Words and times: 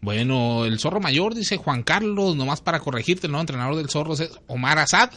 Bueno, 0.00 0.64
el 0.64 0.78
zorro 0.78 1.00
mayor, 1.00 1.34
dice 1.34 1.56
Juan 1.56 1.82
Carlos, 1.82 2.36
nomás 2.36 2.60
para 2.60 2.80
corregirte, 2.80 3.26
el 3.26 3.32
nuevo 3.32 3.42
entrenador 3.42 3.76
del 3.76 3.90
zorro 3.90 4.14
es 4.14 4.30
Omar 4.46 4.78
Asad. 4.78 5.10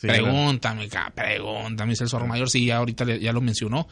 pregúntame, 0.00 0.88
pregúntame, 1.14 1.90
dice 1.92 2.04
el 2.04 2.10
zorro 2.10 2.26
mayor, 2.26 2.48
sí, 2.48 2.66
ya 2.66 2.76
ahorita 2.76 3.04
ya 3.16 3.32
lo 3.32 3.40
mencionó. 3.40 3.88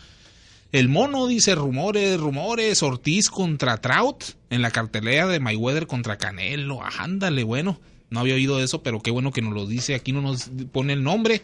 El 0.71 0.89
mono 0.89 1.27
dice 1.27 1.55
rumores, 1.55 2.21
rumores, 2.21 2.83
Ortiz 2.83 3.31
contra 3.31 3.79
Trout 3.79 4.25
en 4.51 4.61
la 4.61 4.71
cartelera 4.71 5.27
de 5.27 5.41
Mayweather 5.41 5.87
contra 5.87 6.19
Canelo. 6.19 6.81
Ándale, 6.83 7.43
bueno, 7.43 7.81
no 8.11 8.21
había 8.21 8.35
oído 8.35 8.63
eso, 8.63 8.83
pero 8.83 9.01
qué 9.01 9.11
bueno 9.11 9.33
que 9.33 9.41
nos 9.41 9.55
lo 9.55 9.67
dice. 9.67 9.95
Aquí 9.95 10.13
no 10.13 10.21
nos 10.21 10.51
pone 10.71 10.93
el 10.93 11.03
nombre. 11.03 11.41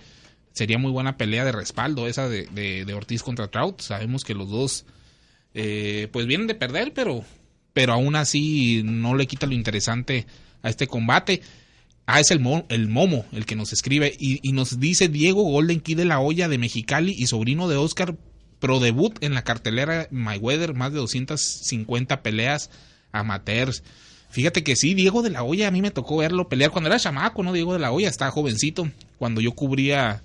Sería 0.53 0.77
muy 0.77 0.91
buena 0.91 1.17
pelea 1.17 1.45
de 1.47 1.53
respaldo 1.53 2.07
esa 2.07 2.29
de, 2.29 2.47
de, 2.47 2.95
Ortiz 2.95 3.23
contra 3.23 3.49
Trout. 3.49 3.81
Sabemos 3.81 4.25
que 4.25 4.35
los 4.35 4.51
dos 4.51 4.85
eh, 5.55 6.09
pues 6.13 6.27
vienen 6.27 6.47
de 6.47 6.55
perder, 6.55 6.93
pero, 6.93 7.25
pero 7.75 7.93
aún 7.93 8.17
así 8.17 8.81
no 8.85 9.15
le 9.15 9.27
quita 9.27 9.47
lo 9.47 9.53
interesante 9.53 10.27
a 10.63 10.71
este 10.71 10.87
combate. 10.87 11.43
Ah, 12.07 12.21
es 12.21 12.31
el, 12.31 12.41
el 12.69 12.89
Momo 12.89 13.27
el 13.33 13.45
que 13.45 13.57
nos 13.57 13.73
escribe 13.73 14.15
y, 14.19 14.39
y, 14.43 14.53
nos 14.53 14.79
dice 14.79 15.09
Diego 15.09 15.43
Golden 15.43 15.81
Key 15.81 15.95
de 15.95 16.05
la 16.05 16.21
Olla 16.21 16.49
de 16.49 16.59
Mexicali 16.59 17.15
y 17.17 17.27
sobrino 17.27 17.69
de 17.69 17.77
Oscar 17.77 18.17
pro 18.59 18.81
debut 18.81 19.23
en 19.23 19.35
la 19.35 19.43
cartelera 19.43 20.09
Mayweather, 20.11 20.75
más 20.75 20.93
de 20.93 20.99
250 20.99 22.23
peleas 22.23 22.71
amateurs. 23.13 23.83
Fíjate 24.31 24.65
que 24.65 24.77
sí, 24.77 24.95
Diego 24.95 25.23
de 25.23 25.31
la 25.31 25.43
Hoya, 25.43 25.69
a 25.69 25.71
mí 25.71 25.83
me 25.83 25.91
tocó 25.91 26.19
verlo 26.19 26.49
pelear 26.49 26.71
cuando 26.71 26.89
era 26.89 26.99
chamaco, 26.99 27.43
¿no? 27.43 27.53
Diego 27.53 27.73
de 27.73 27.79
la 27.79 27.93
Hoya, 27.93 28.09
estaba 28.09 28.31
jovencito. 28.31 28.91
Cuando 29.19 29.41
yo 29.41 29.53
cubría 29.53 30.23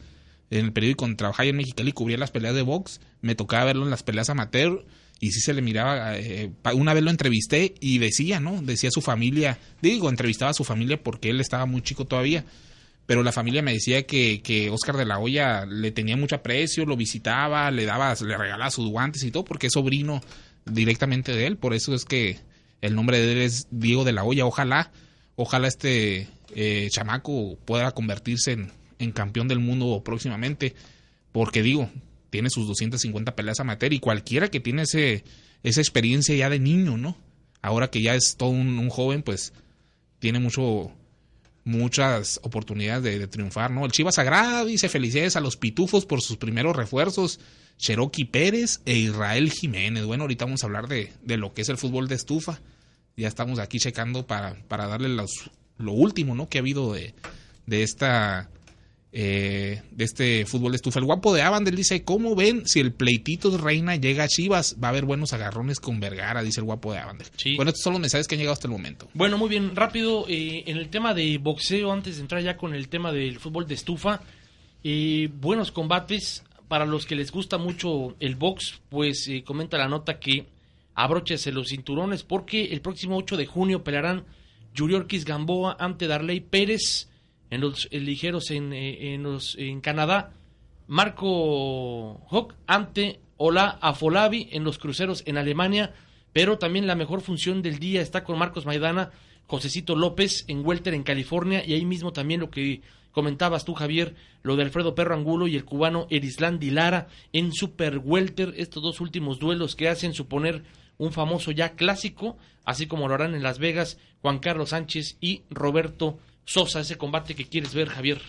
en 0.50 0.66
el 0.66 0.74
periódico, 0.74 1.08
trabajaba 1.16 1.48
en 1.48 1.58
Mexicali 1.58 1.92
cubría 1.92 2.18
las 2.18 2.32
peleas 2.32 2.56
de 2.56 2.62
box, 2.62 3.02
me 3.22 3.36
tocaba 3.36 3.66
verlo 3.66 3.84
en 3.84 3.92
las 3.92 4.04
peleas 4.04 4.30
amateur 4.30 4.86
y 5.20 5.32
sí 5.32 5.42
se 5.42 5.54
le 5.54 5.62
miraba. 5.62 6.18
Eh, 6.18 6.52
una 6.74 6.94
vez 6.94 7.04
lo 7.04 7.12
entrevisté 7.12 7.76
y 7.80 7.98
decía, 7.98 8.40
¿no? 8.40 8.62
Decía 8.62 8.92
su 8.92 9.02
familia, 9.02 9.60
digo, 9.82 10.10
entrevistaba 10.10 10.52
a 10.52 10.54
su 10.54 10.64
familia 10.64 11.02
porque 11.02 11.30
él 11.30 11.42
estaba 11.42 11.66
muy 11.66 11.82
chico 11.82 12.06
todavía 12.06 12.46
pero 13.10 13.24
la 13.24 13.32
familia 13.32 13.64
me 13.64 13.74
decía 13.74 14.06
que, 14.06 14.44
que 14.44 14.70
Oscar 14.70 14.96
de 14.96 15.04
la 15.04 15.18
Hoya 15.18 15.66
le 15.66 15.90
tenía 15.90 16.16
mucho 16.16 16.36
aprecio, 16.36 16.86
lo 16.86 16.96
visitaba, 16.96 17.72
le 17.72 17.86
daba, 17.86 18.14
le 18.14 18.38
regalaba 18.38 18.70
sus 18.70 18.88
guantes 18.88 19.24
y 19.24 19.32
todo, 19.32 19.44
porque 19.44 19.66
es 19.66 19.74
sobrino 19.74 20.22
directamente 20.68 21.32
de 21.32 21.48
él, 21.48 21.58
por 21.58 21.74
eso 21.74 21.96
es 21.96 22.06
que 22.06 22.38
el 22.82 22.94
nombre 22.94 23.18
de 23.18 23.32
él 23.32 23.38
es 23.40 23.66
Diego 23.72 24.04
de 24.04 24.12
la 24.12 24.24
Hoya, 24.24 24.46
ojalá, 24.46 24.92
ojalá 25.36 25.68
este 25.68 26.28
eh, 26.54 26.88
chamaco 26.92 27.58
pueda 27.66 27.90
convertirse 27.94 28.52
en, 28.52 28.72
en 29.00 29.12
campeón 29.12 29.48
del 29.48 29.58
mundo 29.58 30.04
próximamente, 30.06 30.76
porque 31.32 31.64
digo, 31.64 31.90
tiene 32.30 32.50
sus 32.50 32.68
250 32.68 33.36
peleas 33.36 33.60
amateur 33.60 33.94
y 33.94 34.00
cualquiera 34.00 34.50
que 34.50 34.60
tiene 34.60 34.84
ese, 34.84 35.24
esa 35.64 35.82
experiencia 35.82 36.36
ya 36.36 36.50
de 36.50 36.60
niño, 36.60 36.98
¿no? 36.98 37.18
Ahora 37.62 37.90
que 37.90 38.02
ya 38.02 38.16
es 38.16 38.36
todo 38.38 38.50
un 38.50 38.90
joven, 38.90 39.24
pues 39.24 39.54
tiene 40.20 40.40
mucho 40.40 40.94
muchas 41.70 42.40
oportunidades 42.44 43.04
de, 43.20 43.28
triunfar, 43.28 43.72
¿no? 43.72 43.86
El 43.86 43.92
Chivas 43.92 44.16
Sagrada 44.16 44.66
dice 44.66 44.90
felicidades 44.90 45.36
a 45.36 45.40
los 45.40 45.56
pitufos 45.58 46.06
por 46.06 46.22
sus 46.22 46.38
primeros 46.38 46.76
refuerzos, 46.76 47.40
Cherokee 47.78 48.26
Pérez 48.26 48.82
e 48.86 48.98
Israel 48.98 49.52
Jiménez. 49.52 50.06
Bueno, 50.06 50.24
ahorita 50.24 50.46
vamos 50.46 50.64
a 50.64 50.68
hablar 50.68 50.88
de, 50.88 51.14
de 51.22 51.38
lo 51.38 51.54
que 51.54 51.62
es 51.62 51.70
el 51.70 51.78
fútbol 51.78 52.08
de 52.08 52.16
estufa. 52.16 52.60
Ya 53.16 53.28
estamos 53.28 53.60
aquí 53.60 53.80
checando 53.80 54.26
para, 54.26 54.56
para 54.68 54.88
darle 54.88 55.10
lo 55.10 55.92
último, 55.92 56.36
¿no? 56.36 56.50
Que 56.50 56.58
ha 56.58 56.62
habido 56.62 56.94
de, 56.94 57.14
de 57.66 57.84
esta 57.84 58.50
eh, 59.12 59.82
de 59.90 60.04
este 60.04 60.46
fútbol 60.46 60.72
de 60.72 60.76
estufa. 60.76 61.00
El 61.00 61.06
guapo 61.06 61.34
de 61.34 61.42
Avandel 61.42 61.76
dice, 61.76 62.04
¿cómo 62.04 62.36
ven 62.36 62.68
si 62.68 62.80
el 62.80 62.94
pleitito 62.94 63.50
de 63.50 63.58
Reina 63.58 63.96
llega 63.96 64.26
a 64.26 64.28
Chivas? 64.28 64.76
Va 64.82 64.90
a 64.90 64.92
haber 64.92 65.06
buenos 65.06 65.34
agarrones 65.34 65.80
con 65.80 66.00
Vergara, 66.00 66.44
dice 66.44 66.60
el 66.60 66.66
guapo 66.66 66.94
de 66.94 67.00
Avandel. 67.00 67.28
Bueno, 67.56 67.70
estos 67.70 67.84
son 67.84 67.94
los 67.94 68.02
mensajes 68.02 68.28
que 68.28 68.36
han 68.36 68.40
llegado 68.40 68.54
hasta 68.54 68.68
el 68.68 68.72
momento. 68.72 69.10
Bueno, 69.14 69.38
muy 69.38 69.50
bien, 69.50 69.76
rápido, 69.76 70.26
eh, 70.28 70.64
en 70.68 70.78
el 70.78 70.90
tema 70.90 71.14
de 71.14 71.38
boxeo, 71.40 71.92
antes 71.92 72.18
de 72.18 72.22
entrar 72.22 72.44
ya 72.44 72.56
con 72.56 72.76
el 72.76 72.88
tema 72.88 73.12
del 73.12 73.40
fútbol 73.40 73.68
de 73.68 73.76
estufa, 73.76 74.22
eh, 74.84 75.30
buenos 75.40 75.72
combates. 75.72 76.44
Para 76.68 76.86
los 76.86 77.08
que 77.08 77.16
les 77.16 77.32
gusta 77.32 77.58
mucho 77.58 78.16
el 78.20 78.36
box, 78.36 78.80
pues 78.90 79.28
comenta 79.44 79.80
la 79.80 79.88
nota 79.88 80.20
que 80.20 80.46
abróchese 80.94 81.52
los 81.52 81.70
cinturones 81.70 82.22
porque 82.22 82.66
el 82.66 82.82
próximo 82.82 83.18
8 83.18 83.38
de 83.38 83.48
junio 83.48 83.84
pelearán 83.84 84.26
Yuriorkis 84.76 85.26
Gamboa 85.26 85.78
ante 85.80 86.06
Darley 86.06 86.42
Pérez 86.42 87.09
en 87.50 87.62
los 87.62 87.90
ligeros 87.92 88.52
en, 88.52 88.74
eh, 88.74 89.14
en, 89.14 89.24
los, 89.24 89.56
en 89.58 89.82
Canadá, 89.82 90.34
Marco 90.88 92.22
Hock 92.30 92.56
ante 92.68 93.20
Ola 93.38 93.78
Afolabi 93.82 94.50
en 94.52 94.64
los 94.64 94.78
cruceros 94.78 95.24
en 95.26 95.38
Alemania, 95.38 95.94
pero 96.34 96.58
también 96.58 96.88
la 96.88 96.96
mejor 96.96 97.22
función 97.22 97.62
del 97.62 97.80
día 97.80 98.02
está 98.02 98.24
con 98.24 98.38
Marcos 98.38 98.66
Maidana, 98.66 99.12
Josecito 99.48 99.96
López 99.96 100.46
en 100.48 100.66
Welter 100.66 100.94
en 100.94 101.04
California 101.04 101.64
y 101.66 101.74
ahí 101.74 101.86
mismo 101.86 102.14
también 102.14 102.40
lo 102.42 102.50
que 102.50 102.82
comentabas 103.12 103.66
tú 103.66 103.74
Javier, 103.74 104.16
lo 104.44 104.56
de 104.56 104.64
Alfredo 104.64 104.94
Perro 104.94 105.16
Angulo 105.16 105.48
y 105.48 105.56
el 105.56 105.66
cubano 105.66 106.06
Erisland 106.10 106.64
Lara 106.64 107.08
en 107.34 107.52
Super 107.52 107.98
Welter, 107.98 108.54
estos 108.58 108.84
dos 108.84 109.02
últimos 109.02 109.40
duelos 109.40 109.76
que 109.76 109.90
hacen 109.90 110.14
suponer 110.14 110.64
un 110.98 111.12
famoso 111.12 111.52
ya 111.52 111.72
clásico, 111.72 112.38
así 112.66 112.86
como 112.86 113.08
lo 113.08 113.16
harán 113.16 113.34
en 113.34 113.42
Las 113.42 113.58
Vegas 113.58 113.98
Juan 114.22 114.40
Carlos 114.40 114.70
Sánchez 114.70 115.18
y 115.20 115.44
Roberto 115.50 116.20
Sosa, 116.50 116.80
ese 116.80 116.98
combate 116.98 117.36
que 117.36 117.46
quieres 117.46 117.76
ver, 117.76 117.90
Javier. 117.90 118.20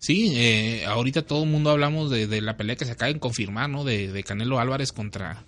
Sí, 0.00 0.32
eh, 0.34 0.84
ahorita 0.84 1.22
todo 1.22 1.44
el 1.44 1.48
mundo 1.48 1.70
hablamos 1.70 2.10
de, 2.10 2.40
la 2.40 2.56
pelea 2.56 2.74
que 2.74 2.84
se 2.84 2.90
acaba 2.90 3.12
de 3.12 3.20
confirmar, 3.20 3.70
¿no? 3.70 3.84
De, 3.84 4.24
Canelo 4.26 4.58
Álvarez 4.58 4.90
contra 4.90 5.44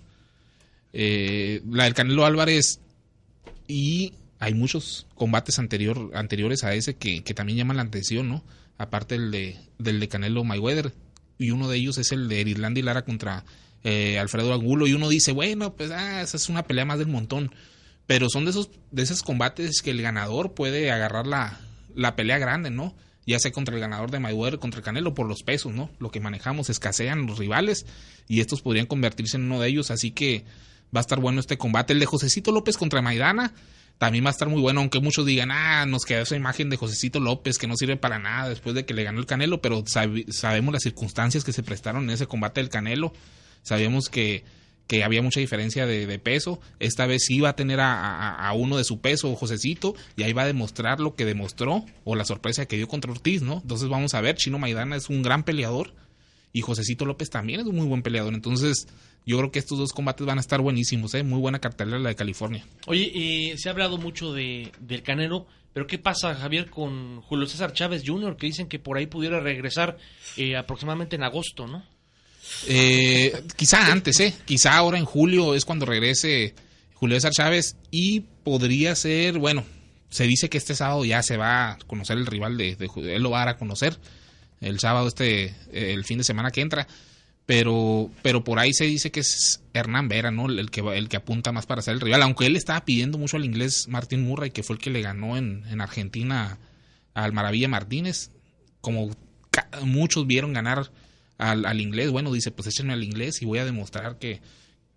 eh, 0.93 1.61
la 1.69 1.83
del 1.83 1.93
Canelo 1.93 2.25
Álvarez 2.25 2.79
y 3.67 4.13
hay 4.39 4.53
muchos 4.53 5.07
combates 5.13 5.59
anterior, 5.59 6.11
anteriores 6.13 6.63
a 6.63 6.73
ese 6.73 6.95
que, 6.95 7.19
también 7.35 7.57
llaman 7.57 7.75
la 7.75 7.83
atención, 7.83 8.29
¿no? 8.29 8.45
Aparte 8.77 9.19
del 9.19 9.29
de, 9.29 9.57
del 9.77 9.99
de 9.99 10.07
Canelo 10.07 10.45
Mayweather 10.45 10.93
y 11.37 11.51
uno 11.51 11.67
de 11.67 11.79
ellos 11.79 11.97
es 11.97 12.13
el 12.13 12.29
de 12.29 12.39
Irlanda 12.39 12.79
y 12.79 12.83
Lara 12.83 13.03
contra 13.03 13.43
eh, 13.83 14.17
Alfredo 14.19 14.53
Angulo 14.53 14.87
y 14.87 14.93
uno 14.93 15.09
dice, 15.09 15.33
bueno, 15.33 15.75
pues 15.75 15.91
ah, 15.91 16.21
esa 16.21 16.37
es 16.37 16.47
una 16.47 16.63
pelea 16.63 16.85
más 16.85 16.97
del 16.97 17.09
montón, 17.09 17.53
pero 18.07 18.29
son 18.29 18.45
de 18.45 18.51
esos, 18.51 18.69
de 18.91 19.03
esos 19.03 19.21
combates 19.21 19.81
que 19.81 19.91
el 19.91 20.01
ganador 20.01 20.53
puede 20.53 20.91
agarrar 20.91 21.27
la, 21.27 21.59
la 21.95 22.15
pelea 22.15 22.37
grande, 22.37 22.69
¿no? 22.69 22.95
Ya 23.25 23.39
sea 23.39 23.51
contra 23.51 23.75
el 23.75 23.81
ganador 23.81 24.11
de 24.11 24.19
Mayweather, 24.19 24.59
contra 24.59 24.79
el 24.79 24.83
Canelo, 24.83 25.13
por 25.13 25.27
los 25.27 25.43
pesos, 25.43 25.73
¿no? 25.73 25.89
Lo 25.99 26.09
que 26.11 26.19
manejamos, 26.19 26.69
escasean 26.69 27.27
los 27.27 27.37
rivales 27.37 27.85
y 28.27 28.39
estos 28.39 28.61
podrían 28.61 28.85
convertirse 28.85 29.37
en 29.37 29.43
uno 29.45 29.59
de 29.59 29.67
ellos, 29.67 29.91
así 29.91 30.11
que 30.11 30.45
va 30.95 30.99
a 30.99 31.01
estar 31.01 31.19
bueno 31.19 31.39
este 31.39 31.57
combate. 31.57 31.93
El 31.93 31.99
de 31.99 32.05
Josecito 32.05 32.51
López 32.51 32.77
contra 32.77 33.01
Maidana 33.01 33.53
también 33.99 34.23
va 34.23 34.29
a 34.29 34.31
estar 34.31 34.47
muy 34.47 34.61
bueno, 34.61 34.79
aunque 34.79 35.01
muchos 35.01 35.25
digan, 35.25 35.51
ah, 35.51 35.85
nos 35.85 36.05
queda 36.05 36.21
esa 36.21 36.35
imagen 36.35 36.69
de 36.69 36.77
Josecito 36.77 37.19
López 37.19 37.57
que 37.57 37.67
no 37.67 37.75
sirve 37.75 37.97
para 37.97 38.17
nada 38.17 38.49
después 38.49 38.73
de 38.73 38.85
que 38.85 38.93
le 38.93 39.03
ganó 39.03 39.19
el 39.19 39.25
Canelo, 39.25 39.61
pero 39.61 39.83
sabemos 39.85 40.73
las 40.73 40.83
circunstancias 40.83 41.43
que 41.43 41.51
se 41.51 41.63
prestaron 41.63 42.05
en 42.05 42.11
ese 42.11 42.25
combate 42.25 42.61
del 42.61 42.69
Canelo. 42.69 43.11
Sabemos 43.61 44.07
que 44.07 44.45
que 44.89 45.03
había 45.03 45.21
mucha 45.21 45.39
diferencia 45.39 45.85
de, 45.85 46.19
peso. 46.19 46.59
Esta 46.79 47.05
vez 47.05 47.23
sí 47.23 47.39
va 47.39 47.49
a 47.49 47.55
tener 47.55 47.79
a, 47.79 48.51
uno 48.55 48.75
de 48.75 48.83
su 48.83 48.99
peso, 48.99 49.35
Josecito, 49.35 49.93
y 50.17 50.23
ahí 50.23 50.33
va 50.33 50.41
a 50.41 50.47
demostrar 50.47 50.99
lo 50.99 51.13
que 51.13 51.25
demostró 51.25 51.85
o 52.05 52.15
la 52.15 52.25
sorpresa 52.25 52.65
que 52.65 52.75
dio 52.75 52.87
contra 52.87 53.11
Ortiz, 53.11 53.43
¿no? 53.43 53.59
Entonces 53.61 53.87
vamos 53.87 54.15
a 54.15 54.21
ver, 54.21 54.35
Chino 54.35 54.57
Maidana 54.57 54.95
es 54.95 55.07
un 55.07 55.21
gran 55.21 55.43
peleador 55.43 55.93
y 56.51 56.61
Josecito 56.61 57.05
López 57.05 57.29
también 57.29 57.59
es 57.59 57.67
un 57.67 57.75
muy 57.75 57.85
buen 57.85 58.01
peleador. 58.01 58.33
Entonces 58.33 58.87
yo 59.27 59.37
creo 59.37 59.51
que 59.51 59.59
estos 59.59 59.77
dos 59.77 59.93
combates 59.93 60.25
van 60.25 60.39
a 60.39 60.41
estar 60.41 60.59
buenísimos, 60.59 61.13
¿eh? 61.13 61.21
Muy 61.21 61.39
buena 61.39 61.59
cartelera 61.59 61.99
la 61.99 62.09
de 62.09 62.15
California. 62.15 62.65
Oye, 62.87 63.53
se 63.57 63.69
ha 63.69 63.73
hablado 63.73 63.99
mucho 63.99 64.33
de, 64.33 64.71
del 64.79 65.03
Canelo. 65.03 65.45
Pero 65.71 65.85
¿qué 65.85 65.99
pasa, 65.99 66.33
Javier, 66.33 66.71
con 66.71 67.21
Julio 67.21 67.45
César 67.45 67.73
Chávez 67.73 68.01
Jr., 68.03 68.37
que 68.37 68.47
dicen 68.47 68.67
que 68.67 68.79
por 68.79 68.97
ahí 68.97 69.05
pudiera 69.05 69.39
regresar 69.39 69.99
eh, 70.35 70.57
aproximadamente 70.57 71.15
en 71.15 71.21
agosto, 71.21 71.67
¿no? 71.67 71.85
Eh, 72.67 73.43
quizá 73.55 73.91
antes, 73.91 74.19
¿eh? 74.19 74.33
Quizá 74.45 74.75
ahora 74.75 74.97
en 74.97 75.05
julio 75.05 75.55
es 75.55 75.65
cuando 75.65 75.85
regrese 75.85 76.53
Julio 76.93 77.17
César 77.17 77.31
Chávez 77.31 77.75
y 77.91 78.21
podría 78.43 78.95
ser, 78.95 79.37
bueno, 79.39 79.63
se 80.09 80.25
dice 80.25 80.49
que 80.49 80.57
este 80.57 80.75
sábado 80.75 81.05
ya 81.05 81.23
se 81.23 81.37
va 81.37 81.71
a 81.71 81.77
conocer 81.87 82.17
el 82.17 82.25
rival 82.25 82.57
de, 82.57 82.75
de 82.75 83.15
él 83.15 83.23
lo 83.23 83.31
va 83.31 83.43
a 83.43 83.45
dar 83.45 83.55
a 83.55 83.57
conocer 83.57 83.97
el 84.61 84.79
sábado 84.79 85.07
este, 85.07 85.55
el 85.71 86.03
fin 86.03 86.17
de 86.17 86.23
semana 86.23 86.51
que 86.51 86.61
entra, 86.61 86.87
pero, 87.45 88.11
pero 88.21 88.43
por 88.43 88.59
ahí 88.59 88.73
se 88.73 88.85
dice 88.85 89.11
que 89.11 89.21
es 89.21 89.61
Hernán 89.73 90.09
Vera, 90.09 90.31
¿no? 90.31 90.47
El 90.47 90.69
que, 90.69 90.81
el 90.81 91.09
que 91.09 91.17
apunta 91.17 91.51
más 91.51 91.65
para 91.65 91.81
ser 91.81 91.95
el 91.95 92.01
rival, 92.01 92.21
aunque 92.23 92.45
él 92.45 92.55
estaba 92.55 92.83
pidiendo 92.83 93.17
mucho 93.17 93.37
al 93.37 93.45
inglés 93.45 93.87
Martín 93.87 94.23
Murray, 94.23 94.51
que 94.51 94.63
fue 94.63 94.75
el 94.75 94.81
que 94.81 94.89
le 94.89 95.01
ganó 95.01 95.37
en, 95.37 95.63
en 95.69 95.81
Argentina 95.81 96.57
al 97.13 97.33
Maravilla 97.33 97.67
Martínez, 97.67 98.31
como 98.81 99.09
muchos 99.83 100.27
vieron 100.27 100.53
ganar 100.53 100.91
al, 101.39 101.65
al 101.65 101.81
inglés, 101.81 102.11
bueno, 102.11 102.31
dice, 102.31 102.51
pues 102.51 102.67
échenme 102.67 102.93
al 102.93 103.03
inglés 103.03 103.41
y 103.41 103.45
voy 103.45 103.57
a 103.57 103.65
demostrar 103.65 104.19
que, 104.19 104.41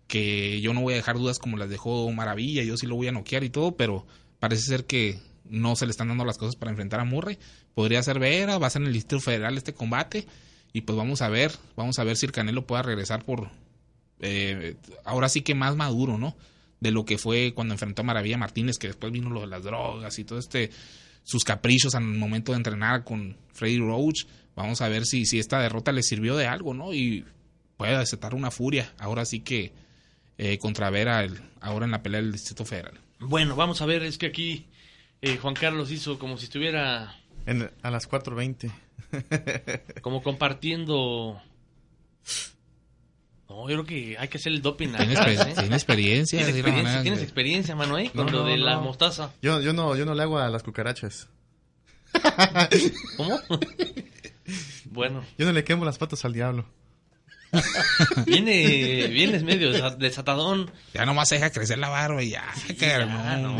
que 0.07 0.61
yo 0.61 0.73
no 0.73 0.81
voy 0.81 0.93
a 0.93 0.97
dejar 0.97 1.17
dudas 1.17 1.39
como 1.39 1.57
las 1.57 1.69
dejó 1.69 2.11
Maravilla, 2.11 2.63
yo 2.63 2.77
sí 2.77 2.85
lo 2.85 2.95
voy 2.95 3.07
a 3.07 3.11
noquear 3.11 3.43
y 3.43 3.49
todo, 3.49 3.75
pero 3.75 4.05
parece 4.39 4.61
ser 4.61 4.85
que 4.85 5.19
no 5.45 5.75
se 5.75 5.85
le 5.85 5.91
están 5.91 6.09
dando 6.09 6.25
las 6.25 6.37
cosas 6.37 6.55
para 6.55 6.69
enfrentar 6.69 6.99
a 6.99 7.05
Murray. 7.05 7.39
Podría 7.73 8.03
ser 8.03 8.19
Vera, 8.19 8.59
va 8.59 8.67
a 8.67 8.69
ser 8.69 8.83
en 8.83 8.89
el 8.89 8.93
Distrito 8.93 9.21
Federal 9.21 9.57
este 9.57 9.73
combate 9.73 10.27
y 10.71 10.81
pues 10.81 10.95
vamos 10.95 11.21
a 11.21 11.29
ver, 11.29 11.51
vamos 11.75 11.97
a 11.97 12.03
ver 12.03 12.17
si 12.17 12.27
el 12.27 12.31
Canelo 12.31 12.67
pueda 12.67 12.83
regresar 12.83 13.25
por 13.25 13.49
eh, 14.19 14.75
ahora 15.03 15.29
sí 15.29 15.41
que 15.41 15.55
más 15.55 15.75
maduro, 15.75 16.17
¿no? 16.17 16.35
de 16.83 16.91
lo 16.91 17.05
que 17.05 17.17
fue 17.17 17.53
cuando 17.55 17.73
enfrentó 17.73 18.01
a 18.01 18.05
Maravilla 18.05 18.37
Martínez, 18.37 18.77
que 18.77 18.87
después 18.87 19.11
vino 19.13 19.29
lo 19.29 19.41
de 19.41 19.47
las 19.47 19.63
drogas 19.63 20.19
y 20.19 20.25
todo 20.25 20.37
este, 20.37 20.69
sus 21.23 21.45
caprichos 21.45 21.95
al 21.95 22.03
momento 22.03 22.51
de 22.51 22.57
entrenar 22.57 23.05
con 23.05 23.37
Freddy 23.53 23.77
Roach. 23.77 24.25
Vamos 24.55 24.81
a 24.81 24.87
ver 24.87 25.05
si, 25.05 25.25
si 25.25 25.39
esta 25.39 25.59
derrota 25.59 25.91
le 25.91 26.03
sirvió 26.03 26.35
de 26.35 26.47
algo, 26.47 26.73
¿no? 26.73 26.93
Y 26.93 27.25
puede 27.77 27.97
desatar 27.97 28.35
una 28.35 28.51
furia. 28.51 28.93
Ahora 28.99 29.25
sí 29.25 29.39
que 29.39 29.73
eh, 30.37 30.57
contra 30.57 30.89
Vera, 30.89 31.23
el, 31.23 31.39
ahora 31.61 31.85
en 31.85 31.91
la 31.91 32.03
pelea 32.03 32.21
del 32.21 32.31
Distrito 32.31 32.65
Federal. 32.65 32.99
Bueno, 33.19 33.55
vamos 33.55 33.81
a 33.81 33.85
ver, 33.85 34.03
es 34.03 34.17
que 34.17 34.27
aquí 34.27 34.67
eh, 35.21 35.37
Juan 35.37 35.55
Carlos 35.55 35.91
hizo 35.91 36.19
como 36.19 36.37
si 36.37 36.45
estuviera... 36.45 37.15
En, 37.45 37.71
a 37.81 37.91
las 37.91 38.09
4.20. 38.09 38.71
como 40.01 40.21
compartiendo 40.21 41.41
no, 43.53 43.69
yo 43.69 43.75
creo 43.75 43.85
que 43.85 44.17
hay 44.17 44.27
que 44.29 44.37
hacer 44.37 44.51
el 44.51 44.61
doping. 44.61 44.89
Tienes, 44.89 45.19
¿eh? 45.27 45.53
¿Tiene 45.55 45.75
experiencia. 45.75 46.39
¿Tienes 46.39 46.55
experiencia, 46.55 47.01
¿Tienes 47.03 47.21
experiencia 47.21 47.75
mano, 47.75 47.97
eh? 47.99 48.09
Con 48.13 48.31
lo 48.31 48.45
de 48.45 48.57
la 48.57 48.79
mostaza. 48.79 49.31
Yo, 49.41 49.61
yo, 49.61 49.73
no, 49.73 49.95
yo 49.95 50.05
no 50.05 50.15
le 50.15 50.23
hago 50.23 50.39
a 50.39 50.49
las 50.49 50.63
cucarachas. 50.63 51.29
¿Cómo? 53.17 53.39
bueno. 54.93 55.23
Yo 55.37 55.45
no 55.45 55.51
le 55.51 55.63
quemo 55.63 55.85
las 55.85 55.97
patas 55.97 56.23
al 56.25 56.33
diablo. 56.33 56.65
Viene, 58.25 59.07
vienes 59.07 59.43
medio 59.43 59.91
desatadón. 59.97 60.71
Ya 60.93 61.05
nomás 61.05 61.29
deja 61.29 61.51
crecer 61.51 61.77
la 61.77 61.89
barba 61.89 62.23
y 62.23 62.31
ya. 62.31 62.43
Sí, 62.55 62.75
ya 62.75 63.05
no, 63.37 63.59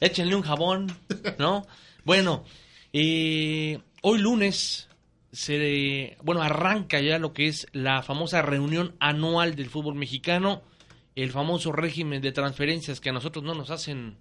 Échenle 0.00 0.34
un 0.34 0.42
jabón, 0.42 0.96
¿no? 1.38 1.66
Bueno, 2.04 2.44
eh, 2.92 3.78
hoy 4.00 4.18
lunes 4.18 4.88
se 5.32 6.16
bueno 6.22 6.42
arranca 6.42 7.00
ya 7.00 7.18
lo 7.18 7.32
que 7.34 7.48
es 7.48 7.66
la 7.72 8.02
famosa 8.02 8.42
reunión 8.42 8.96
anual 8.98 9.54
del 9.56 9.68
fútbol 9.68 9.94
mexicano, 9.94 10.62
el 11.14 11.30
famoso 11.30 11.72
régimen 11.72 12.22
de 12.22 12.32
transferencias 12.32 13.00
que 13.00 13.10
a 13.10 13.12
nosotros 13.12 13.44
no 13.44 13.54
nos 13.54 13.70
hacen 13.70 14.16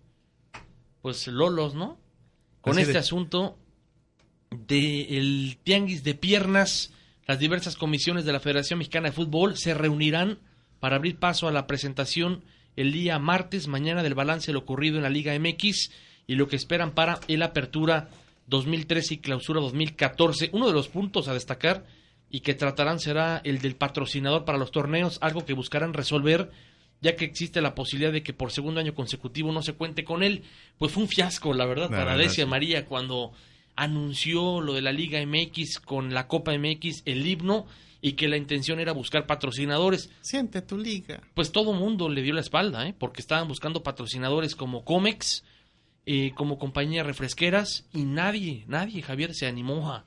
pues 1.01 1.27
lolos, 1.27 1.75
¿no? 1.75 1.97
Con 2.61 2.77
este 2.77 2.97
asunto 2.97 3.57
del 4.51 5.57
tianguis 5.63 6.03
de 6.03 6.15
piernas, 6.15 6.93
las 7.27 7.39
diversas 7.39 7.75
comisiones 7.75 8.25
de 8.25 8.33
la 8.33 8.39
Federación 8.39 8.79
Mexicana 8.79 9.09
de 9.09 9.15
Fútbol 9.15 9.57
se 9.57 9.73
reunirán 9.73 10.39
para 10.79 10.95
abrir 10.95 11.17
paso 11.17 11.47
a 11.47 11.51
la 11.51 11.67
presentación 11.67 12.43
el 12.75 12.91
día 12.91 13.19
martes, 13.19 13.67
mañana 13.67 14.03
del 14.03 14.15
balance 14.15 14.47
de 14.47 14.53
lo 14.53 14.59
ocurrido 14.59 14.97
en 14.97 15.03
la 15.03 15.09
Liga 15.09 15.37
MX 15.37 15.91
y 16.27 16.35
lo 16.35 16.47
que 16.47 16.55
esperan 16.55 16.91
para 16.91 17.19
el 17.27 17.41
apertura 17.43 18.09
2013 18.47 19.15
y 19.15 19.17
clausura 19.17 19.61
2014. 19.61 20.49
Uno 20.53 20.67
de 20.67 20.73
los 20.73 20.87
puntos 20.87 21.27
a 21.27 21.33
destacar 21.33 21.85
y 22.29 22.39
que 22.41 22.53
tratarán 22.53 22.99
será 22.99 23.41
el 23.43 23.59
del 23.59 23.75
patrocinador 23.75 24.45
para 24.45 24.57
los 24.57 24.71
torneos, 24.71 25.17
algo 25.21 25.45
que 25.45 25.53
buscarán 25.53 25.93
resolver 25.93 26.51
ya 27.01 27.15
que 27.15 27.25
existe 27.25 27.61
la 27.61 27.75
posibilidad 27.75 28.11
de 28.11 28.23
que 28.23 28.33
por 28.33 28.51
segundo 28.51 28.79
año 28.79 28.93
consecutivo 28.93 29.51
no 29.51 29.61
se 29.61 29.73
cuente 29.73 30.03
con 30.03 30.23
él. 30.23 30.43
Pues 30.77 30.91
fue 30.91 31.03
un 31.03 31.09
fiasco, 31.09 31.53
la 31.53 31.65
verdad, 31.65 31.89
para 31.89 32.17
Decia 32.17 32.45
María 32.45 32.85
cuando 32.85 33.31
anunció 33.79 34.59
lo 34.59 34.73
de 34.73 34.81
la 34.81 34.91
Liga 34.91 35.25
MX 35.25 35.79
con 35.79 36.13
la 36.13 36.27
Copa 36.27 36.51
MX, 36.51 37.03
el 37.05 37.25
himno, 37.25 37.65
y 38.01 38.13
que 38.13 38.27
la 38.27 38.35
intención 38.35 38.79
era 38.79 38.91
buscar 38.91 39.25
patrocinadores. 39.25 40.09
Siente 40.21 40.61
tu 40.61 40.77
liga. 40.77 41.21
Pues 41.33 41.53
todo 41.53 41.71
mundo 41.73 42.09
le 42.09 42.21
dio 42.21 42.33
la 42.33 42.41
espalda, 42.41 42.87
¿eh? 42.87 42.93
porque 42.97 43.21
estaban 43.21 43.47
buscando 43.47 43.81
patrocinadores 43.81 44.55
como 44.55 44.83
Comex, 44.83 45.45
eh, 46.05 46.33
como 46.35 46.57
compañía 46.59 47.03
refresqueras 47.03 47.85
y 47.93 48.03
nadie, 48.03 48.65
nadie, 48.67 49.01
Javier, 49.01 49.33
se 49.33 49.47
animó 49.47 49.91
a, 49.91 50.03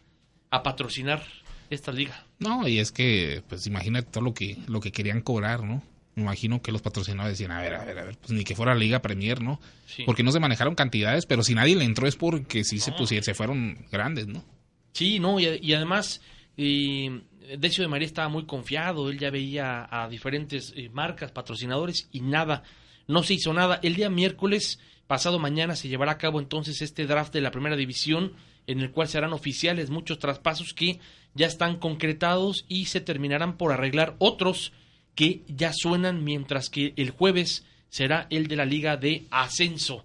a, 0.51 0.63
patrocinar 0.63 1.23
esta 1.71 1.93
liga. 1.93 2.27
No, 2.39 2.69
y 2.69 2.79
es 2.79 2.93
que, 2.93 3.43
pues 3.49 3.67
imagínate 3.67 4.11
todo 4.11 4.25
lo 4.25 4.35
que, 4.35 4.59
lo 4.67 4.81
que 4.81 4.93
querían 4.93 5.23
cobrar, 5.23 5.63
¿no? 5.65 5.83
Me 6.15 6.23
imagino 6.23 6.61
que 6.61 6.73
los 6.73 6.83
patrocinadores 6.83 7.39
decían, 7.39 7.57
a 7.57 7.61
ver, 7.61 7.75
a 7.75 7.85
ver, 7.85 7.99
a 7.99 8.05
ver, 8.05 8.19
pues 8.19 8.31
ni 8.33 8.45
que 8.45 8.55
fuera 8.55 8.75
Liga 8.75 9.01
Premier, 9.01 9.41
¿no? 9.41 9.61
Porque 10.05 10.23
no 10.23 10.31
se 10.31 10.41
manejaron 10.41 10.75
cantidades, 10.75 11.27
pero 11.27 11.43
si 11.43 11.55
nadie 11.55 11.75
le 11.75 11.85
entró 11.85 12.07
es 12.07 12.17
porque 12.17 12.65
sí 12.65 12.79
se 12.79 12.93
pusieron, 12.93 13.25
se 13.25 13.35
fueron 13.35 13.87
grandes, 13.91 14.27
¿no? 14.27 14.45
Sí, 14.93 15.19
no, 15.19 15.41
y, 15.41 15.73
además, 15.73 16.21
eh, 16.59 17.23
Decio 17.59 17.83
de 17.83 17.89
María 17.89 18.07
estaba 18.07 18.29
muy 18.29 18.45
confiado, 18.45 19.09
él 19.09 19.19
ya 19.19 19.31
veía 19.31 19.89
a 19.91 20.09
diferentes 20.09 20.75
eh, 20.77 20.91
marcas, 20.93 21.33
patrocinadores 21.33 22.09
y 22.13 22.21
nada, 22.21 22.63
no 23.07 23.23
se 23.23 23.35
hizo 23.35 23.55
nada. 23.55 23.81
El 23.83 23.95
día 23.95 24.11
miércoles 24.11 24.79
Pasado 25.13 25.39
mañana 25.39 25.77
se 25.77 25.89
llevará 25.89 26.13
a 26.13 26.17
cabo 26.17 26.41
entonces 26.41 26.81
este 26.81 27.07
draft 27.07 27.35
de 27.35 27.43
la 27.43 27.51
primera 27.51 27.77
división 27.77 28.33
en 28.67 28.81
el 28.81 28.93
cual 28.93 29.09
serán 29.09 29.35
oficiales 29.35 29.91
muchos 29.91 30.19
traspasos 30.19 30.73
que 30.73 31.01
ya 31.35 31.47
están 31.47 31.77
concretados 31.77 32.65
y 32.67 32.87
se 32.87 33.03
terminarán 33.03 33.59
por 33.59 33.73
arreglar 33.73 34.17
otros 34.19 34.73
que 35.15 35.43
ya 35.49 35.73
suenan 35.73 36.25
mientras 36.25 36.69
que 36.69 36.93
el 36.97 37.11
jueves 37.11 37.65
será 37.89 38.27
el 38.31 38.47
de 38.47 38.57
la 38.57 38.65
liga 38.65 38.97
de 38.97 39.27
ascenso. 39.31 40.05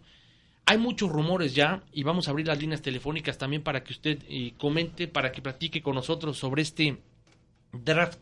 Hay 0.65 0.77
muchos 0.77 1.09
rumores 1.09 1.55
ya 1.55 1.83
y 1.93 2.03
vamos 2.03 2.27
a 2.27 2.31
abrir 2.31 2.47
las 2.47 2.59
líneas 2.59 2.81
telefónicas 2.81 3.37
también 3.37 3.63
para 3.63 3.83
que 3.83 3.93
usted 3.93 4.19
eh, 4.27 4.53
comente, 4.57 5.07
para 5.07 5.31
que 5.31 5.41
platique 5.41 5.81
con 5.81 5.95
nosotros 5.95 6.37
sobre 6.37 6.61
este 6.61 6.97
draft 7.71 8.19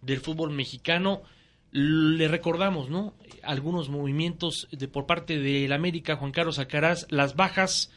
del 0.00 0.20
fútbol 0.20 0.50
mexicano. 0.50 1.22
Le 1.70 2.28
recordamos, 2.28 2.88
¿no? 2.88 3.12
Algunos 3.42 3.90
movimientos 3.90 4.68
de, 4.70 4.88
por 4.88 5.04
parte 5.04 5.38
del 5.38 5.72
América, 5.72 6.16
Juan 6.16 6.32
Carlos 6.32 6.58
Alcaraz, 6.58 7.06
las 7.10 7.36
bajas 7.36 7.90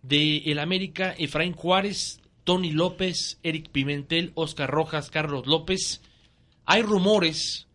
de 0.00 0.38
el 0.46 0.58
América, 0.58 1.14
Efraín 1.18 1.52
Juárez, 1.52 2.22
Tony 2.44 2.70
López, 2.70 3.38
Eric 3.42 3.68
Pimentel, 3.70 4.32
Oscar 4.34 4.70
Rojas, 4.70 5.10
Carlos 5.10 5.46
López. 5.46 6.00
Hay 6.64 6.80
rumores 6.80 7.65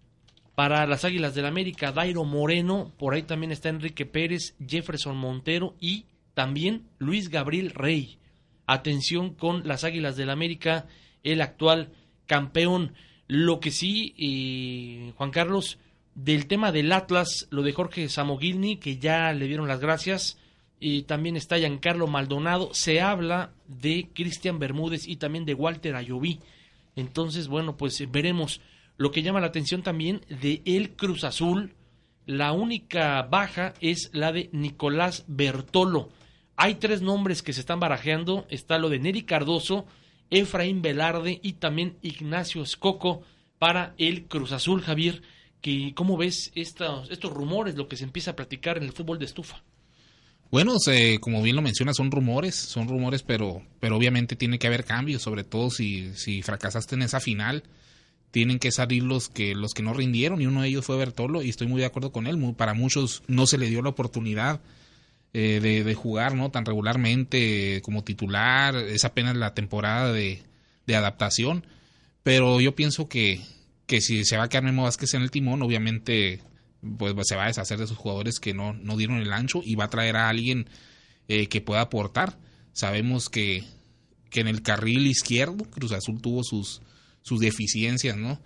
para 0.61 0.85
las 0.85 1.05
Águilas 1.05 1.33
del 1.33 1.47
América, 1.47 1.91
Dairo 1.91 2.23
Moreno, 2.23 2.91
por 2.99 3.15
ahí 3.15 3.23
también 3.23 3.51
está 3.51 3.69
Enrique 3.69 4.05
Pérez, 4.05 4.53
Jefferson 4.63 5.17
Montero 5.17 5.73
y 5.79 6.05
también 6.35 6.83
Luis 6.99 7.29
Gabriel 7.29 7.71
Rey. 7.71 8.19
Atención 8.67 9.33
con 9.33 9.67
las 9.67 9.83
Águilas 9.83 10.17
del 10.17 10.29
América, 10.29 10.85
el 11.23 11.41
actual 11.41 11.89
campeón. 12.27 12.93
Lo 13.25 13.59
que 13.59 13.71
sí, 13.71 14.13
eh, 14.19 15.13
Juan 15.15 15.31
Carlos, 15.31 15.79
del 16.13 16.45
tema 16.45 16.71
del 16.71 16.91
Atlas, 16.91 17.47
lo 17.49 17.63
de 17.63 17.73
Jorge 17.73 18.07
Samogilni, 18.07 18.77
que 18.77 18.99
ya 18.99 19.33
le 19.33 19.47
dieron 19.47 19.67
las 19.67 19.79
gracias, 19.79 20.37
y 20.79 21.01
también 21.01 21.37
está 21.37 21.57
Giancarlo 21.57 22.05
Maldonado, 22.05 22.71
se 22.75 23.01
habla 23.01 23.51
de 23.67 24.09
Cristian 24.13 24.59
Bermúdez 24.59 25.07
y 25.07 25.15
también 25.15 25.43
de 25.45 25.55
Walter 25.55 25.95
Ayoví. 25.95 26.39
Entonces, 26.95 27.47
bueno, 27.47 27.77
pues 27.77 28.11
veremos. 28.11 28.61
Lo 28.97 29.11
que 29.11 29.23
llama 29.23 29.41
la 29.41 29.47
atención 29.47 29.83
también 29.83 30.21
de 30.29 30.61
el 30.65 30.95
Cruz 30.95 31.23
Azul, 31.23 31.73
la 32.25 32.51
única 32.51 33.23
baja 33.23 33.73
es 33.81 34.09
la 34.13 34.31
de 34.31 34.49
Nicolás 34.51 35.25
Bertolo. 35.27 36.09
Hay 36.55 36.75
tres 36.75 37.01
nombres 37.01 37.41
que 37.41 37.53
se 37.53 37.61
están 37.61 37.79
barajeando, 37.79 38.45
está 38.49 38.77
lo 38.77 38.89
de 38.89 38.99
Neri 38.99 39.23
Cardoso, 39.23 39.85
Efraín 40.29 40.81
Velarde 40.81 41.39
y 41.41 41.53
también 41.53 41.97
Ignacio 42.01 42.61
Escoco 42.61 43.23
para 43.57 43.95
el 43.97 44.25
Cruz 44.25 44.51
Azul, 44.51 44.81
Javier. 44.81 45.21
Que, 45.61 45.93
¿Cómo 45.93 46.17
ves 46.17 46.51
estos, 46.55 47.09
estos 47.11 47.31
rumores, 47.31 47.75
lo 47.75 47.87
que 47.87 47.97
se 47.97 48.03
empieza 48.03 48.31
a 48.31 48.35
platicar 48.35 48.77
en 48.77 48.83
el 48.83 48.91
fútbol 48.91 49.19
de 49.19 49.25
estufa? 49.25 49.63
Bueno, 50.51 50.75
como 51.21 51.41
bien 51.41 51.55
lo 51.55 51.61
menciona, 51.61 51.93
son 51.93 52.11
rumores, 52.11 52.55
son 52.55 52.89
rumores, 52.89 53.23
pero, 53.23 53.61
pero 53.79 53.95
obviamente 53.95 54.35
tiene 54.35 54.59
que 54.59 54.67
haber 54.67 54.83
cambios, 54.83 55.21
sobre 55.21 55.45
todo 55.45 55.69
si, 55.69 56.13
si 56.15 56.41
fracasaste 56.41 56.95
en 56.95 57.03
esa 57.03 57.21
final, 57.21 57.63
tienen 58.31 58.59
que 58.59 58.71
salir 58.71 59.03
los 59.03 59.29
que, 59.29 59.53
los 59.53 59.73
que 59.73 59.83
no 59.83 59.93
rindieron, 59.93 60.41
y 60.41 60.47
uno 60.47 60.61
de 60.61 60.69
ellos 60.69 60.85
fue 60.85 60.97
Bertolo, 60.97 61.41
y 61.41 61.49
estoy 61.49 61.67
muy 61.67 61.81
de 61.81 61.85
acuerdo 61.85 62.11
con 62.11 62.27
él, 62.27 62.37
para 62.55 62.73
muchos 62.73 63.23
no 63.27 63.45
se 63.45 63.57
le 63.57 63.69
dio 63.69 63.81
la 63.81 63.89
oportunidad 63.89 64.61
eh, 65.33 65.59
de, 65.61 65.93
jugar 65.93 66.35
no 66.35 66.49
tan 66.51 66.65
regularmente 66.65 67.81
como 67.83 68.03
titular, 68.03 68.75
es 68.75 69.05
apenas 69.05 69.35
la 69.35 69.53
temporada 69.53 70.11
de, 70.11 70.43
adaptación, 70.93 71.65
pero 72.21 72.59
yo 72.59 72.75
pienso 72.75 73.07
que, 73.07 73.39
que 73.85 74.01
si 74.01 74.25
se 74.25 74.35
va 74.35 74.43
a 74.43 74.49
quedar 74.49 74.65
Memo 74.65 74.83
Vázquez 74.83 75.13
en 75.13 75.21
el 75.21 75.31
timón, 75.31 75.61
obviamente 75.61 76.41
pues 76.97 77.15
se 77.29 77.37
va 77.37 77.45
a 77.45 77.47
deshacer 77.47 77.77
de 77.77 77.85
esos 77.85 77.95
jugadores 77.95 78.41
que 78.41 78.53
no, 78.53 78.73
no 78.73 78.97
dieron 78.97 79.19
el 79.19 79.31
ancho 79.31 79.61
y 79.63 79.75
va 79.75 79.85
a 79.85 79.89
traer 79.89 80.17
a 80.17 80.27
alguien 80.27 80.67
eh, 81.29 81.47
que 81.47 81.61
pueda 81.61 81.79
aportar. 81.79 82.37
Sabemos 82.73 83.29
que, 83.29 83.63
que 84.29 84.41
en 84.41 84.49
el 84.49 84.61
carril 84.63 85.07
izquierdo 85.07 85.63
Cruz 85.63 85.93
Azul 85.93 86.21
tuvo 86.21 86.43
sus, 86.43 86.81
sus 87.21 87.39
deficiencias, 87.39 88.17
¿no? 88.17 88.39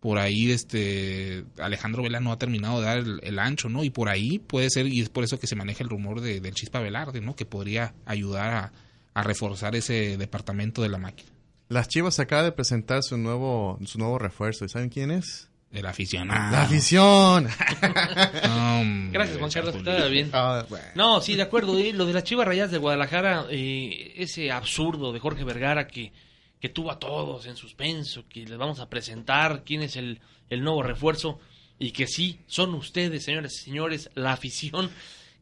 por 0.00 0.18
ahí 0.18 0.50
este 0.50 1.44
Alejandro 1.58 2.02
Vela 2.02 2.20
no 2.20 2.32
ha 2.32 2.38
terminado 2.38 2.80
de 2.80 2.86
dar 2.86 2.98
el, 2.98 3.38
ancho, 3.38 3.68
¿no? 3.68 3.84
Y 3.84 3.90
por 3.90 4.08
ahí 4.08 4.38
puede 4.38 4.70
ser, 4.70 4.86
y 4.86 5.00
es 5.00 5.10
por 5.10 5.24
eso 5.24 5.38
que 5.38 5.46
se 5.46 5.56
maneja 5.56 5.84
el 5.84 5.90
rumor 5.90 6.22
de, 6.22 6.40
del 6.40 6.54
Chispa 6.54 6.80
Velarde, 6.80 7.20
¿no? 7.20 7.36
Que 7.36 7.44
podría 7.44 7.94
ayudar 8.06 8.52
a, 8.52 8.72
a, 9.12 9.22
reforzar 9.22 9.76
ese 9.76 10.16
departamento 10.16 10.82
de 10.82 10.88
la 10.88 10.98
máquina. 10.98 11.30
Las 11.68 11.86
Chivas 11.88 12.18
acaba 12.18 12.42
de 12.42 12.52
presentar 12.52 13.02
su 13.02 13.16
nuevo, 13.18 13.78
su 13.84 13.98
nuevo 13.98 14.18
refuerzo, 14.18 14.64
¿y 14.64 14.70
saben 14.70 14.88
quién 14.88 15.10
es? 15.10 15.50
El 15.70 15.86
aficionado. 15.86 16.50
¡La 16.50 16.62
afición! 16.62 17.44
Gracias, 19.12 19.38
Juan 19.38 19.50
Carlos. 19.52 19.76
Está 19.76 20.06
bien. 20.08 20.30
Ah, 20.32 20.64
no, 20.96 21.20
sí, 21.20 21.36
de 21.36 21.42
acuerdo. 21.42 21.78
¿eh? 21.78 21.92
Lo 21.92 22.06
de 22.06 22.12
las 22.12 22.24
Chivas 22.24 22.44
Rayas 22.44 22.72
de 22.72 22.78
Guadalajara, 22.78 23.46
eh, 23.50 24.14
ese 24.16 24.50
absurdo 24.50 25.12
de 25.12 25.20
Jorge 25.20 25.44
Vergara 25.44 25.86
que 25.86 26.12
que 26.60 26.68
tuvo 26.68 26.90
a 26.90 26.98
todos 26.98 27.46
en 27.46 27.56
suspenso, 27.56 28.24
que 28.28 28.44
les 28.44 28.58
vamos 28.58 28.80
a 28.80 28.88
presentar 28.88 29.64
quién 29.64 29.82
es 29.82 29.96
el, 29.96 30.20
el 30.50 30.62
nuevo 30.62 30.82
refuerzo. 30.82 31.40
y 31.78 31.92
que 31.92 32.06
sí, 32.06 32.40
son 32.46 32.74
ustedes, 32.74 33.24
señores 33.24 33.54
y 33.60 33.64
señores, 33.64 34.10
la 34.14 34.32
afición. 34.32 34.90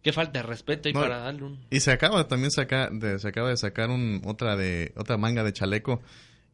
Qué 0.03 0.13
falta 0.13 0.41
de 0.41 0.47
respeto 0.47 0.89
y 0.89 0.93
No, 0.93 1.01
para 1.01 1.19
darle 1.19 1.43
un... 1.43 1.59
Y 1.71 1.81
se 1.81 1.91
acaba 1.91 2.29
también 2.29 2.51
de, 2.51 3.19
se 3.19 3.29
acaba 3.29 3.49
de 3.51 3.57
sacar 3.57 3.91
un, 3.91 4.23
otra 4.25 4.57
de 4.57 4.93
otra 4.97 5.17
manga 5.17 5.43
de 5.43 5.53
chaleco. 5.53 6.01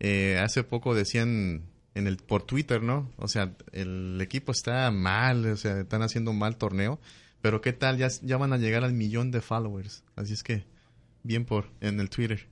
Eh, 0.01 0.39
hace 0.43 0.65
poco 0.65 0.95
decían 0.95 1.67
en 1.95 2.07
el 2.07 2.17
por 2.17 2.45
Twitter, 2.45 2.83
¿no? 2.83 3.13
O 3.19 3.29
sea, 3.29 3.55
el 3.73 4.19
equipo 4.23 4.51
está 4.51 4.91
mal, 4.91 5.47
o 5.47 5.57
sea, 5.57 5.81
están 5.81 6.03
haciendo 6.03 6.31
un 6.31 6.39
mal 6.39 6.57
torneo, 6.57 6.99
pero 7.43 7.61
qué 7.61 7.75
tal 7.75 7.99
ya 7.99 8.09
ya 8.23 8.39
van 8.39 8.55
a 8.55 8.57
llegar 8.57 8.83
al 8.83 8.95
millón 8.95 9.31
de 9.31 9.43
followers. 9.43 10.03
Así 10.17 10.33
es 10.33 10.43
que 10.43 10.65
bien 11.23 11.45
por 11.45 11.71
en 11.81 12.01
el 12.01 12.09
Twitter. 12.09 12.49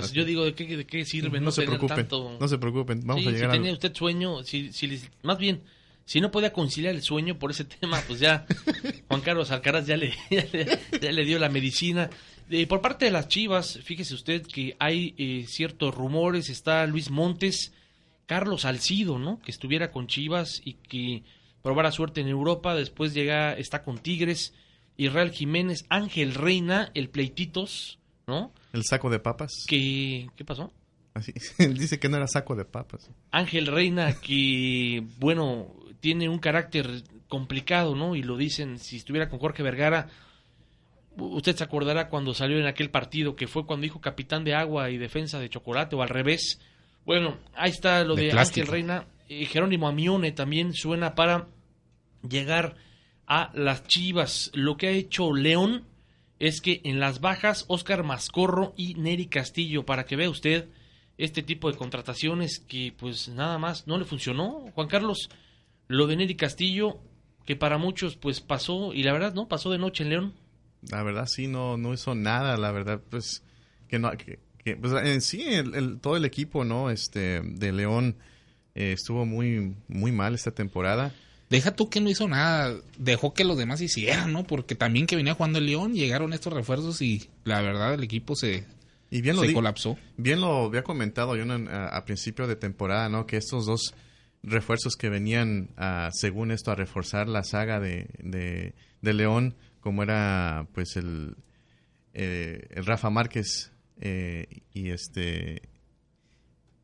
Pues 0.00 0.10
Así. 0.10 0.14
yo 0.16 0.24
digo, 0.26 0.44
¿de 0.44 0.54
qué, 0.54 0.76
de 0.76 0.86
qué 0.86 1.04
sirve 1.06 1.40
no, 1.40 1.50
se 1.50 1.62
preocupen, 1.62 1.96
tanto... 1.96 2.36
no 2.38 2.48
se 2.48 2.58
preocupen, 2.58 3.00
vamos 3.06 3.22
Sí, 3.22 3.28
a 3.28 3.32
llegar 3.32 3.50
si 3.52 3.56
tenía 3.56 3.72
usted 3.72 3.94
sueño, 3.94 4.42
si, 4.42 4.70
si 4.72 4.86
les- 4.88 5.10
más 5.22 5.38
bien, 5.38 5.62
si 6.04 6.20
no 6.20 6.30
podía 6.30 6.52
conciliar 6.52 6.94
el 6.94 7.00
sueño 7.02 7.38
por 7.38 7.50
ese 7.50 7.64
tema, 7.80 8.02
pues 8.06 8.20
ya 8.20 8.44
Juan 9.08 9.22
Carlos 9.22 9.50
Alcaraz 9.50 9.86
ya 9.86 9.96
le, 9.96 10.12
ya 10.30 10.44
le, 10.52 10.78
ya 11.00 11.12
le 11.12 11.24
dio 11.24 11.38
la 11.38 11.48
medicina. 11.48 12.10
Eh, 12.50 12.66
por 12.66 12.80
parte 12.82 13.06
de 13.06 13.10
las 13.10 13.26
Chivas, 13.28 13.78
fíjese 13.82 14.12
usted 14.14 14.42
que 14.46 14.76
hay 14.78 15.14
eh, 15.18 15.44
ciertos 15.48 15.94
rumores, 15.94 16.48
está 16.50 16.86
Luis 16.86 17.10
Montes, 17.10 17.72
Carlos 18.26 18.60
Salcido, 18.62 19.18
¿no? 19.18 19.40
Que 19.40 19.50
estuviera 19.50 19.90
con 19.92 20.06
Chivas 20.08 20.60
y 20.64 20.74
que 20.74 21.22
probara 21.62 21.90
suerte 21.90 22.20
en 22.20 22.28
Europa, 22.28 22.74
después 22.74 23.14
llega, 23.14 23.54
está 23.54 23.82
con 23.82 23.98
Tigres, 23.98 24.52
Israel 24.98 25.30
Jiménez, 25.32 25.86
Ángel 25.88 26.34
Reina, 26.34 26.90
el 26.94 27.08
Pleititos, 27.08 27.98
¿no? 28.26 28.52
el 28.72 28.84
saco 28.84 29.08
de 29.08 29.18
papas. 29.18 29.52
Que, 29.68 30.28
¿qué 30.36 30.44
pasó? 30.44 30.72
Así, 31.14 31.32
dice 31.58 31.98
que 31.98 32.08
no 32.08 32.16
era 32.16 32.26
saco 32.26 32.54
de 32.56 32.64
papas. 32.64 33.10
Ángel 33.30 33.66
Reina, 33.66 34.14
que, 34.20 35.04
bueno, 35.18 35.74
tiene 36.00 36.28
un 36.28 36.38
carácter 36.38 37.02
complicado, 37.28 37.94
¿no? 37.94 38.16
Y 38.16 38.22
lo 38.22 38.36
dicen, 38.36 38.78
si 38.78 38.96
estuviera 38.96 39.28
con 39.28 39.38
Jorge 39.38 39.62
Vergara, 39.62 40.08
usted 41.16 41.56
se 41.56 41.64
acordará 41.64 42.08
cuando 42.08 42.34
salió 42.34 42.58
en 42.58 42.66
aquel 42.66 42.90
partido, 42.90 43.36
que 43.36 43.46
fue 43.46 43.64
cuando 43.64 43.84
dijo 43.84 44.00
capitán 44.00 44.44
de 44.44 44.54
agua 44.54 44.90
y 44.90 44.98
defensa 44.98 45.38
de 45.38 45.48
chocolate, 45.48 45.96
o 45.96 46.02
al 46.02 46.08
revés. 46.08 46.60
Bueno, 47.04 47.38
ahí 47.54 47.70
está 47.70 48.04
lo 48.04 48.14
De 48.14 48.26
de. 48.26 48.32
Ángel 48.32 48.66
Reina. 48.66 49.06
Eh, 49.28 49.46
Jerónimo 49.46 49.88
Amione 49.88 50.32
también 50.32 50.72
suena 50.72 51.14
para 51.14 51.48
llegar 52.28 52.76
a 53.26 53.50
las 53.54 53.84
Chivas. 53.86 54.50
Lo 54.54 54.76
que 54.76 54.88
ha 54.88 54.90
hecho 54.90 55.32
León 55.32 55.84
es 56.38 56.60
que 56.60 56.80
en 56.84 57.00
las 57.00 57.20
bajas, 57.20 57.64
Oscar 57.68 58.02
Mascorro 58.04 58.74
y 58.76 58.94
Neri 58.94 59.26
Castillo, 59.26 59.84
para 59.86 60.04
que 60.04 60.16
vea 60.16 60.30
usted 60.30 60.68
este 61.18 61.42
tipo 61.42 61.70
de 61.70 61.78
contrataciones 61.78 62.58
que 62.58 62.92
pues 62.96 63.28
nada 63.28 63.58
más 63.58 63.86
no 63.86 63.96
le 63.98 64.04
funcionó. 64.04 64.66
Juan 64.74 64.88
Carlos, 64.88 65.30
lo 65.88 66.06
de 66.06 66.16
Neri 66.16 66.34
Castillo, 66.36 66.98
que 67.46 67.56
para 67.56 67.78
muchos 67.78 68.16
pues 68.16 68.40
pasó, 68.40 68.92
y 68.92 69.02
la 69.02 69.12
verdad 69.12 69.32
no, 69.34 69.48
pasó 69.48 69.70
de 69.70 69.78
noche 69.78 70.02
en 70.04 70.10
León. 70.10 70.34
La 70.90 71.02
verdad 71.02 71.26
sí 71.26 71.46
no 71.48 71.76
no 71.78 71.94
hizo 71.94 72.14
nada, 72.14 72.56
la 72.58 72.70
verdad 72.70 73.00
pues 73.10 73.42
que 73.88 73.98
no 73.98 74.10
que, 74.12 74.38
pues 74.76 74.92
en 75.04 75.20
sí 75.20 75.42
el, 75.42 75.74
el- 75.74 76.00
todo 76.00 76.16
el 76.16 76.24
equipo 76.24 76.64
no 76.64 76.90
este 76.90 77.40
de 77.40 77.72
León 77.72 78.16
eh, 78.74 78.92
estuvo 78.92 79.24
muy 79.24 79.74
muy 79.88 80.12
mal 80.12 80.34
esta 80.34 80.50
temporada. 80.50 81.14
Deja 81.48 81.76
tú 81.76 81.88
que 81.90 82.00
no 82.00 82.10
hizo 82.10 82.26
nada, 82.28 82.74
dejó 82.98 83.32
que 83.32 83.44
los 83.44 83.56
demás 83.56 83.80
hicieran, 83.80 84.32
¿no? 84.32 84.44
Porque 84.44 84.74
también 84.74 85.06
que 85.06 85.14
venía 85.16 85.34
jugando 85.34 85.58
el 85.58 85.66
León, 85.66 85.94
llegaron 85.94 86.32
estos 86.32 86.52
refuerzos 86.52 87.00
y 87.02 87.28
la 87.44 87.60
verdad 87.60 87.94
el 87.94 88.02
equipo 88.02 88.34
se, 88.34 88.64
Y 89.10 89.20
bien 89.22 89.36
lo 89.36 89.42
se 89.42 89.52
colapsó. 89.52 89.96
bien 90.16 90.40
lo 90.40 90.64
había 90.64 90.82
comentado 90.82 91.36
yo 91.36 91.42
en- 91.44 91.68
a, 91.68 91.86
a 91.88 92.04
principio 92.04 92.46
de 92.48 92.56
temporada, 92.56 93.08
¿no? 93.08 93.26
Que 93.26 93.36
estos 93.36 93.64
dos 93.66 93.94
refuerzos 94.42 94.96
que 94.96 95.08
venían 95.08 95.70
a, 95.76 96.10
según 96.12 96.50
esto 96.50 96.72
a 96.72 96.74
reforzar 96.74 97.28
la 97.28 97.44
saga 97.44 97.78
de, 97.80 98.08
de, 98.18 98.74
de 99.00 99.12
León, 99.14 99.54
como 99.80 100.02
era 100.02 100.66
pues 100.74 100.96
el, 100.96 101.36
eh, 102.14 102.66
el 102.70 102.86
Rafa 102.86 103.10
Márquez 103.10 103.70
eh, 104.00 104.46
y 104.74 104.90
este 104.90 105.62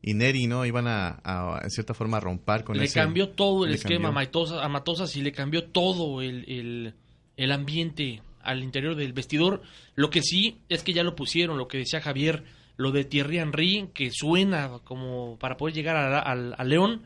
y 0.03 0.13
Neri, 0.13 0.45
¿no? 0.47 0.65
Iban 0.65 0.85
a, 0.87 1.19
a, 1.23 1.61
en 1.63 1.69
cierta 1.71 1.93
forma 1.95 2.17
a 2.17 2.19
romper 2.19 2.63
con 2.63 2.77
le 2.77 2.83
ese- 2.83 2.99
cambió 2.99 3.29
todo 3.29 3.63
el 3.63 3.71
le 3.71 3.77
esquema 3.77 4.09
a. 4.09 4.11
Matosas, 4.11 5.15
y 5.15 5.21
le 5.21 5.31
cambió 5.31 5.63
todo 5.63 6.21
el, 6.21 6.43
el, 6.47 6.93
el 7.37 7.51
ambiente 7.51 8.21
al 8.41 8.61
interior 8.61 8.95
del 8.95 9.13
vestidor. 9.13 9.61
Lo 9.95 10.09
que 10.09 10.21
sí 10.21 10.57
es 10.69 10.83
que 10.83 10.93
ya 10.93 11.03
lo 11.03 11.15
pusieron, 11.15 11.57
lo 11.57 11.67
que 11.67 11.77
decía 11.79 12.01
Javier, 12.01 12.43
lo 12.75 12.91
de 12.91 13.05
Thierry 13.05 13.37
Henry, 13.39 13.89
que 13.93 14.09
suena 14.11 14.79
como 14.83 15.39
para 15.39 15.55
poder 15.57 15.73
llegar 15.73 15.95
a, 15.95 16.19
al- 16.19 16.53
a 16.57 16.63
León. 16.65 17.03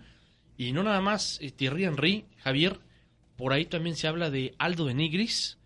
Y 0.57 0.71
no 0.71 0.81
nada 0.81 0.99
más 1.01 1.37
eh, 1.39 1.51
Thierry 1.51 1.83
Henry, 1.85 2.25
Javier, 2.39 2.79
por 3.35 3.53
ahí 3.53 3.65
también 3.65 3.95
se 3.95 4.07
habla 4.07 4.31
de 4.31 4.55
Aldo 4.57 4.85
de 4.85 4.95
Nigris, 4.95 5.59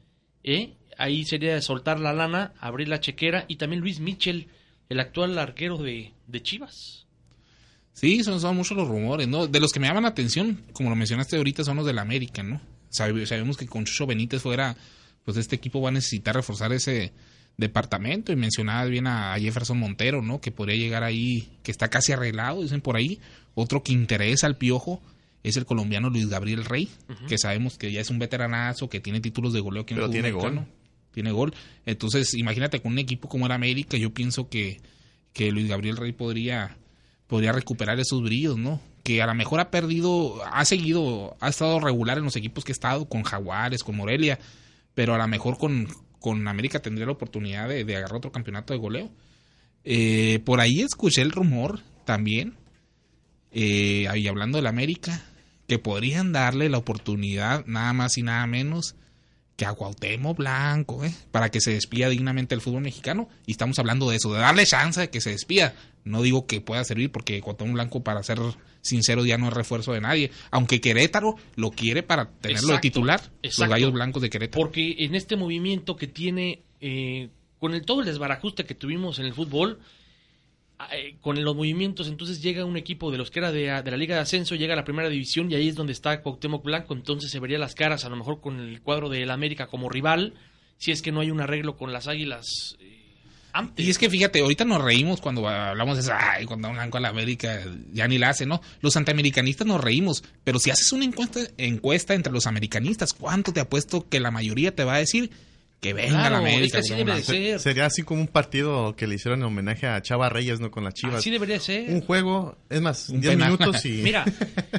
¿eh? 0.44 0.74
ahí 0.98 1.24
sería 1.24 1.54
de 1.54 1.62
soltar 1.62 1.98
la 2.02 2.12
lana, 2.12 2.52
abrir 2.60 2.90
la 2.90 3.00
chequera, 3.00 3.46
y 3.48 3.56
también 3.56 3.80
Luis 3.82 4.02
Mitchell, 4.02 4.48
el 4.90 5.00
actual 5.00 5.40
arquero 5.40 5.78
de, 5.78 6.12
de 6.28 6.44
Chivas. 6.44 7.01
Sí, 7.94 8.24
son, 8.24 8.40
son 8.40 8.56
muchos 8.56 8.76
los 8.78 8.88
rumores, 8.88 9.28
¿no? 9.28 9.48
De 9.48 9.60
los 9.60 9.72
que 9.72 9.80
me 9.80 9.88
llaman 9.88 10.04
la 10.04 10.10
atención, 10.10 10.62
como 10.74 10.90
lo 10.90 10.96
mencionaste 10.96 11.36
ahorita, 11.38 11.64
son 11.64 11.78
los 11.78 11.86
del 11.86 12.00
América, 12.00 12.42
¿no? 12.44 12.62
Sabe- 12.90 13.26
sabemos 13.26 13.58
que 13.58 13.68
con 13.68 13.86
Chucho 13.86 14.08
Benítez 14.08 14.42
fuera, 14.42 14.76
pues 15.24 15.38
este 15.38 15.56
equipo 15.56 15.82
va 15.82 15.90
a 15.90 15.94
necesitar 15.94 16.36
reforzar 16.36 16.72
ese 16.74 17.12
departamento 17.58 18.32
y 18.32 18.36
mencionabas 18.36 18.90
bien 18.90 19.08
a, 19.08 19.34
a 19.34 19.40
Jefferson 19.40 19.78
Montero, 19.78 20.22
¿no? 20.22 20.42
Que 20.42 20.52
podría 20.52 20.76
llegar 20.78 21.04
ahí, 21.04 21.50
que 21.64 21.72
está 21.72 21.90
casi 21.90 22.12
arreglado, 22.14 22.62
dicen 22.62 22.82
por 22.82 22.96
ahí. 22.96 23.20
Otro 23.54 23.84
que 23.84 23.92
interesa 23.92 24.48
al 24.48 24.58
piojo 24.58 25.02
es 25.44 25.58
el 25.58 25.66
colombiano 25.66 26.10
Luis 26.10 26.30
Gabriel 26.30 26.66
Rey, 26.66 26.88
que 27.28 27.38
sabemos 27.38 27.78
que 27.78 27.92
ya 27.92 28.00
es 28.02 28.10
un 28.10 28.20
veteranazo, 28.20 28.90
que 28.90 29.00
tiene 29.00 29.20
títulos 29.22 29.54
de 29.54 29.60
goleo 29.60 29.86
el 29.94 30.00
Pero 30.00 30.08
fútbol 30.08 30.12
tiene 30.14 30.32
gol. 30.32 30.66
Tiene 31.14 31.32
gol. 31.32 31.54
Entonces, 31.86 32.34
imagínate 32.36 32.82
con 32.82 32.94
un 32.94 33.00
equipo 33.00 33.28
como 33.28 33.46
el 33.48 33.52
América, 33.52 33.98
yo 33.98 34.14
pienso 34.14 34.50
que, 34.50 34.80
que 35.34 35.52
Luis 35.52 35.68
Gabriel 35.68 35.98
Rey 35.98 36.14
podría 36.14 36.78
podría 37.32 37.54
recuperar 37.54 37.98
esos 37.98 38.22
brillos, 38.22 38.58
¿no? 38.58 38.82
Que 39.04 39.22
a 39.22 39.26
lo 39.26 39.34
mejor 39.34 39.62
ha 39.62 39.72
perdido, 39.72 40.44
ha 40.52 40.66
seguido, 40.66 41.38
ha 41.40 41.48
estado 41.48 41.80
regular 41.80 42.18
en 42.18 42.26
los 42.26 42.36
equipos 42.36 42.66
que 42.66 42.74
ha 42.74 42.74
estado, 42.74 43.08
con 43.08 43.24
Jaguares, 43.24 43.86
con 43.86 43.96
Morelia, 43.96 44.38
pero 44.96 45.16
a 45.16 45.18
lo 45.18 45.26
mejor 45.30 45.58
con, 45.58 45.88
con 46.20 46.46
América 46.50 46.82
tendría 46.82 47.06
la 47.06 47.14
oportunidad 47.14 47.70
de, 47.70 47.86
de 47.86 47.96
agarrar 47.96 48.18
otro 48.18 48.34
campeonato 48.34 48.74
de 48.74 48.80
goleo. 48.80 49.12
Eh, 49.86 50.42
por 50.44 50.60
ahí 50.60 50.82
escuché 50.82 51.22
el 51.22 51.32
rumor 51.32 51.80
también, 52.04 52.58
eh, 53.54 54.10
ahí 54.10 54.28
hablando 54.28 54.58
del 54.58 54.68
América, 54.68 55.24
que 55.70 55.80
podrían 55.80 56.34
darle 56.34 56.68
la 56.68 56.80
oportunidad 56.80 57.66
nada 57.66 57.94
más 57.94 58.18
y 58.18 58.24
nada 58.24 58.46
menos 58.46 58.96
que 59.56 59.66
a 59.66 59.72
Cuauhtémoc 59.72 60.38
Blanco, 60.38 61.06
¿eh? 61.06 61.14
para 61.32 61.50
que 61.50 61.62
se 61.62 61.72
despida 61.72 62.10
dignamente 62.10 62.56
el 62.56 62.62
fútbol 62.62 62.82
mexicano. 62.82 63.30
Y 63.46 63.52
estamos 63.52 63.80
hablando 63.80 64.10
de 64.10 64.18
eso, 64.18 64.34
de 64.34 64.42
darle 64.42 64.66
chance 64.66 65.00
de 65.00 65.10
que 65.10 65.22
se 65.22 65.30
despida. 65.30 65.74
No 66.04 66.22
digo 66.22 66.48
que 66.48 66.62
pueda 66.62 66.84
servir 66.84 67.12
porque 67.12 67.42
Cuauhtémoc 67.42 67.74
Blanco, 67.74 68.04
para 68.04 68.24
ser 68.24 68.40
sincero, 68.82 69.26
ya 69.26 69.38
no 69.38 69.48
es 69.48 69.54
refuerzo 69.54 69.94
de 69.94 70.02
nadie. 70.02 70.32
Aunque 70.50 70.82
Querétaro 70.82 71.36
lo 71.56 71.72
quiere 71.72 72.04
para 72.04 72.30
tenerlo 72.30 72.70
de 72.70 72.74
Exacto, 72.76 72.82
titular, 72.82 73.22
los. 73.44 73.70
Gallos 73.70 73.94
Blancos 73.94 74.22
de 74.22 74.30
Querétaro. 74.30 74.62
Porque 74.62 74.96
en 75.00 75.16
este 75.16 75.36
movimiento 75.36 75.96
que 75.96 76.08
tiene, 76.08 76.64
eh, 76.80 77.30
con 77.60 77.74
el 77.74 77.86
todo 77.86 78.02
el 78.02 78.08
desbarajuste 78.08 78.66
que 78.66 78.76
tuvimos 78.76 79.20
en 79.20 79.26
el 79.26 79.34
fútbol, 79.34 79.80
eh, 80.92 81.18
con 81.22 81.42
los 81.44 81.56
movimientos, 81.56 82.08
entonces 82.08 82.42
llega 82.42 82.66
un 82.66 82.78
equipo 82.78 83.12
de 83.12 83.18
los 83.18 83.30
que 83.30 83.40
era 83.40 83.52
de, 83.52 83.82
de 83.84 83.92
la 83.92 83.98
Liga 83.98 84.16
de 84.16 84.22
Ascenso, 84.22 84.56
llega 84.56 84.74
a 84.74 84.78
la 84.78 84.84
primera 84.84 85.10
división 85.10 85.52
y 85.52 85.56
ahí 85.56 85.68
es 85.68 85.76
donde 85.76 85.94
está 85.94 86.22
Cuauhtémoc 86.22 86.64
Blanco, 86.64 86.94
entonces 86.94 87.30
se 87.30 87.40
vería 87.40 87.60
las 87.60 87.76
caras 87.76 88.06
a 88.06 88.10
lo 88.10 88.16
mejor 88.16 88.42
con 88.42 88.60
el 88.60 88.82
cuadro 88.82 89.10
del 89.10 89.30
América 89.30 89.68
como 89.68 89.90
rival, 89.90 90.34
si 90.78 90.92
es 90.92 91.02
que 91.02 91.12
no 91.12 91.20
hay 91.20 91.30
un 91.30 91.42
arreglo 91.42 91.78
con 91.78 91.94
las 91.94 92.08
Águilas 92.08 92.78
eh, 92.80 93.01
antes. 93.54 93.86
Y 93.86 93.90
es 93.90 93.98
que 93.98 94.10
fíjate, 94.10 94.40
ahorita 94.42 94.66
nos 94.66 94.82
reímos 94.84 95.22
cuando 95.22 95.48
hablamos 95.48 95.98
de 95.98 96.02
eso, 96.04 96.12
ay, 96.18 96.46
cuando 96.46 96.68
un 96.70 96.76
blanco 96.76 96.98
a 96.98 97.02
la 97.02 97.10
América 97.10 97.62
ya 97.94 98.08
ni 98.08 98.18
la 98.18 98.30
hace, 98.30 98.46
¿no? 98.46 98.62
Los 98.82 98.96
antiamericanistas 98.98 99.68
nos 99.68 99.82
reímos, 99.82 100.24
pero 100.44 100.60
si 100.60 100.70
haces 100.72 100.92
una 100.94 101.06
encuesta, 101.06 101.40
encuesta 101.58 102.14
entre 102.14 102.34
los 102.34 102.48
americanistas, 102.48 103.14
¿cuánto 103.14 103.54
te 103.54 103.60
apuesto 103.60 104.08
que 104.10 104.20
la 104.20 104.32
mayoría 104.32 104.76
te 104.76 104.84
va 104.84 104.96
a 104.96 105.00
decir 105.00 105.32
que 105.80 105.94
venga 105.94 106.10
Claro, 106.20 106.36
la 106.36 106.38
América? 106.42 106.66
es 106.66 106.72
que 106.72 106.94
así 106.94 107.04
Cuauhtémoc 107.04 107.08
debe 107.08 107.22
de 107.22 107.26
Blanco? 107.42 107.58
ser. 107.58 107.60
Sería 107.60 107.86
así 107.88 108.04
como 108.04 108.22
un 108.22 108.28
partido 108.28 108.96
que 108.96 109.08
le 109.08 109.16
hicieron 109.16 109.40
en 109.40 109.46
homenaje 109.48 109.88
a 109.88 110.00
Chava 110.04 110.30
Reyes, 110.30 110.60
¿no? 110.60 110.70
Con 110.70 110.84
las 110.84 110.94
Chivas. 110.94 111.16
Así 111.16 111.32
debería 111.32 111.60
ser. 111.60 111.90
Un 111.90 112.02
juego, 112.02 112.56
es 112.70 112.82
más, 112.82 113.10
Un 113.10 113.20
10 113.20 113.34
penal. 113.34 113.52
minutos 113.52 113.84
y... 113.86 113.90
Mira, 114.04 114.24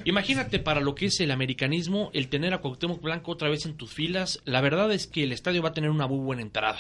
imagínate 0.05 0.59
para 0.61 0.81
lo 0.81 0.95
que 0.95 1.07
es 1.07 1.19
el 1.21 1.31
americanismo, 1.33 2.11
el 2.15 2.29
tener 2.29 2.55
a 2.55 2.59
Cuauhtémoc 2.59 3.03
Blanco 3.03 3.33
otra 3.33 3.49
vez 3.49 3.67
en 3.67 3.75
tus 3.77 3.91
filas. 3.93 4.41
La 4.45 4.61
verdad 4.61 4.93
es 4.93 5.07
que 5.09 5.25
el 5.25 5.33
estadio 5.33 5.61
va 5.63 5.71
a 5.71 5.75
tener 5.75 5.91
una 5.91 6.07
muy 6.07 6.19
buena 6.21 6.43
entrada. 6.43 6.79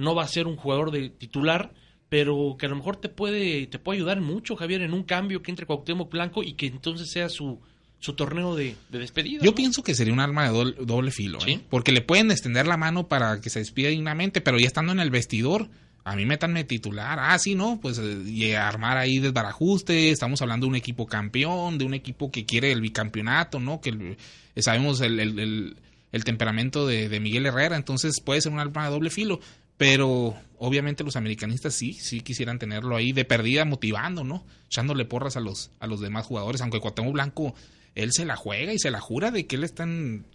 No 0.00 0.14
va 0.14 0.24
a 0.24 0.28
ser 0.28 0.46
un 0.46 0.56
jugador 0.56 0.90
de 0.90 1.10
titular, 1.10 1.72
pero 2.08 2.56
que 2.58 2.66
a 2.66 2.68
lo 2.68 2.76
mejor 2.76 2.96
te 2.96 3.08
puede 3.08 3.66
te 3.68 3.78
puede 3.78 3.98
ayudar 3.98 4.20
mucho, 4.20 4.56
Javier, 4.56 4.82
en 4.82 4.92
un 4.94 5.04
cambio 5.04 5.42
que 5.42 5.50
entre 5.50 5.66
Cuauhtémoc 5.66 6.10
Blanco 6.10 6.42
y 6.42 6.54
que 6.54 6.66
entonces 6.66 7.10
sea 7.10 7.28
su, 7.28 7.60
su 8.00 8.14
torneo 8.14 8.56
de, 8.56 8.74
de 8.88 8.98
despedida. 8.98 9.40
Yo 9.44 9.50
¿no? 9.50 9.54
pienso 9.54 9.82
que 9.84 9.94
sería 9.94 10.12
un 10.12 10.20
arma 10.20 10.44
de 10.44 10.50
doble, 10.50 10.74
doble 10.80 11.10
filo, 11.12 11.38
¿eh? 11.46 11.60
Porque 11.70 11.92
le 11.92 12.00
pueden 12.00 12.30
extender 12.30 12.66
la 12.66 12.76
mano 12.76 13.06
para 13.06 13.40
que 13.40 13.50
se 13.50 13.60
despida 13.60 13.88
dignamente, 13.90 14.40
pero 14.40 14.58
ya 14.58 14.66
estando 14.66 14.90
en 14.92 14.98
el 15.00 15.10
vestidor, 15.10 15.68
a 16.02 16.16
mí 16.16 16.24
métanme 16.24 16.64
titular. 16.64 17.18
Ah, 17.20 17.38
sí, 17.38 17.54
¿no? 17.54 17.78
Pues 17.80 17.98
eh, 17.98 18.22
y 18.26 18.52
armar 18.52 18.96
ahí 18.96 19.18
desbarajuste. 19.18 20.10
Estamos 20.10 20.40
hablando 20.42 20.64
de 20.66 20.70
un 20.70 20.76
equipo 20.76 21.06
campeón, 21.06 21.78
de 21.78 21.84
un 21.84 21.94
equipo 21.94 22.30
que 22.30 22.46
quiere 22.46 22.72
el 22.72 22.80
bicampeonato, 22.80 23.60
¿no? 23.60 23.80
Que 23.80 23.90
el- 23.90 24.16
eh, 24.56 24.62
sabemos 24.62 25.00
el, 25.02 25.20
el- 25.20 25.38
el- 25.38 25.76
el 26.12 26.24
temperamento 26.24 26.88
de, 26.88 27.08
de 27.08 27.20
Miguel 27.20 27.46
Herrera, 27.46 27.76
entonces 27.76 28.20
puede 28.24 28.40
ser 28.40 28.50
un 28.50 28.58
arma 28.58 28.84
de 28.86 28.90
doble 28.90 29.10
filo. 29.10 29.38
Pero 29.80 30.34
obviamente 30.58 31.04
los 31.04 31.16
americanistas 31.16 31.72
sí, 31.72 31.94
sí 31.94 32.20
quisieran 32.20 32.58
tenerlo 32.58 32.96
ahí 32.96 33.12
de 33.12 33.24
perdida, 33.24 33.64
motivando, 33.64 34.24
¿no? 34.24 34.44
Echándole 34.66 35.06
porras 35.06 35.38
a 35.38 35.40
los, 35.40 35.70
a 35.80 35.86
los 35.86 36.00
demás 36.00 36.26
jugadores, 36.26 36.60
aunque 36.60 36.80
Cuauhtémoc 36.80 37.14
Blanco, 37.14 37.54
él 37.94 38.12
se 38.12 38.26
la 38.26 38.36
juega 38.36 38.74
y 38.74 38.78
se 38.78 38.90
la 38.90 39.00
jura 39.00 39.30
de 39.30 39.46
que 39.46 39.56
él 39.56 39.64
está 39.64 39.86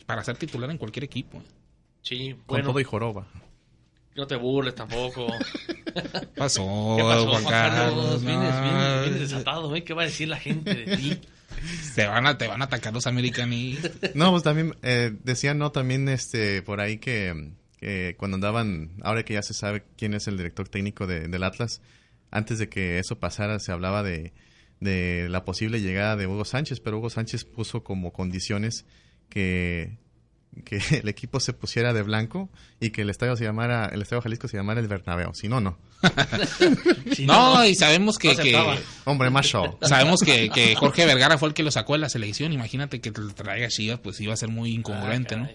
para 0.08 0.24
ser 0.24 0.38
titular 0.38 0.72
en 0.72 0.80
cualquier 0.80 1.04
equipo. 1.04 1.44
Sí, 2.02 2.32
Con 2.34 2.44
bueno, 2.48 2.70
todo 2.70 2.80
y 2.80 2.84
joroba. 2.86 3.28
no 4.16 4.26
te 4.26 4.36
burles 4.36 4.74
tampoco. 4.74 5.28
Pasó, 6.36 6.96
¿Qué 6.98 7.04
pasó, 7.04 7.28
Juan 7.30 7.44
Carlos? 7.46 8.24
Vienes, 8.26 8.54
vienes- 8.56 9.02
vienes 9.04 9.20
desatado, 9.20 9.76
¿eh? 9.76 9.84
¿Qué 9.84 9.94
va 9.94 10.02
a 10.02 10.06
decir 10.06 10.28
la 10.28 10.38
gente 10.38 10.74
de 10.74 10.98
ti? 10.98 11.22
Te 11.94 12.06
van 12.08 12.26
a, 12.26 12.36
te 12.38 12.48
van 12.48 12.62
a 12.62 12.66
atacar 12.66 12.94
los 12.94 13.06
americanistas. 13.08 13.92
No, 14.16 14.32
pues 14.32 14.42
también 14.44 14.76
eh, 14.82 15.14
decían, 15.24 15.58
no, 15.60 15.72
también 15.72 16.10
este, 16.10 16.62
por 16.64 16.82
ahí 16.82 16.98
que, 16.98 17.52
que 17.86 18.16
cuando 18.18 18.36
andaban, 18.36 18.92
ahora 19.04 19.24
que 19.24 19.36
ya 19.36 19.44
se 19.44 19.54
sabe 19.54 19.84
quién 19.96 20.16
es 20.16 20.28
el 20.28 20.38
director 20.38 20.68
técnico 20.68 21.06
de- 21.06 21.28
del 21.28 21.44
Atlas, 21.44 21.82
antes 22.32 22.58
de 22.58 22.68
que 22.68 22.98
eso 22.98 23.20
pasara 23.20 23.60
se 23.60 23.72
hablaba 23.72 24.02
de, 24.02 24.34
de 24.80 25.28
la 25.30 25.46
posible 25.46 25.80
llegada 25.82 26.16
de 26.16 26.26
Hugo 26.26 26.46
Sánchez, 26.46 26.80
pero 26.80 26.98
Hugo 26.98 27.12
Sánchez 27.12 27.46
puso 27.46 27.84
como 27.84 28.12
condiciones 28.12 28.86
que, 29.30 29.98
que 30.66 30.80
el 31.02 31.08
equipo 31.10 31.40
se 31.40 31.54
pusiera 31.54 31.94
de 31.94 32.02
blanco 32.02 32.50
y 32.80 32.90
que 32.90 33.04
el 33.04 33.12
estadio 33.12 33.36
se 33.36 33.44
llamara, 33.44 33.86
el 33.94 34.02
estadio 34.02 34.22
Jalisco 34.24 34.48
se 34.48 34.58
llamara 34.58 34.80
el 34.82 34.88
Bernabéu, 34.88 35.36
si 35.36 35.48
no, 35.48 35.62
no. 35.62 35.78
Si 37.16 37.26
no, 37.28 37.66
y 37.66 37.76
sabemos 37.76 38.18
que, 38.18 38.30
no 38.30 38.36
que- 38.36 38.42
aceptaba. 38.42 38.78
Hombre, 39.06 39.30
más 39.30 39.46
show. 39.46 39.78
sabemos 39.82 40.22
que, 40.22 40.50
que 40.50 40.76
Jorge 40.76 41.06
Vergara 41.06 41.38
fue 41.38 41.50
el 41.50 41.54
que 41.54 41.62
lo 41.64 41.70
sacó 41.72 41.94
de 41.94 42.00
la 42.00 42.10
selección. 42.10 42.52
Imagínate 42.52 43.00
que 43.00 43.12
te 43.12 43.22
lo 43.22 43.34
traiga 43.34 43.68
Chivas, 43.68 44.00
pues 44.00 44.20
iba 44.22 44.34
a 44.34 44.38
ser 44.38 44.50
muy 44.50 44.74
incongruente, 44.74 45.36
Ah, 45.36 45.38
¿no? 45.38 45.50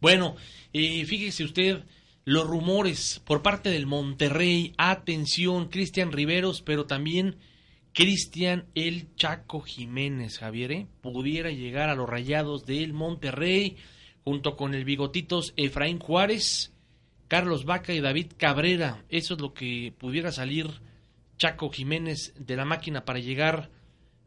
Bueno, 0.00 0.36
y 0.72 1.04
fíjese 1.04 1.44
usted 1.44 1.84
los 2.24 2.46
rumores 2.46 3.22
por 3.24 3.42
parte 3.42 3.70
del 3.70 3.86
Monterrey. 3.86 4.74
Atención, 4.76 5.68
Cristian 5.68 6.12
Riveros, 6.12 6.62
pero 6.62 6.86
también 6.86 7.36
Cristian 7.92 8.66
El 8.74 9.14
Chaco 9.16 9.60
Jiménez, 9.60 10.38
Javier, 10.38 10.72
¿eh? 10.72 10.86
pudiera 11.00 11.50
llegar 11.50 11.88
a 11.88 11.94
los 11.94 12.08
rayados 12.08 12.66
del 12.66 12.92
Monterrey 12.92 13.76
junto 14.24 14.56
con 14.56 14.74
el 14.74 14.84
bigotitos 14.84 15.54
Efraín 15.56 15.98
Juárez, 15.98 16.72
Carlos 17.28 17.64
Vaca 17.64 17.92
y 17.94 18.00
David 18.00 18.32
Cabrera. 18.36 19.04
Eso 19.08 19.34
es 19.34 19.40
lo 19.40 19.54
que 19.54 19.94
pudiera 19.98 20.30
salir 20.30 20.68
Chaco 21.38 21.70
Jiménez 21.70 22.34
de 22.38 22.56
la 22.56 22.64
máquina 22.64 23.04
para 23.04 23.20
llegar 23.20 23.70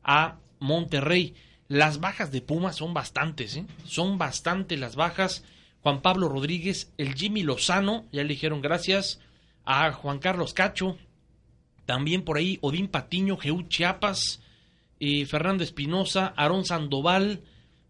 a 0.03 0.39
Monterrey. 0.59 1.35
Las 1.67 1.99
bajas 1.99 2.31
de 2.31 2.41
Pumas 2.41 2.77
son 2.77 2.93
bastantes, 2.93 3.55
¿eh? 3.57 3.65
Son 3.85 4.17
bastantes 4.17 4.79
las 4.79 4.95
bajas. 4.95 5.45
Juan 5.81 6.01
Pablo 6.01 6.29
Rodríguez, 6.29 6.91
el 6.97 7.15
Jimmy 7.15 7.43
Lozano, 7.43 8.05
ya 8.11 8.23
le 8.23 8.29
dijeron 8.29 8.61
gracias 8.61 9.19
a 9.65 9.91
Juan 9.91 10.19
Carlos 10.19 10.53
Cacho. 10.53 10.97
También 11.85 12.23
por 12.23 12.37
ahí 12.37 12.59
Odín 12.61 12.87
Patiño, 12.87 13.37
Jeú 13.37 13.63
Chiapas, 13.63 14.41
eh, 14.99 15.25
Fernando 15.25 15.63
Espinosa, 15.63 16.33
Aarón 16.37 16.65
Sandoval. 16.65 17.41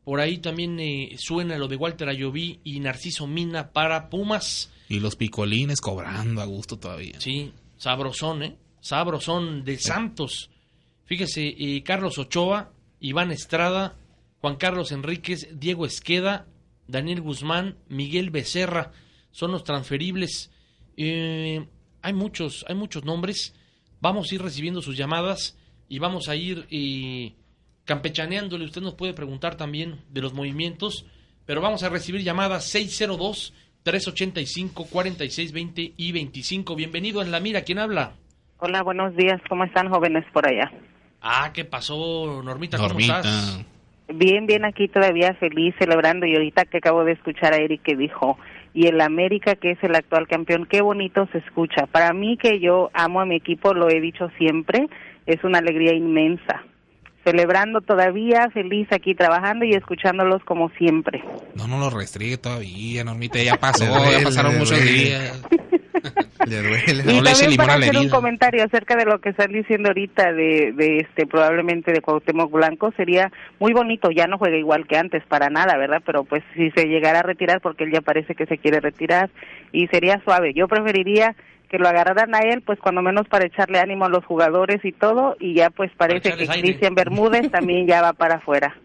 Por 0.05 0.21
ahí 0.21 0.38
también 0.38 0.79
eh, 0.79 1.15
suena 1.17 1.57
lo 1.57 1.67
de 1.67 1.75
Walter 1.75 2.10
Ayoví 2.10 2.62
y 2.63 2.79
Narciso 2.79 3.27
Mina 3.27 3.71
para 3.71 4.10
Pumas. 4.10 4.71
Y 4.88 5.00
los 5.00 5.15
picolines 5.15 5.81
cobrando 5.81 6.41
a 6.41 6.45
gusto 6.45 6.79
todavía. 6.79 7.19
Sí, 7.19 7.51
sabrosón, 7.77 8.43
¿eh? 8.43 8.57
Sabrosón 8.79 9.63
de 9.63 9.77
Santos. 9.77 10.50
Fíjese, 11.05 11.55
eh, 11.60 11.83
Carlos 11.83 12.17
Ochoa, 12.17 12.71
Iván 13.00 13.31
Estrada, 13.31 13.95
Juan 14.39 14.55
Carlos 14.55 14.91
Enríquez, 14.91 15.50
Diego 15.60 15.86
Esqueda, 15.86 16.48
Daniel 16.91 17.21
Guzmán, 17.21 17.77
Miguel 17.89 18.29
Becerra, 18.29 18.91
son 19.31 19.51
los 19.51 19.63
transferibles. 19.63 20.51
Eh, 20.98 21.66
hay 22.01 22.13
muchos, 22.13 22.66
hay 22.68 22.75
muchos 22.75 23.05
nombres. 23.05 23.55
Vamos 24.01 24.31
a 24.31 24.35
ir 24.35 24.42
recibiendo 24.42 24.81
sus 24.81 24.98
llamadas 24.98 25.57
y 25.87 26.00
vamos 26.00 26.27
a 26.29 26.35
ir 26.35 26.68
eh, 26.70 27.33
campechaneándole. 27.85 28.66
Usted 28.66 28.81
nos 28.81 28.96
puede 28.96 29.13
preguntar 29.13 29.55
también 29.55 30.01
de 30.09 30.22
los 30.22 30.33
movimientos, 30.33 31.05
pero 31.46 31.61
vamos 31.61 31.83
a 31.83 31.89
recibir 31.89 32.22
llamadas 32.22 32.66
602 32.66 33.53
385 33.83 34.85
4620 34.85 35.94
y 35.98 36.11
25. 36.11 36.75
Bienvenido 36.75 37.22
en 37.22 37.31
la 37.31 37.39
mira, 37.39 37.61
¿quién 37.63 37.79
habla? 37.79 38.13
Hola, 38.59 38.83
buenos 38.83 39.16
días. 39.16 39.42
¿Cómo 39.50 39.63
están 39.63 39.89
jóvenes 39.89 40.24
por 40.33 40.46
allá? 40.46 40.72
Ah, 41.22 41.51
¿qué 41.53 41.66
pasó, 41.66 42.42
Normita? 42.44 42.77
¿Cómo 42.77 42.89
Normita. 42.89 43.18
estás? 43.18 43.66
Bien, 44.13 44.45
bien 44.45 44.65
aquí 44.65 44.87
todavía 44.87 45.33
feliz 45.35 45.74
celebrando 45.79 46.25
y 46.25 46.33
ahorita 46.35 46.65
que 46.65 46.77
acabo 46.77 47.03
de 47.03 47.13
escuchar 47.13 47.53
a 47.53 47.57
Eric 47.57 47.81
que 47.83 47.95
dijo 47.95 48.37
y 48.74 48.87
el 48.87 49.01
América 49.01 49.55
que 49.55 49.71
es 49.71 49.83
el 49.83 49.95
actual 49.95 50.27
campeón, 50.27 50.65
qué 50.69 50.81
bonito 50.81 51.27
se 51.31 51.39
escucha. 51.39 51.87
Para 51.87 52.13
mí 52.13 52.37
que 52.37 52.59
yo 52.59 52.89
amo 52.93 53.21
a 53.21 53.25
mi 53.25 53.35
equipo, 53.35 53.74
lo 53.74 53.89
he 53.89 54.00
dicho 54.00 54.29
siempre, 54.37 54.87
es 55.25 55.43
una 55.43 55.59
alegría 55.59 55.93
inmensa. 55.93 56.63
Celebrando 57.24 57.81
todavía, 57.81 58.50
feliz 58.51 58.87
aquí 58.91 59.13
trabajando 59.13 59.63
y 59.63 59.74
escuchándolos 59.74 60.43
como 60.43 60.69
siempre. 60.71 61.24
No, 61.55 61.67
no 61.67 61.79
lo 61.79 61.91
restringe 61.91 62.37
todavía, 62.37 63.03
Normita. 63.03 63.41
Ya 63.43 63.55
pasó, 63.59 63.85
ya 63.85 64.24
pasaron 64.24 64.57
muchos 64.57 64.83
días. 64.83 65.41
Le 66.48 66.61
duele. 66.61 67.03
No 67.03 67.11
y 67.11 67.24
también 67.24 67.57
para 67.57 67.74
hacer 67.75 67.98
un 67.98 68.09
comentario 68.09 68.64
acerca 68.64 68.96
de 68.96 69.05
lo 69.05 69.20
que 69.20 69.29
están 69.29 69.51
diciendo 69.51 69.90
ahorita 69.90 70.33
de, 70.33 70.74
de 70.74 70.98
este 70.98 71.27
probablemente 71.27 71.92
de 71.92 72.01
Cuauhtémoc 72.01 72.51
Blanco 72.51 72.92
sería 72.98 73.31
muy 73.59 73.74
bonito 73.74 74.09
ya 74.11 74.27
no 74.27 74.37
juega 74.37 74.57
igual 74.57 74.87
que 74.87 74.98
antes 74.98 75.24
para 75.27 75.50
nada 75.50 75.77
verdad 75.77 76.01
pero 76.05 76.24
pues 76.24 76.44
si 76.55 76.72
se 76.72 76.85
llegara 76.85 77.20
a 77.20 77.24
retirar 77.24 77.61
porque 77.61 77.83
él 77.83 77.92
ya 77.92 78.01
parece 78.01 78.35
que 78.35 78.46
se 78.46 78.57
quiere 78.57 78.79
retirar 78.79 79.29
y 79.72 79.87
sería 79.87 80.22
suave 80.24 80.53
yo 80.53 80.68
preferiría 80.68 81.35
que 81.70 81.77
lo 81.77 81.87
agarraran 81.87 82.35
a 82.35 82.40
él 82.40 82.61
pues 82.61 82.79
cuando 82.79 83.01
menos 83.01 83.27
para 83.27 83.46
echarle 83.46 83.79
ánimo 83.79 84.05
a 84.05 84.09
los 84.09 84.25
jugadores 84.25 84.83
y 84.83 84.92
todo 84.92 85.35
y 85.40 85.55
ya 85.55 85.70
pues 85.70 85.92
parece 85.96 86.33
que 86.33 86.50
aire. 86.50 86.61
Cristian 86.61 86.96
Bermúdez 86.96 87.50
también 87.51 87.87
ya 87.87 88.01
va 88.01 88.14
para 88.14 88.35
afuera 88.35 88.75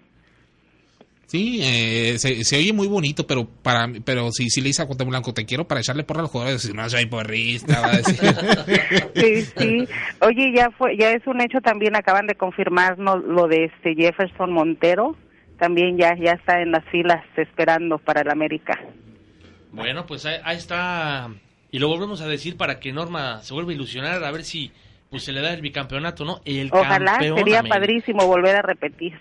Sí, 1.26 1.58
eh, 1.60 2.18
se, 2.18 2.44
se 2.44 2.56
oye 2.56 2.72
muy 2.72 2.86
bonito, 2.86 3.26
pero 3.26 3.46
para 3.62 3.88
pero 4.04 4.30
si, 4.30 4.48
si 4.48 4.60
le 4.60 4.68
dice 4.68 4.82
a 4.82 4.86
Cuauhtémoc 4.86 5.10
Blanco, 5.10 5.34
te 5.34 5.44
quiero 5.44 5.66
para 5.66 5.80
echarle 5.80 6.04
porra 6.04 6.20
a 6.20 6.22
los 6.22 6.30
jugadores, 6.30 6.62
si 6.62 6.72
no 6.72 6.88
soy 6.88 7.06
porrista, 7.06 7.80
va 7.80 7.88
a 7.88 7.96
decir. 7.96 8.20
Sí, 9.14 9.42
sí. 9.56 9.88
Oye, 10.20 10.52
ya 10.54 10.70
fue, 10.70 10.96
ya 10.96 11.10
es 11.10 11.26
un 11.26 11.40
hecho 11.40 11.60
también 11.60 11.96
acaban 11.96 12.26
de 12.28 12.36
confirmarnos 12.36 13.24
lo 13.24 13.48
de 13.48 13.64
este 13.64 13.94
Jefferson 13.96 14.52
Montero, 14.52 15.16
también 15.58 15.98
ya 15.98 16.14
ya 16.16 16.32
está 16.32 16.60
en 16.60 16.70
las 16.70 16.84
filas 16.90 17.24
esperando 17.36 17.98
para 17.98 18.20
el 18.20 18.30
América. 18.30 18.78
Bueno, 19.72 20.06
pues 20.06 20.24
ahí, 20.26 20.36
ahí 20.44 20.56
está. 20.56 21.28
Y 21.72 21.80
lo 21.80 21.88
volvemos 21.88 22.20
a 22.20 22.28
decir 22.28 22.56
para 22.56 22.78
que 22.78 22.92
Norma 22.92 23.42
se 23.42 23.52
vuelva 23.52 23.72
a 23.72 23.74
ilusionar, 23.74 24.22
a 24.22 24.30
ver 24.30 24.44
si 24.44 24.70
pues 25.10 25.24
se 25.24 25.32
le 25.32 25.40
da 25.40 25.52
el 25.52 25.60
bicampeonato, 25.60 26.24
¿no? 26.24 26.40
El 26.44 26.68
Ojalá 26.72 27.12
campeón 27.12 27.38
sería 27.38 27.58
América. 27.60 27.78
padrísimo 27.80 28.26
volver 28.26 28.56
a 28.56 28.62
repetir. 28.62 29.12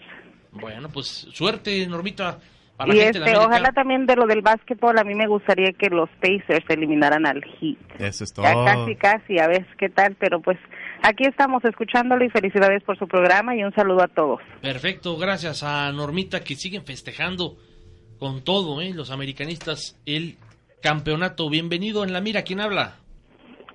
Bueno, 0.56 0.90
pues 0.90 1.28
suerte, 1.34 1.86
Normita. 1.88 2.40
Para 2.78 2.90
la 2.90 2.96
Y 2.96 3.00
gente 3.04 3.20
de 3.20 3.26
este, 3.26 3.38
ojalá 3.38 3.72
también 3.72 4.06
de 4.06 4.16
lo 4.18 4.26
del 4.28 4.42
básquetbol, 4.42 4.98
a 5.00 5.04
mí 5.06 5.16
me 5.16 5.28
gustaría 5.28 5.72
que 5.72 5.90
los 5.90 6.10
Pacers 6.22 6.66
eliminaran 6.68 7.26
al 7.26 7.42
Heat. 7.42 7.78
Eso 8.02 8.26
es 8.26 8.34
Ya 8.34 8.52
todo. 8.52 8.66
casi, 8.66 8.96
casi, 8.96 9.40
a 9.40 9.48
ver 9.48 9.66
qué 9.78 9.88
tal, 9.88 10.16
pero 10.20 10.42
pues 10.42 10.58
aquí 11.02 11.24
estamos 11.26 11.64
escuchándolo 11.64 12.26
y 12.26 12.30
felicidades 12.30 12.84
por 12.84 12.98
su 13.00 13.08
programa 13.08 13.56
y 13.56 13.64
un 13.64 13.74
saludo 13.74 14.04
a 14.04 14.08
todos. 14.10 14.42
Perfecto, 14.62 15.16
gracias 15.16 15.64
a 15.64 15.90
Normita 15.94 16.44
que 16.44 16.56
siguen 16.56 16.84
festejando 16.84 17.56
con 18.20 18.44
todo, 18.44 18.82
¿eh? 18.82 18.92
Los 18.94 19.10
americanistas, 19.10 19.98
el 20.06 20.36
campeonato. 20.82 21.50
Bienvenido 21.50 22.04
en 22.04 22.12
la 22.12 22.20
mira, 22.20 22.42
¿quién 22.44 22.60
habla? 22.60 22.96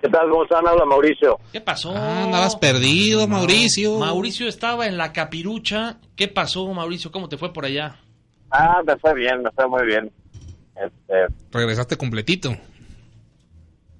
¿Qué 0.01 0.09
tal? 0.09 0.29
¿Cómo 0.29 0.43
están? 0.43 0.67
Habla 0.67 0.85
Mauricio. 0.85 1.37
¿Qué 1.51 1.61
pasó? 1.61 1.93
Ah, 1.95 2.23
andabas 2.23 2.55
perdido, 2.55 3.27
Mauricio. 3.27 3.99
Mauricio 3.99 4.47
estaba 4.47 4.87
en 4.87 4.97
la 4.97 5.13
capirucha. 5.13 5.97
¿Qué 6.15 6.27
pasó, 6.27 6.67
Mauricio? 6.73 7.11
¿Cómo 7.11 7.29
te 7.29 7.37
fue 7.37 7.53
por 7.53 7.65
allá? 7.65 7.95
Ah, 8.49 8.81
me 8.85 8.97
fue 8.97 9.13
bien, 9.13 9.43
me 9.43 9.51
fue 9.51 9.67
muy 9.67 9.85
bien. 9.85 10.11
Este, 10.75 11.27
Regresaste 11.51 11.97
completito. 11.97 12.49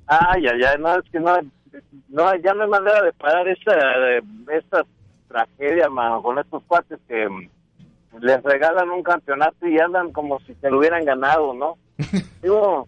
ay, 0.08 0.48
ay, 0.48 0.64
ay, 0.64 0.78
no, 0.80 0.96
es 0.98 1.10
que 1.12 1.20
no, 1.20 1.38
no, 2.10 2.36
ya 2.38 2.54
no 2.54 2.64
hay 2.64 2.70
manera 2.70 3.04
de 3.04 3.14
parar 3.14 3.48
esta, 3.48 3.74
esta 4.52 4.84
tragedia, 5.28 5.88
mano, 5.90 6.24
con 6.24 6.40
estos 6.40 6.64
cuates 6.64 7.00
que 7.08 7.30
mm, 7.30 7.50
les 8.22 8.42
regalan 8.44 8.90
un 8.90 9.04
campeonato 9.04 9.68
y 9.68 9.78
andan 9.80 10.12
como 10.12 10.40
si 10.42 10.56
se 10.56 10.70
lo 10.70 10.80
hubieran 10.80 11.06
ganado, 11.06 11.54
¿no? 11.54 11.78
Digo, 12.42 12.88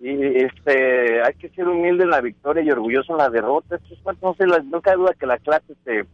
y 0.00 0.36
este, 0.44 1.22
hay 1.22 1.34
que 1.34 1.48
ser 1.50 1.66
humilde 1.68 2.04
en 2.04 2.10
la 2.10 2.20
victoria 2.20 2.62
y 2.62 2.70
orgulloso 2.70 3.12
en 3.12 3.18
la 3.18 3.30
derrota. 3.30 3.78
No 4.22 4.34
sé, 4.34 4.46
la- 4.46 4.58
no 4.60 4.80
cabe 4.80 4.96
duda 4.98 5.14
que 5.18 5.26
la 5.26 5.38
clase 5.38 5.74
se, 5.84 6.04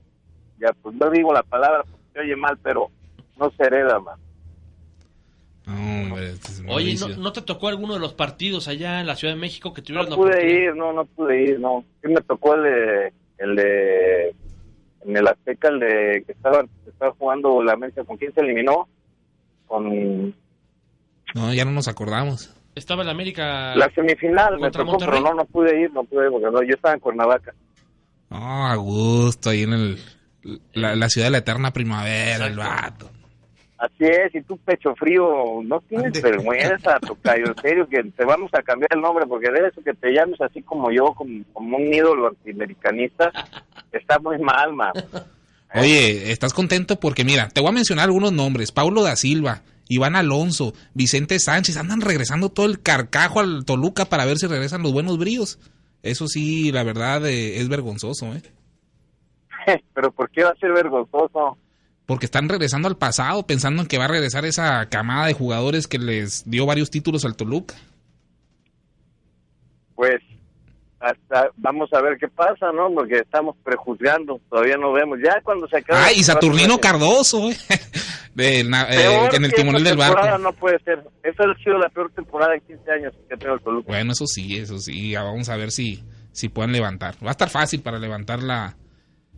ya 0.59 0.73
pues 0.83 0.95
no 0.97 1.11
digo 1.11 1.33
la 1.33 1.43
palabra 1.43 1.83
porque 1.83 2.05
se 2.12 2.21
oye 2.21 2.37
mal, 2.37 2.59
pero 2.62 2.88
no 3.38 3.51
se 3.51 3.64
hereda, 3.64 3.99
man. 3.99 4.19
Oye, 6.69 6.95
¿no, 7.19 7.33
te 7.33 7.43
tocó 7.43 7.69
alguno 7.69 7.95
de 7.95 8.01
los 8.01 8.14
partidos 8.14 8.66
allá 8.69 9.01
en 9.01 9.07
la 9.07 9.14
Ciudad 9.16 9.35
de 9.35 9.40
México 9.40 9.73
que 9.73 9.83
tuvieron 9.83 10.09
No 10.11 10.16
pude 10.16 10.51
ir, 10.64 10.75
no, 10.75 10.93
no 10.93 11.05
pude 11.05 11.43
ir, 11.43 11.61
no. 11.61 11.85
Sí 12.03 12.09
me 12.09 12.21
tocó 12.23 12.55
el 12.55 12.62
de, 12.64 13.12
el 13.38 13.57
de 13.57 14.35
en 15.07 15.16
el 15.16 15.27
Azteca, 15.27 15.69
el 15.69 15.81
de 15.81 16.25
que 16.27 16.33
estaba, 16.33 16.64
estaba 16.87 17.12
jugando 17.19 17.62
la 17.62 17.73
América, 17.73 18.05
¿con 18.05 18.16
quién 18.16 18.33
se 18.35 18.40
eliminó? 18.40 18.88
Con... 19.66 20.35
No, 21.35 21.55
ya 21.55 21.64
no 21.64 21.71
nos 21.71 21.88
acordamos. 21.88 22.55
Estaba 22.75 23.03
en 23.03 23.07
la 23.07 23.13
América... 23.13 23.75
La 23.75 23.91
semifinal 23.91 24.59
me 24.59 24.71
tocó, 24.71 24.99
pero 24.99 25.21
no, 25.21 25.35
no 25.35 25.45
pude 25.45 25.81
ir, 25.81 25.93
no 25.93 26.05
pude 26.05 26.27
ir, 26.27 26.31
porque 26.31 26.47
no, 26.51 26.63
yo 26.63 26.75
estaba 26.75 26.95
en 26.95 27.01
Cuernavaca. 27.01 27.53
No, 28.31 28.67
a 28.67 28.75
gusto, 28.77 29.51
ahí 29.51 29.63
en 29.63 29.73
el, 29.73 29.99
la, 30.75 31.09
ciudad 31.09 31.27
de 31.27 31.33
la 31.33 31.39
eterna 31.39 31.73
primavera, 31.73 32.47
el 32.47 32.57
vato. 32.57 33.11
Así 33.77 34.05
es, 34.05 34.35
y 34.35 34.43
tú 34.43 34.59
pecho 34.59 34.95
frío, 34.95 35.61
no 35.65 35.81
tienes 35.81 36.21
vergüenza, 36.23 37.01
tocayo, 37.01 37.47
en 37.47 37.63
serio, 37.63 37.89
que 37.89 38.03
te 38.05 38.25
vamos 38.25 38.51
a 38.53 38.63
cambiar 38.63 38.91
el 38.95 39.01
nombre, 39.01 39.27
porque 39.27 39.51
de 39.51 39.69
eso 39.69 39.83
que 39.83 39.95
te 39.95 40.13
llames 40.13 40.41
así 40.41 40.63
como 40.63 40.93
yo, 40.93 41.15
como, 41.15 41.43
como 41.53 41.79
un 41.79 41.93
ídolo 41.93 42.29
antiamericanista, 42.29 43.33
está 43.93 44.19
muy 44.19 44.39
mal, 44.39 44.75
man. 44.75 44.93
Oye, 45.75 46.31
¿estás 46.31 46.53
contento? 46.53 47.01
Porque 47.01 47.25
mira, 47.25 47.49
te 47.49 47.61
voy 47.61 47.71
a 47.71 47.73
mencionar 47.73 48.05
algunos 48.07 48.33
nombres. 48.33 48.71
Paulo 48.71 49.03
da 49.03 49.17
Silva, 49.17 49.63
Iván 49.90 50.16
Alonso, 50.16 50.72
Vicente 50.94 51.38
Sánchez, 51.38 51.76
andan 51.76 52.00
regresando 52.00 52.48
todo 52.48 52.66
el 52.66 52.81
carcajo 52.81 53.40
al 53.40 53.64
Toluca 53.64 54.07
para 54.07 54.24
ver 54.24 54.38
si 54.38 54.46
regresan 54.46 54.83
los 54.83 54.92
buenos 54.92 55.18
bríos. 55.18 55.59
Eso 56.03 56.29
sí, 56.29 56.70
la 56.72 56.85
verdad, 56.85 57.26
eh, 57.26 57.59
es 57.59 57.68
vergonzoso, 57.68 58.33
¿eh? 58.33 58.42
Pero 59.94 60.12
¿por 60.12 60.31
qué 60.31 60.44
va 60.44 60.50
a 60.50 60.57
ser 60.57 60.72
vergonzoso? 60.72 61.59
porque 62.11 62.26
están 62.26 62.48
regresando 62.48 62.88
al 62.88 62.96
pasado 62.96 63.46
pensando 63.46 63.83
en 63.83 63.87
que 63.87 63.96
va 63.96 64.07
a 64.07 64.09
regresar 64.09 64.44
esa 64.44 64.88
camada 64.88 65.26
de 65.26 65.33
jugadores 65.33 65.87
que 65.87 65.98
les 66.00 66.42
dio 66.50 66.66
varios 66.66 66.90
títulos 66.90 67.24
al 67.24 67.37
Toluca. 67.37 67.76
Pues 69.94 70.20
hasta 71.01 71.51
vamos 71.57 71.91
a 71.95 72.03
ver 72.03 72.19
qué 72.19 72.29
pasa, 72.29 72.71
¿no? 72.73 72.93
Porque 72.93 73.19
estamos 73.19 73.57
prejuzgando, 73.65 74.39
todavía 74.51 74.77
no 74.77 74.93
vemos. 74.93 75.19
Ya 75.25 75.41
cuando 75.43 75.67
se 75.67 75.79
acabe... 75.79 75.99
Ah, 75.99 76.13
y 76.13 76.23
Saturnino 76.23 76.79
Cardoso, 76.79 77.51
¿eh? 77.51 77.57
eh 78.37 78.63
en 79.33 79.45
el 79.45 79.53
timonel 79.55 79.83
del 79.83 79.97
barco. 79.97 80.39
no 80.39 80.53
puede 80.53 80.79
ser. 80.81 81.03
Esa 81.23 81.45
ha 81.45 81.63
sido 81.65 81.79
la 81.79 81.89
peor 81.89 82.13
temporada 82.13 82.55
en 82.55 82.61
15 82.61 82.93
años 82.93 83.15
que 83.27 83.35
ha 83.35 83.39
tenido 83.39 83.55
el 83.55 83.63
Toluca. 83.63 83.89
Bueno, 83.89 84.13
eso 84.13 84.27
sí, 84.27 84.59
eso 84.59 84.79
sí. 84.79 85.15
vamos 85.15 85.49
a 85.49 85.57
ver 85.57 85.71
si, 85.71 86.05
si 86.33 86.51
pueden 86.51 86.73
levantar. 86.73 87.15
Va 87.25 87.29
a 87.29 87.33
estar 87.33 87.49
fácil 87.49 87.81
para 87.81 87.99
levantar 87.99 88.43
la, 88.43 88.77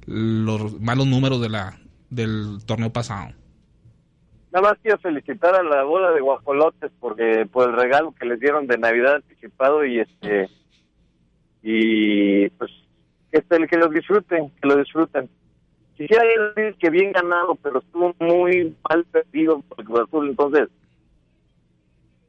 los 0.06 0.80
malos 0.80 1.06
números 1.06 1.40
de 1.40 1.48
la, 1.48 1.78
del 2.10 2.58
torneo 2.66 2.92
pasado. 2.92 3.30
Nada 4.52 4.68
más 4.68 4.78
quiero 4.82 4.98
felicitar 4.98 5.54
a 5.54 5.62
la 5.62 5.84
bola 5.84 6.10
de 6.10 6.20
guajolotes 6.20 6.90
porque 6.98 7.46
por 7.50 7.70
el 7.70 7.76
regalo 7.76 8.12
que 8.18 8.26
les 8.26 8.38
dieron 8.40 8.66
de 8.66 8.76
Navidad 8.78 9.14
anticipado 9.14 9.84
y 9.84 10.00
este 10.00 10.50
y 11.62 12.48
pues 12.50 12.70
que, 13.30 13.38
este, 13.38 13.66
que 13.66 13.76
lo 13.76 13.88
disfruten, 13.88 14.50
que 14.60 14.68
lo 14.68 14.76
disfruten. 14.76 15.28
Quisiera 15.96 16.24
decir 16.54 16.74
que 16.78 16.90
bien 16.90 17.12
ganado, 17.12 17.54
pero 17.56 17.78
estuvo 17.78 18.14
muy 18.18 18.74
mal 18.88 19.04
perdido 19.04 19.60
por 19.60 19.80
el 19.80 19.86
Cruz 19.86 20.00
Azul, 20.00 20.28
entonces 20.30 20.68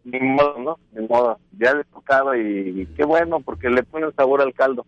ni 0.04 0.20
modo, 0.20 0.58
¿no? 0.60 0.80
Ni 0.92 1.08
modo. 1.08 1.40
Ya 1.58 1.74
le 1.74 1.84
tocaba 1.86 2.38
y, 2.38 2.86
qué 2.98 3.06
bueno 3.06 3.40
porque 3.40 3.70
le 3.70 3.84
pone 3.84 4.12
sabor 4.12 4.42
al 4.42 4.54
caldo. 4.54 4.86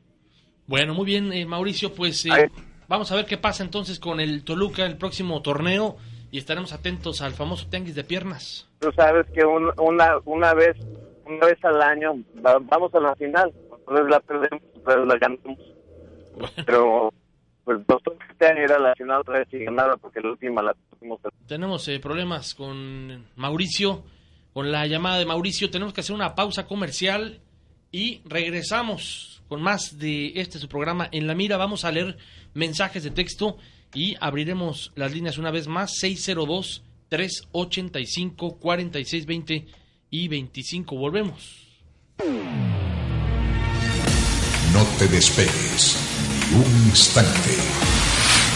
Bueno, 0.67 0.93
muy 0.93 1.05
bien, 1.05 1.31
eh, 1.31 1.45
Mauricio, 1.45 1.93
pues 1.93 2.25
eh, 2.25 2.49
Vamos 2.87 3.11
a 3.11 3.15
ver 3.15 3.25
qué 3.25 3.37
pasa 3.37 3.63
entonces 3.63 3.99
con 3.99 4.19
el 4.19 4.43
Toluca 4.43 4.85
el 4.85 4.97
próximo 4.97 5.41
torneo 5.41 5.97
y 6.29 6.37
estaremos 6.37 6.71
atentos 6.71 7.21
al 7.21 7.33
famoso 7.33 7.67
tenguis 7.67 7.95
de 7.95 8.03
piernas. 8.03 8.69
Tú 8.79 8.91
sabes 8.91 9.25
que 9.33 9.43
una, 9.43 10.19
una 10.25 10.53
vez 10.53 10.77
una 11.25 11.47
vez 11.47 11.57
al 11.65 11.81
año 11.81 12.13
vamos 12.35 12.93
a 12.93 12.99
la 12.99 13.15
final, 13.15 13.51
la 13.87 14.19
perdemos, 14.19 14.61
la 14.85 15.17
ganamos. 15.17 15.59
Pero 16.65 17.13
pues 17.63 17.79
nosotros 17.87 18.17
este 18.29 18.45
año 18.45 18.65
la 18.79 18.93
final 18.95 19.21
otra 19.21 19.39
vez 19.39 19.47
y 19.51 19.65
porque 19.99 20.21
la 20.21 20.31
última 20.31 20.61
la 20.61 20.75
tuvimos. 20.91 21.19
Tenemos 21.47 21.87
eh, 21.87 21.99
problemas 21.99 22.53
con 22.53 23.25
Mauricio, 23.35 24.03
con 24.53 24.71
la 24.71 24.85
llamada 24.85 25.17
de 25.17 25.25
Mauricio, 25.25 25.69
tenemos 25.69 25.93
que 25.93 26.01
hacer 26.01 26.15
una 26.15 26.35
pausa 26.35 26.67
comercial 26.67 27.39
y 27.91 28.21
regresamos 28.25 29.43
con 29.47 29.61
más 29.61 29.97
de 29.97 30.33
este 30.35 30.59
su 30.59 30.67
programa 30.67 31.09
En 31.11 31.27
la 31.27 31.35
Mira. 31.35 31.57
Vamos 31.57 31.85
a 31.85 31.91
leer 31.91 32.17
mensajes 32.53 33.03
de 33.03 33.11
texto 33.11 33.57
y 33.93 34.15
abriremos 34.19 34.91
las 34.95 35.13
líneas 35.13 35.37
una 35.37 35.51
vez 35.51 35.67
más 35.67 35.95
602 35.95 36.83
385 37.09 38.59
4620 38.59 39.65
y 40.11 40.27
25. 40.27 40.95
Volvemos. 40.97 41.65
No 44.75 44.83
te 44.99 45.07
despegues 45.07 45.95
ni 46.51 46.57
un 46.57 46.87
instante, 46.89 47.55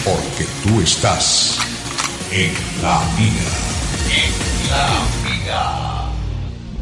porque 0.04 0.44
tú 0.62 0.78
estás 0.82 1.58
en 2.30 2.52
la 2.82 3.00
mira. 3.16 3.48
En 4.20 4.70
la 4.70 5.00
mira. 5.24 6.10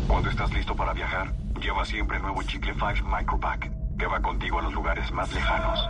Cuando 0.09 0.29
estás 0.29 0.53
listo 0.53 0.75
para 0.75 0.93
viajar, 0.93 1.33
lleva 1.61 1.85
siempre 1.85 2.17
el 2.17 2.25
nuevo 2.25 2.43
Chicle 2.43 2.75
5 2.75 3.09
Micropack 3.09 3.71
que 3.97 4.07
va 4.07 4.21
contigo 4.21 4.59
a 4.59 4.63
los 4.63 4.75
lugares 4.75 5.09
más 5.13 5.33
lejanos, 5.33 5.89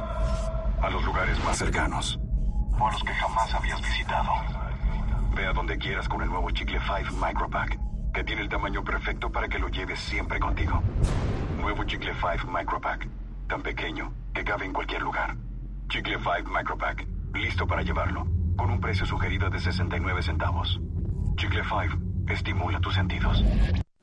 a 0.83 0.91
los 0.91 1.03
lugares 1.05 1.43
más 1.43 1.57
cercanos, 1.57 2.21
o 2.79 2.87
a 2.87 2.93
los 2.93 3.03
que 3.03 3.15
jamás 3.15 3.55
habías 3.55 3.81
visitado. 3.81 4.31
Ve 5.35 5.47
a 5.47 5.55
donde 5.55 5.79
quieras 5.79 6.07
con 6.07 6.21
el 6.21 6.29
nuevo 6.29 6.51
Chicle 6.51 6.81
5 6.81 7.17
Micropack, 7.17 7.79
que 8.13 8.25
tiene 8.25 8.43
el 8.43 8.51
tamaño 8.51 8.85
perfecto 8.85 9.33
para 9.33 9.49
que 9.49 9.59
lo 9.59 9.69
lleves 9.69 10.01
siempre 10.01 10.39
contigo. 10.39 10.83
Nuevo 11.63 11.85
Chicle 11.85 12.13
5 12.13 12.47
Micropack, 12.47 13.09
tan 13.49 13.63
pequeño 13.63 14.13
que 14.35 14.45
cabe 14.45 14.67
en 14.67 14.73
cualquier 14.73 15.03
lugar. 15.03 15.37
Chicle 15.89 16.19
5 16.19 16.51
Micropack, 16.51 17.07
listo 17.35 17.67
para 17.67 17.83
llevarlo, 17.83 18.27
con 18.57 18.71
un 18.71 18.81
precio 18.81 19.07
sugerido 19.07 19.49
de 19.51 19.59
69 19.59 20.23
centavos. 20.23 20.81
Chicle 21.37 21.63
5, 21.65 21.99
estimula 22.29 22.79
tus 22.81 22.95
sentidos. 22.95 23.43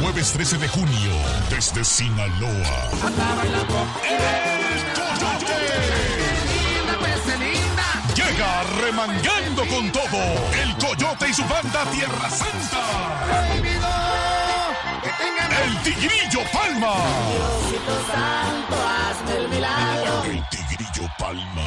Jueves 0.02 0.32
13 0.34 0.58
de 0.58 0.68
junio 0.68 1.12
desde 1.50 1.84
Sinaloa. 1.84 2.90
El 4.04 4.22
Coyote. 4.94 5.82
Llega 8.16 8.64
remangando 8.82 9.66
con 9.68 9.92
todo. 9.92 10.20
El 10.62 10.76
Coyote 10.76 11.30
y 11.30 11.34
su 11.34 11.44
banda 11.46 11.86
Tierra 11.92 12.30
Santa. 12.30 12.82
El 15.64 15.78
Tigrillo 15.84 16.42
Palma. 16.52 16.96
Palma. 21.32 21.66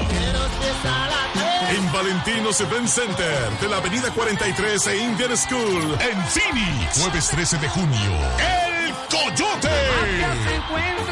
En 1.70 1.92
Valentinos 1.92 2.60
Event 2.60 2.86
Center 2.86 3.50
de 3.60 3.68
la 3.68 3.78
Avenida 3.78 4.10
43 4.10 4.86
e 4.88 4.96
Indian 4.98 5.36
School 5.36 5.96
en 6.00 6.24
Phoenix. 6.26 7.00
Jueves 7.00 7.28
13 7.28 7.58
de 7.58 7.68
junio. 7.68 8.12
El 8.38 8.92
Coyote. 9.08 9.70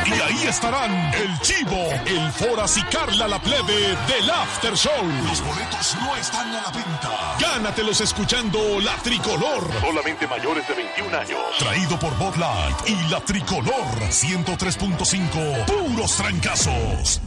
Y 0.05 0.13
ahí 0.13 0.47
estarán 0.47 0.93
el 1.15 1.39
Chivo, 1.41 1.89
el 2.05 2.31
Foras 2.33 2.77
y 2.77 2.83
Carla 2.83 3.27
la 3.27 3.41
Plebe 3.41 3.97
del 4.07 4.31
After 4.31 4.75
Show. 4.75 5.03
Los 5.27 5.43
boletos 5.43 5.97
no 6.01 6.15
están 6.17 6.49
a 6.51 6.63
la 6.63 6.71
venta. 6.71 7.37
Gánatelos 7.41 8.01
escuchando 8.03 8.81
La 8.81 8.97
Tricolor. 8.97 9.69
Solamente 9.81 10.27
mayores 10.27 10.69
de 10.69 10.75
21 10.75 11.17
años. 11.17 11.41
Traído 11.59 11.99
por 11.99 12.15
Bud 12.19 12.37
Light 12.37 12.89
y 12.89 13.11
La 13.11 13.21
Tricolor 13.21 13.99
103.5. 14.11 15.65
Puros 15.65 16.17
trancazos. 16.17 17.23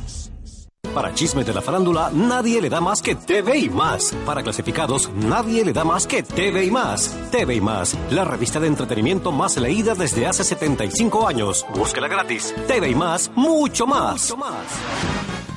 Para 0.93 1.13
chisme 1.13 1.43
de 1.43 1.53
la 1.53 1.61
farándula, 1.61 2.09
nadie 2.13 2.61
le 2.61 2.69
da 2.69 2.81
más 2.81 3.01
que 3.01 3.15
TV 3.15 3.57
y 3.57 3.69
más. 3.69 4.13
Para 4.25 4.43
clasificados, 4.43 5.09
nadie 5.13 5.65
le 5.65 5.73
da 5.73 5.83
más 5.83 6.07
que 6.07 6.23
TV 6.23 6.65
y 6.65 6.71
más. 6.71 7.15
TV 7.31 7.55
y 7.55 7.61
más, 7.61 7.97
la 8.11 8.23
revista 8.23 8.59
de 8.59 8.67
entretenimiento 8.67 9.31
más 9.31 9.57
leída 9.57 9.95
desde 9.95 10.27
hace 10.27 10.43
75 10.43 11.27
años. 11.27 11.65
Búsquela 11.75 12.07
gratis. 12.07 12.53
TV 12.67 12.89
y 12.89 12.95
más, 12.95 13.31
mucho 13.35 13.87
más. 13.87 14.33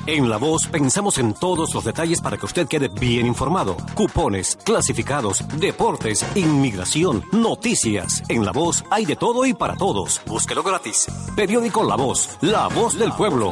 En 0.05 0.27
La 0.27 0.37
Voz 0.37 0.65
pensamos 0.65 1.19
en 1.19 1.35
todos 1.35 1.73
los 1.75 1.83
detalles 1.83 2.19
para 2.19 2.35
que 2.35 2.47
usted 2.47 2.67
quede 2.67 2.87
bien 2.87 3.27
informado. 3.27 3.77
Cupones, 3.93 4.57
clasificados, 4.63 5.43
deportes, 5.59 6.25
inmigración, 6.35 7.23
noticias. 7.31 8.23
En 8.27 8.43
La 8.43 8.51
Voz 8.51 8.83
hay 8.89 9.05
de 9.05 9.15
todo 9.15 9.45
y 9.45 9.53
para 9.53 9.75
todos. 9.75 10.19
Búsquelo 10.25 10.63
gratis. 10.63 11.05
Periódico 11.35 11.83
La 11.83 11.95
Voz, 11.95 12.37
la 12.41 12.67
voz 12.69 12.97
del 12.97 13.11
pueblo. 13.13 13.51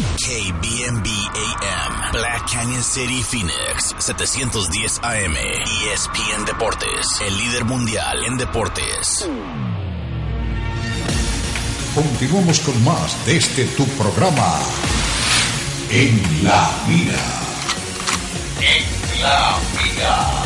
KBMB 0.00 1.06
AM, 1.06 2.12
Black 2.12 2.50
Canyon 2.50 2.82
City, 2.82 3.22
Phoenix, 3.22 3.94
710 3.98 4.98
AM, 5.02 5.36
ESPN 5.36 6.46
Deportes, 6.46 7.06
el 7.26 7.36
líder 7.36 7.64
mundial 7.66 8.24
en 8.24 8.38
deportes. 8.38 9.28
Continuamos 11.94 12.60
con 12.60 12.82
más 12.82 13.26
de 13.26 13.36
este 13.36 13.64
tu 13.76 13.84
programa. 13.88 14.60
En 15.90 16.44
la 16.44 16.70
mira. 16.88 17.18
En 18.60 19.22
la 19.22 19.58
mira. 19.82 20.40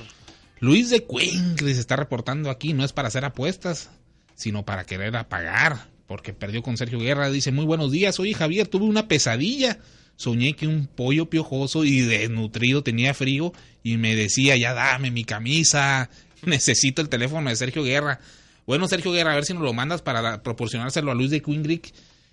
Luis 0.61 0.89
de 0.89 1.05
Cuencle 1.05 1.75
se 1.75 1.81
está 1.81 1.97
reportando 1.97 2.49
aquí. 2.49 2.73
No 2.73 2.83
es 2.83 2.95
para 2.95 3.09
hacer 3.09 3.27
apuestas, 3.27 3.91
sino 4.35 4.65
para 4.65 4.85
querer 4.85 5.15
apagar. 5.15 5.89
Porque 6.07 6.33
perdió 6.33 6.63
con 6.63 6.79
Sergio 6.79 7.01
Guerra. 7.01 7.29
Dice, 7.29 7.53
muy 7.53 7.67
buenos 7.67 7.93
días. 7.93 8.19
Oye, 8.19 8.33
Javier, 8.33 8.67
tuve 8.67 8.87
una 8.87 9.09
pesadilla. 9.09 9.79
Soñé 10.17 10.55
que 10.55 10.67
un 10.67 10.87
pollo 10.87 11.29
piojoso 11.29 11.85
y 11.85 12.01
desnutrido 12.01 12.83
tenía 12.83 13.15
frío 13.15 13.53
y 13.83 13.99
me 13.99 14.17
decía, 14.17 14.57
ya 14.57 14.73
dame 14.73 15.11
mi 15.11 15.25
camisa, 15.25 16.11
necesito 16.43 17.03
el 17.03 17.09
teléfono 17.09 17.51
de 17.51 17.57
Sergio 17.57 17.83
Guerra. 17.85 18.21
Bueno, 18.67 18.89
Sergio 18.89 19.13
Guerra, 19.13 19.33
a 19.33 19.35
ver 19.37 19.45
si 19.45 19.55
nos 19.55 19.63
lo 19.63 19.73
mandas 19.73 20.03
para 20.03 20.43
proporcionárselo 20.43 21.11
a 21.11 21.15
Luis 21.15 21.31
de 21.31 21.43
Quingrick 21.43 21.93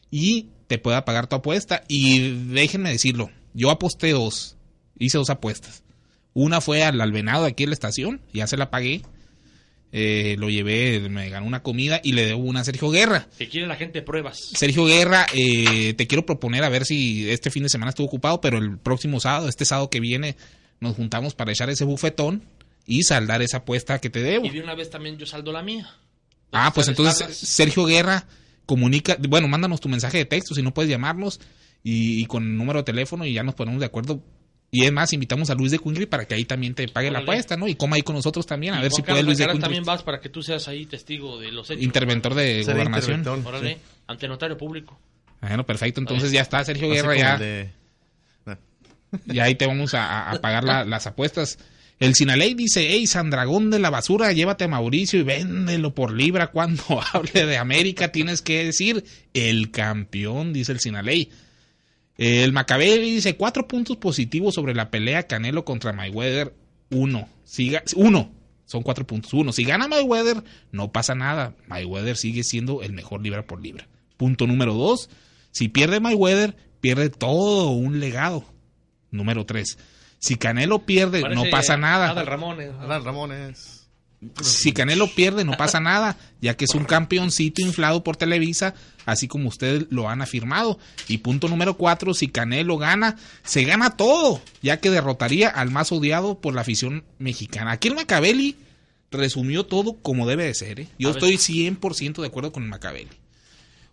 y 0.09 0.47
te 0.67 0.79
pueda 0.79 1.05
pagar 1.05 1.27
tu 1.27 1.35
apuesta. 1.35 1.83
Y 1.87 2.31
déjenme 2.47 2.89
decirlo, 2.89 3.29
yo 3.53 3.69
aposté 3.69 4.11
dos, 4.11 4.57
hice 4.97 5.17
dos 5.17 5.29
apuestas. 5.29 5.83
Una 6.33 6.61
fue 6.61 6.83
al 6.83 6.99
alvenado 6.99 7.45
aquí 7.45 7.63
en 7.63 7.69
la 7.69 7.75
estación, 7.75 8.21
ya 8.33 8.47
se 8.47 8.57
la 8.57 8.71
pagué. 8.71 9.03
Eh, 9.95 10.35
lo 10.39 10.49
llevé, 10.49 11.07
me 11.07 11.29
ganó 11.29 11.45
una 11.45 11.61
comida 11.61 12.01
y 12.03 12.13
le 12.13 12.25
debo 12.25 12.39
una 12.39 12.61
a 12.61 12.63
Sergio 12.63 12.89
Guerra. 12.89 13.27
Que 13.37 13.47
quiere 13.47 13.67
la 13.67 13.75
gente 13.75 14.01
pruebas. 14.01 14.39
Sergio 14.55 14.85
Guerra, 14.85 15.27
eh, 15.35 15.93
te 15.93 16.07
quiero 16.07 16.25
proponer 16.25 16.63
a 16.63 16.69
ver 16.69 16.83
si 16.83 17.29
este 17.29 17.51
fin 17.51 17.61
de 17.61 17.69
semana 17.69 17.89
estuvo 17.89 18.07
ocupado, 18.07 18.41
pero 18.41 18.57
el 18.57 18.79
próximo 18.79 19.19
sábado, 19.19 19.47
este 19.47 19.65
sábado 19.65 19.91
que 19.91 19.99
viene, 19.99 20.35
nos 20.79 20.95
juntamos 20.95 21.35
para 21.35 21.51
echar 21.51 21.69
ese 21.69 21.85
bufetón 21.85 22.43
y 22.87 23.03
saldar 23.03 23.43
esa 23.43 23.57
apuesta 23.57 23.99
que 23.99 24.09
te 24.09 24.23
debo. 24.23 24.47
Y 24.47 24.49
de 24.49 24.61
una 24.61 24.73
vez 24.73 24.89
también 24.89 25.19
yo 25.19 25.27
saldo 25.27 25.51
la 25.51 25.61
mía. 25.61 25.87
Ah, 26.51 26.71
pues 26.73 26.87
entonces 26.87 27.37
Sergio 27.37 27.85
Guerra 27.85 28.25
comunica, 28.65 29.15
bueno, 29.29 29.47
mándanos 29.47 29.79
tu 29.79 29.89
mensaje 29.89 30.17
de 30.17 30.25
texto 30.25 30.55
si 30.55 30.63
no 30.63 30.73
puedes 30.73 30.89
llamarnos 30.89 31.39
y, 31.83 32.19
y, 32.19 32.25
con 32.25 32.41
el 32.41 32.57
número 32.57 32.79
de 32.79 32.83
teléfono 32.83 33.25
y 33.25 33.33
ya 33.33 33.43
nos 33.43 33.53
ponemos 33.53 33.79
de 33.79 33.85
acuerdo. 33.85 34.23
Y 34.75 34.85
es 34.85 34.91
más, 34.91 35.13
invitamos 35.13 35.51
a 35.51 35.53
Luis 35.55 35.71
de 35.71 35.77
Quingri 35.77 36.07
para 36.07 36.25
que 36.25 36.33
ahí 36.33 36.45
también 36.45 36.73
te 36.73 36.87
pague 36.87 37.09
Órale. 37.09 37.25
la 37.25 37.31
apuesta, 37.31 37.55
¿no? 37.55 37.67
Y 37.67 37.75
coma 37.75 37.95
ahí 37.97 38.01
con 38.01 38.15
nosotros 38.15 38.47
también, 38.47 38.73
a 38.73 38.79
Y 38.79 38.81
ver 38.81 38.91
si 38.91 39.03
puede 39.03 39.21
Luis 39.21 39.37
de 39.37 39.45
Quingri. 39.45 39.61
también 39.61 39.83
vas 39.83 40.01
para 40.01 40.19
que 40.19 40.29
tú 40.29 40.41
seas 40.41 40.67
ahí 40.67 40.87
testigo 40.87 41.39
de 41.39 41.51
los 41.51 41.69
hechos. 41.69 41.83
Interventor 41.83 42.33
de 42.33 42.63
Ser 42.63 42.73
gobernación. 42.73 43.19
interventor. 43.19 43.53
Órale, 43.53 43.77
ante 44.07 44.27
notario 44.27 44.57
público. 44.57 44.99
Bueno, 45.41 45.63
perfecto, 45.63 45.99
entonces 46.01 46.31
ya 46.31 46.41
está 46.41 46.63
Sergio 46.65 46.87
Así 46.87 46.95
Guerra, 46.95 47.15
ya, 47.15 47.37
de- 47.37 47.69
y 49.27 49.39
ahí 49.39 49.53
te 49.55 49.67
vamos 49.67 49.93
a, 49.93 50.05
a- 50.07 50.31
a 50.31 50.41
pagar 50.41 50.63
la- 50.63 50.85
las 50.85 51.05
apuestas. 51.05 51.59
El 51.99 52.15
Sinaley 52.15 52.55
dice, 52.55 52.87
hey, 52.89 53.05
Sandragón 53.05 53.69
de 53.69 53.77
la 53.77 53.91
basura, 53.91 54.31
llévate 54.33 54.63
a 54.63 54.67
Mauricio 54.67 55.19
y 55.19 55.23
véndelo 55.23 55.93
por 55.93 56.11
libra. 56.11 56.47
Cuando 56.47 56.83
hable 57.13 57.45
de 57.45 57.57
América 57.57 58.11
tienes 58.11 58.41
que 58.41 58.65
decir 58.65 59.03
el 59.35 59.69
campeón, 59.69 60.51
dice 60.51 60.71
el 60.71 60.79
Sinaley. 60.79 61.29
El 62.17 62.51
Macabé 62.53 62.97
dice, 62.99 63.35
cuatro 63.37 63.67
puntos 63.67 63.97
positivos 63.97 64.53
sobre 64.55 64.75
la 64.75 64.91
pelea 64.91 65.27
Canelo 65.27 65.65
contra 65.65 65.93
Mayweather. 65.93 66.53
Uno. 66.91 67.27
Si 67.43 67.71
ga- 67.71 67.83
uno. 67.95 68.31
Son 68.65 68.83
cuatro 68.83 69.05
puntos. 69.05 69.33
Uno. 69.33 69.51
Si 69.51 69.63
gana 69.63 69.87
Mayweather, 69.87 70.43
no 70.71 70.91
pasa 70.91 71.15
nada. 71.15 71.55
Mayweather 71.67 72.15
sigue 72.15 72.43
siendo 72.43 72.81
el 72.83 72.93
mejor 72.93 73.21
libra 73.21 73.45
por 73.45 73.61
libra. 73.61 73.87
Punto 74.17 74.45
número 74.47 74.73
dos. 74.73 75.09
Si 75.51 75.69
pierde 75.69 75.99
Mayweather, 75.99 76.55
pierde 76.81 77.09
todo 77.09 77.69
un 77.71 77.99
legado. 77.99 78.45
Número 79.11 79.45
tres. 79.45 79.77
Si 80.19 80.35
Canelo 80.37 80.85
pierde, 80.85 81.21
no 81.35 81.43
pasa 81.51 81.77
nada. 81.77 82.09
Adal 82.11 82.25
Ramones. 82.27 82.71
Adal 82.79 83.03
Ramones. 83.03 83.82
Si 84.41 84.73
Canelo 84.73 85.07
pierde, 85.13 85.45
no 85.45 85.53
pasa 85.57 85.79
nada, 85.79 86.17
ya 86.41 86.55
que 86.55 86.65
es 86.65 86.75
un 86.75 86.85
campeoncito 86.85 87.61
inflado 87.61 88.03
por 88.03 88.17
Televisa, 88.17 88.73
así 89.05 89.27
como 89.27 89.49
ustedes 89.49 89.85
lo 89.89 90.09
han 90.09 90.21
afirmado. 90.21 90.79
Y 91.07 91.19
punto 91.19 91.47
número 91.47 91.77
cuatro, 91.77 92.13
si 92.13 92.27
Canelo 92.27 92.77
gana, 92.77 93.17
se 93.43 93.63
gana 93.63 93.97
todo, 93.97 94.41
ya 94.61 94.79
que 94.79 94.89
derrotaría 94.89 95.49
al 95.49 95.71
más 95.71 95.91
odiado 95.91 96.39
por 96.39 96.53
la 96.53 96.61
afición 96.61 97.03
mexicana. 97.19 97.71
Aquí 97.71 97.87
el 97.87 97.95
Macabelli 97.95 98.57
resumió 99.11 99.65
todo 99.65 100.01
como 100.01 100.27
debe 100.27 100.45
de 100.45 100.53
ser. 100.53 100.79
¿eh? 100.79 100.87
Yo 100.99 101.11
estoy 101.11 101.35
100% 101.35 102.21
de 102.21 102.27
acuerdo 102.27 102.51
con 102.51 102.63
el 102.63 102.69
Macabelli. 102.69 103.09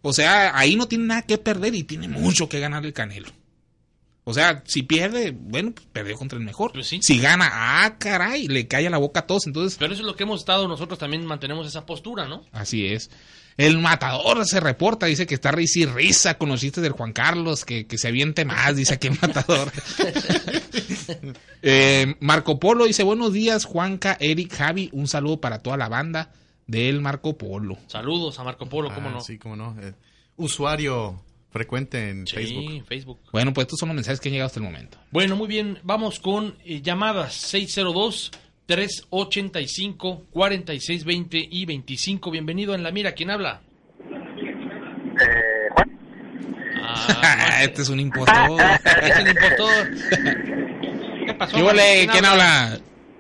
O 0.03 0.12
sea, 0.12 0.57
ahí 0.59 0.77
no 0.77 0.88
tiene 0.88 1.05
nada 1.05 1.23
que 1.23 1.38
perder 1.38 1.75
y 1.75 1.85
tiene 1.85 2.09
mucho 2.09 2.49
que 2.49 2.61
ganar 2.61 2.85
el 2.87 2.93
Canelo. 2.93 3.29
O 4.31 4.35
sea, 4.35 4.62
si 4.66 4.83
pierde, 4.83 5.33
bueno, 5.33 5.73
pues 5.73 5.87
perdió 5.93 6.16
contra 6.16 6.38
el 6.38 6.45
mejor. 6.45 6.73
Pues 6.73 6.87
sí. 6.87 7.01
Si 7.03 7.19
gana, 7.19 7.49
ah, 7.53 7.97
caray, 7.99 8.49
le 8.49 8.66
cae 8.69 8.87
a 8.87 8.90
la 8.90 8.99
boca 8.99 9.21
a 9.21 9.27
todos. 9.27 9.47
Entonces, 9.47 9.77
Pero 9.79 9.93
eso 9.93 10.03
es 10.03 10.07
lo 10.07 10.16
que 10.16 10.23
hemos 10.23 10.40
estado, 10.40 10.66
nosotros 10.69 10.99
también 10.99 11.25
mantenemos 11.27 11.66
esa 11.66 11.85
postura, 11.85 12.27
¿no? 12.27 12.43
Así 12.53 12.87
es. 12.87 13.11
El 13.57 13.79
matador 13.79 14.47
se 14.47 14.59
reporta, 14.61 15.05
dice 15.07 15.27
que 15.27 15.35
está 15.35 15.51
risa 15.53 15.81
y 15.81 15.85
risa 15.85 16.38
con 16.38 16.49
los 16.49 16.61
chistes 16.61 16.83
del 16.83 16.93
Juan 16.93 17.12
Carlos, 17.12 17.64
que, 17.66 17.87
que 17.87 17.99
se 17.99 18.09
aviente 18.09 18.45
más, 18.47 18.75
dice 18.77 18.95
aquí 18.95 19.09
el 19.09 19.19
matador. 19.21 19.71
Eh, 21.62 22.14
Marco 22.21 22.59
Polo 22.59 22.87
dice, 22.87 23.03
buenos 23.03 23.33
días, 23.33 23.64
Juanca, 23.64 24.16
Eric, 24.21 24.55
Javi, 24.55 24.88
un 24.93 25.09
saludo 25.09 25.40
para 25.40 25.59
toda 25.59 25.77
la 25.77 25.88
banda 25.88 26.33
del 26.66 27.01
Marco 27.01 27.37
Polo. 27.37 27.77
Saludos 27.87 28.38
a 28.38 28.45
Marco 28.45 28.66
Polo, 28.66 28.95
¿cómo 28.95 29.09
Ah, 29.09 29.12
no? 29.12 29.21
Sí, 29.21 29.38
cómo 29.38 29.57
no. 29.57 29.77
Eh, 29.81 29.93
usuario 30.37 31.21
frecuente 31.51 32.11
en 32.11 32.27
Sí, 32.27 32.35
Facebook. 32.37 32.87
Facebook. 32.87 33.21
Bueno, 33.33 33.53
pues 33.53 33.67
estos 33.67 33.79
son 33.79 33.89
los 33.91 33.97
mensajes 33.97 34.21
que 34.21 34.29
han 34.29 34.33
llegado 34.33 34.47
hasta 34.47 34.61
el 34.61 34.65
momento. 34.65 34.99
Bueno, 35.11 35.37
muy 35.37 35.49
bien, 35.49 35.79
vamos 35.83 36.21
con 36.21 36.57
eh, 36.65 36.81
llamadas 36.83 37.35
602 37.35 38.31
385 38.67 40.27
4620 40.31 41.49
y 41.51 41.67
25. 41.67 42.31
Bienvenido 42.31 42.75
en 42.75 42.83
la 42.83 42.91
mira, 42.93 43.13
¿quién 43.13 43.31
habla? 43.31 43.61
Ah, 46.83 47.61
este 47.63 47.83
es 47.83 47.89
un 47.89 48.01
impostor. 48.01 48.61
es 49.03 49.17
el 49.19 49.29
impostor. 49.29 49.91
¿Qué 51.27 51.35
pasó? 51.35 51.57
¿Qué 51.57 51.63
huele? 51.63 52.09
¿Quién 52.11 52.25
habla? 52.25 52.79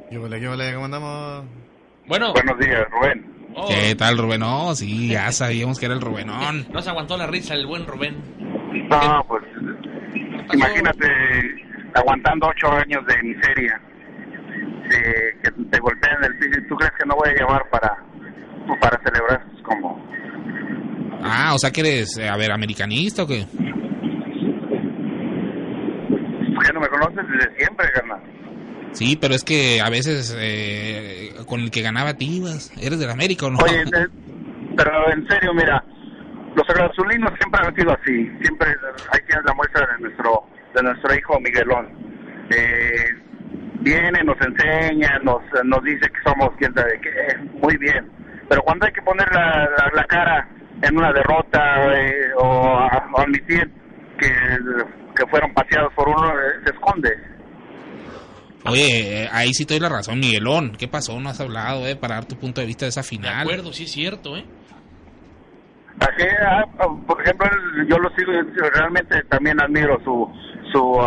¿Qué 0.08 0.18
huele, 0.18 0.40
qué 0.40 0.48
huele? 0.48 0.72
¿Cómo 0.74 0.84
andamos? 0.86 1.44
Bueno, 2.06 2.32
Buenos 2.32 2.58
días, 2.58 2.84
Rubén. 2.90 3.39
Oh, 3.54 3.68
¿Qué 3.68 3.94
tal, 3.94 4.18
Rubén? 4.18 4.40
No, 4.40 4.74
sí, 4.74 5.08
ya 5.08 5.30
sabíamos 5.32 5.78
que 5.78 5.86
era 5.86 5.94
el 5.94 6.00
Rubenón. 6.00 6.66
no 6.72 6.82
se 6.82 6.90
aguantó 6.90 7.16
la 7.16 7.26
risa 7.26 7.54
el 7.54 7.66
buen 7.66 7.86
Rubén. 7.86 8.16
No, 8.88 9.24
pues 9.28 9.44
imagínate 10.52 11.06
aguantando 11.94 12.48
ocho 12.48 12.72
años 12.72 13.04
de 13.06 13.22
miseria, 13.22 13.80
de 14.88 15.36
que 15.42 15.50
te 15.70 15.78
golpean 15.78 16.24
el 16.24 16.38
piso 16.38 16.60
y 16.60 16.68
tú 16.68 16.76
crees 16.76 16.92
que 16.98 17.06
no 17.06 17.16
voy 17.16 17.30
a 17.30 17.34
llevar 17.34 17.68
para, 17.70 17.96
para 18.80 19.00
celebrar 19.02 19.44
como 19.62 20.10
Ah, 21.22 21.52
o 21.54 21.58
sea 21.58 21.70
que 21.70 21.80
eres, 21.80 22.16
eh, 22.16 22.28
a 22.28 22.36
ver, 22.36 22.50
americanista 22.50 23.24
o 23.24 23.26
qué? 23.26 23.44
¿Por 26.54 26.74
no 26.74 26.80
me 26.80 26.88
conoces 26.88 27.24
desde 27.28 27.56
siempre, 27.56 27.86
carnal? 27.92 28.20
Sí, 28.92 29.16
pero 29.20 29.34
es 29.34 29.44
que 29.44 29.80
a 29.80 29.88
veces 29.88 30.36
eh, 30.38 31.32
con 31.46 31.60
el 31.60 31.70
que 31.70 31.82
ganaba 31.82 32.14
te 32.14 32.24
ibas. 32.24 32.72
¿Eres 32.80 32.98
del 32.98 33.10
América 33.10 33.46
o 33.46 33.50
no? 33.50 33.58
Oye, 33.58 33.82
eh, 33.82 34.06
pero 34.76 35.12
en 35.12 35.26
serio, 35.28 35.52
mira, 35.54 35.82
los 36.54 36.68
azulinos 36.68 37.32
siempre 37.38 37.60
han 37.66 37.74
sido 37.74 37.92
así. 37.92 38.30
Siempre 38.42 38.68
hay 39.12 39.20
tienes 39.26 39.44
la 39.44 39.54
muestra 39.54 39.86
de 39.86 40.02
nuestro 40.02 40.44
de 40.74 40.82
nuestro 40.82 41.14
hijo 41.14 41.40
Miguelón. 41.40 41.88
Eh, 42.50 43.04
viene, 43.80 44.22
nos 44.24 44.36
enseña, 44.40 45.18
nos, 45.22 45.42
nos 45.64 45.82
dice 45.82 46.08
que 46.10 46.20
somos 46.24 46.50
quien 46.58 46.74
sabe 46.74 47.00
qué, 47.00 47.36
muy 47.62 47.76
bien. 47.78 48.10
Pero 48.48 48.62
cuando 48.62 48.86
hay 48.86 48.92
que 48.92 49.02
poner 49.02 49.28
la, 49.32 49.68
la, 49.94 50.04
cara 50.04 50.48
en 50.82 50.96
una 50.96 51.12
derrota 51.12 51.94
eh, 51.94 52.30
o, 52.36 52.88
admitir 53.16 53.70
que, 54.18 54.28
que, 55.16 55.26
fueron 55.30 55.52
paseados 55.54 55.92
por 55.94 56.08
uno, 56.08 56.32
eh, 56.32 56.60
se 56.64 56.70
esconde. 56.72 57.10
Oye, 58.66 59.24
eh, 59.24 59.28
ahí 59.32 59.52
sí 59.54 59.64
te 59.64 59.74
doy 59.74 59.80
la 59.80 59.88
razón, 59.88 60.20
Miguelón. 60.20 60.72
¿Qué 60.72 60.86
pasó? 60.86 61.18
No 61.18 61.30
has 61.30 61.40
hablado, 61.40 61.86
eh, 61.86 61.96
para 61.96 62.16
dar 62.16 62.26
tu 62.26 62.36
punto 62.36 62.60
de 62.60 62.66
vista 62.66 62.84
de 62.84 62.90
esa 62.90 63.02
final. 63.02 63.46
De 63.46 63.52
acuerdo, 63.52 63.72
sí 63.72 63.84
es 63.84 63.92
cierto, 63.92 64.36
¿eh? 64.36 64.44
Ah, 66.42 66.64
por 67.06 67.20
ejemplo, 67.22 67.46
yo 67.88 67.98
lo 67.98 68.08
sigo, 68.16 68.32
realmente 68.72 69.22
también 69.28 69.60
admiro 69.60 69.98
su 70.02 70.26
su, 70.72 71.00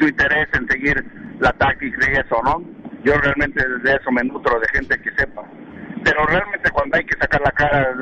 su 0.00 0.08
interés 0.08 0.48
en 0.54 0.68
seguir 0.68 1.04
la 1.40 1.52
táctica 1.52 2.10
y 2.10 2.14
eso, 2.14 2.40
¿no? 2.44 2.62
Yo 3.04 3.14
realmente 3.18 3.62
de 3.82 3.90
eso 3.90 4.10
me 4.10 4.22
nutro, 4.24 4.58
de 4.60 4.68
gente 4.72 5.00
que 5.00 5.10
sepa. 5.16 5.42
Pero 6.04 6.24
realmente 6.26 6.70
cuando 6.70 6.96
hay 6.96 7.04
que 7.04 7.18
sacar 7.20 7.40
la 7.42 7.50
cara, 7.52 7.94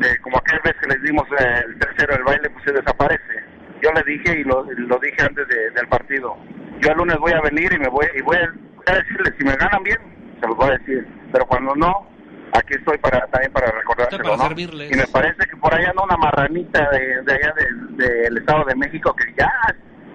de, 0.00 0.18
como 0.18 0.38
aquella 0.38 0.60
vez 0.64 0.74
que 0.80 0.88
les 0.88 1.02
dimos 1.02 1.24
eh, 1.38 1.62
el 1.66 1.78
tercero 1.78 2.14
del 2.14 2.24
baile, 2.24 2.50
pues 2.50 2.64
se 2.64 2.72
desaparece. 2.72 3.44
Yo 3.82 3.90
le 3.92 4.02
dije 4.02 4.40
y 4.40 4.44
lo, 4.44 4.64
lo 4.64 4.98
dije 4.98 5.22
antes 5.22 5.46
del 5.48 5.88
partido. 5.88 6.36
Yo 6.82 6.92
el 6.92 6.98
lunes 6.98 7.16
voy 7.18 7.32
a 7.32 7.40
venir 7.40 7.72
y 7.72 7.78
me 7.78 7.88
voy 7.88 8.06
y 8.16 8.22
voy 8.22 8.36
a, 8.36 8.92
decirles, 8.92 9.34
si 9.38 9.44
me 9.44 9.54
ganan 9.56 9.82
bien, 9.82 9.98
se 10.40 10.46
los 10.46 10.56
voy 10.56 10.70
a 10.70 10.78
decir. 10.78 11.06
Pero 11.32 11.46
cuando 11.46 11.74
no, 11.76 12.08
aquí 12.52 12.74
estoy 12.74 12.98
para 12.98 13.26
también 13.26 13.52
para 13.52 13.70
recordárselo, 13.70 14.36
¿no? 14.36 14.50
Y 14.58 14.94
me 14.96 15.06
parece 15.06 15.46
que 15.48 15.56
por 15.56 15.74
allá 15.74 15.90
anda 15.90 16.04
una 16.04 16.16
marranita 16.16 16.88
de, 16.90 17.22
de 17.22 17.32
allá 17.32 17.54
del 17.96 18.38
Estado 18.38 18.64
de 18.64 18.74
México 18.74 19.14
que 19.14 19.32
ya 19.38 19.50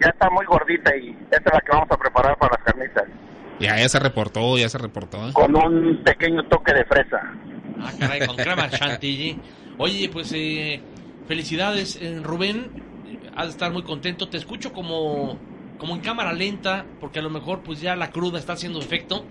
ya 0.01 0.09
está 0.09 0.29
muy 0.29 0.45
gordita 0.45 0.95
y 0.95 1.15
esta 1.31 1.49
es 1.49 1.53
la 1.53 1.61
que 1.61 1.71
vamos 1.71 1.87
a 1.91 1.97
preparar 1.97 2.37
para 2.37 2.57
las 2.57 2.63
carnitas. 2.63 3.05
Ya, 3.59 3.77
ya 3.77 3.87
se 3.87 3.99
reportó, 3.99 4.57
ya 4.57 4.67
se 4.67 4.77
reportó. 4.77 5.29
¿eh? 5.29 5.33
Con 5.33 5.55
un 5.55 6.03
pequeño 6.03 6.43
toque 6.47 6.73
de 6.73 6.85
fresa. 6.85 7.21
Ah, 7.79 7.91
caray, 7.97 8.25
con 8.27 8.35
crema 8.35 8.69
chantilly. 8.69 9.39
Oye, 9.77 10.09
pues 10.11 10.31
eh, 10.33 10.81
felicidades, 11.27 11.97
eh, 12.01 12.19
Rubén. 12.21 12.83
Has 13.35 13.45
de 13.45 13.51
estar 13.51 13.71
muy 13.71 13.83
contento. 13.83 14.27
Te 14.29 14.37
escucho 14.37 14.73
como, 14.73 15.39
como 15.85 15.97
en 15.97 16.01
cámara 16.01 16.33
lenta, 16.33 16.83
porque 16.99 17.19
a 17.19 17.21
lo 17.21 17.29
mejor 17.29 17.61
pues 17.61 17.79
ya 17.79 17.95
la 17.95 18.09
cruda 18.09 18.39
está 18.39 18.53
haciendo 18.53 18.79
efecto. 18.79 19.23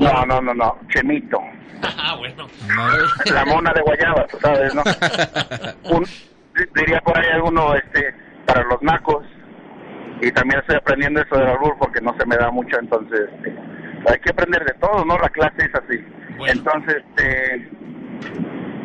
No, 0.00 0.26
no, 0.26 0.40
no, 0.40 0.52
no. 0.52 0.76
Chemito. 0.88 1.38
ah, 1.82 2.16
bueno. 2.18 2.48
La 3.32 3.44
mona 3.44 3.72
de 3.72 3.82
guayaba, 3.82 4.26
tú 4.26 4.36
sabes, 4.40 4.74
¿no? 4.74 4.82
diría 6.74 7.00
por 7.02 7.16
ahí 7.16 7.30
alguno, 7.32 7.72
este, 7.76 8.12
para 8.46 8.64
los 8.64 8.82
nacos 8.82 9.24
y 10.20 10.32
también 10.32 10.58
estoy 10.58 10.74
aprendiendo 10.74 11.20
eso 11.20 11.36
del 11.36 11.50
árbol 11.50 11.74
porque 11.78 12.00
no 12.00 12.16
se 12.18 12.26
me 12.26 12.36
da 12.36 12.50
mucho, 12.50 12.80
entonces 12.80 13.20
este, 13.36 13.56
hay 14.10 14.18
que 14.18 14.30
aprender 14.30 14.64
de 14.64 14.74
todo, 14.80 15.04
¿no? 15.04 15.16
La 15.18 15.28
clase 15.28 15.66
es 15.66 15.74
así. 15.74 16.04
Entonces, 16.48 16.96
este, 17.16 17.70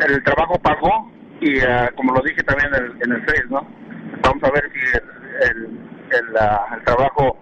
el 0.07 0.23
trabajo 0.23 0.59
pagó 0.59 1.11
y 1.39 1.61
ah, 1.61 1.91
como 1.95 2.13
lo 2.13 2.21
dije 2.21 2.43
también 2.43 2.69
en 2.75 2.83
el, 2.83 2.91
en 3.01 3.11
el 3.13 3.25
Face, 3.25 3.45
¿no? 3.49 3.67
Vamos 4.21 4.43
a 4.43 4.51
ver 4.51 4.69
si 4.71 4.79
el, 4.97 5.49
el, 5.49 5.90
ah, 6.39 6.75
el, 6.77 6.83
trabajo 6.83 7.37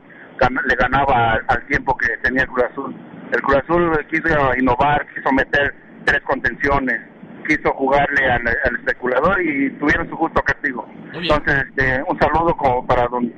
le 0.65 0.75
ganaba 0.75 1.39
al, 1.47 1.67
tiempo 1.67 1.95
que 1.97 2.08
tenía 2.23 2.43
el 2.43 2.47
Cruz 2.47 2.65
Azul. 2.71 2.95
El 3.32 3.41
Cruz 3.41 3.58
Azul 3.58 4.05
quiso 4.10 4.55
innovar, 4.58 5.05
quiso 5.13 5.32
meter 5.32 5.73
tres 6.05 6.21
contenciones, 6.23 7.01
quiso 7.47 7.73
jugarle 7.73 8.32
al, 8.32 8.47
especulador 8.77 9.41
y 9.41 9.71
tuvieron 9.79 10.10
su 10.10 10.15
justo 10.15 10.41
castigo. 10.41 10.88
Entonces, 11.13 11.65
este, 11.69 12.03
un 12.08 12.19
saludo 12.19 12.55
como 12.55 12.86
para 12.86 13.08
don 13.08 13.32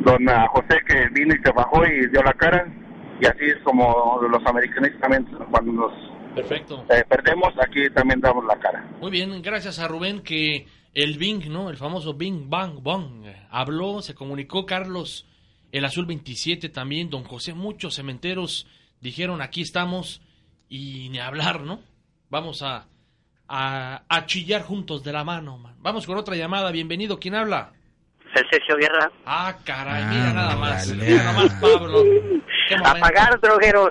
don 0.00 0.28
ah, 0.28 0.46
José 0.48 0.80
que 0.86 1.08
vino 1.12 1.34
y 1.34 1.42
se 1.42 1.52
bajó 1.52 1.84
y 1.86 2.08
dio 2.08 2.22
la 2.22 2.32
cara 2.34 2.66
y 3.20 3.26
así 3.26 3.44
es 3.46 3.58
como 3.64 4.20
los 4.28 4.44
americanistas 4.46 5.00
también 5.00 5.24
cuando 5.50 5.72
nos 5.72 5.92
Perfecto. 6.34 6.84
Eh, 6.90 7.04
perdemos 7.08 7.54
aquí 7.60 7.88
también 7.90 8.20
damos 8.20 8.44
la 8.44 8.56
cara. 8.56 8.84
Muy 9.00 9.10
bien, 9.10 9.40
gracias 9.40 9.78
a 9.78 9.86
Rubén 9.86 10.20
que 10.22 10.66
el 10.94 11.18
Bing, 11.18 11.48
¿no? 11.48 11.70
El 11.70 11.76
famoso 11.76 12.14
Bing 12.14 12.48
Bang 12.48 12.80
Bong 12.80 13.26
habló, 13.50 14.00
se 14.02 14.14
comunicó 14.14 14.64
Carlos 14.64 15.26
el 15.72 15.84
Azul 15.84 16.06
27 16.06 16.68
también, 16.68 17.10
don 17.10 17.24
José, 17.24 17.52
muchos 17.52 17.96
cementeros 17.96 18.68
dijeron 19.00 19.42
aquí 19.42 19.60
estamos 19.62 20.22
y 20.68 21.08
ni 21.08 21.18
hablar, 21.18 21.62
¿no? 21.62 21.80
Vamos 22.30 22.62
a, 22.62 22.86
a, 23.48 24.26
chillar 24.26 24.62
juntos 24.62 25.02
de 25.02 25.12
la 25.12 25.24
mano, 25.24 25.58
man. 25.58 25.74
Vamos 25.80 26.06
con 26.06 26.16
otra 26.16 26.36
llamada, 26.36 26.70
bienvenido, 26.70 27.18
¿quién 27.18 27.34
habla? 27.34 27.72
Sergio 28.50 28.76
Guerra. 28.76 29.10
Ah, 29.26 29.56
caray, 29.64 30.04
mira 30.06 30.30
ah, 30.30 30.34
nada 30.34 30.56
más. 30.56 30.88
Mira 30.88 31.24
nada 31.24 31.32
más, 31.32 31.52
Pablo. 31.54 32.04
Apagar 32.84 33.40
drogueros. 33.40 33.90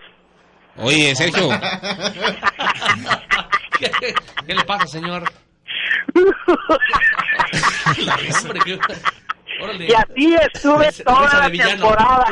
Oye, 0.77 1.15
Sergio. 1.15 1.49
¿Qué, 3.79 4.53
le 4.53 4.63
pasa, 4.63 4.87
señor? 4.87 5.23
Y 9.79 9.93
así 9.93 10.35
estuve 10.53 10.91
toda 11.03 11.47
la 11.47 11.51
temporada. 11.51 12.25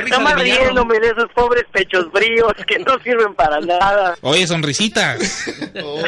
no 0.08 0.36
riéndome 0.36 1.00
de 1.00 1.08
esos 1.08 1.30
pobres 1.34 1.64
pechos 1.72 2.10
bríos 2.12 2.54
que 2.66 2.78
no 2.78 2.98
sirven 3.00 3.34
para 3.34 3.60
nada. 3.60 4.16
Oye, 4.22 4.46
sonrisitas. 4.46 5.46
oh. 5.82 6.02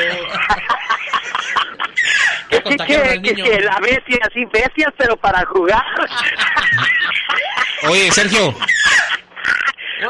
que, 2.49 2.63
que, 2.63 3.35
que, 3.35 3.61
la 3.61 3.79
bestia, 3.81 4.19
así 4.23 4.45
bestias, 4.47 4.93
pero 4.97 5.17
para 5.17 5.45
jugar. 5.47 5.85
Oye, 7.89 8.11
Sergio. 8.13 8.55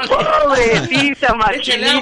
Pobrecita, 0.08 1.34
machinita. 1.34 1.98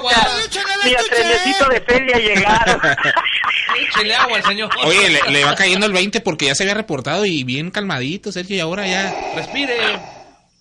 Mira, 0.83 0.99
trenecito 1.09 1.69
de 1.69 1.81
feria 1.81 2.17
llegaron. 2.17 2.81
Échale 3.79 4.15
agua 4.15 4.37
al 4.37 4.43
señor. 4.43 4.69
Oye, 4.83 5.19
le, 5.29 5.43
va 5.43 5.55
cayendo 5.55 5.85
el 5.85 5.93
20 5.93 6.21
porque 6.21 6.45
ya 6.45 6.55
se 6.55 6.63
había 6.63 6.73
reportado 6.73 7.25
y 7.25 7.43
bien 7.43 7.71
calmadito, 7.71 8.31
Sergio, 8.31 8.55
y 8.55 8.59
ahora 8.59 8.87
ya. 8.87 9.13
Respire. 9.35 9.77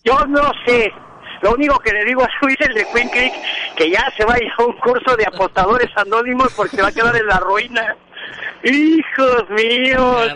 Yo 0.05 0.19
no 0.27 0.53
sé. 0.67 0.93
Lo 1.43 1.53
único 1.55 1.79
que 1.79 1.93
le 1.93 2.05
digo 2.05 2.23
a 2.23 2.29
Luis, 2.41 2.57
el 2.61 2.75
de 2.75 2.87
Queen 2.93 3.09
Creek, 3.09 3.33
que 3.77 3.91
ya 3.91 4.11
se 4.17 4.25
vaya 4.25 4.47
a 4.59 4.65
un 4.65 4.73
curso 4.79 5.17
de 5.17 5.27
apostadores 5.27 5.91
anónimos 5.97 6.53
porque 6.55 6.81
va 6.81 6.89
a 6.89 6.93
quedar 6.93 7.15
en 7.17 7.27
la 7.27 7.39
ruina. 7.39 7.97
¡Hijos 8.63 9.51
míos! 9.51 10.33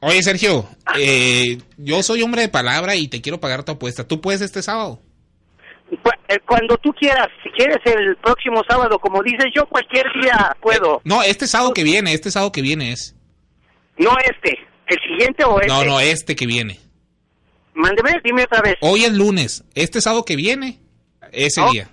Oye, 0.00 0.22
Sergio, 0.22 0.68
eh, 0.96 1.58
yo 1.76 2.02
soy 2.02 2.22
hombre 2.22 2.42
de 2.42 2.48
palabra 2.48 2.96
y 2.96 3.08
te 3.08 3.20
quiero 3.20 3.40
pagar 3.40 3.64
tu 3.64 3.72
apuesta. 3.72 4.06
¿Tú 4.06 4.20
puedes 4.20 4.40
este 4.40 4.62
sábado? 4.62 5.00
Eh, 5.90 6.38
cuando 6.46 6.76
tú 6.76 6.92
quieras, 6.92 7.28
si 7.42 7.48
quieres 7.50 7.78
el 7.84 8.16
próximo 8.16 8.62
sábado, 8.68 8.98
como 8.98 9.22
dices, 9.22 9.46
yo 9.54 9.66
cualquier 9.66 10.06
día 10.20 10.56
puedo. 10.60 11.00
No, 11.04 11.22
este 11.22 11.46
sábado 11.46 11.72
que 11.72 11.84
viene, 11.84 12.12
este 12.12 12.30
sábado 12.30 12.52
que 12.52 12.62
viene 12.62 12.92
es. 12.92 13.16
No 13.96 14.10
este, 14.18 14.58
el 14.86 14.98
siguiente 15.00 15.44
o 15.44 15.60
este. 15.60 15.68
No, 15.68 15.84
no, 15.84 16.00
este 16.00 16.36
que 16.36 16.46
viene. 16.46 16.78
Mándeme, 17.74 18.20
dime 18.22 18.44
otra 18.44 18.60
vez. 18.60 18.74
Hoy 18.80 19.04
es 19.04 19.12
lunes, 19.12 19.64
este 19.74 20.00
sábado 20.00 20.24
que 20.24 20.36
viene, 20.36 20.80
ese 21.32 21.60
oh. 21.62 21.70
día. 21.70 21.88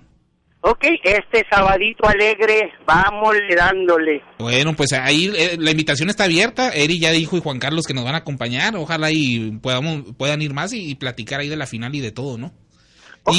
Ok, 0.68 0.84
este 1.04 1.46
sabadito 1.48 2.08
alegre, 2.08 2.72
vamos 2.84 3.36
dándole. 3.56 4.20
Bueno, 4.40 4.74
pues 4.74 4.92
ahí 4.94 5.30
eh, 5.36 5.56
la 5.60 5.70
invitación 5.70 6.10
está 6.10 6.24
abierta. 6.24 6.70
Eri 6.70 6.98
ya 6.98 7.12
dijo 7.12 7.36
y 7.36 7.40
Juan 7.40 7.60
Carlos 7.60 7.86
que 7.86 7.94
nos 7.94 8.04
van 8.04 8.16
a 8.16 8.18
acompañar. 8.18 8.74
Ojalá 8.74 9.12
y 9.12 9.52
podamos, 9.62 10.02
puedan 10.18 10.42
ir 10.42 10.54
más 10.54 10.72
y, 10.72 10.96
platicar 10.96 11.38
ahí 11.38 11.48
de 11.48 11.56
la 11.56 11.68
final 11.68 11.94
y 11.94 12.00
de 12.00 12.10
todo, 12.10 12.36
¿no? 12.36 12.52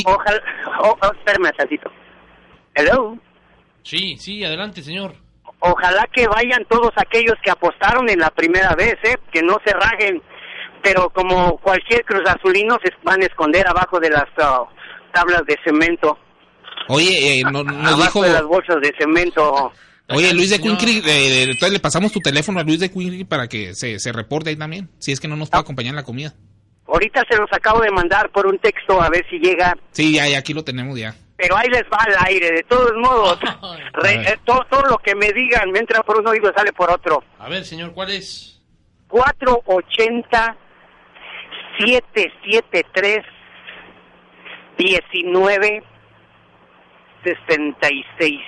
Ojalá, 0.06 0.42
espérame 1.18 1.52
tantito. 1.58 1.90
Hello. 2.76 3.18
Sí, 3.84 4.18
sí, 4.18 4.44
adelante, 4.44 4.84
señor. 4.84 5.14
Ojalá 5.60 6.08
que 6.14 6.28
vayan 6.28 6.64
todos 6.70 6.92
aquellos 6.98 7.36
que 7.44 7.50
apostaron 7.50 8.10
en 8.10 8.20
la 8.20 8.30
primera 8.30 8.76
vez, 8.76 8.96
¿eh? 9.04 9.16
Que 9.32 9.42
no 9.42 9.58
se 9.66 9.74
rajen. 9.74 10.22
Pero 10.84 11.10
como 11.10 11.58
cualquier 11.58 12.04
cruz 12.06 12.22
azulino 12.28 12.78
se 12.84 12.92
van 13.04 13.22
a 13.22 13.26
esconder 13.26 13.68
abajo 13.68 14.00
de 14.00 14.12
las 14.12 14.28
uh, 14.38 14.68
tablas 15.14 15.42
de 15.48 15.58
cemento. 15.66 16.18
Oye, 16.90 17.40
eh, 17.40 17.44
no, 17.52 17.64
nos 17.64 17.98
dijo... 17.98 18.22
de 18.22 18.34
las 18.34 18.44
bolsas 18.44 18.78
de 18.82 18.94
cemento. 18.98 19.72
Oye, 20.10 20.34
Luis 20.34 20.52
de 20.52 20.60
Quincri, 20.60 21.02
eh, 21.06 21.44
entonces 21.44 21.72
le 21.72 21.80
pasamos 21.80 22.12
tu 22.12 22.20
teléfono 22.20 22.60
a 22.60 22.64
Luis 22.64 22.80
de 22.80 22.90
Quincri 22.90 23.26
para 23.26 23.48
que 23.48 23.74
se, 23.74 24.00
se 24.00 24.12
reporte 24.14 24.50
ahí 24.50 24.56
también, 24.56 24.90
si 25.00 25.12
es 25.12 25.20
que 25.20 25.28
no 25.28 25.36
nos 25.36 25.50
puede 25.50 25.60
ah. 25.60 25.64
acompañar 25.64 25.92
en 25.92 25.98
la 25.98 26.04
comida. 26.04 26.34
Ahorita 26.88 27.24
se 27.30 27.36
los 27.38 27.52
acabo 27.52 27.82
de 27.82 27.92
mandar 27.92 28.30
por 28.32 28.48
un 28.48 28.58
texto 28.60 29.02
a 29.02 29.10
ver 29.10 29.26
si 29.30 29.40
llega. 29.40 29.76
Sí, 29.92 30.14
ya, 30.16 30.28
ya 30.28 30.38
aquí 30.40 30.54
lo 30.54 30.64
tenemos 30.64 30.98
ya. 30.98 31.14
pero 31.36 31.56
ahí 31.58 31.68
les 31.70 31.84
va 31.84 31.98
al 32.00 32.16
aire, 32.28 32.52
de 32.52 32.64
todos 32.64 32.92
modos. 32.96 33.38
Re- 33.94 34.22
eh, 34.32 34.40
todo, 34.46 34.66
todo 34.70 34.82
lo 34.90 34.98
que 35.00 35.14
me 35.16 35.32
digan 35.34 35.70
me 35.72 35.80
entra 35.80 36.02
por 36.04 36.18
un 36.20 36.28
oído 36.28 36.50
y 36.50 36.54
sale 36.54 36.72
por 36.74 36.90
otro. 36.90 37.24
A 37.40 37.50
ver, 37.50 37.64
señor, 37.66 37.94
¿cuál 37.94 38.12
es? 38.12 38.62
480 39.10 40.56
773 41.80 43.24
19 44.78 45.84
66. 47.24 48.40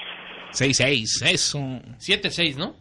6-6, 0.51 1.31
eso. 1.31 1.59
7-6, 1.59 2.55
¿no? 2.55 2.75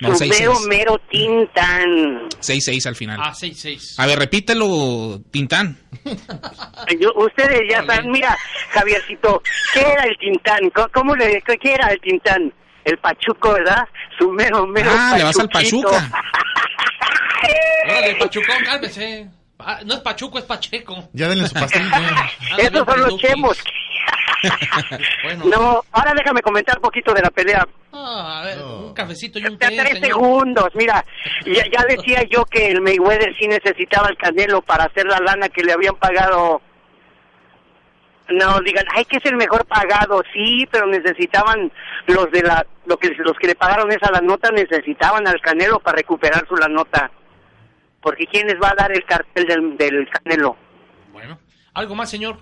No, 0.00 0.14
Su 0.16 0.24
mero, 0.26 0.54
6-6. 0.54 0.68
mero 0.68 1.00
Tintán. 1.10 2.28
6-6 2.40 2.86
al 2.86 2.96
final. 2.96 3.18
Ah, 3.22 3.32
6-6. 3.34 3.94
A 3.98 4.06
ver, 4.06 4.18
repítelo, 4.18 5.20
Tintán. 5.30 5.78
Yo- 6.98 7.12
ustedes 7.16 7.60
ya 7.70 7.84
saben, 7.84 8.10
mira, 8.10 8.36
Javiercito, 8.70 9.42
¿qué 9.74 9.80
era 9.80 10.04
el 10.04 10.16
Tintán? 10.18 10.70
¿Cómo, 10.74 10.88
cómo 10.94 11.16
le, 11.16 11.42
¿Qué 11.42 11.72
era 11.74 11.88
el 11.88 12.00
Tintán? 12.00 12.52
El 12.84 12.96
Pachuco, 12.98 13.52
¿verdad? 13.52 13.84
Su 14.18 14.30
mero, 14.30 14.66
mero 14.66 14.90
Ah, 14.92 15.14
le 15.18 15.24
vas 15.24 15.38
al 15.38 15.48
Pachuquito. 15.50 15.90
Pachuca. 15.90 16.22
Órale, 17.88 18.14
Pachucón, 18.16 18.56
cálmese. 18.64 19.28
Ah, 19.58 19.80
no 19.84 19.94
es 19.94 20.00
Pachuco, 20.00 20.38
es 20.38 20.44
Pacheco. 20.44 21.10
Ya 21.12 21.28
denle 21.28 21.46
su 21.46 21.54
pastilla. 21.54 22.30
Esos 22.58 22.86
son 22.86 23.00
los 23.00 23.16
chemos. 23.18 23.58
No, 25.44 25.82
ahora 25.92 26.12
déjame 26.16 26.42
comentar 26.42 26.76
un 26.76 26.82
poquito 26.82 27.12
de 27.12 27.22
la 27.22 27.30
pelea. 27.30 27.66
Ah, 27.92 28.40
a 28.40 28.44
ver, 28.44 28.62
un 28.62 28.94
cafecito 28.94 29.38
y 29.38 29.46
un 29.46 29.58
té, 29.58 29.66
tres 29.68 29.98
señor. 29.98 30.06
segundos, 30.06 30.68
mira, 30.74 31.04
ya, 31.44 31.64
ya 31.70 31.84
decía 31.88 32.22
yo 32.30 32.44
que 32.44 32.68
el 32.68 32.80
Mayweather 32.80 33.34
sí 33.38 33.46
necesitaba 33.48 34.08
el 34.08 34.16
Canelo 34.16 34.62
para 34.62 34.84
hacer 34.84 35.06
la 35.06 35.18
lana 35.18 35.48
que 35.48 35.62
le 35.62 35.72
habían 35.72 35.96
pagado. 35.96 36.62
No, 38.28 38.60
digan, 38.60 38.84
ay, 38.94 39.04
que 39.06 39.16
es 39.16 39.24
el 39.26 39.36
mejor 39.36 39.66
pagado, 39.66 40.22
sí, 40.32 40.64
pero 40.70 40.86
necesitaban 40.86 41.72
los 42.06 42.30
de 42.30 42.42
la, 42.42 42.64
lo 42.86 42.96
que 42.96 43.10
los 43.18 43.36
que 43.36 43.48
le 43.48 43.56
pagaron 43.56 43.90
esa 43.90 44.12
la 44.12 44.20
nota 44.20 44.50
necesitaban 44.52 45.26
al 45.26 45.40
Canelo 45.40 45.80
para 45.80 45.96
recuperar 45.96 46.46
su 46.46 46.54
la 46.54 46.68
nota, 46.68 47.10
porque 48.00 48.26
quién 48.26 48.46
les 48.46 48.56
va 48.62 48.68
a 48.70 48.74
dar 48.76 48.92
el 48.92 49.04
cartel 49.04 49.46
del, 49.46 49.76
del 49.76 50.08
Canelo. 50.08 50.56
Bueno, 51.10 51.40
¿algo 51.74 51.96
más, 51.96 52.08
señor? 52.08 52.38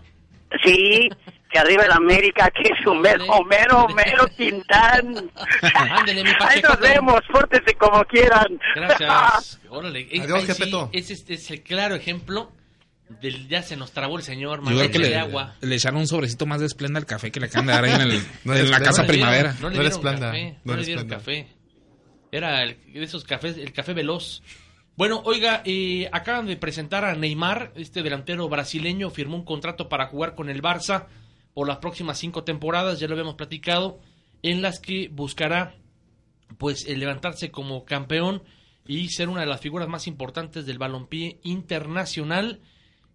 Sí, 0.63 1.09
que 1.51 1.59
arriba 1.59 1.85
el 1.85 1.93
América, 1.93 2.51
que 2.51 2.63
es 2.69 2.87
un 2.87 3.01
mero, 3.01 3.25
mero, 3.49 3.87
mero 3.89 4.27
Tintán. 4.37 5.31
Ándele, 5.75 6.25
mi 6.25 6.31
Ahí 6.41 6.61
nos 6.63 6.79
vemos, 6.81 7.21
pórtense 7.33 7.75
como 7.75 8.05
quieran. 8.05 8.59
Gracias. 8.75 9.61
Órale. 9.71 10.09
Adiós, 10.23 10.45
sí, 10.45 10.73
ese 10.93 11.13
es, 11.15 11.25
es 11.29 11.51
el 11.51 11.63
claro 11.63 11.95
ejemplo 11.95 12.53
del 13.21 13.49
ya 13.49 13.63
se 13.63 13.75
nos 13.77 13.93
trabó 13.93 14.19
el 14.19 14.23
señor, 14.23 14.61
Yo 14.69 14.77
creo 14.77 14.91
que 14.91 14.99
le, 14.99 15.17
agua. 15.17 15.55
le 15.63 15.75
echaron 15.75 16.01
un 16.01 16.07
sobrecito 16.07 16.45
más 16.45 16.61
de 16.61 16.67
esplenda 16.67 16.99
al 17.01 17.07
café 17.07 17.31
que 17.33 17.41
le 17.41 17.47
acaban 17.47 17.67
de 17.67 17.73
dar 17.73 17.85
ahí 17.85 17.93
en, 17.93 18.01
el, 18.03 18.23
No 18.45 18.53
en 18.53 18.59
eres 18.59 18.71
la 18.71 18.81
casa 18.81 19.03
No 19.03 19.09
le 19.09 19.15
dieron- 19.15 19.29
primavera. 19.31 19.53
No 19.61 19.71
le 19.71 19.77
No 19.77 19.81
dieron 19.83 19.99
Splenda, 19.99 20.27
café. 20.27 20.59
no 20.65 20.73
No 20.75 20.79
le 20.79 20.85
dieron 20.87 21.09
café. 21.09 21.49
Era 22.31 22.63
el, 22.63 22.77
de 22.93 23.03
esos 23.03 23.25
cafés, 23.25 23.57
el 23.57 23.73
café 23.73 23.95
veloz. 23.95 24.43
Bueno, 24.97 25.23
oiga, 25.25 25.63
eh, 25.65 26.09
acaban 26.13 26.47
de 26.47 26.57
presentar 26.57 27.05
a 27.05 27.15
Neymar, 27.15 27.73
este 27.77 28.03
delantero 28.03 28.49
brasileño, 28.49 29.09
firmó 29.11 29.37
un 29.37 29.45
contrato 29.45 29.89
para 29.89 30.09
jugar 30.09 30.35
con 30.35 30.51
el 30.51 30.61
Barça 30.61 31.07
por 31.59 31.67
las 31.67 31.79
próximas 31.79 32.17
cinco 32.17 32.45
temporadas, 32.45 33.01
ya 33.01 33.09
lo 33.09 33.15
habíamos 33.15 33.35
platicado, 33.35 33.99
en 34.45 34.63
las 34.63 34.79
que 34.79 35.09
buscará 35.09 35.75
pues 36.57 36.87
levantarse 36.89 37.51
como 37.51 37.85
campeón 37.85 38.45
y 38.87 39.09
ser 39.09 39.29
una 39.29 39.41
de 39.41 39.49
las 39.49 39.61
figuras 39.61 39.89
más 39.89 40.07
importantes 40.07 40.67
del 40.67 40.79
balompié 40.79 41.41
internacional. 41.43 42.61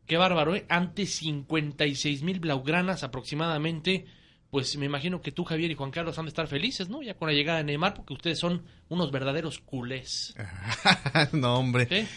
Qué 0.07 0.17
bárbaro, 0.17 0.57
¿eh? 0.57 0.65
Ante 0.67 1.05
56 1.05 2.21
mil 2.23 2.41
blaugranas 2.41 3.03
aproximadamente. 3.03 4.07
Pues 4.49 4.75
me 4.75 4.87
imagino 4.87 5.21
que 5.21 5.31
tú, 5.31 5.45
Javier 5.45 5.71
y 5.71 5.75
Juan 5.75 5.91
Carlos 5.91 6.19
han 6.19 6.25
de 6.25 6.29
estar 6.31 6.47
felices, 6.47 6.89
¿no? 6.89 7.01
Ya 7.01 7.13
con 7.13 7.29
la 7.29 7.33
llegada 7.33 7.59
de 7.59 7.63
Neymar, 7.63 7.93
porque 7.93 8.11
ustedes 8.11 8.39
son 8.39 8.65
unos 8.89 9.09
verdaderos 9.09 9.59
culés. 9.59 10.35
no, 11.31 11.59
hombre. 11.59 12.09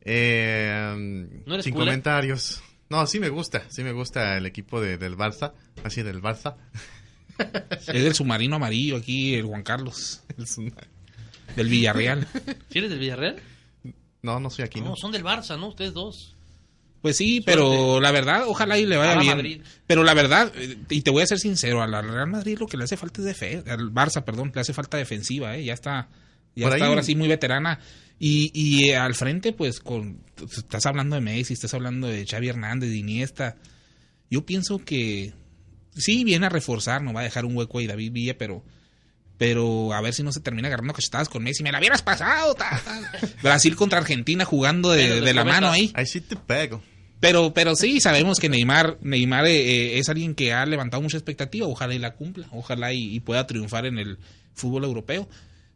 Eh, 0.00 1.42
¿No 1.44 1.52
eres 1.52 1.64
sin 1.64 1.74
culé? 1.74 1.84
comentarios. 1.84 2.62
No, 2.90 3.06
sí 3.06 3.20
me 3.20 3.28
gusta. 3.28 3.62
Sí 3.68 3.82
me 3.82 3.92
gusta 3.92 4.36
el 4.36 4.46
equipo 4.46 4.80
de, 4.80 4.98
del 4.98 5.16
Barça. 5.16 5.52
Así 5.84 6.02
del 6.02 6.20
Barça. 6.20 6.56
Es 7.38 7.86
del 7.86 8.14
submarino 8.14 8.56
amarillo 8.56 8.96
aquí, 8.98 9.34
el 9.34 9.46
Juan 9.46 9.62
Carlos. 9.62 10.22
El 10.36 10.74
Del 11.56 11.68
Villarreal. 11.68 12.28
¿Sí 12.68 12.78
eres 12.78 12.90
del 12.90 12.98
Villarreal? 12.98 13.36
No, 14.22 14.38
no 14.40 14.50
soy 14.50 14.64
aquí, 14.66 14.80
No, 14.80 14.90
¿no? 14.90 14.96
son 14.96 15.10
del 15.10 15.24
Barça, 15.24 15.58
¿no? 15.58 15.68
Ustedes 15.68 15.94
dos. 15.94 16.36
Pues 17.00 17.16
sí, 17.16 17.40
pero 17.40 17.98
la 17.98 18.10
verdad, 18.10 18.44
ojalá 18.46 18.78
y 18.78 18.84
le 18.84 18.98
vaya 18.98 19.18
bien. 19.18 19.36
Madrid. 19.36 19.62
Pero 19.86 20.04
la 20.04 20.12
verdad, 20.12 20.52
eh, 20.54 20.76
y 20.90 21.00
te 21.00 21.10
voy 21.10 21.22
a 21.22 21.26
ser 21.26 21.38
sincero, 21.38 21.82
a 21.82 21.86
la 21.86 22.02
Real 22.02 22.26
Madrid 22.28 22.58
lo 22.60 22.66
que 22.66 22.76
le 22.76 22.84
hace 22.84 22.98
falta 22.98 23.20
es 23.22 23.24
defensa, 23.26 23.72
al 23.72 23.90
Barça, 23.90 24.22
perdón, 24.22 24.52
le 24.54 24.60
hace 24.60 24.74
falta 24.74 24.98
defensiva, 24.98 25.56
¿eh? 25.56 25.64
Ya 25.64 25.72
está, 25.72 26.08
ya 26.54 26.66
Por 26.66 26.74
está 26.74 26.84
ahí- 26.84 26.90
ahora 26.90 27.02
sí 27.02 27.14
muy 27.14 27.26
veterana. 27.26 27.80
Y, 28.22 28.50
y 28.52 28.90
eh, 28.90 28.96
al 28.98 29.14
frente, 29.14 29.54
pues, 29.54 29.80
con 29.80 30.22
estás 30.42 30.84
hablando 30.84 31.16
de 31.16 31.22
Messi, 31.22 31.54
estás 31.54 31.72
hablando 31.72 32.06
de 32.06 32.26
Xavi 32.26 32.50
Hernández, 32.50 32.90
de 32.90 32.96
Iniesta. 32.98 33.56
Yo 34.30 34.44
pienso 34.44 34.78
que 34.78 35.32
sí 35.96 36.22
viene 36.22 36.44
a 36.44 36.50
reforzar, 36.50 37.02
no 37.02 37.14
va 37.14 37.22
a 37.22 37.24
dejar 37.24 37.46
un 37.46 37.56
hueco 37.56 37.78
ahí 37.78 37.86
David 37.86 38.12
Villa, 38.12 38.36
pero 38.36 38.62
pero 39.38 39.94
a 39.94 40.02
ver 40.02 40.12
si 40.12 40.22
no 40.22 40.32
se 40.32 40.40
termina 40.40 40.68
agarrando 40.68 40.92
cachetadas 40.92 41.30
con 41.30 41.42
Messi. 41.42 41.62
Me 41.62 41.72
la 41.72 41.78
hubieras 41.78 42.02
pasado. 42.02 42.52
ta, 42.52 42.78
ta. 42.84 43.00
Brasil 43.42 43.74
contra 43.74 43.98
Argentina 43.98 44.44
jugando 44.44 44.90
de, 44.90 45.22
de 45.22 45.32
la 45.32 45.44
mano 45.44 45.70
ahí. 45.70 45.90
Ahí 45.94 46.04
sí 46.04 46.20
te 46.20 46.36
pego. 46.36 46.82
Pero, 47.20 47.54
pero 47.54 47.74
sí, 47.74 48.02
sabemos 48.02 48.38
que 48.38 48.50
Neymar, 48.50 48.98
Neymar 49.00 49.46
eh, 49.46 49.94
eh, 49.94 49.98
es 49.98 50.10
alguien 50.10 50.34
que 50.34 50.52
ha 50.52 50.66
levantado 50.66 51.02
mucha 51.02 51.16
expectativa. 51.16 51.66
Ojalá 51.66 51.94
y 51.94 51.98
la 51.98 52.12
cumpla. 52.16 52.48
Ojalá 52.52 52.92
y, 52.92 53.14
y 53.14 53.20
pueda 53.20 53.46
triunfar 53.46 53.86
en 53.86 53.98
el 53.98 54.18
fútbol 54.52 54.84
europeo. 54.84 55.26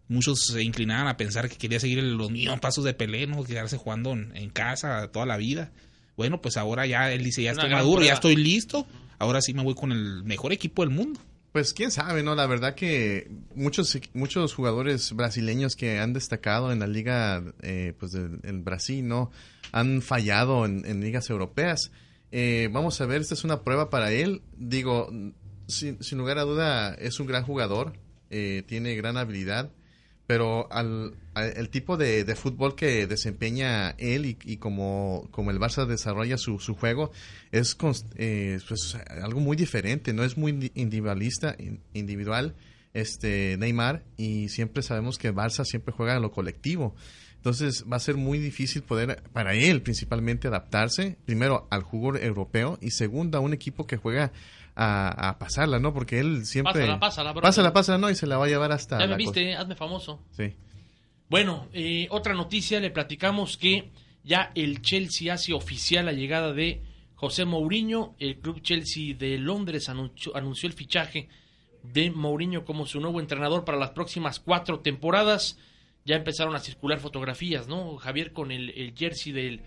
Muchos 0.09 0.47
se 0.47 0.63
inclinaban 0.63 1.07
a 1.07 1.17
pensar 1.17 1.49
que 1.49 1.57
quería 1.57 1.81
seguir 1.81 2.03
los 2.03 2.31
mismos 2.31 2.61
pasos 2.61 2.85
de 2.85 2.95
Pelé, 2.95 3.27
¿no? 3.27 3.43
Quedarse 3.45 3.77
jugando 3.77 4.13
en, 4.13 4.37
en 4.37 4.51
casa 4.51 5.09
toda 5.13 5.27
la 5.27 5.37
vida. 5.37 5.73
Bueno, 6.17 6.41
pues 6.41 6.57
ahora 6.57 6.87
ya 6.87 7.11
él 7.13 7.25
dice, 7.25 7.43
ya 7.43 7.53
estoy 7.53 7.71
maduro, 7.71 8.03
ya 8.03 8.15
estoy 8.15 8.37
listo. 8.37 8.87
Ahora 9.19 9.41
sí 9.41 9.55
me 9.55 9.63
voy 9.63 9.75
con 9.75 9.93
el 9.93 10.23
mejor 10.25 10.53
equipo 10.53 10.83
del 10.83 10.91
mundo. 10.95 11.21
Pues 11.53 11.73
quién 11.73 11.93
sabe, 11.93 12.25
¿no? 12.25 12.35
La 12.35 12.47
verdad 12.47 12.75
que 12.75 13.31
muchos 13.55 13.97
muchos 14.13 14.55
jugadores 14.55 15.13
brasileños 15.13 15.77
que 15.77 16.01
han 16.01 16.13
destacado 16.13 16.73
en 16.73 16.81
la 16.81 16.89
liga 16.89 17.45
eh, 17.63 17.95
pues 17.99 18.11
del 18.11 18.41
en 18.43 18.65
Brasil, 18.65 19.07
¿no? 19.07 19.31
Han 19.71 20.03
fallado 20.03 20.67
en, 20.67 20.85
en 20.85 21.01
ligas 21.01 21.31
europeas. 21.31 21.93
Eh, 22.33 22.69
vamos 22.73 23.01
a 23.01 23.07
ver, 23.07 23.21
esta 23.21 23.35
es 23.35 23.45
una 23.45 23.63
prueba 23.63 23.89
para 23.89 24.11
él. 24.11 24.43
Digo, 24.57 25.09
sin, 25.69 26.03
sin 26.03 26.19
lugar 26.19 26.39
a 26.39 26.43
duda 26.43 26.95
es 26.95 27.21
un 27.21 27.29
gran 27.29 27.45
jugador, 27.45 27.93
eh, 28.31 28.65
tiene 28.67 28.97
gran 28.97 29.17
habilidad, 29.17 29.71
pero 30.27 30.73
al, 30.73 31.15
el 31.35 31.69
tipo 31.69 31.97
de, 31.97 32.25
de 32.25 32.35
fútbol 32.35 32.75
que 32.75 33.07
desempeña 33.07 33.91
él 33.99 34.37
y, 34.43 34.57
como, 34.57 35.29
como 35.31 35.51
el 35.51 35.59
Barça 35.59 35.87
desarrolla 35.87 36.39
su, 36.39 36.59
su 36.59 36.75
juego 36.75 37.13
es 37.53 37.77
eh, 38.17 38.59
pues, 38.67 38.97
algo 39.23 39.41
muy 39.41 39.57
diferente, 39.57 40.13
no 40.13 40.25
es 40.25 40.37
muy 40.37 40.53
indi- 40.53 40.73
individualista, 40.75 41.55
in- 41.59 41.81
individual 41.93 42.55
este 42.95 43.57
Neymar 43.59 44.05
y 44.17 44.49
siempre 44.49 44.83
sabemos 44.83 45.19
que 45.19 45.35
Barça 45.35 45.65
siempre 45.65 45.93
juega 45.93 46.17
a 46.17 46.21
lo 46.21 46.31
colectivo. 46.31 46.95
Entonces 47.37 47.85
va 47.93 47.97
a 47.97 48.01
ser 48.01 48.17
muy 48.17 48.39
difícil 48.39 48.83
poder, 48.83 49.23
para 49.35 49.55
él 49.55 49.83
principalmente, 49.83 50.49
adaptarse, 50.49 51.19
primero 51.27 51.67
al 51.71 51.83
juego 51.83 52.17
europeo 52.17 52.79
y 52.81 52.93
segundo 52.93 53.37
a 53.37 53.43
un 53.43 53.53
equipo 53.53 53.87
que 53.87 53.99
juega 53.99 54.33
a, 54.75 55.29
a 55.29 55.39
pasarla, 55.39 55.79
¿no? 55.79 55.93
Porque 55.93 56.21
él 56.21 56.47
siempre... 56.47 56.81
Pásala, 56.81 57.01
pásala, 57.01 57.33
bro. 57.33 57.43
Pásala, 57.43 57.73
pásala, 57.73 57.99
¿no? 57.99 58.11
Y 58.11 58.15
se 58.15 58.27
la 58.27 58.39
va 58.39 58.47
a 58.47 58.49
llevar 58.49 58.73
hasta... 58.73 58.99
Ya 58.99 59.07
me 59.07 59.17
viste, 59.17 59.55
hazme 59.55 59.75
famoso. 59.77 60.21
Sí. 60.33 60.55
Bueno, 61.29 61.69
eh, 61.73 62.07
otra 62.11 62.35
noticia, 62.35 62.81
le 62.81 62.91
platicamos 62.91 63.57
que 63.57 63.91
ya 64.25 64.53
el 64.55 64.83
Chelsea 64.83 65.33
hace 65.33 65.53
oficial 65.53 66.07
la 66.07 66.13
llegada 66.13 66.53
de 66.53 66.83
José 67.15 67.45
Mourinho. 67.45 68.15
El 68.19 68.39
club 68.41 68.61
Chelsea 68.63 69.15
de 69.17 69.39
Londres 69.39 69.89
anunció, 69.89 70.37
anunció 70.37 70.69
el 70.69 70.75
fichaje 70.75 71.29
de 71.83 72.11
Mourinho 72.11 72.65
como 72.65 72.87
su 72.87 73.01
nuevo 73.01 73.21
entrenador 73.21 73.65
para 73.65 73.79
las 73.79 73.91
próximas 73.91 74.41
cuatro 74.41 74.81
temporadas. 74.81 75.59
Ya 76.05 76.17
empezaron 76.17 76.55
a 76.55 76.61
circular 76.61 76.99
fotografías, 76.99 77.69
¿no? 77.69 77.97
Javier 77.97 78.33
con 78.33 78.51
el, 78.51 78.71
el 78.71 78.95
jersey 78.95 79.33
del, 79.33 79.63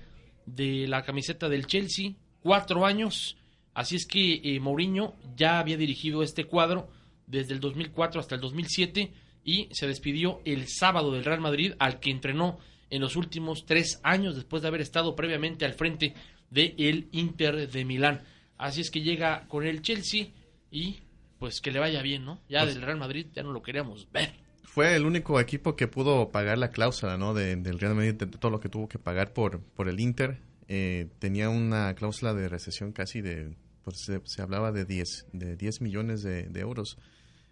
de 0.45 0.87
la 0.87 1.01
camiseta 1.01 1.49
del 1.49 1.65
Chelsea, 1.65 2.11
cuatro 2.41 2.85
años. 2.85 3.37
Así 3.77 3.95
es 3.95 4.07
que 4.07 4.41
eh, 4.43 4.59
Mourinho 4.59 5.13
ya 5.35 5.59
había 5.59 5.77
dirigido 5.77 6.23
este 6.23 6.45
cuadro 6.45 6.89
desde 7.27 7.53
el 7.53 7.59
2004 7.59 8.19
hasta 8.19 8.33
el 8.33 8.41
2007 8.41 9.11
y 9.43 9.69
se 9.71 9.85
despidió 9.85 10.41
el 10.45 10.67
sábado 10.67 11.11
del 11.11 11.23
Real 11.23 11.41
Madrid 11.41 11.73
al 11.77 11.99
que 11.99 12.09
entrenó 12.09 12.57
en 12.89 13.01
los 13.01 13.15
últimos 13.15 13.67
tres 13.67 13.99
años 14.01 14.35
después 14.35 14.63
de 14.63 14.69
haber 14.69 14.81
estado 14.81 15.15
previamente 15.15 15.63
al 15.63 15.73
frente 15.73 16.15
del 16.49 16.73
el 16.79 17.07
Inter 17.11 17.69
de 17.69 17.85
Milán. 17.85 18.23
Así 18.57 18.81
es 18.81 18.89
que 18.89 19.01
llega 19.01 19.45
con 19.47 19.63
el 19.63 19.83
Chelsea 19.83 20.29
y 20.71 21.01
pues 21.37 21.61
que 21.61 21.69
le 21.71 21.77
vaya 21.77 22.01
bien, 22.01 22.25
¿no? 22.25 22.41
Ya 22.49 22.61
Pues- 22.63 22.73
del 22.73 22.83
Real 22.83 22.97
Madrid 22.97 23.27
ya 23.35 23.43
no 23.43 23.51
lo 23.51 23.61
queríamos 23.61 24.11
ver. 24.11 24.31
Fue 24.63 24.95
el 24.95 25.05
único 25.05 25.39
equipo 25.39 25.75
que 25.75 25.87
pudo 25.87 26.29
pagar 26.31 26.57
la 26.57 26.71
cláusula, 26.71 27.15
¿no? 27.15 27.35
De- 27.35 27.55
del 27.57 27.77
Real 27.79 27.93
Madrid, 27.93 28.15
de 28.15 28.25
todo 28.25 28.49
lo 28.49 28.59
que 28.59 28.69
tuvo 28.69 28.87
que 28.87 28.97
pagar 28.97 29.33
por, 29.33 29.61
por 29.61 29.87
el 29.87 29.99
Inter. 29.99 30.39
Eh, 30.67 31.07
tenía 31.19 31.49
una 31.49 31.93
cláusula 31.93 32.33
de 32.33 32.49
recesión 32.49 32.91
casi 32.91 33.21
de 33.21 33.55
se, 33.95 34.41
hablaba 34.41 34.71
de 34.71 34.85
10, 34.85 35.27
de 35.33 35.55
10 35.55 35.81
millones 35.81 36.23
de, 36.23 36.47
euros. 36.59 36.97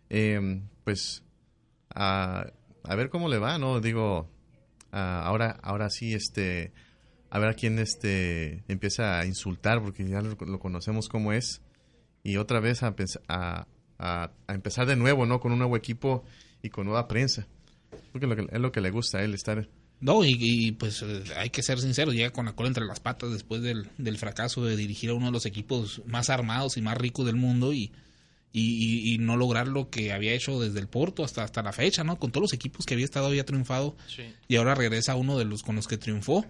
Em, 0.10 0.68
pues 0.84 1.24
a, 1.94 2.48
a, 2.84 2.96
ver 2.96 3.10
cómo 3.10 3.30
le 3.30 3.38
va, 3.38 3.58
¿no? 3.58 3.80
Digo, 3.80 4.30
ahora, 4.92 5.60
ahora 5.64 5.90
sí, 5.90 6.14
este, 6.14 6.74
a 7.30 7.40
ver 7.40 7.50
a 7.50 7.54
quién 7.54 7.80
este, 7.80 8.64
empieza 8.68 9.20
a 9.20 9.26
insultar, 9.26 9.82
porque 9.82 10.08
ya 10.08 10.22
lo, 10.22 10.38
conocemos 10.60 11.10
como 11.10 11.34
es, 11.34 11.62
y 12.24 12.38
otra 12.38 12.60
vez 12.60 12.84
a, 12.84 12.96
a, 13.28 13.68
a, 14.00 14.32
empezar 14.48 14.88
de 14.88 14.96
nuevo, 14.96 15.26
¿no? 15.26 15.40
Con 15.40 15.52
un 15.52 15.60
nuevo 15.60 15.78
equipo 15.78 16.24
y 16.62 16.70
con 16.70 16.86
nueva 16.86 17.08
prensa. 17.08 17.48
Porque 18.12 18.28
es 18.52 18.60
lo 18.60 18.72
que 18.72 18.82
le 18.82 18.90
gusta 18.90 19.20
a 19.20 19.24
él, 19.24 19.34
estar 19.34 19.70
no, 20.00 20.24
y, 20.24 20.74
pues 20.74 21.02
eh, 21.02 21.24
hay 21.38 21.50
que 21.50 21.64
ser 21.64 21.80
sinceros, 21.80 22.14
llega 22.14 22.32
con 22.32 22.46
la 22.46 22.54
cola 22.54 22.68
entre 22.68 22.86
las 22.86 23.00
patas 23.00 23.32
después 23.32 23.62
del, 23.62 23.88
del, 23.98 24.18
fracaso 24.18 24.64
de 24.64 24.76
dirigir 24.76 25.10
a 25.10 25.14
uno 25.14 25.28
de 25.28 25.32
los 25.32 25.46
equipos 25.46 26.02
más 26.06 26.30
armados 26.30 26.78
y 26.78 26.82
más 26.82 26.98
ricos 26.98 27.26
del 27.26 27.38
mundo 27.38 27.74
y, 27.74 27.92
y, 28.58 29.18
no 29.20 29.36
lograr 29.36 29.68
lo 29.68 29.90
que 29.90 30.14
había 30.14 30.34
hecho 30.34 30.60
desde 30.60 30.80
el 30.80 30.88
Porto 30.88 31.24
hasta, 31.24 31.44
hasta 31.44 31.62
la 31.62 31.74
fecha, 31.74 32.04
¿no? 32.04 32.18
Con 32.18 32.32
todos 32.32 32.44
los 32.44 32.54
equipos 32.54 32.86
que 32.86 32.94
había 32.94 33.06
estado, 33.06 33.28
había 33.28 33.46
triunfado 33.46 33.96
y 34.48 34.56
ahora 34.56 34.76
regresa 34.76 35.14
a 35.14 35.16
uno 35.16 35.38
de 35.38 35.46
los 35.46 35.64
con 35.64 35.76
los 35.76 35.88
que 35.88 35.98
triunfó. 35.98 36.46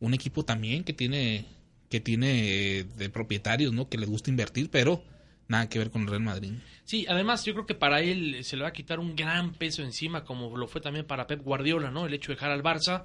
Un 0.00 0.12
equipo 0.12 0.44
también 0.44 0.84
que 0.84 0.92
tiene, 0.92 1.46
que 1.88 2.00
tiene 2.00 2.78
eh, 2.78 2.84
de 2.96 3.08
propietarios, 3.10 3.72
¿no? 3.72 3.88
Que 3.88 3.96
les 3.96 4.08
gusta 4.08 4.30
invertir, 4.30 4.70
pero 4.70 5.02
nada 5.48 5.68
que 5.68 5.78
ver 5.78 5.90
con 5.90 6.02
el 6.02 6.08
Real 6.08 6.22
Madrid. 6.22 6.52
Sí, 6.84 7.06
además 7.08 7.44
yo 7.44 7.52
creo 7.54 7.66
que 7.66 7.74
para 7.74 8.00
él 8.00 8.44
se 8.44 8.56
le 8.56 8.62
va 8.62 8.68
a 8.68 8.72
quitar 8.72 9.00
un 9.00 9.16
gran 9.16 9.52
peso 9.52 9.82
encima, 9.82 10.24
como 10.24 10.56
lo 10.56 10.66
fue 10.68 10.80
también 10.80 11.06
para 11.06 11.26
Pep 11.26 11.42
Guardiola, 11.42 11.90
¿no? 11.90 12.06
El 12.06 12.14
hecho 12.14 12.32
de 12.32 12.36
dejar 12.36 12.50
al 12.50 12.62
Barça, 12.62 13.04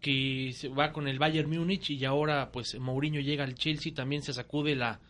que 0.00 0.52
se 0.52 0.68
va 0.68 0.92
con 0.92 1.08
el 1.08 1.18
Bayern 1.18 1.50
Múnich 1.50 1.90
y 1.90 2.04
ahora 2.04 2.50
pues 2.52 2.78
Mourinho 2.78 3.20
llega 3.20 3.44
al 3.44 3.54
Chelsea, 3.54 3.94
también 3.94 4.22
se 4.22 4.32
sacude 4.32 4.74
la, 4.74 5.00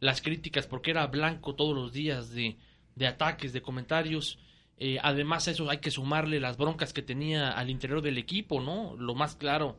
las 0.00 0.20
críticas 0.20 0.66
porque 0.66 0.90
era 0.90 1.06
blanco 1.06 1.54
todos 1.54 1.74
los 1.74 1.92
días 1.92 2.30
de, 2.30 2.56
de 2.94 3.06
ataques, 3.06 3.52
de 3.52 3.62
comentarios. 3.62 4.38
Eh, 4.76 4.98
además 5.02 5.46
a 5.46 5.52
eso 5.52 5.70
hay 5.70 5.78
que 5.78 5.90
sumarle 5.90 6.40
las 6.40 6.56
broncas 6.56 6.92
que 6.92 7.02
tenía 7.02 7.52
al 7.52 7.70
interior 7.70 8.02
del 8.02 8.18
equipo, 8.18 8.60
¿no? 8.60 8.96
Lo 8.96 9.14
más 9.14 9.36
claro, 9.36 9.78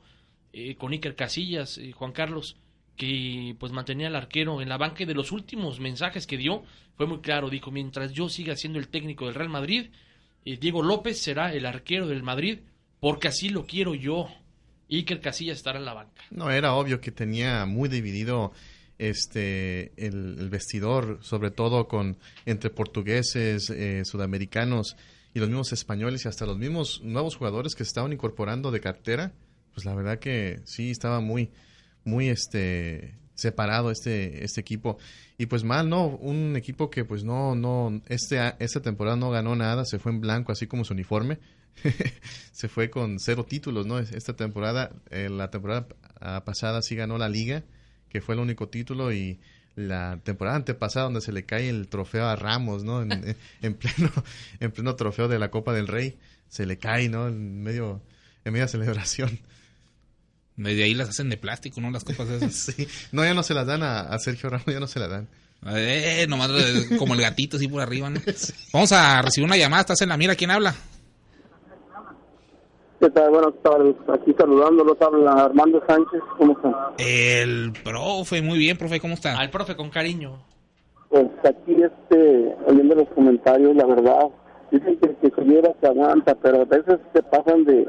eh, 0.53 0.75
con 0.75 0.93
Iker 0.93 1.15
Casillas, 1.15 1.77
eh, 1.77 1.91
Juan 1.91 2.13
Carlos, 2.13 2.57
que 2.95 3.55
pues 3.59 3.71
mantenía 3.71 4.07
al 4.07 4.15
arquero 4.15 4.61
en 4.61 4.69
la 4.69 4.77
banca 4.77 5.03
y 5.03 5.05
de 5.05 5.13
los 5.13 5.31
últimos 5.31 5.79
mensajes 5.79 6.27
que 6.27 6.37
dio 6.37 6.63
fue 6.95 7.07
muy 7.07 7.19
claro, 7.19 7.49
dijo, 7.49 7.71
mientras 7.71 8.11
yo 8.13 8.29
siga 8.29 8.55
siendo 8.55 8.79
el 8.79 8.87
técnico 8.87 9.25
del 9.25 9.35
Real 9.35 9.49
Madrid, 9.49 9.87
eh, 10.45 10.57
Diego 10.57 10.81
López 10.81 11.21
será 11.21 11.53
el 11.53 11.65
arquero 11.65 12.07
del 12.07 12.23
Madrid 12.23 12.59
porque 12.99 13.27
así 13.27 13.49
lo 13.49 13.65
quiero 13.65 13.93
yo. 13.93 14.27
y 14.87 15.03
que 15.03 15.15
el 15.15 15.19
Casilla 15.19 15.53
estará 15.53 15.79
en 15.79 15.85
la 15.85 15.95
banca. 15.95 16.21
No, 16.29 16.51
era 16.51 16.75
obvio 16.75 17.01
que 17.01 17.11
tenía 17.11 17.65
muy 17.65 17.89
dividido 17.89 18.51
este 18.99 19.91
el, 19.97 20.47
vestidor, 20.49 21.17
sobre 21.21 21.49
todo 21.49 21.87
con 21.87 22.17
entre 22.45 22.69
portugueses, 22.69 23.71
eh, 23.71 24.03
sudamericanos 24.05 24.95
y 25.33 25.39
los 25.39 25.49
mismos 25.49 25.73
españoles 25.73 26.23
y 26.23 26.27
hasta 26.27 26.45
los 26.45 26.57
mismos 26.57 27.01
nuevos 27.03 27.35
jugadores 27.35 27.73
que 27.73 27.83
estaban 27.83 28.13
incorporando 28.13 28.71
de 28.71 28.79
cartera. 28.79 29.33
Pues 29.73 29.85
la 29.85 29.95
verdad 29.95 30.19
que 30.19 30.61
sí 30.65 30.91
estaba 30.91 31.19
muy 31.19 31.49
muy 32.05 32.29
este 32.29 33.15
separado 33.35 33.91
este 33.91 34.43
este 34.45 34.61
equipo. 34.61 34.97
Y 35.37 35.47
pues 35.47 35.63
mal 35.63 35.89
no 35.89 36.07
un 36.07 36.55
equipo 36.55 36.89
que 36.89 37.03
pues 37.03 37.23
no 37.23 37.55
no 37.55 38.01
este 38.07 38.53
esta 38.59 38.81
temporada 38.81 39.17
no 39.17 39.29
ganó 39.29 39.55
nada 39.55 39.85
se 39.85 39.99
fue 39.99 40.13
en 40.13 40.21
blanco 40.21 40.51
así 40.51 40.67
como 40.67 40.85
su 40.85 40.93
uniforme. 40.93 41.39
Se 42.53 42.69
fue 42.69 42.89
con 42.89 43.19
cero 43.19 43.45
títulos 43.45 43.85
no 43.85 43.99
esta 43.99 44.33
temporada 44.33 44.91
eh, 45.09 45.27
la 45.29 45.51
temporada 45.51 45.89
pasada 46.45 46.81
sí 46.81 46.95
ganó 46.95 47.17
la 47.17 47.27
liga 47.27 47.65
que 48.07 48.21
fue 48.21 48.35
el 48.35 48.39
único 48.39 48.69
título 48.69 49.11
y 49.11 49.41
la 49.75 50.21
temporada 50.23 50.55
antepasada 50.55 51.03
donde 51.03 51.19
se 51.19 51.33
le 51.33 51.43
cae 51.43 51.67
el 51.67 51.89
trofeo 51.89 52.27
a 52.27 52.37
Ramos 52.37 52.85
no 52.85 53.01
en, 53.01 53.11
en 53.61 53.73
pleno 53.73 54.09
en 54.61 54.71
pleno 54.71 54.95
trofeo 54.95 55.27
de 55.27 55.37
la 55.37 55.51
Copa 55.51 55.73
del 55.73 55.89
Rey 55.89 56.17
se 56.47 56.65
le 56.65 56.77
cae 56.77 57.09
no 57.09 57.27
en 57.27 57.61
medio 57.61 58.01
en 58.45 58.53
media 58.53 58.69
celebración 58.69 59.37
desde 60.57 60.83
ahí 60.83 60.93
las 60.93 61.09
hacen 61.09 61.29
de 61.29 61.37
plástico, 61.37 61.81
¿no? 61.81 61.91
Las 61.91 62.03
copas 62.03 62.29
esas. 62.29 62.53
sí. 62.75 62.87
No, 63.11 63.23
ya 63.23 63.33
no 63.33 63.43
se 63.43 63.53
las 63.53 63.67
dan 63.67 63.83
a, 63.83 64.17
Sergio 64.19 64.49
Ramos, 64.49 64.65
ya 64.67 64.79
no 64.79 64.87
se 64.87 64.99
las 64.99 65.09
dan. 65.09 65.27
Eh, 65.67 66.25
nomás 66.29 66.51
como 66.99 67.15
el 67.15 67.21
gatito 67.21 67.57
así 67.57 67.67
por 67.67 67.81
arriba, 67.81 68.09
¿no? 68.09 68.19
Vamos 68.73 68.91
a 68.91 69.21
recibir 69.21 69.47
una 69.47 69.57
llamada, 69.57 69.81
estás 69.81 70.01
en 70.01 70.09
la 70.09 70.17
mira, 70.17 70.35
¿quién 70.35 70.51
habla? 70.51 70.75
¿Qué 72.99 73.09
tal? 73.09 73.29
Buenas 73.29 73.53
tardes, 73.61 73.95
aquí 74.13 74.33
saludándolos, 74.37 74.97
habla 75.01 75.45
Armando 75.45 75.83
Sánchez, 75.87 76.21
¿cómo 76.37 76.53
están? 76.53 76.73
El 76.97 77.73
profe, 77.83 78.41
muy 78.41 78.57
bien, 78.57 78.77
profe, 78.77 78.99
¿cómo 78.99 79.15
está? 79.15 79.37
Al 79.37 79.49
profe, 79.49 79.75
con 79.75 79.89
cariño. 79.89 80.39
Pues 81.09 81.27
aquí, 81.43 81.75
este, 81.81 82.55
oyendo 82.67 82.95
los 82.95 83.09
comentarios, 83.09 83.75
la 83.75 83.85
verdad, 83.85 84.27
dicen 84.71 84.97
que, 84.99 85.15
que 85.15 85.35
se 85.35 85.41
lleva, 85.41 85.69
se 85.81 85.87
aguanta, 85.87 86.35
pero 86.35 86.61
a 86.61 86.65
veces 86.65 86.99
se 87.13 87.21
pasan 87.23 87.65
de 87.65 87.87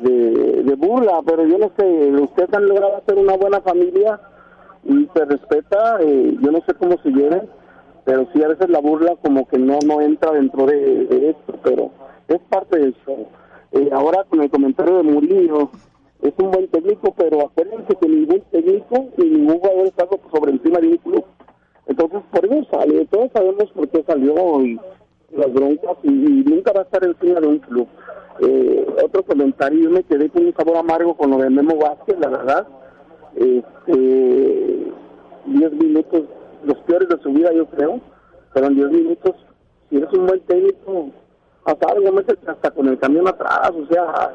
de, 0.00 0.74
burla, 0.76 1.20
pero 1.26 1.46
yo 1.46 1.58
no 1.58 1.70
sé, 1.78 2.12
ustedes 2.22 2.52
han 2.54 2.66
logrado 2.66 2.96
hacer 2.96 3.18
una 3.18 3.36
buena 3.36 3.60
familia 3.60 4.18
y 4.84 5.08
se 5.14 5.24
respeta, 5.26 5.98
eh, 6.00 6.36
yo 6.40 6.50
no 6.50 6.60
sé 6.66 6.74
cómo 6.74 6.96
se 7.02 7.10
lleven, 7.10 7.42
pero 8.04 8.26
sí 8.32 8.42
a 8.42 8.48
veces 8.48 8.70
la 8.70 8.80
burla 8.80 9.16
como 9.22 9.46
que 9.46 9.58
no 9.58 9.78
no 9.86 10.00
entra 10.00 10.32
dentro 10.32 10.66
de, 10.66 11.30
esto, 11.30 11.54
pero 11.62 11.90
es 12.28 12.40
parte 12.48 12.78
de 12.78 12.88
eso. 12.88 13.26
Eh, 13.72 13.90
ahora 13.92 14.24
con 14.28 14.40
el 14.40 14.50
comentario 14.50 14.96
de 14.96 15.02
Murillo, 15.02 15.70
es 16.22 16.32
un 16.38 16.50
buen 16.50 16.68
técnico, 16.68 17.14
pero 17.16 17.46
acuérdense 17.46 17.94
que 18.00 18.08
ningún 18.08 18.42
técnico 18.50 19.06
ni 19.16 19.30
ningún 19.30 19.58
jugador 19.58 19.86
está 19.86 20.08
sobre 20.32 20.52
encima 20.52 20.78
de 20.80 20.88
un 20.88 20.96
club. 20.98 21.24
Entonces, 21.86 22.20
por 22.30 22.44
eso 22.46 22.66
sale, 22.70 23.06
todos 23.06 23.30
sabemos 23.32 23.70
por 23.72 23.88
qué 23.88 24.02
salió 24.04 24.64
y 24.64 24.80
las 25.32 25.52
broncas 25.52 25.96
y 26.02 26.08
nunca 26.10 26.72
va 26.72 26.80
a 26.80 26.84
estar 26.84 27.04
encima 27.04 27.40
de 27.40 27.46
un 27.46 27.58
club. 27.58 27.88
Eh, 28.38 28.86
otro 29.04 29.22
comentario, 29.24 29.80
yo 29.80 29.90
me 29.90 30.02
quedé 30.04 30.30
con 30.30 30.46
un 30.46 30.54
sabor 30.54 30.76
amargo 30.76 31.16
con 31.16 31.30
lo 31.30 31.38
de 31.38 31.50
Memo 31.50 31.76
Vázquez, 31.76 32.18
la 32.18 32.28
verdad. 32.28 32.66
Este, 33.34 34.92
10 35.46 35.72
minutos, 35.72 36.22
los 36.64 36.78
peores 36.78 37.08
de 37.08 37.18
su 37.22 37.32
vida, 37.32 37.52
yo 37.52 37.66
creo, 37.66 38.00
pero 38.54 38.66
en 38.66 38.76
10 38.76 38.90
minutos, 38.90 39.34
si 39.88 39.96
eres 39.96 40.12
un 40.12 40.26
buen 40.26 40.40
técnico, 40.40 41.10
hasta 41.64 41.86
hasta 42.46 42.70
con 42.70 42.88
el 42.88 42.98
camión 42.98 43.28
atrás, 43.28 43.70
o 43.70 43.86
sea, 43.92 44.32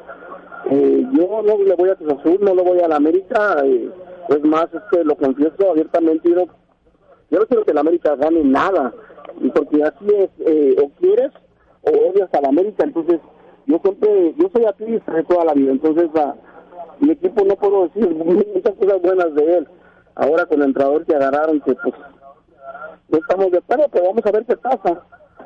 eh, 0.69 1.05
yo 1.13 1.41
no 1.41 1.57
le 1.57 1.75
voy 1.75 1.89
a 1.89 1.95
Cruz 1.95 2.13
Azul, 2.13 2.39
no 2.41 2.53
le 2.53 2.63
voy 2.63 2.79
a 2.79 2.87
la 2.87 2.97
América, 2.97 3.57
eh, 3.63 3.89
es 4.29 4.43
más, 4.43 4.67
es 4.73 4.81
que 4.91 5.03
lo 5.03 5.15
confieso 5.15 5.71
abiertamente, 5.71 6.29
yo 6.29 6.35
no, 6.35 6.45
yo 7.31 7.39
no 7.39 7.45
quiero 7.45 7.65
que 7.65 7.73
la 7.73 7.81
América 7.81 8.15
gane 8.15 8.43
nada, 8.43 8.93
porque 9.53 9.83
así 9.83 10.05
es, 10.15 10.29
eh, 10.39 10.75
o 10.81 10.89
quieres 10.99 11.31
o 11.81 12.09
odias 12.09 12.33
a 12.33 12.41
la 12.41 12.49
América, 12.49 12.83
entonces 12.83 13.19
yo 13.67 13.79
siempre, 13.83 14.33
yo 14.37 14.49
soy 14.53 14.65
atlista 14.65 15.13
de 15.13 15.23
toda 15.23 15.45
la 15.45 15.53
vida, 15.53 15.71
entonces 15.71 16.09
a, 16.15 16.35
mi 16.99 17.11
equipo 17.11 17.43
no 17.45 17.55
puedo 17.55 17.87
decir 17.87 18.09
muchas 18.55 18.75
cosas 18.75 19.01
buenas 19.01 19.33
de 19.35 19.57
él. 19.57 19.67
Ahora 20.15 20.45
con 20.45 20.61
el 20.61 20.67
entrenador 20.67 21.05
que 21.05 21.15
agarraron, 21.15 21.59
que 21.61 21.75
pues 21.75 21.93
no 23.09 23.17
estamos 23.17 23.51
de 23.51 23.57
acuerdo, 23.57 23.85
pero 23.91 24.05
vamos 24.05 24.25
a 24.25 24.31
ver 24.31 24.45
qué 24.45 24.55
pasa. 24.57 25.01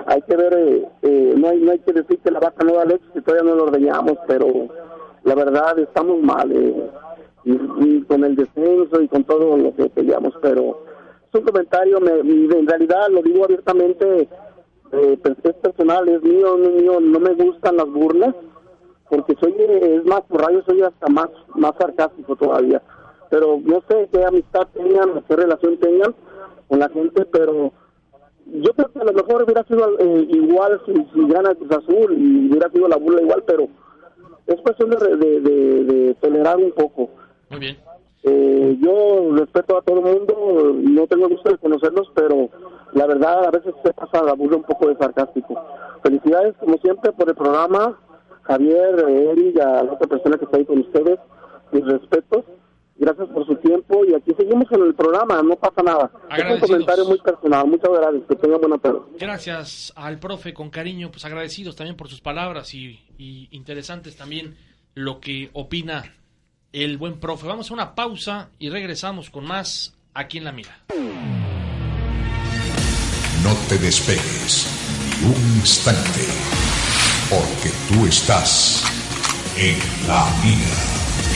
Hay 0.05 0.21
que 0.21 0.35
ver, 0.35 0.53
eh, 0.53 0.87
eh, 1.01 1.33
no, 1.35 1.49
hay, 1.49 1.59
no 1.59 1.71
hay 1.71 1.79
que 1.79 1.93
decir 1.93 2.19
que 2.19 2.31
la 2.31 2.39
vaca 2.39 2.63
no 2.63 2.73
da 2.73 2.85
leche, 2.85 3.03
que 3.13 3.21
todavía 3.21 3.49
no 3.49 3.55
lo 3.55 3.63
ordeñamos, 3.65 4.17
pero 4.27 4.47
la 5.23 5.35
verdad 5.35 5.77
estamos 5.79 6.21
mal, 6.21 6.51
eh, 6.51 6.89
y, 7.45 8.01
con 8.03 8.23
el 8.23 8.35
descenso 8.35 9.01
y 9.01 9.07
con 9.07 9.23
todo 9.23 9.57
lo 9.57 9.75
que 9.75 9.89
peleamos, 9.89 10.33
pero 10.41 10.83
es 11.31 11.39
un 11.39 11.45
comentario, 11.45 11.99
me, 11.99 12.11
en 12.19 12.67
realidad 12.67 13.09
lo 13.09 13.21
digo 13.21 13.43
abiertamente, 13.43 14.29
eh, 14.91 15.17
pues, 15.21 15.35
es 15.43 15.53
personal, 15.55 16.07
es 16.09 16.21
mío, 16.23 16.57
no 16.57 16.69
mío, 16.69 16.99
no 16.99 17.19
me 17.19 17.33
gustan 17.33 17.77
las 17.77 17.89
burlas, 17.89 18.35
porque 19.09 19.35
soy, 19.39 19.55
es 19.57 20.05
más, 20.05 20.21
por 20.21 20.41
radio 20.41 20.63
soy 20.65 20.81
hasta 20.81 21.07
más, 21.07 21.29
más 21.55 21.73
sarcástico 21.79 22.35
todavía. 22.35 22.81
Pero 23.29 23.59
no 23.63 23.81
sé 23.87 24.09
qué 24.11 24.23
amistad 24.23 24.67
tengan, 24.73 25.23
qué 25.27 25.35
relación 25.35 25.77
tengan 25.77 26.15
con 26.67 26.79
la 26.79 26.89
gente, 26.89 27.25
pero 27.25 27.71
yo 28.45 28.73
creo 28.73 28.91
que 28.91 28.99
a 28.99 29.03
lo 29.03 29.13
mejor 29.13 29.43
hubiera 29.43 29.63
sido 29.63 29.99
eh, 29.99 30.25
igual 30.29 30.81
si, 30.85 30.93
si 30.93 31.27
gana 31.27 31.55
Cruz 31.55 31.71
Azul 31.71 32.15
y 32.17 32.49
hubiera 32.49 32.69
sido 32.71 32.87
la 32.87 32.97
burla 32.97 33.21
igual, 33.21 33.43
pero 33.45 33.67
es 34.47 34.59
cuestión 34.61 34.89
de, 34.89 35.15
de, 35.17 35.41
de 35.41 36.13
tolerar 36.15 36.57
un 36.57 36.71
poco. 36.71 37.09
Muy 37.49 37.59
bien. 37.59 37.77
Eh, 38.23 38.77
yo 38.81 39.35
respeto 39.35 39.77
a 39.77 39.81
todo 39.81 39.99
el 39.99 40.17
mundo, 40.17 40.75
no 40.75 41.07
tengo 41.07 41.29
gusto 41.29 41.49
de 41.49 41.57
conocerlos, 41.57 42.11
pero 42.13 42.49
la 42.93 43.05
verdad 43.05 43.45
a 43.45 43.51
veces 43.51 43.73
se 43.83 43.93
pasa 43.93 44.23
la 44.23 44.33
burla 44.33 44.57
un 44.57 44.63
poco 44.63 44.87
de 44.87 44.97
sarcástico. 44.97 45.55
Felicidades 46.03 46.55
como 46.57 46.77
siempre 46.77 47.11
por 47.11 47.29
el 47.29 47.35
programa, 47.35 47.99
Javier, 48.43 49.05
Eric, 49.07 49.59
a 49.59 49.83
la 49.83 49.93
otra 49.93 50.07
persona 50.07 50.37
que 50.37 50.45
está 50.45 50.57
ahí 50.57 50.65
con 50.65 50.79
ustedes, 50.79 51.19
mis 51.71 51.85
respetos, 51.85 52.45
gracias 52.97 53.27
por 53.29 53.45
su 53.45 53.55
tiempo 53.57 54.03
y 54.05 54.13
aquí 54.13 54.33
seguimos 54.37 54.67
con 54.67 54.83
el 54.83 54.95
programa, 54.95 55.41
no 55.43 55.55
pasa 55.55 55.83
nada. 55.83 56.11
Es 56.35 56.51
un 56.51 56.59
comentario 56.59 57.05
muy 57.05 57.19
personal, 57.19 57.67
muchas 57.67 57.91
gracias, 57.91 58.23
que 58.27 58.35
tengan 58.35 58.59
buena 58.59 58.77
tarde. 58.77 58.99
Gracias 59.19 59.93
al 59.95 60.19
profe 60.19 60.53
con 60.53 60.69
cariño, 60.69 61.11
pues 61.11 61.25
agradecidos 61.25 61.75
también 61.75 61.95
por 61.95 62.09
sus 62.09 62.21
palabras 62.21 62.73
y, 62.73 62.99
y 63.17 63.49
interesantes 63.51 64.15
también 64.15 64.55
lo 64.95 65.19
que 65.19 65.49
opina 65.53 66.03
el 66.73 66.97
buen 66.97 67.19
profe. 67.19 67.47
Vamos 67.47 67.71
a 67.71 67.73
una 67.73 67.95
pausa 67.95 68.49
y 68.59 68.69
regresamos 68.69 69.29
con 69.29 69.45
más 69.45 69.95
aquí 70.13 70.37
en 70.37 70.43
la 70.43 70.51
mira. 70.51 70.85
Te 73.69 73.77
despegues 73.77 74.65
ni 75.21 75.27
un 75.27 75.57
instante, 75.59 76.25
porque 77.29 77.71
tú 77.87 78.07
estás 78.07 78.83
en 79.55 79.77
la 80.07 80.27
mira. 80.43 80.79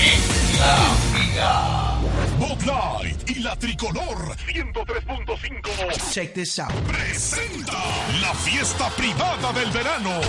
En 0.02 0.60
la 0.60 0.80
mira. 1.14 1.94
Bud 2.40 2.64
Light 2.66 3.30
y 3.30 3.36
la 3.36 3.56
tricolor 3.56 4.36
103.5. 4.48 6.12
Check 6.12 6.34
this 6.34 6.58
out. 6.58 6.72
Presenta 6.88 7.78
la 8.20 8.34
fiesta 8.34 8.90
privada 8.98 9.54
del 9.54 9.70
verano. 9.70 10.20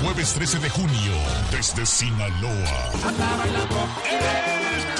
Jueves 0.00 0.32
13 0.32 0.60
de 0.60 0.70
junio, 0.70 1.12
desde 1.50 1.84
Sinaloa. 1.84 2.92
El 4.08 4.94
Coyote. 4.94 4.95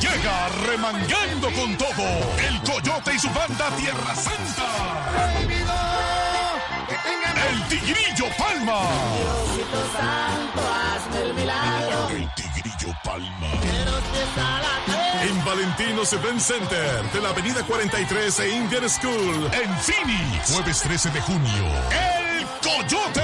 Llega 0.00 0.48
remangando 0.66 1.52
con 1.52 1.76
todo. 1.76 2.06
El 2.38 2.60
Coyote 2.62 3.14
y 3.14 3.18
su 3.18 3.28
banda 3.30 3.68
Tierra 3.76 4.14
Santa. 4.14 5.10
El 7.50 7.62
Tigrillo 7.68 8.26
Palma. 8.38 8.80
El 12.10 12.34
Tigrillo 12.34 12.94
Palma. 13.04 13.50
En 15.22 15.44
Valentinos 15.44 16.12
Event 16.14 16.40
Center 16.40 17.02
de 17.12 17.20
la 17.20 17.28
Avenida 17.28 17.62
43 17.62 18.40
e 18.40 18.50
Indian 18.56 18.88
School 18.88 19.50
en 19.52 19.78
Phoenix. 19.80 20.54
Jueves 20.54 20.80
13 20.80 21.10
de 21.10 21.20
junio. 21.20 21.64
El 21.90 22.29
Coyote. 22.62 23.22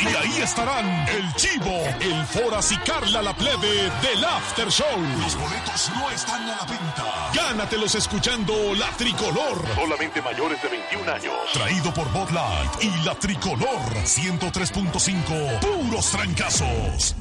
Y 0.00 0.06
ahí 0.06 0.42
estarán 0.42 1.08
el 1.08 1.34
Chivo, 1.34 1.84
el 2.00 2.24
Foras 2.26 2.72
y 2.72 2.76
Carla 2.78 3.20
la 3.22 3.34
Plebe 3.34 3.90
del 4.02 4.24
After 4.24 4.68
Show. 4.68 4.86
Los 5.20 5.36
boletos 5.36 5.90
no 5.94 6.10
están 6.10 6.42
a 6.42 6.56
la 6.56 6.64
venta. 6.64 7.30
Gánatelos 7.34 7.94
escuchando 7.94 8.74
La 8.74 8.90
Tricolor. 8.96 9.62
Solamente 9.74 10.22
mayores 10.22 10.62
de 10.62 10.68
21 10.68 11.12
años. 11.12 11.34
Traído 11.52 11.92
por 11.92 12.10
Bud 12.12 12.30
Light 12.30 12.82
y 12.82 13.04
La 13.04 13.14
Tricolor 13.14 13.92
103.5. 14.04 15.60
Puros 15.60 16.10
trancazos. 16.10 17.16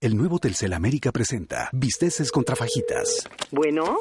El 0.00 0.16
nuevo 0.16 0.40
Telcel 0.40 0.72
América 0.72 1.12
presenta 1.12 1.68
Bisteces 1.72 2.32
contra 2.32 2.56
fajitas. 2.56 3.28
Bueno. 3.52 3.98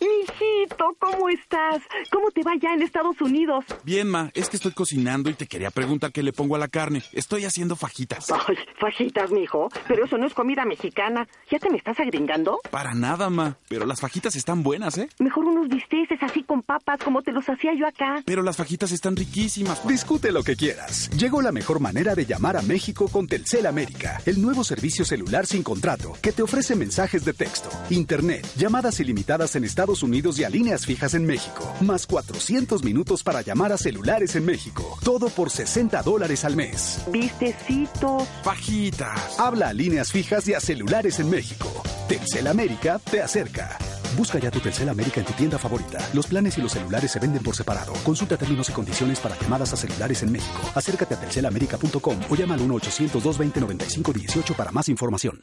Hijito, 0.00 0.96
¿cómo 0.98 1.28
estás? 1.28 1.82
¿Cómo 2.10 2.30
te 2.30 2.42
va 2.42 2.52
ya 2.60 2.74
en 2.74 2.82
Estados 2.82 3.20
Unidos? 3.20 3.64
Bien, 3.84 4.08
ma, 4.08 4.30
es 4.34 4.48
que 4.48 4.56
estoy 4.56 4.72
cocinando 4.72 5.30
y 5.30 5.34
te 5.34 5.46
quería 5.46 5.70
preguntar 5.70 6.12
qué 6.12 6.22
le 6.22 6.32
pongo 6.32 6.56
a 6.56 6.58
la 6.58 6.68
carne. 6.68 7.02
Estoy 7.12 7.44
haciendo 7.44 7.76
fajitas. 7.76 8.30
Ay, 8.30 8.56
fajitas, 8.78 9.30
mijo. 9.30 9.68
Pero 9.88 10.04
eso 10.04 10.18
no 10.18 10.26
es 10.26 10.34
comida 10.34 10.64
mexicana. 10.64 11.26
¿Ya 11.50 11.58
te 11.58 11.70
me 11.70 11.76
estás 11.76 11.98
agringando? 12.00 12.60
Para 12.70 12.94
nada, 12.94 13.30
ma. 13.30 13.56
Pero 13.68 13.86
las 13.86 14.00
fajitas 14.00 14.36
están 14.36 14.62
buenas, 14.62 14.98
¿eh? 14.98 15.08
Mejor 15.18 15.44
unos 15.44 15.68
bisteces 15.68 16.22
así 16.22 16.42
con 16.42 16.62
papas 16.62 17.00
como 17.02 17.22
te 17.22 17.32
los 17.32 17.48
hacía 17.48 17.72
yo 17.74 17.86
acá. 17.86 18.22
Pero 18.24 18.42
las 18.42 18.56
fajitas 18.56 18.92
están 18.92 19.16
riquísimas. 19.16 19.86
Discute 19.86 20.32
lo 20.32 20.42
que 20.42 20.56
quieras. 20.56 21.10
Llegó 21.16 21.42
la 21.42 21.52
mejor 21.52 21.80
manera 21.80 22.14
de 22.14 22.26
llamar 22.26 22.56
a 22.56 22.62
México 22.62 23.08
con 23.08 23.26
Telcel 23.26 23.66
América, 23.66 24.20
el 24.26 24.40
nuevo 24.40 24.64
servicio 24.64 25.04
celular 25.04 25.46
sin 25.46 25.62
contrato 25.62 26.12
que 26.22 26.32
te 26.32 26.42
ofrece 26.42 26.74
mensajes 26.76 27.24
de 27.24 27.32
texto, 27.32 27.68
internet, 27.90 28.46
llamadas 28.56 29.00
ilimitadas 29.00 29.56
en 29.56 29.64
Estados 29.70 30.02
Unidos 30.02 30.36
y 30.40 30.42
a 30.42 30.50
líneas 30.50 30.84
fijas 30.84 31.14
en 31.14 31.24
México, 31.24 31.72
más 31.80 32.04
400 32.04 32.82
minutos 32.82 33.22
para 33.22 33.40
llamar 33.40 33.72
a 33.72 33.78
celulares 33.78 34.34
en 34.34 34.44
México. 34.44 34.98
Todo 35.04 35.28
por 35.28 35.48
60 35.48 36.02
dólares 36.02 36.44
al 36.44 36.56
mes. 36.56 37.00
Vistecitos. 37.12 38.24
Fajitas. 38.42 39.38
Habla 39.38 39.68
a 39.68 39.72
líneas 39.72 40.10
fijas 40.10 40.48
y 40.48 40.54
a 40.54 40.60
celulares 40.60 41.20
en 41.20 41.30
México. 41.30 41.68
Telcel 42.08 42.48
América 42.48 42.98
te 42.98 43.22
acerca. 43.22 43.78
Busca 44.16 44.38
ya 44.38 44.50
tu 44.50 44.60
Telcel 44.60 44.88
América 44.88 45.20
en 45.20 45.26
tu 45.26 45.32
tienda 45.34 45.58
favorita. 45.58 45.98
Los 46.12 46.26
planes 46.26 46.56
y 46.58 46.62
los 46.62 46.72
celulares 46.72 47.10
se 47.10 47.18
venden 47.18 47.42
por 47.42 47.54
separado. 47.54 47.92
Consulta 48.04 48.36
términos 48.36 48.68
y 48.68 48.72
condiciones 48.72 49.20
para 49.20 49.36
llamadas 49.38 49.72
a 49.72 49.76
celulares 49.76 50.22
en 50.22 50.32
México. 50.32 50.60
Acércate 50.74 51.14
a 51.14 51.20
telcelamerica.com 51.20 52.18
o 52.28 52.34
llama 52.34 52.54
al 52.54 52.60
1-800-220-9518 52.60 54.54
para 54.54 54.72
más 54.72 54.88
información. 54.88 55.42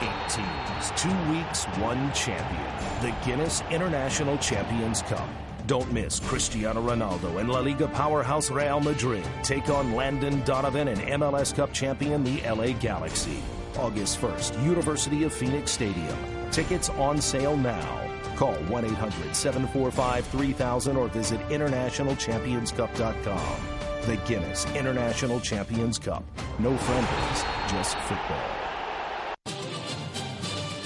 Eight 0.00 0.10
teams, 0.34 0.92
two 0.96 1.10
weeks, 1.30 1.66
one 1.82 2.10
champion. 2.14 2.90
The 3.02 3.12
Guinness 3.24 3.62
International 3.70 4.38
Champions 4.38 5.02
Cup. 5.02 5.28
Don't 5.66 5.92
miss 5.92 6.20
Cristiano 6.20 6.80
Ronaldo 6.80 7.38
and 7.38 7.50
La 7.50 7.60
Liga 7.60 7.86
powerhouse 7.88 8.50
Real 8.50 8.80
Madrid 8.80 9.24
take 9.42 9.68
on 9.68 9.94
Landon 9.94 10.42
Donovan 10.44 10.88
and 10.88 11.00
MLS 11.20 11.54
Cup 11.54 11.72
champion 11.72 12.24
the 12.24 12.40
LA 12.48 12.72
Galaxy. 12.80 13.42
August 13.78 14.20
1st, 14.20 14.62
University 14.64 15.24
of 15.24 15.32
Phoenix 15.32 15.70
Stadium. 15.70 16.16
Tickets 16.50 16.90
on 16.90 17.20
sale 17.20 17.56
now. 17.56 17.98
Call 18.36 18.54
1 18.68 18.84
800 18.84 19.34
745 19.34 20.26
3000 20.26 20.96
or 20.96 21.08
visit 21.08 21.40
internationalchampionscup.com. 21.48 23.56
The 24.06 24.16
Guinness 24.26 24.66
International 24.74 25.40
Champions 25.40 25.98
Cup. 25.98 26.22
No 26.58 26.76
friendlies, 26.76 27.44
just 27.68 27.96
football. 28.08 28.60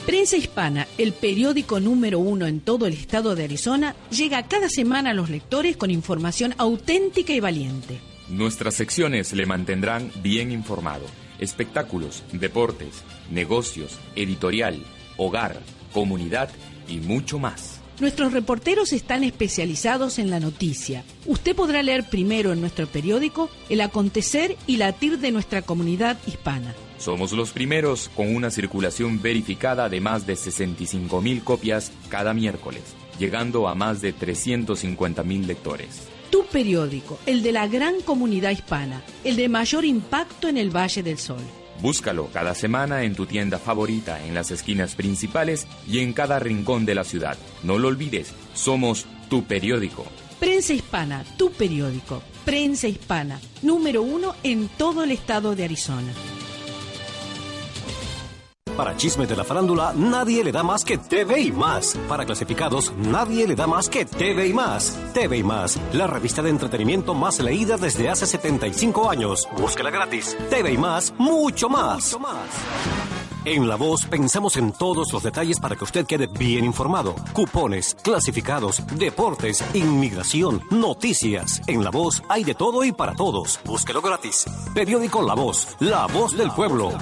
Prensa 0.06 0.36
Hispana, 0.36 0.86
el 0.98 1.14
periódico 1.14 1.80
número 1.80 2.18
uno 2.18 2.46
en 2.46 2.60
todo 2.60 2.86
el 2.86 2.92
estado 2.92 3.34
de 3.34 3.44
Arizona, 3.44 3.96
llega 4.10 4.42
cada 4.42 4.68
semana 4.68 5.10
a 5.10 5.14
los 5.14 5.30
lectores 5.30 5.78
con 5.78 5.90
información 5.90 6.54
auténtica 6.58 7.32
y 7.32 7.40
valiente. 7.40 8.00
Nuestras 8.28 8.74
secciones 8.74 9.32
le 9.32 9.46
mantendrán 9.46 10.10
bien 10.22 10.52
informado. 10.52 11.06
Espectáculos, 11.44 12.22
deportes, 12.32 13.04
negocios, 13.30 13.98
editorial, 14.16 14.82
hogar, 15.18 15.60
comunidad 15.92 16.48
y 16.88 16.96
mucho 16.96 17.38
más. 17.38 17.80
Nuestros 18.00 18.32
reporteros 18.32 18.94
están 18.94 19.22
especializados 19.22 20.18
en 20.18 20.30
la 20.30 20.40
noticia. 20.40 21.04
Usted 21.26 21.54
podrá 21.54 21.82
leer 21.82 22.08
primero 22.08 22.52
en 22.52 22.60
nuestro 22.60 22.86
periódico 22.86 23.50
el 23.68 23.82
acontecer 23.82 24.56
y 24.66 24.78
latir 24.78 25.18
de 25.18 25.30
nuestra 25.30 25.60
comunidad 25.60 26.16
hispana. 26.26 26.74
Somos 26.98 27.32
los 27.32 27.50
primeros 27.50 28.10
con 28.16 28.34
una 28.34 28.50
circulación 28.50 29.20
verificada 29.20 29.90
de 29.90 30.00
más 30.00 30.26
de 30.26 30.36
65 30.36 31.20
mil 31.20 31.44
copias 31.44 31.92
cada 32.08 32.32
miércoles, 32.32 32.82
llegando 33.18 33.68
a 33.68 33.74
más 33.74 34.00
de 34.00 34.14
350 34.14 35.22
mil 35.22 35.46
lectores. 35.46 36.13
Tu 36.34 36.44
periódico, 36.46 37.20
el 37.26 37.44
de 37.44 37.52
la 37.52 37.68
gran 37.68 38.00
comunidad 38.00 38.50
hispana, 38.50 39.02
el 39.22 39.36
de 39.36 39.48
mayor 39.48 39.84
impacto 39.84 40.48
en 40.48 40.58
el 40.58 40.68
Valle 40.68 41.04
del 41.04 41.16
Sol. 41.16 41.38
Búscalo 41.80 42.28
cada 42.32 42.56
semana 42.56 43.04
en 43.04 43.14
tu 43.14 43.24
tienda 43.24 43.60
favorita, 43.60 44.20
en 44.26 44.34
las 44.34 44.50
esquinas 44.50 44.96
principales 44.96 45.68
y 45.86 46.00
en 46.00 46.12
cada 46.12 46.40
rincón 46.40 46.86
de 46.86 46.96
la 46.96 47.04
ciudad. 47.04 47.38
No 47.62 47.78
lo 47.78 47.86
olvides, 47.86 48.34
somos 48.52 49.06
tu 49.30 49.44
periódico. 49.44 50.06
Prensa 50.40 50.74
Hispana, 50.74 51.24
tu 51.36 51.52
periódico. 51.52 52.20
Prensa 52.44 52.88
Hispana, 52.88 53.38
número 53.62 54.02
uno 54.02 54.34
en 54.42 54.66
todo 54.66 55.04
el 55.04 55.12
estado 55.12 55.54
de 55.54 55.62
Arizona. 55.62 56.12
Para 58.76 58.96
chismes 58.96 59.28
de 59.28 59.36
la 59.36 59.44
farándula, 59.44 59.92
nadie 59.94 60.42
le 60.42 60.50
da 60.50 60.64
más 60.64 60.84
que 60.84 60.98
TV 60.98 61.40
y 61.40 61.52
más. 61.52 61.96
Para 62.08 62.24
clasificados, 62.26 62.92
nadie 62.96 63.46
le 63.46 63.54
da 63.54 63.68
más 63.68 63.88
que 63.88 64.04
TV 64.04 64.48
y 64.48 64.52
más. 64.52 64.98
TV 65.12 65.38
y 65.38 65.44
más, 65.44 65.78
la 65.92 66.08
revista 66.08 66.42
de 66.42 66.50
entretenimiento 66.50 67.14
más 67.14 67.38
leída 67.38 67.76
desde 67.76 68.08
hace 68.08 68.26
75 68.26 69.08
años. 69.08 69.48
Búsquela 69.56 69.90
gratis. 69.90 70.36
TV 70.50 70.72
y 70.72 70.78
más, 70.78 71.14
mucho 71.18 71.68
más. 71.68 72.16
En 73.44 73.68
La 73.68 73.76
Voz 73.76 74.06
pensamos 74.06 74.56
en 74.56 74.72
todos 74.72 75.12
los 75.12 75.22
detalles 75.22 75.60
para 75.60 75.76
que 75.76 75.84
usted 75.84 76.06
quede 76.06 76.26
bien 76.26 76.64
informado. 76.64 77.14
Cupones, 77.32 77.94
clasificados, 78.02 78.82
deportes, 78.96 79.62
inmigración, 79.74 80.62
noticias. 80.70 81.62
En 81.68 81.84
La 81.84 81.90
Voz 81.90 82.22
hay 82.28 82.42
de 82.42 82.54
todo 82.54 82.82
y 82.82 82.90
para 82.90 83.14
todos. 83.14 83.60
Búsquelo 83.64 84.02
gratis. 84.02 84.46
Periódico 84.74 85.22
La 85.22 85.34
Voz, 85.34 85.76
la 85.78 86.06
voz 86.06 86.36
del 86.36 86.50
pueblo. 86.50 86.92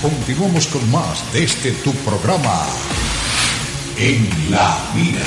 Continuamos 0.00 0.68
con 0.68 0.88
más 0.92 1.32
de 1.32 1.42
este 1.42 1.72
tu 1.72 1.92
programa. 2.04 2.64
En 3.98 4.50
la 4.50 4.78
mira. 4.94 5.26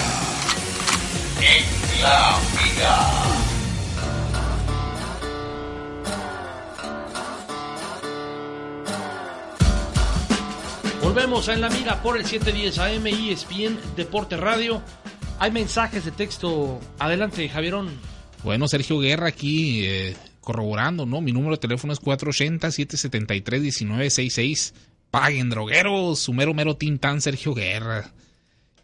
En 1.41 2.01
la 2.01 2.39
mira. 2.55 2.95
Volvemos 11.01 11.49
a 11.49 11.53
En 11.53 11.59
la 11.59 11.69
Mira 11.69 12.01
por 12.01 12.15
el 12.15 12.25
710 12.25 12.79
AM 12.79 13.07
ESPN 13.07 13.77
Deporte 13.97 14.37
Radio. 14.37 14.81
Hay 15.39 15.51
mensajes 15.51 16.05
de 16.05 16.11
texto. 16.11 16.79
Adelante, 16.99 17.49
Javierón. 17.49 17.89
Bueno, 18.43 18.69
Sergio 18.69 18.99
Guerra 18.99 19.27
aquí 19.27 19.85
eh, 19.85 20.15
corroborando, 20.49 21.05
¿no? 21.05 21.21
Mi 21.21 21.31
número 21.31 21.51
de 21.51 21.59
teléfono 21.59 21.93
es 21.93 22.01
480-773-1966. 22.01 24.73
Paguen, 25.11 25.51
drogueros. 25.51 26.17
Su 26.17 26.33
mero, 26.33 26.55
mero 26.55 26.75
tintán, 26.75 27.21
Sergio 27.21 27.53
Guerra. 27.53 28.11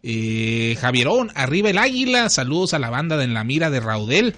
Eh, 0.03 0.77
Javierón, 0.79 1.31
arriba 1.33 1.71
el 1.71 1.79
águila. 1.79 2.29
Saludos 2.29 2.75
a 2.75 2.79
la 2.79 2.91
banda 2.91 3.17
de 3.17 3.23
En 3.23 3.33
la 3.33 3.43
Mira 3.43 3.71
de 3.71 3.79
Raudel. 3.79 4.35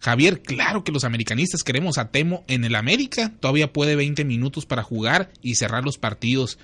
Javier, 0.00 0.42
claro 0.42 0.82
que 0.82 0.90
los 0.90 1.04
americanistas 1.04 1.62
queremos 1.62 1.96
a 1.96 2.10
Temo 2.10 2.42
en 2.48 2.64
el 2.64 2.74
América. 2.74 3.30
Todavía 3.38 3.72
puede 3.72 3.94
20 3.94 4.24
minutos 4.24 4.66
para 4.66 4.82
jugar 4.82 5.30
y 5.42 5.54
cerrar 5.54 5.84
los 5.84 5.96
partidos. 5.96 6.58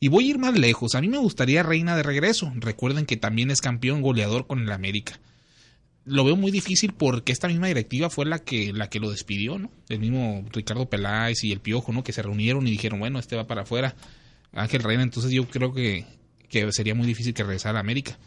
Y 0.00 0.08
voy 0.08 0.26
a 0.26 0.30
ir 0.32 0.38
más 0.38 0.58
lejos. 0.58 0.94
A 0.94 1.00
mí 1.00 1.08
me 1.08 1.16
gustaría 1.16 1.62
Reina 1.62 1.96
de 1.96 2.02
regreso. 2.02 2.52
Recuerden 2.56 3.06
que 3.06 3.16
también 3.16 3.50
es 3.50 3.62
campeón 3.62 4.02
goleador 4.02 4.46
con 4.46 4.60
el 4.60 4.70
América. 4.70 5.18
Lo 6.06 6.24
veo 6.24 6.36
muy 6.36 6.52
difícil 6.52 6.92
porque 6.92 7.32
esta 7.32 7.48
misma 7.48 7.66
directiva 7.66 8.08
fue 8.08 8.24
la 8.26 8.38
que, 8.38 8.72
la 8.72 8.88
que 8.88 9.00
lo 9.00 9.10
despidió, 9.10 9.58
¿no? 9.58 9.70
El 9.88 9.98
mismo 9.98 10.44
Ricardo 10.52 10.88
Peláez 10.88 11.42
y 11.42 11.52
el 11.52 11.60
Piojo, 11.60 11.92
¿no? 11.92 12.04
Que 12.04 12.12
se 12.12 12.22
reunieron 12.22 12.66
y 12.66 12.70
dijeron, 12.70 13.00
bueno, 13.00 13.18
este 13.18 13.34
va 13.36 13.46
para 13.46 13.62
afuera. 13.62 13.96
Ángel 14.52 14.82
Reina, 14.82 15.02
entonces 15.02 15.32
yo 15.32 15.48
creo 15.48 15.74
que, 15.74 16.06
que 16.48 16.72
sería 16.72 16.94
muy 16.94 17.06
difícil 17.06 17.34
que 17.34 17.42
regresara 17.42 17.78
a 17.78 17.80
América. 17.80 18.18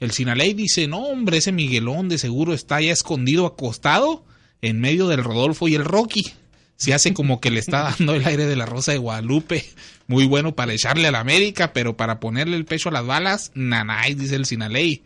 El 0.00 0.12
Sinaley 0.12 0.54
dice, 0.54 0.88
no, 0.88 1.00
hombre, 1.00 1.36
ese 1.36 1.52
Miguelón 1.52 2.08
de 2.08 2.16
seguro 2.16 2.54
está 2.54 2.80
ya 2.80 2.90
escondido, 2.90 3.44
acostado 3.44 4.24
en 4.62 4.80
medio 4.80 5.06
del 5.08 5.22
Rodolfo 5.22 5.68
y 5.68 5.74
el 5.74 5.84
Rocky. 5.84 6.32
Se 6.76 6.94
hace 6.94 7.12
como 7.12 7.40
que 7.40 7.50
le 7.50 7.60
está 7.60 7.82
dando 7.98 8.14
el 8.14 8.24
aire 8.24 8.46
de 8.46 8.56
la 8.56 8.64
Rosa 8.64 8.92
de 8.92 8.98
Guadalupe. 8.98 9.64
Muy 10.06 10.26
bueno 10.26 10.56
para 10.56 10.72
echarle 10.72 11.06
a 11.06 11.12
la 11.12 11.20
América, 11.20 11.74
pero 11.74 11.98
para 11.98 12.18
ponerle 12.18 12.56
el 12.56 12.64
pecho 12.64 12.88
a 12.88 12.92
las 12.92 13.04
balas, 13.04 13.52
nanay, 13.54 14.14
dice 14.14 14.36
el 14.36 14.46
Sinaley. 14.46 15.02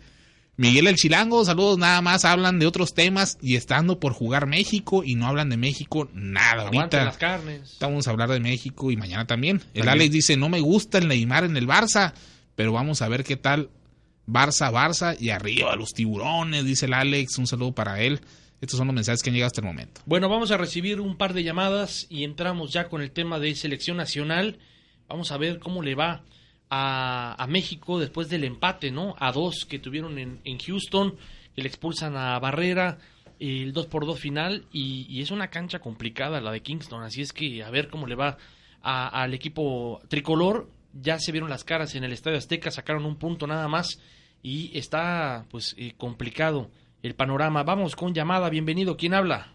Miguel 0.57 0.87
el 0.87 0.95
Chilango, 0.95 1.45
saludos, 1.45 1.79
nada 1.79 2.01
más 2.01 2.25
hablan 2.25 2.61
de 2.61 2.67
otros 2.67 2.95
temas 2.95 3.39
y 3.43 3.57
estando 3.57 3.99
por 3.99 4.13
jugar 4.13 4.47
México 4.47 5.03
y 5.03 5.17
no 5.17 5.27
hablan 5.27 5.49
de 5.49 5.57
México 5.57 6.09
nada. 6.15 6.63
Ahorita 6.63 7.05
las 7.05 7.17
carnes. 7.17 7.77
Vamos 7.81 8.07
a 8.07 8.13
hablar 8.13 8.29
de 8.31 8.39
México 8.39 8.93
y 8.93 8.97
mañana 8.97 9.27
también. 9.27 9.61
El 9.75 9.89
Alex 9.89 10.13
dice, 10.13 10.37
no 10.37 10.49
me 10.49 10.61
gusta 10.61 10.99
el 10.99 11.09
Neymar 11.09 11.43
en 11.43 11.57
el 11.57 11.67
Barça, 11.67 12.15
pero 12.55 12.73
vamos 12.73 13.03
a 13.03 13.09
ver 13.09 13.25
qué 13.25 13.37
tal 13.37 13.69
Barça, 14.29 14.71
Barça 14.71 15.17
y 15.19 15.31
arriba 15.31 15.75
los 15.75 15.93
tiburones, 15.93 16.65
dice 16.65 16.87
el 16.87 16.95
Alex, 16.95 17.37
un 17.39 17.49
saludo 17.49 17.73
para 17.73 18.01
él. 18.01 18.21
Estos 18.61 18.79
son 18.79 18.87
los 18.87 18.95
mensajes 18.95 19.23
que 19.23 19.31
han 19.31 19.35
llegado 19.35 19.49
hasta 19.49 19.61
el 19.61 19.67
momento. 19.67 20.03
Bueno, 20.07 20.29
vamos 20.29 20.53
a 20.53 20.57
recibir 20.57 21.01
un 21.01 21.17
par 21.17 21.35
de 21.35 21.43
llamadas 21.43 22.07
y 22.09 22.23
entramos 22.23 22.73
ya 22.73 22.89
con 22.89 23.03
el 23.03 23.11
tema 23.11 23.41
de 23.41 23.57
selección 23.57 23.97
nacional. 23.97 24.59
Vamos 25.09 25.33
a 25.33 25.37
ver 25.37 25.59
cómo 25.59 25.83
le 25.83 25.97
va 25.97 26.23
a, 26.71 27.47
México 27.49 27.99
después 27.99 28.29
del 28.29 28.45
empate, 28.45 28.91
¿no? 28.91 29.15
A 29.19 29.33
dos 29.33 29.65
que 29.69 29.79
tuvieron 29.79 30.19
en, 30.19 30.59
Houston, 30.59 31.17
que 31.55 31.63
le 31.63 31.69
expulsan 31.69 32.17
a 32.17 32.39
Barrera, 32.39 32.99
el 33.39 33.73
2 33.73 33.87
por 33.87 34.07
2 34.07 34.19
final, 34.19 34.67
y, 34.73 35.21
es 35.21 35.31
una 35.31 35.49
cancha 35.49 35.79
complicada 35.79 36.41
la 36.41 36.53
de 36.53 36.63
Kingston, 36.63 37.03
así 37.03 37.23
es 37.23 37.33
que 37.33 37.63
a 37.63 37.71
ver 37.71 37.89
cómo 37.89 38.07
le 38.07 38.15
va 38.15 38.39
al 38.83 39.35
equipo 39.35 40.01
tricolor. 40.09 40.69
Ya 40.93 41.19
se 41.19 41.33
vieron 41.33 41.51
las 41.51 41.65
caras 41.65 41.95
en 41.97 42.05
el 42.05 42.13
Estadio 42.13 42.39
Azteca, 42.39 42.71
sacaron 42.71 43.05
un 43.05 43.17
punto 43.17 43.47
nada 43.47 43.67
más 43.67 44.01
y 44.43 44.77
está 44.79 45.45
pues 45.51 45.75
eh, 45.77 45.95
complicado 45.97 46.71
el 47.03 47.15
panorama. 47.15 47.65
Vamos 47.65 47.97
con 47.97 48.15
llamada, 48.15 48.49
bienvenido, 48.49 48.97
¿quién 48.97 49.15
habla? 49.15 49.55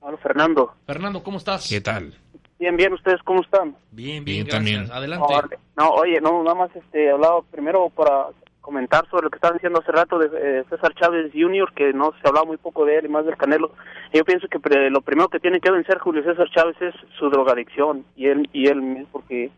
Hola, 0.00 0.16
Fernando. 0.16 0.74
Fernando, 0.86 1.22
¿cómo 1.22 1.36
estás? 1.36 1.68
¿Qué 1.68 1.82
tal? 1.82 2.14
Bien, 2.62 2.76
bien, 2.76 2.92
¿ustedes 2.92 3.20
cómo 3.24 3.42
están? 3.42 3.74
Bien, 3.90 4.24
bien, 4.24 4.46
también. 4.46 4.88
Adelante. 4.92 5.58
No, 5.76 5.90
oye, 5.94 6.20
no, 6.20 6.44
nada 6.44 6.54
más 6.54 6.70
este, 6.76 7.10
hablaba 7.10 7.42
primero 7.50 7.90
para 7.90 8.28
comentar 8.60 9.04
sobre 9.10 9.24
lo 9.24 9.30
que 9.30 9.38
estaban 9.38 9.56
diciendo 9.56 9.80
hace 9.80 9.90
rato 9.90 10.16
de 10.16 10.28
eh, 10.60 10.64
César 10.70 10.94
Chávez 10.94 11.32
Jr., 11.34 11.72
que 11.74 11.92
no 11.92 12.12
se 12.22 12.28
hablaba 12.28 12.46
muy 12.46 12.58
poco 12.58 12.84
de 12.84 12.98
él 12.98 13.06
y 13.06 13.08
más 13.08 13.26
del 13.26 13.36
Canelo. 13.36 13.72
Yo 14.12 14.24
pienso 14.24 14.46
que 14.46 14.60
lo 14.90 15.00
primero 15.00 15.28
que 15.28 15.40
tiene 15.40 15.58
que 15.58 15.72
vencer 15.72 15.98
Julio 15.98 16.22
César 16.22 16.48
Chávez 16.54 16.76
es 16.80 16.94
su 17.18 17.30
drogadicción 17.30 18.04
y 18.14 18.28
él 18.28 18.48
y 18.52 18.68
él 18.68 18.80
mismo, 18.80 19.08
porque 19.10 19.50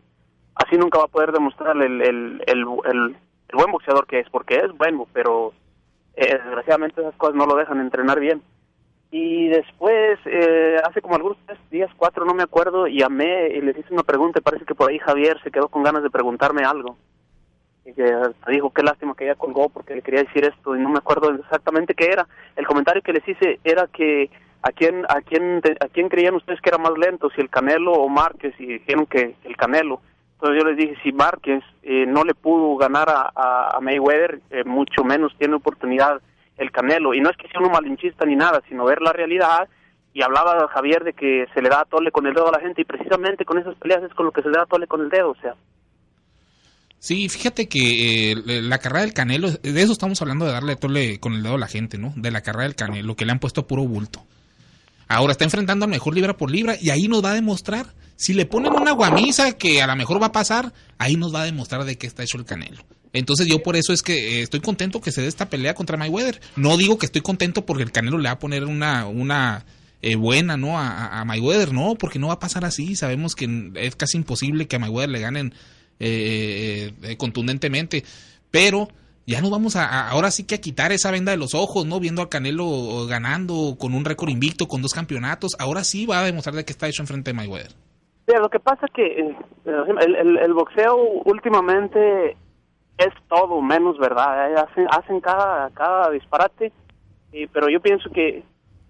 así 0.55 0.75
nunca 0.75 0.97
va 0.97 1.03
a 1.03 1.09
poder 1.09 1.31
demostrar 1.31 1.77
el, 1.77 2.01
el, 2.01 2.41
el, 2.47 2.57
el, 2.57 3.15
buen 3.53 3.71
boxeador 3.71 4.07
que 4.07 4.21
es, 4.21 4.29
porque 4.31 4.55
es 4.55 4.75
bueno, 4.79 5.05
pero 5.13 5.53
eh, 6.15 6.39
desgraciadamente 6.43 7.01
esas 7.01 7.15
cosas 7.17 7.35
no 7.35 7.45
lo 7.45 7.55
dejan 7.55 7.79
entrenar 7.81 8.19
bien. 8.19 8.41
Y 9.17 9.47
después, 9.47 10.19
eh, 10.25 10.75
hace 10.83 11.01
como 11.01 11.15
algunos 11.15 11.37
tres 11.45 11.57
días, 11.71 11.89
cuatro, 11.95 12.25
no 12.25 12.33
me 12.33 12.43
acuerdo, 12.43 12.85
llamé 12.85 13.47
y 13.47 13.61
les 13.61 13.77
hice 13.77 13.93
una 13.93 14.03
pregunta 14.03 14.41
parece 14.41 14.65
que 14.65 14.75
por 14.75 14.89
ahí 14.89 14.99
Javier 14.99 15.39
se 15.41 15.51
quedó 15.51 15.69
con 15.69 15.83
ganas 15.83 16.03
de 16.03 16.09
preguntarme 16.09 16.63
algo. 16.65 16.97
Y 17.85 17.93
que 17.93 18.13
dijo, 18.49 18.73
qué 18.73 18.83
lástima 18.83 19.15
que 19.15 19.23
ella 19.23 19.35
colgó 19.35 19.69
porque 19.69 19.95
le 19.95 20.01
quería 20.01 20.23
decir 20.23 20.43
esto 20.43 20.75
y 20.75 20.81
no 20.81 20.89
me 20.89 20.97
acuerdo 20.97 21.33
exactamente 21.33 21.93
qué 21.93 22.07
era. 22.07 22.27
El 22.57 22.67
comentario 22.67 23.01
que 23.01 23.13
les 23.13 23.25
hice 23.25 23.61
era 23.63 23.87
que 23.87 24.29
a 24.61 24.73
quién, 24.73 25.05
a 25.07 25.21
quién, 25.21 25.61
a 25.79 25.87
quién 25.87 26.09
creían 26.09 26.35
ustedes 26.35 26.59
que 26.59 26.71
era 26.71 26.77
más 26.77 26.97
lento, 26.97 27.29
si 27.29 27.39
el 27.39 27.49
Canelo 27.49 27.93
o 27.93 28.09
Márquez, 28.09 28.53
y 28.59 28.65
dijeron 28.65 29.05
que 29.05 29.37
el 29.45 29.55
Canelo. 29.55 30.01
Entonces 30.33 30.61
yo 30.61 30.69
les 30.69 30.77
dije, 30.77 31.01
si 31.03 31.13
Márquez 31.13 31.63
eh, 31.83 32.05
no 32.05 32.25
le 32.25 32.33
pudo 32.33 32.75
ganar 32.75 33.07
a, 33.09 33.31
a, 33.77 33.79
Mayweather, 33.79 34.41
eh, 34.49 34.65
mucho 34.65 35.05
menos 35.05 35.33
tiene 35.37 35.55
oportunidad 35.55 36.19
el 36.57 36.71
Canelo. 36.71 37.13
Y 37.13 37.21
no 37.21 37.29
es 37.29 37.37
que 37.37 37.47
sea 37.47 37.59
uno 37.59 37.69
malinchista 37.69 38.25
ni 38.25 38.35
nada, 38.35 38.61
sino 38.67 38.85
ver 38.85 39.01
la 39.01 39.13
realidad. 39.13 39.67
Y 40.13 40.21
hablaba 40.21 40.67
Javier 40.69 41.03
de 41.03 41.13
que 41.13 41.45
se 41.53 41.61
le 41.61 41.69
da 41.69 41.81
a 41.81 41.85
tole 41.85 42.11
con 42.11 42.25
el 42.25 42.33
dedo 42.33 42.47
a 42.47 42.51
la 42.51 42.61
gente 42.61 42.81
y 42.81 42.85
precisamente 42.85 43.43
con 43.43 43.57
esas 43.57 43.75
peleas 43.75 44.03
es 44.03 44.13
con 44.13 44.25
lo 44.25 44.31
que 44.31 44.41
se 44.41 44.49
le 44.49 44.57
da 44.57 44.63
a 44.63 44.67
tole 44.67 44.87
con 44.87 45.01
el 45.01 45.09
dedo, 45.09 45.31
o 45.31 45.35
sea. 45.41 45.55
Sí, 46.99 47.29
fíjate 47.29 47.67
que 47.67 48.31
eh, 48.31 48.35
la 48.63 48.79
carrera 48.79 49.01
del 49.01 49.13
Canelo, 49.13 49.51
de 49.51 49.81
eso 49.81 49.91
estamos 49.91 50.21
hablando 50.21 50.45
de 50.45 50.53
darle 50.53 50.75
tole 50.75 51.19
con 51.19 51.33
el 51.33 51.43
dedo 51.43 51.55
a 51.55 51.59
la 51.59 51.67
gente, 51.67 51.97
¿no? 51.97 52.13
De 52.15 52.31
la 52.31 52.41
carrera 52.41 52.63
del 52.63 52.75
Canelo, 52.75 53.15
que 53.15 53.25
le 53.25 53.31
han 53.31 53.39
puesto 53.39 53.67
puro 53.67 53.83
bulto. 53.83 54.23
Ahora 55.07 55.33
está 55.33 55.43
enfrentando 55.43 55.85
al 55.85 55.91
mejor 55.91 56.15
libra 56.15 56.35
por 56.35 56.49
libra 56.49 56.75
y 56.81 56.89
ahí 56.89 57.07
nos 57.07 57.23
va 57.23 57.31
a 57.31 57.35
demostrar. 57.35 57.85
Si 58.15 58.33
le 58.33 58.45
ponen 58.45 58.73
una 58.73 58.91
guamisa 58.91 59.57
que 59.57 59.81
a 59.81 59.87
lo 59.87 59.95
mejor 59.95 60.21
va 60.21 60.27
a 60.27 60.31
pasar, 60.31 60.73
ahí 60.97 61.15
nos 61.15 61.35
va 61.35 61.41
a 61.41 61.45
demostrar 61.45 61.83
de 61.83 61.97
qué 61.97 62.07
está 62.07 62.23
hecho 62.23 62.37
el 62.37 62.45
Canelo. 62.45 62.81
Entonces 63.13 63.47
yo 63.47 63.63
por 63.63 63.75
eso 63.75 63.93
es 63.93 64.01
que 64.01 64.39
eh, 64.39 64.41
estoy 64.41 64.59
contento 64.59 64.99
que 64.99 65.11
se 65.11 65.21
dé 65.21 65.27
esta 65.27 65.49
pelea 65.49 65.73
contra 65.73 65.97
Mayweather. 65.97 66.41
No 66.55 66.75
digo 66.77 66.97
que 66.97 67.05
estoy 67.05 67.21
contento 67.21 67.65
porque 67.65 67.83
el 67.83 67.91
Canelo 67.91 68.17
le 68.17 68.27
va 68.27 68.33
a 68.33 68.39
poner 68.39 68.65
una, 68.65 69.07
una 69.07 69.65
eh, 70.01 70.15
buena 70.15 70.57
no 70.57 70.77
a, 70.77 71.23
Mayweather, 71.25 71.73
no, 71.73 71.95
porque 71.95 72.19
no 72.19 72.27
va 72.27 72.33
a 72.33 72.39
pasar 72.39 72.65
así. 72.65 72.95
Sabemos 72.95 73.35
que 73.35 73.71
es 73.75 73.95
casi 73.95 74.17
imposible 74.17 74.67
que 74.67 74.75
a 74.75 74.79
Mayweather 74.79 75.09
le 75.09 75.19
ganen 75.21 75.53
eh, 75.99 77.15
contundentemente. 77.17 78.03
Pero 78.51 78.89
ya 79.25 79.41
nos 79.41 79.49
vamos 79.49 79.75
a, 79.77 80.09
ahora 80.09 80.29
sí 80.29 80.45
que 80.45 80.55
a 80.55 80.61
quitar 80.61 80.91
esa 80.91 81.09
venda 81.09 81.31
de 81.31 81.37
los 81.37 81.55
ojos, 81.55 81.85
¿no? 81.85 81.99
Viendo 81.99 82.21
al 82.21 82.29
Canelo 82.29 83.07
ganando 83.07 83.77
con 83.79 83.93
un 83.93 84.03
récord 84.03 84.29
invicto, 84.29 84.67
con 84.67 84.81
dos 84.81 84.93
campeonatos. 84.93 85.55
Ahora 85.57 85.83
sí 85.83 86.05
va 86.05 86.19
a 86.19 86.25
demostrar 86.25 86.55
de 86.55 86.65
que 86.65 86.73
está 86.73 86.87
hecho 86.87 87.01
enfrente 87.01 87.31
de 87.31 87.35
Mayweather. 87.35 87.71
lo 88.27 88.49
que 88.49 88.59
pasa 88.59 88.85
es 88.87 88.93
que 88.93 89.35
el 89.65 90.53
boxeo 90.53 90.97
últimamente 91.23 92.35
es 92.97 93.13
todo 93.27 93.61
menos 93.61 93.97
verdad. 93.97 94.51
¿eh? 94.51 94.55
Hacen, 94.57 94.87
hacen 94.89 95.21
cada, 95.21 95.69
cada 95.71 96.09
disparate, 96.11 96.71
y, 97.31 97.47
pero 97.47 97.69
yo 97.69 97.79
pienso 97.81 98.09
que 98.11 98.43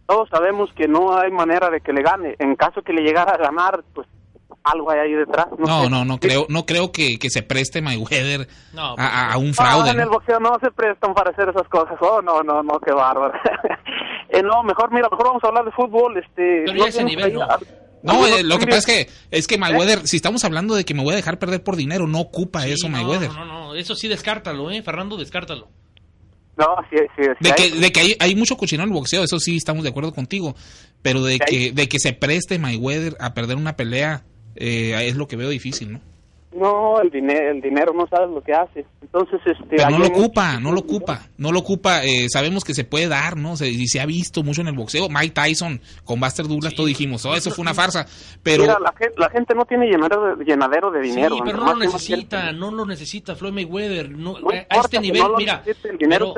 todos 0.07 0.29
sabemos 0.29 0.71
que 0.73 0.87
no 0.87 1.17
hay 1.17 1.31
manera 1.31 1.69
de 1.69 1.81
que 1.81 1.93
le 1.93 2.03
gane. 2.03 2.35
En 2.39 2.55
caso 2.55 2.81
que 2.81 2.93
le 2.93 3.01
llegara 3.01 3.33
a 3.33 3.37
ganar, 3.37 3.83
pues 3.93 4.07
algo 4.63 4.89
hay 4.91 4.99
ahí 4.99 5.13
detrás. 5.13 5.47
No, 5.57 5.89
no, 5.89 6.05
no, 6.05 6.17
creo, 6.17 6.45
no 6.49 6.65
creo 6.65 6.91
que, 6.91 7.17
que 7.19 7.29
se 7.29 7.43
preste 7.43 7.81
Mayweather 7.81 8.47
a, 8.77 9.37
un 9.37 9.53
fraude. 9.53 9.91
en 9.91 9.99
el 9.99 10.09
boxeo 10.09 10.39
no 10.39 10.57
se 10.61 10.71
prestan 10.71 11.13
para 11.13 11.31
hacer 11.31 11.49
esas 11.49 11.67
cosas. 11.67 11.97
Oh, 12.01 12.21
no, 12.21 12.41
no, 12.41 12.63
no, 12.63 12.79
qué 12.79 12.91
bárbaro. 12.91 13.33
eh, 14.29 14.41
no, 14.43 14.63
mejor, 14.63 14.91
mira, 14.91 15.07
mejor 15.09 15.27
vamos 15.27 15.43
a 15.43 15.47
hablar 15.47 15.65
de 15.65 15.71
fútbol. 15.71 16.17
Este, 16.17 16.63
pero 16.65 16.77
ya 16.77 16.87
ese 16.87 17.03
nivel, 17.03 17.33
no, 17.33 17.47
eh, 18.27 18.43
lo 18.43 18.59
que 18.59 18.67
pasa 18.67 18.77
es 18.77 18.85
que 18.85 19.09
es 19.31 19.47
que 19.47 19.57
Mayweather, 19.57 20.07
si 20.07 20.15
estamos 20.15 20.43
hablando 20.43 20.75
de 20.75 20.85
que 20.85 20.93
me 20.93 21.03
voy 21.03 21.13
a 21.13 21.15
dejar 21.15 21.39
perder 21.39 21.63
por 21.63 21.75
dinero, 21.75 22.07
no 22.07 22.19
ocupa 22.19 22.67
eso 22.67 22.89
Mayweather. 22.89 23.29
No, 23.29 23.45
no, 23.45 23.45
no, 23.45 23.75
eso 23.75 23.95
sí 23.95 24.07
descártalo, 24.07 24.71
eh, 24.71 24.81
Fernando, 24.81 25.17
descártalo. 25.17 25.69
No, 26.57 26.67
sí, 26.89 26.97
sí, 27.17 27.23
de, 27.41 27.51
que, 27.51 27.71
de 27.71 27.91
que 27.91 27.99
hay, 27.99 28.15
hay 28.17 28.33
mucho 28.33 28.55
cochino 28.55 28.83
en 28.83 28.89
el 28.89 28.93
boxeo, 28.93 29.23
eso 29.23 29.39
sí 29.39 29.57
estamos 29.57 29.83
de 29.83 29.89
acuerdo 29.89 30.13
contigo, 30.13 30.55
pero 31.01 31.21
de 31.21 31.37
que 31.37 31.73
de 31.73 31.89
que 31.89 31.99
se 31.99 32.13
preste 32.13 32.59
Mayweather 32.59 33.17
a 33.19 33.33
perder 33.33 33.57
una 33.57 33.75
pelea 33.75 34.23
eh, 34.55 34.95
es 35.07 35.15
lo 35.15 35.27
que 35.27 35.35
veo 35.35 35.49
difícil, 35.49 35.91
¿no? 35.91 36.01
No, 36.55 37.01
el 37.01 37.09
dinero, 37.09 37.51
el 37.51 37.61
dinero 37.61 37.93
no 37.93 38.07
sabes 38.07 38.29
lo 38.29 38.41
que 38.41 38.53
hace. 38.53 38.85
Entonces, 39.01 39.41
este. 39.45 39.75
Pero 39.75 39.89
no 39.89 39.99
lo 39.99 40.07
ocupa, 40.07 40.57
no 40.59 40.71
lo 40.71 40.79
ocupa, 40.79 41.27
no 41.37 41.51
lo 41.51 41.59
ocupa. 41.59 42.03
Eh, 42.05 42.29
sabemos 42.29 42.63
que 42.63 42.73
se 42.73 42.85
puede 42.85 43.09
dar, 43.09 43.35
¿no? 43.35 43.57
Se, 43.57 43.67
y 43.67 43.87
se 43.87 43.99
ha 43.99 44.05
visto 44.05 44.41
mucho 44.41 44.61
en 44.61 44.67
el 44.67 44.75
boxeo. 44.75 45.09
Mike 45.09 45.31
Tyson 45.31 45.81
con 46.05 46.21
Buster 46.21 46.47
Douglas, 46.47 46.73
todo 46.73 46.85
dijimos, 46.85 47.25
oh, 47.25 47.35
eso 47.35 47.51
fue 47.51 47.61
una 47.61 47.73
farsa. 47.73 48.05
Pero. 48.41 48.63
Mira, 48.63 48.77
la, 48.79 49.29
gente, 49.29 49.53
no 49.53 49.65
tiene 49.65 49.87
llenadero 49.87 50.37
de, 50.37 50.45
llenadero 50.45 50.91
de 50.91 51.01
dinero. 51.01 51.35
Sí, 51.35 51.41
pero 51.43 51.57
no 51.57 51.73
lo 51.73 51.79
necesita, 51.79 52.51
no 52.53 52.71
lo 52.71 52.85
necesita 52.85 53.35
Floyd 53.35 53.53
Mayweather. 53.53 54.09
No, 54.11 54.37
a 54.37 54.77
este 54.79 54.99
nivel, 54.99 55.23
mira. 55.37 55.61
El 55.83 55.97
dinero 55.97 56.33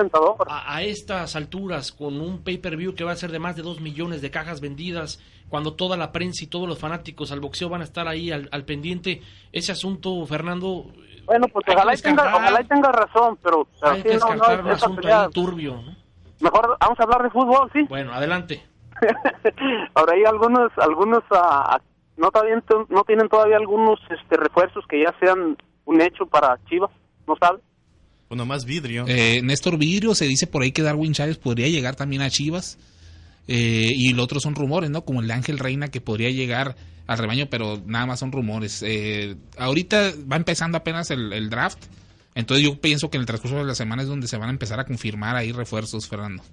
a, 0.47 0.76
a 0.76 0.82
estas 0.82 1.36
alturas, 1.36 1.91
con 1.91 2.20
un 2.20 2.43
pay-per-view 2.43 2.95
que 2.95 3.03
va 3.03 3.11
a 3.11 3.15
ser 3.15 3.32
de 3.32 3.38
más 3.38 3.55
de 3.55 3.61
dos 3.61 3.82
millones 3.82 4.22
de 4.24 4.32
cajas 4.32 4.61
vendidas 4.61 5.20
cuando 5.50 5.74
toda 5.74 5.98
la 5.98 6.12
prensa 6.12 6.43
y 6.43 6.48
todos 6.48 6.68
los 6.68 6.80
fanáticos 6.80 7.32
al 7.32 7.39
boxeo 7.39 7.70
van 7.70 7.82
a 7.82 7.86
estar 7.86 8.08
ahí 8.08 8.32
al, 8.32 8.66
pendiente. 8.66 9.22
Ese 9.52 9.72
asunto, 9.72 10.26
Fernando. 10.26 10.91
Bueno, 11.26 11.48
pues 11.48 11.66
ojalá 11.68 11.93
y, 11.93 11.98
tenga, 11.98 12.36
ojalá 12.36 12.64
tenga 12.64 12.91
razón, 12.91 13.38
pero, 13.41 13.68
hay 13.82 14.02
que 14.02 14.10
descartar 14.10 14.64
un 14.64 14.72
asunto 14.72 15.08
ahí 15.08 15.32
turbio. 15.32 15.82
Mejor 16.39 16.78
vamos 16.80 17.00
a 17.00 17.04
hablar 17.04 17.24
de 17.24 17.30
fútbol, 17.30 17.70
¿sí? 17.74 17.80
Bueno, 17.89 18.14
adelante. 18.14 18.64
Ahora 19.95 20.14
hay 20.14 20.24
algunos, 20.26 20.72
algunos 20.78 21.24
uh, 21.32 21.78
no, 22.18 22.32
todavía, 22.32 22.64
no 22.89 23.04
tienen 23.04 23.30
todavía 23.30 23.58
algunos 23.58 24.00
este, 24.10 24.38
refuerzos 24.38 24.86
que 24.88 25.04
ya 25.04 25.14
sean 25.20 25.58
un 25.86 26.02
hecho 26.02 26.26
para 26.26 26.58
Chivas, 26.70 26.91
¿no 27.28 27.36
sabe? 27.39 27.60
Bueno, 28.30 28.45
más 28.45 28.66
vidrio. 28.66 29.06
Eh, 29.08 29.41
Néstor 29.41 29.78
Vidrio, 29.78 30.14
se 30.14 30.26
dice 30.26 30.48
por 30.48 30.62
ahí 30.62 30.72
que 30.72 30.82
Darwin 30.82 31.14
Chávez 31.14 31.38
podría 31.38 31.70
llegar 31.70 31.95
también 31.95 32.22
a 32.22 32.30
Chivas. 32.30 32.78
Eh, 33.48 33.93
y 33.95 34.12
el 34.12 34.20
otro 34.20 34.39
son 34.39 34.56
rumores, 34.56 34.89
¿no? 34.89 35.04
Como 35.04 35.22
el 35.22 35.28
de 35.28 35.34
Ángel 35.34 35.60
Reina 35.60 35.88
que 35.88 36.02
podría 36.02 36.30
llegar 36.30 36.76
al 37.08 37.18
rebaño, 37.18 37.45
pero 37.50 37.78
nada 37.86 38.06
más 38.06 38.20
son 38.20 38.32
rumores. 38.32 38.84
Eh, 38.86 39.38
ahorita 39.58 40.12
va 40.32 40.36
empezando 40.36 40.78
apenas 40.78 41.10
el, 41.12 41.50
draft, 41.50 41.86
entonces 42.36 42.66
yo 42.66 42.80
pienso 42.80 43.10
que 43.10 43.18
en 43.18 43.22
el 43.22 43.28
transcurso 43.28 43.58
de 43.58 43.64
la 43.64 43.76
semana 43.76 44.02
es 44.02 44.10
donde 44.10 44.28
se 44.28 44.38
van 44.38 44.50
a 44.50 44.52
empezar 44.52 44.80
a 44.80 44.86
confirmar 44.86 45.36
ahí 45.36 45.54
refuerzos, 45.54 46.10
Fernando. 46.10 46.43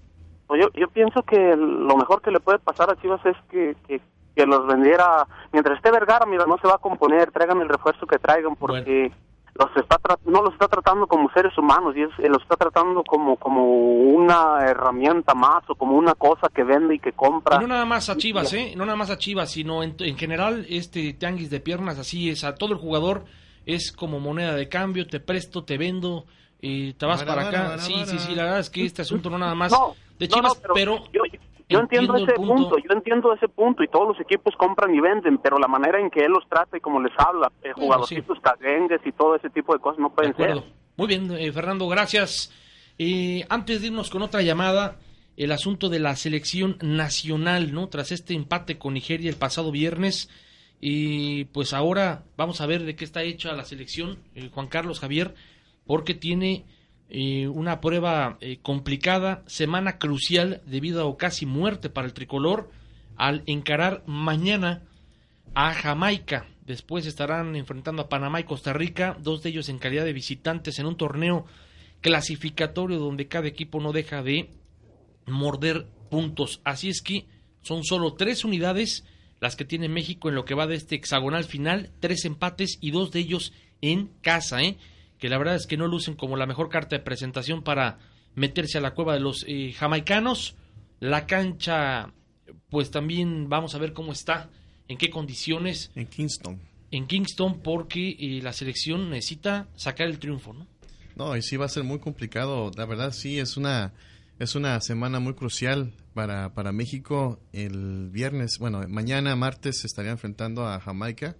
Pues 0.46 0.62
yo, 0.62 0.68
yo 0.78 0.88
pienso 0.88 1.22
que 1.22 1.56
lo 1.56 1.96
mejor 1.96 2.22
que 2.22 2.30
le 2.30 2.38
puede 2.38 2.58
pasar 2.60 2.90
a 2.90 3.00
Chivas 3.00 3.20
es 3.26 3.36
que, 3.50 3.74
que, 3.88 4.46
los 4.46 4.66
vendiera, 4.66 5.26
mientras 5.52 5.76
esté 5.76 5.90
Vergara, 5.90 6.26
mira, 6.26 6.44
no 6.46 6.58
se 6.58 6.68
va 6.68 6.74
a 6.74 6.78
componer, 6.78 7.30
traigan 7.32 7.60
el 7.60 7.68
refuerzo 7.68 8.06
que 8.06 8.18
traigan, 8.18 8.54
porque 8.56 9.10
los 9.54 9.76
está 9.76 9.98
no 10.24 10.42
los 10.42 10.52
está 10.52 10.68
tratando 10.68 11.06
como 11.06 11.30
seres 11.30 11.56
humanos 11.56 11.94
y 11.96 12.02
es, 12.02 12.10
los 12.28 12.42
está 12.42 12.56
tratando 12.56 13.04
como 13.04 13.36
como 13.36 13.64
una 13.64 14.58
herramienta 14.66 15.34
más 15.34 15.62
o 15.68 15.74
como 15.74 15.96
una 15.96 16.14
cosa 16.14 16.48
que 16.52 16.64
vende 16.64 16.96
y 16.96 16.98
que 16.98 17.12
compra. 17.12 17.58
no 17.60 17.66
nada 17.66 17.84
más 17.84 18.10
a 18.10 18.16
Chivas, 18.16 18.52
¿eh? 18.52 18.74
No 18.76 18.84
nada 18.84 18.96
más 18.96 19.10
a 19.10 19.18
Chivas, 19.18 19.50
sino 19.50 19.82
en, 19.82 19.94
en 19.98 20.16
general 20.18 20.66
este 20.68 21.12
tianguis 21.12 21.50
de 21.50 21.60
piernas 21.60 21.98
así 21.98 22.30
es 22.30 22.42
a 22.44 22.54
todo 22.54 22.72
el 22.72 22.78
jugador 22.78 23.24
es 23.66 23.92
como 23.92 24.20
moneda 24.20 24.54
de 24.54 24.68
cambio, 24.68 25.06
te 25.06 25.20
presto, 25.20 25.64
te 25.64 25.78
vendo, 25.78 26.26
y 26.60 26.94
te 26.94 27.06
vas 27.06 27.22
para 27.24 27.48
acá. 27.48 27.78
sí, 27.78 27.94
sí, 28.06 28.18
sí, 28.18 28.34
la 28.34 28.44
verdad 28.44 28.60
es 28.60 28.70
que 28.70 28.84
este 28.84 29.02
asunto 29.02 29.30
no 29.30 29.38
nada 29.38 29.54
más 29.54 29.72
de 30.18 30.28
Chivas, 30.28 30.60
pero, 30.74 31.04
yo 31.12 31.22
entiendo, 31.80 32.16
ese 32.16 32.32
punto. 32.34 32.76
yo 32.78 32.90
entiendo 32.94 33.32
ese 33.32 33.48
punto 33.48 33.82
y 33.82 33.88
todos 33.88 34.08
los 34.08 34.20
equipos 34.20 34.54
compran 34.56 34.94
y 34.94 35.00
venden, 35.00 35.38
pero 35.38 35.58
la 35.58 35.68
manera 35.68 36.00
en 36.00 36.10
que 36.10 36.20
él 36.20 36.32
los 36.32 36.48
trata 36.48 36.76
y 36.76 36.80
como 36.80 37.00
les 37.00 37.12
habla, 37.18 37.50
eh, 37.62 37.72
jugadorcitos 37.74 38.38
caguengues 38.40 39.00
y 39.04 39.12
todo 39.12 39.36
ese 39.36 39.50
tipo 39.50 39.72
de 39.72 39.80
cosas 39.80 39.98
no 39.98 40.10
pueden 40.10 40.36
ser. 40.36 40.62
Muy 40.96 41.06
bien, 41.06 41.30
eh, 41.32 41.52
Fernando, 41.52 41.88
gracias. 41.88 42.52
Eh, 42.98 43.44
antes 43.48 43.80
de 43.80 43.88
irnos 43.88 44.10
con 44.10 44.22
otra 44.22 44.42
llamada, 44.42 44.96
el 45.36 45.50
asunto 45.52 45.88
de 45.88 45.98
la 45.98 46.14
selección 46.16 46.76
nacional, 46.80 47.72
¿no? 47.72 47.88
Tras 47.88 48.12
este 48.12 48.34
empate 48.34 48.78
con 48.78 48.94
Nigeria 48.94 49.30
el 49.30 49.36
pasado 49.36 49.72
viernes, 49.72 50.30
y 50.80 51.46
pues 51.46 51.72
ahora 51.72 52.24
vamos 52.36 52.60
a 52.60 52.66
ver 52.66 52.82
de 52.84 52.94
qué 52.94 53.04
está 53.04 53.22
hecha 53.22 53.52
la 53.52 53.64
selección, 53.64 54.18
eh, 54.34 54.50
Juan 54.52 54.68
Carlos 54.68 55.00
Javier, 55.00 55.34
porque 55.86 56.14
tiene 56.14 56.64
eh, 57.16 57.46
una 57.46 57.80
prueba 57.80 58.38
eh, 58.40 58.58
complicada, 58.60 59.44
semana 59.46 59.98
crucial 59.98 60.62
debido 60.66 61.08
a 61.08 61.16
casi 61.16 61.46
muerte 61.46 61.88
para 61.88 62.08
el 62.08 62.12
tricolor 62.12 62.72
al 63.14 63.44
encarar 63.46 64.02
mañana 64.04 64.82
a 65.54 65.72
Jamaica. 65.74 66.48
Después 66.66 67.06
estarán 67.06 67.54
enfrentando 67.54 68.02
a 68.02 68.08
Panamá 68.08 68.40
y 68.40 68.44
Costa 68.44 68.72
Rica, 68.72 69.16
dos 69.22 69.44
de 69.44 69.50
ellos 69.50 69.68
en 69.68 69.78
calidad 69.78 70.04
de 70.04 70.12
visitantes 70.12 70.80
en 70.80 70.86
un 70.86 70.96
torneo 70.96 71.46
clasificatorio 72.00 72.98
donde 72.98 73.28
cada 73.28 73.46
equipo 73.46 73.78
no 73.78 73.92
deja 73.92 74.24
de 74.24 74.50
morder 75.28 75.86
puntos. 76.10 76.60
Así 76.64 76.88
es 76.88 77.00
que 77.00 77.26
son 77.62 77.84
solo 77.84 78.14
tres 78.14 78.44
unidades 78.44 79.04
las 79.38 79.54
que 79.54 79.64
tiene 79.64 79.88
México 79.88 80.30
en 80.30 80.34
lo 80.34 80.44
que 80.44 80.54
va 80.54 80.66
de 80.66 80.74
este 80.74 80.96
hexagonal 80.96 81.44
final, 81.44 81.92
tres 82.00 82.24
empates 82.24 82.76
y 82.80 82.90
dos 82.90 83.12
de 83.12 83.20
ellos 83.20 83.52
en 83.82 84.10
casa, 84.20 84.64
¿eh? 84.64 84.78
Que 85.24 85.30
la 85.30 85.38
verdad 85.38 85.54
es 85.54 85.66
que 85.66 85.78
no 85.78 85.86
lucen 85.86 86.16
como 86.16 86.36
la 86.36 86.44
mejor 86.44 86.68
carta 86.68 86.96
de 86.96 87.02
presentación 87.02 87.62
para 87.62 87.96
meterse 88.34 88.76
a 88.76 88.82
la 88.82 88.92
cueva 88.92 89.14
de 89.14 89.20
los 89.20 89.42
eh, 89.48 89.72
jamaicanos. 89.72 90.54
La 91.00 91.24
cancha, 91.24 92.12
pues 92.68 92.90
también 92.90 93.48
vamos 93.48 93.74
a 93.74 93.78
ver 93.78 93.94
cómo 93.94 94.12
está, 94.12 94.50
en 94.86 94.98
qué 94.98 95.08
condiciones. 95.08 95.90
En 95.94 96.08
Kingston. 96.08 96.60
En 96.90 97.06
Kingston, 97.06 97.60
porque 97.60 98.18
eh, 98.20 98.42
la 98.42 98.52
selección 98.52 99.08
necesita 99.08 99.66
sacar 99.76 100.08
el 100.08 100.18
triunfo, 100.18 100.52
¿no? 100.52 100.66
No, 101.16 101.34
y 101.34 101.40
sí 101.40 101.56
va 101.56 101.64
a 101.64 101.70
ser 101.70 101.84
muy 101.84 102.00
complicado. 102.00 102.70
La 102.76 102.84
verdad, 102.84 103.10
sí, 103.10 103.38
es 103.38 103.56
una, 103.56 103.94
es 104.38 104.54
una 104.54 104.78
semana 104.82 105.20
muy 105.20 105.32
crucial 105.32 105.94
para, 106.12 106.52
para 106.52 106.72
México. 106.72 107.40
El 107.54 108.10
viernes, 108.10 108.58
bueno, 108.58 108.86
mañana, 108.90 109.34
martes, 109.36 109.80
se 109.80 109.86
estaría 109.86 110.10
enfrentando 110.10 110.68
a 110.68 110.80
Jamaica 110.80 111.34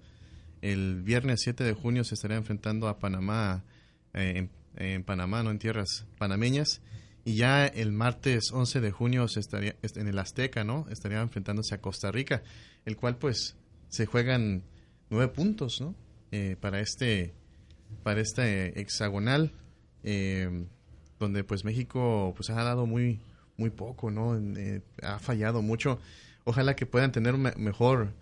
el 0.64 1.02
viernes 1.02 1.42
7 1.42 1.62
de 1.62 1.74
junio 1.74 2.04
se 2.04 2.14
estaría 2.14 2.38
enfrentando 2.38 2.88
a 2.88 2.98
Panamá, 2.98 3.64
eh, 4.14 4.48
en, 4.76 5.04
Panamá, 5.04 5.42
no 5.42 5.50
en 5.50 5.58
tierras 5.58 6.06
panameñas. 6.18 6.80
Y 7.24 7.36
ya 7.36 7.66
el 7.66 7.92
martes 7.92 8.50
11 8.52 8.80
de 8.80 8.90
junio 8.90 9.28
se 9.28 9.40
estaría 9.40 9.76
en 9.82 10.08
el 10.08 10.18
Azteca, 10.18 10.62
¿no? 10.64 10.86
Estaría 10.90 11.20
enfrentándose 11.20 11.74
a 11.74 11.80
Costa 11.80 12.10
Rica, 12.12 12.42
el 12.84 12.96
cual 12.96 13.16
pues 13.16 13.56
se 13.88 14.06
juegan 14.06 14.62
nueve 15.10 15.32
puntos, 15.32 15.80
¿no? 15.80 15.94
Eh, 16.32 16.56
para 16.60 16.80
este 16.80 17.34
para 18.02 18.20
este 18.20 18.78
hexagonal, 18.80 19.52
eh, 20.02 20.66
donde 21.18 21.44
pues 21.44 21.64
México 21.64 22.34
pues 22.36 22.50
ha 22.50 22.62
dado 22.62 22.86
muy 22.86 23.20
muy 23.56 23.70
poco, 23.70 24.10
¿no? 24.10 24.38
ha 25.02 25.18
fallado 25.18 25.62
mucho. 25.62 26.00
Ojalá 26.44 26.76
que 26.76 26.86
puedan 26.86 27.12
tener 27.12 27.38
mejor 27.38 28.12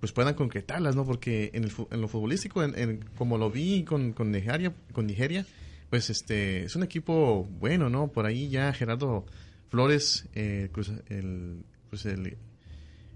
pues 0.00 0.12
puedan 0.12 0.34
concretarlas, 0.34 0.96
¿no? 0.96 1.04
Porque 1.04 1.50
en, 1.54 1.64
el, 1.64 1.72
en 1.90 2.00
lo 2.00 2.08
futbolístico, 2.08 2.62
en, 2.62 3.04
como 3.16 3.38
lo 3.38 3.50
vi 3.50 3.84
con, 3.84 4.12
con, 4.12 4.30
Nigeria, 4.30 4.72
con 4.92 5.06
Nigeria, 5.06 5.44
pues 5.90 6.10
este 6.10 6.64
es 6.64 6.76
un 6.76 6.82
equipo 6.82 7.44
bueno, 7.58 7.90
¿no? 7.90 8.08
Por 8.08 8.26
ahí 8.26 8.48
ya 8.48 8.72
Gerardo 8.72 9.26
Flores, 9.68 10.28
eh, 10.34 10.70
el, 11.08 11.64
pues 11.90 12.06
el, 12.06 12.36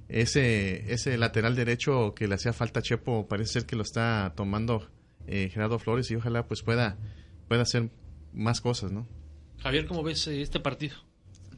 ese, 0.08 0.92
ese 0.92 1.16
lateral 1.16 1.56
derecho 1.56 2.14
que 2.14 2.28
le 2.28 2.34
hacía 2.34 2.52
falta 2.52 2.80
a 2.80 2.82
Chepo, 2.82 3.26
parece 3.28 3.52
ser 3.52 3.66
que 3.66 3.76
lo 3.76 3.82
está 3.82 4.32
tomando 4.36 4.90
eh, 5.26 5.50
Gerardo 5.52 5.78
Flores 5.78 6.10
y 6.10 6.16
ojalá 6.16 6.46
pues 6.46 6.62
pueda, 6.62 6.98
pueda 7.48 7.62
hacer 7.62 7.90
más 8.32 8.60
cosas, 8.60 8.92
¿no? 8.92 9.06
Javier, 9.58 9.86
¿cómo 9.86 10.02
ves 10.02 10.26
eh, 10.26 10.42
este 10.42 10.60
partido? 10.60 10.96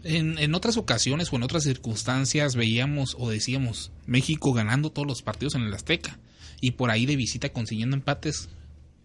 En, 0.04 0.54
otras 0.54 0.76
ocasiones 0.76 1.32
o 1.32 1.36
en 1.36 1.42
otras 1.42 1.64
circunstancias 1.64 2.56
veíamos 2.56 3.16
o 3.18 3.30
decíamos 3.30 3.90
México 4.06 4.52
ganando 4.52 4.90
todos 4.90 5.08
los 5.08 5.22
partidos 5.22 5.54
en 5.54 5.62
el 5.62 5.74
Azteca 5.74 6.18
y 6.60 6.72
por 6.72 6.90
ahí 6.90 7.06
de 7.06 7.16
visita 7.16 7.48
consiguiendo 7.48 7.96
empates 7.96 8.48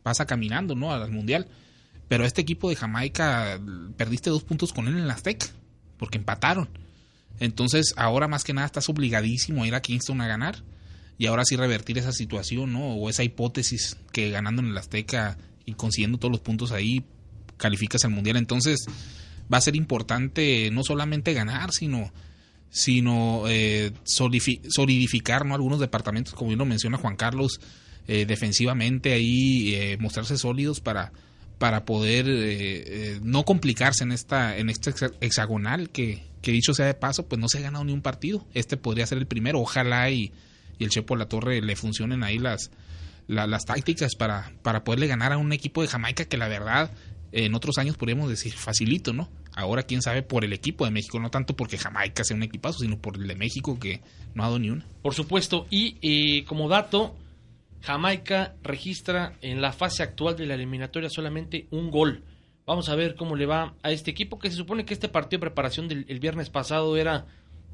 pasa 0.03 0.25
caminando 0.25 0.75
no 0.75 0.91
al 0.91 1.11
mundial. 1.11 1.47
Pero 2.07 2.25
este 2.25 2.41
equipo 2.41 2.69
de 2.69 2.75
Jamaica 2.75 3.59
perdiste 3.95 4.29
dos 4.29 4.43
puntos 4.43 4.73
con 4.73 4.87
él 4.87 4.97
en 4.97 5.03
el 5.03 5.11
Azteca 5.11 5.47
porque 5.97 6.17
empataron. 6.17 6.69
Entonces 7.39 7.93
ahora 7.95 8.27
más 8.27 8.43
que 8.43 8.53
nada 8.53 8.65
estás 8.65 8.89
obligadísimo 8.89 9.63
a 9.63 9.67
ir 9.67 9.75
a 9.75 9.81
Kingston 9.81 10.21
a 10.21 10.27
ganar 10.27 10.63
y 11.17 11.27
ahora 11.27 11.45
sí 11.45 11.55
revertir 11.55 11.97
esa 11.97 12.11
situación 12.11 12.73
no 12.73 12.95
o 12.95 13.09
esa 13.09 13.23
hipótesis 13.23 13.97
que 14.11 14.29
ganando 14.31 14.61
en 14.61 14.69
el 14.69 14.77
Azteca 14.77 15.37
y 15.65 15.73
consiguiendo 15.73 16.17
todos 16.17 16.31
los 16.31 16.41
puntos 16.41 16.71
ahí 16.71 17.05
calificas 17.57 18.03
al 18.05 18.11
mundial. 18.11 18.37
Entonces 18.37 18.85
va 19.51 19.57
a 19.57 19.61
ser 19.61 19.75
importante 19.75 20.69
no 20.71 20.83
solamente 20.83 21.33
ganar, 21.33 21.71
sino 21.71 22.11
sino 22.71 23.45
eh, 23.47 23.91
solidificar 24.03 25.45
¿no? 25.45 25.55
algunos 25.55 25.79
departamentos, 25.79 26.35
como 26.35 26.49
bien 26.49 26.59
lo 26.59 26.65
menciona 26.65 26.97
Juan 26.97 27.15
Carlos, 27.15 27.59
eh, 28.07 28.25
defensivamente 28.25 29.13
ahí, 29.13 29.75
eh, 29.75 29.97
mostrarse 29.99 30.35
sólidos 30.37 30.79
para, 30.79 31.11
para 31.59 31.85
poder 31.85 32.25
eh, 32.27 33.19
no 33.21 33.45
complicarse 33.45 34.03
en 34.03 34.11
esta 34.11 34.57
en 34.57 34.69
este 34.69 34.93
hexagonal 35.21 35.91
que, 35.91 36.23
que, 36.41 36.51
dicho 36.51 36.73
sea 36.73 36.87
de 36.87 36.95
paso, 36.95 37.27
pues 37.27 37.39
no 37.39 37.47
se 37.47 37.59
ha 37.59 37.61
ganado 37.61 37.85
ni 37.85 37.93
un 37.93 38.01
partido. 38.01 38.47
Este 38.55 38.77
podría 38.77 39.05
ser 39.05 39.19
el 39.19 39.27
primero, 39.27 39.59
ojalá 39.59 40.09
y, 40.09 40.31
y 40.79 40.83
el 40.83 40.89
Chepo 40.89 41.15
La 41.15 41.27
Torre 41.27 41.61
le 41.61 41.75
funcionen 41.75 42.23
ahí 42.23 42.39
las, 42.39 42.71
las 43.27 43.65
tácticas 43.65 44.15
para, 44.15 44.53
para 44.63 44.83
poderle 44.83 45.05
ganar 45.05 45.31
a 45.31 45.37
un 45.37 45.53
equipo 45.53 45.83
de 45.83 45.87
Jamaica 45.87 46.25
que 46.25 46.37
la 46.37 46.47
verdad 46.47 46.89
en 47.31 47.55
otros 47.55 47.77
años 47.77 47.97
podríamos 47.97 48.29
decir 48.29 48.53
facilito, 48.53 49.13
¿no? 49.13 49.29
Ahora, 49.55 49.83
quién 49.83 50.01
sabe, 50.01 50.23
por 50.23 50.45
el 50.45 50.53
equipo 50.53 50.85
de 50.85 50.91
México, 50.91 51.19
no 51.19 51.29
tanto 51.29 51.55
porque 51.55 51.77
Jamaica 51.77 52.23
sea 52.23 52.37
un 52.37 52.43
equipazo, 52.43 52.79
sino 52.79 52.97
por 52.97 53.17
el 53.17 53.27
de 53.27 53.35
México 53.35 53.79
que 53.79 54.01
no 54.33 54.43
ha 54.43 54.47
dado 54.47 54.59
ni 54.59 54.69
una. 54.69 54.85
Por 55.01 55.13
supuesto, 55.13 55.67
y 55.69 55.97
eh, 56.01 56.45
como 56.45 56.69
dato, 56.69 57.15
Jamaica 57.81 58.55
registra 58.63 59.37
en 59.41 59.61
la 59.61 59.71
fase 59.71 60.03
actual 60.03 60.35
de 60.35 60.45
la 60.45 60.55
eliminatoria 60.55 61.09
solamente 61.09 61.67
un 61.71 61.91
gol. 61.91 62.23
Vamos 62.65 62.89
a 62.89 62.95
ver 62.95 63.15
cómo 63.15 63.35
le 63.35 63.45
va 63.45 63.75
a 63.81 63.91
este 63.91 64.11
equipo, 64.11 64.39
que 64.39 64.49
se 64.49 64.57
supone 64.57 64.85
que 64.85 64.93
este 64.93 65.09
partido 65.09 65.39
de 65.39 65.47
preparación 65.47 65.87
del 65.87 66.19
viernes 66.19 66.49
pasado 66.49 66.97
era 66.97 67.25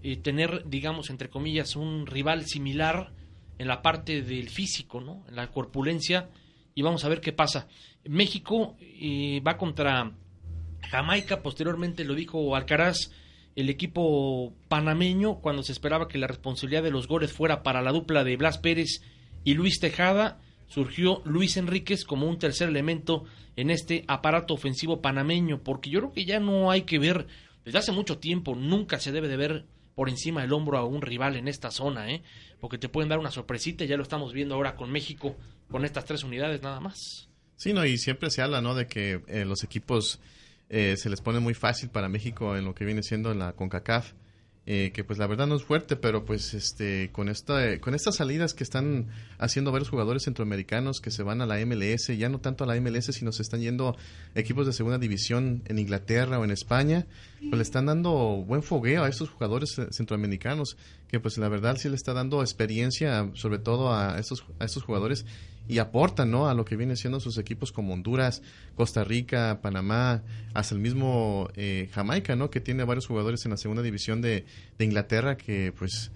eh, 0.03 0.17
tener, 0.17 0.63
digamos, 0.69 1.09
entre 1.09 1.29
comillas, 1.29 1.75
un 1.75 2.05
rival 2.05 2.45
similar 2.45 3.11
en 3.57 3.67
la 3.67 3.81
parte 3.81 4.21
del 4.21 4.49
físico, 4.49 5.01
¿no? 5.01 5.23
En 5.27 5.35
la 5.35 5.51
corpulencia, 5.51 6.29
y 6.73 6.81
vamos 6.81 7.03
a 7.05 7.09
ver 7.09 7.21
qué 7.21 7.33
pasa. 7.33 7.67
México 8.07 8.75
eh, 8.79 9.41
va 9.45 9.57
contra 9.57 10.11
Jamaica, 10.89 11.41
posteriormente 11.41 12.03
lo 12.03 12.15
dijo 12.15 12.55
Alcaraz, 12.55 13.11
el 13.55 13.69
equipo 13.69 14.53
panameño, 14.67 15.35
cuando 15.35 15.63
se 15.63 15.71
esperaba 15.71 16.07
que 16.07 16.17
la 16.17 16.27
responsabilidad 16.27 16.83
de 16.83 16.91
los 16.91 17.07
goles 17.07 17.31
fuera 17.31 17.63
para 17.63 17.81
la 17.81 17.91
dupla 17.91 18.23
de 18.23 18.37
Blas 18.37 18.57
Pérez 18.57 19.01
y 19.43 19.53
Luis 19.53 19.79
Tejada, 19.79 20.39
surgió 20.67 21.21
Luis 21.25 21.57
Enríquez 21.57 22.05
como 22.05 22.27
un 22.27 22.37
tercer 22.37 22.69
elemento 22.69 23.23
en 23.55 23.69
este 23.69 24.03
aparato 24.07 24.53
ofensivo 24.53 25.01
panameño, 25.01 25.63
porque 25.63 25.89
yo 25.89 25.99
creo 25.99 26.11
que 26.11 26.25
ya 26.25 26.39
no 26.39 26.69
hay 26.69 26.81
que 26.81 26.99
ver, 26.99 27.27
desde 27.63 27.79
hace 27.79 27.91
mucho 27.91 28.17
tiempo, 28.17 28.55
nunca 28.55 28.99
se 28.99 29.11
debe 29.11 29.27
de 29.27 29.37
ver 29.37 29.65
por 29.95 30.09
encima 30.09 30.41
del 30.41 30.51
hombro 30.51 30.77
a 30.77 30.83
un 30.83 31.01
rival 31.01 31.37
en 31.37 31.47
esta 31.47 31.71
zona, 31.71 32.11
¿eh? 32.11 32.21
porque 32.59 32.77
te 32.77 32.89
pueden 32.89 33.09
dar 33.09 33.19
una 33.19 33.31
sorpresita, 33.31 33.85
ya 33.85 33.95
lo 33.95 34.03
estamos 34.03 34.33
viendo 34.33 34.55
ahora 34.55 34.75
con 34.75 34.91
México, 34.91 35.37
con 35.71 35.85
estas 35.85 36.03
tres 36.03 36.23
unidades 36.23 36.61
nada 36.61 36.81
más. 36.81 37.24
Sí, 37.57 37.73
no, 37.73 37.85
y 37.85 37.97
siempre 37.97 38.29
se 38.29 38.41
habla, 38.41 38.61
¿no? 38.61 38.75
De 38.75 38.87
que 38.87 39.21
eh, 39.27 39.45
los 39.45 39.63
equipos 39.63 40.19
eh, 40.69 40.95
se 40.97 41.09
les 41.09 41.21
pone 41.21 41.39
muy 41.39 41.53
fácil 41.53 41.89
para 41.89 42.09
México 42.09 42.55
en 42.57 42.65
lo 42.65 42.75
que 42.75 42.85
viene 42.85 43.03
siendo 43.03 43.33
la 43.33 43.53
CONCACAF. 43.53 44.13
eh, 44.67 44.91
que 44.95 45.03
pues 45.03 45.19
la 45.19 45.27
verdad 45.27 45.45
no 45.45 45.55
es 45.55 45.63
fuerte, 45.63 45.95
pero 45.95 46.25
pues 46.25 46.55
este 46.55 47.11
con 47.11 47.29
esta 47.29 47.79
con 47.79 47.93
estas 47.93 48.15
salidas 48.15 48.55
que 48.55 48.63
están 48.63 49.09
haciendo 49.37 49.71
varios 49.71 49.89
jugadores 49.89 50.23
centroamericanos 50.23 51.01
que 51.01 51.11
se 51.11 51.21
van 51.21 51.41
a 51.41 51.45
la 51.45 51.63
MLS, 51.63 52.07
ya 52.17 52.29
no 52.29 52.39
tanto 52.39 52.63
a 52.63 52.67
la 52.67 52.81
MLS, 52.81 53.13
sino 53.13 53.31
se 53.31 53.43
están 53.43 53.61
yendo 53.61 53.95
equipos 54.33 54.65
de 54.65 54.73
segunda 54.73 54.97
división 54.97 55.61
en 55.67 55.77
Inglaterra 55.77 56.39
o 56.39 56.43
en 56.43 56.49
España, 56.49 57.05
pues 57.39 57.53
le 57.53 57.61
están 57.61 57.85
dando 57.85 58.43
buen 58.47 58.63
fogueo 58.63 59.03
a 59.03 59.09
estos 59.09 59.29
jugadores 59.29 59.75
centroamericanos, 59.91 60.77
que 61.07 61.19
pues 61.19 61.37
la 61.37 61.47
verdad 61.47 61.77
sí 61.77 61.87
le 61.87 61.95
está 61.95 62.13
dando 62.13 62.41
experiencia, 62.41 63.29
sobre 63.35 63.59
todo 63.59 63.93
a 63.93 64.17
estos 64.19 64.45
a 64.59 64.65
estos 64.65 64.81
jugadores 64.81 65.27
y 65.67 65.79
aportan 65.79 66.31
¿no? 66.31 66.47
a 66.47 66.53
lo 66.53 66.65
que 66.65 66.75
viene 66.75 66.95
siendo 66.95 67.19
sus 67.19 67.37
equipos 67.37 67.71
como 67.71 67.93
Honduras, 67.93 68.41
Costa 68.75 69.03
Rica, 69.03 69.59
Panamá, 69.61 70.23
hasta 70.53 70.75
el 70.75 70.81
mismo 70.81 71.49
eh, 71.55 71.89
Jamaica, 71.93 72.35
¿no? 72.35 72.49
que 72.49 72.61
tiene 72.61 72.83
varios 72.83 73.07
jugadores 73.07 73.45
en 73.45 73.51
la 73.51 73.57
segunda 73.57 73.81
división 73.81 74.21
de, 74.21 74.45
de 74.77 74.85
Inglaterra 74.85 75.37
que 75.37 75.73
pues 75.77 76.11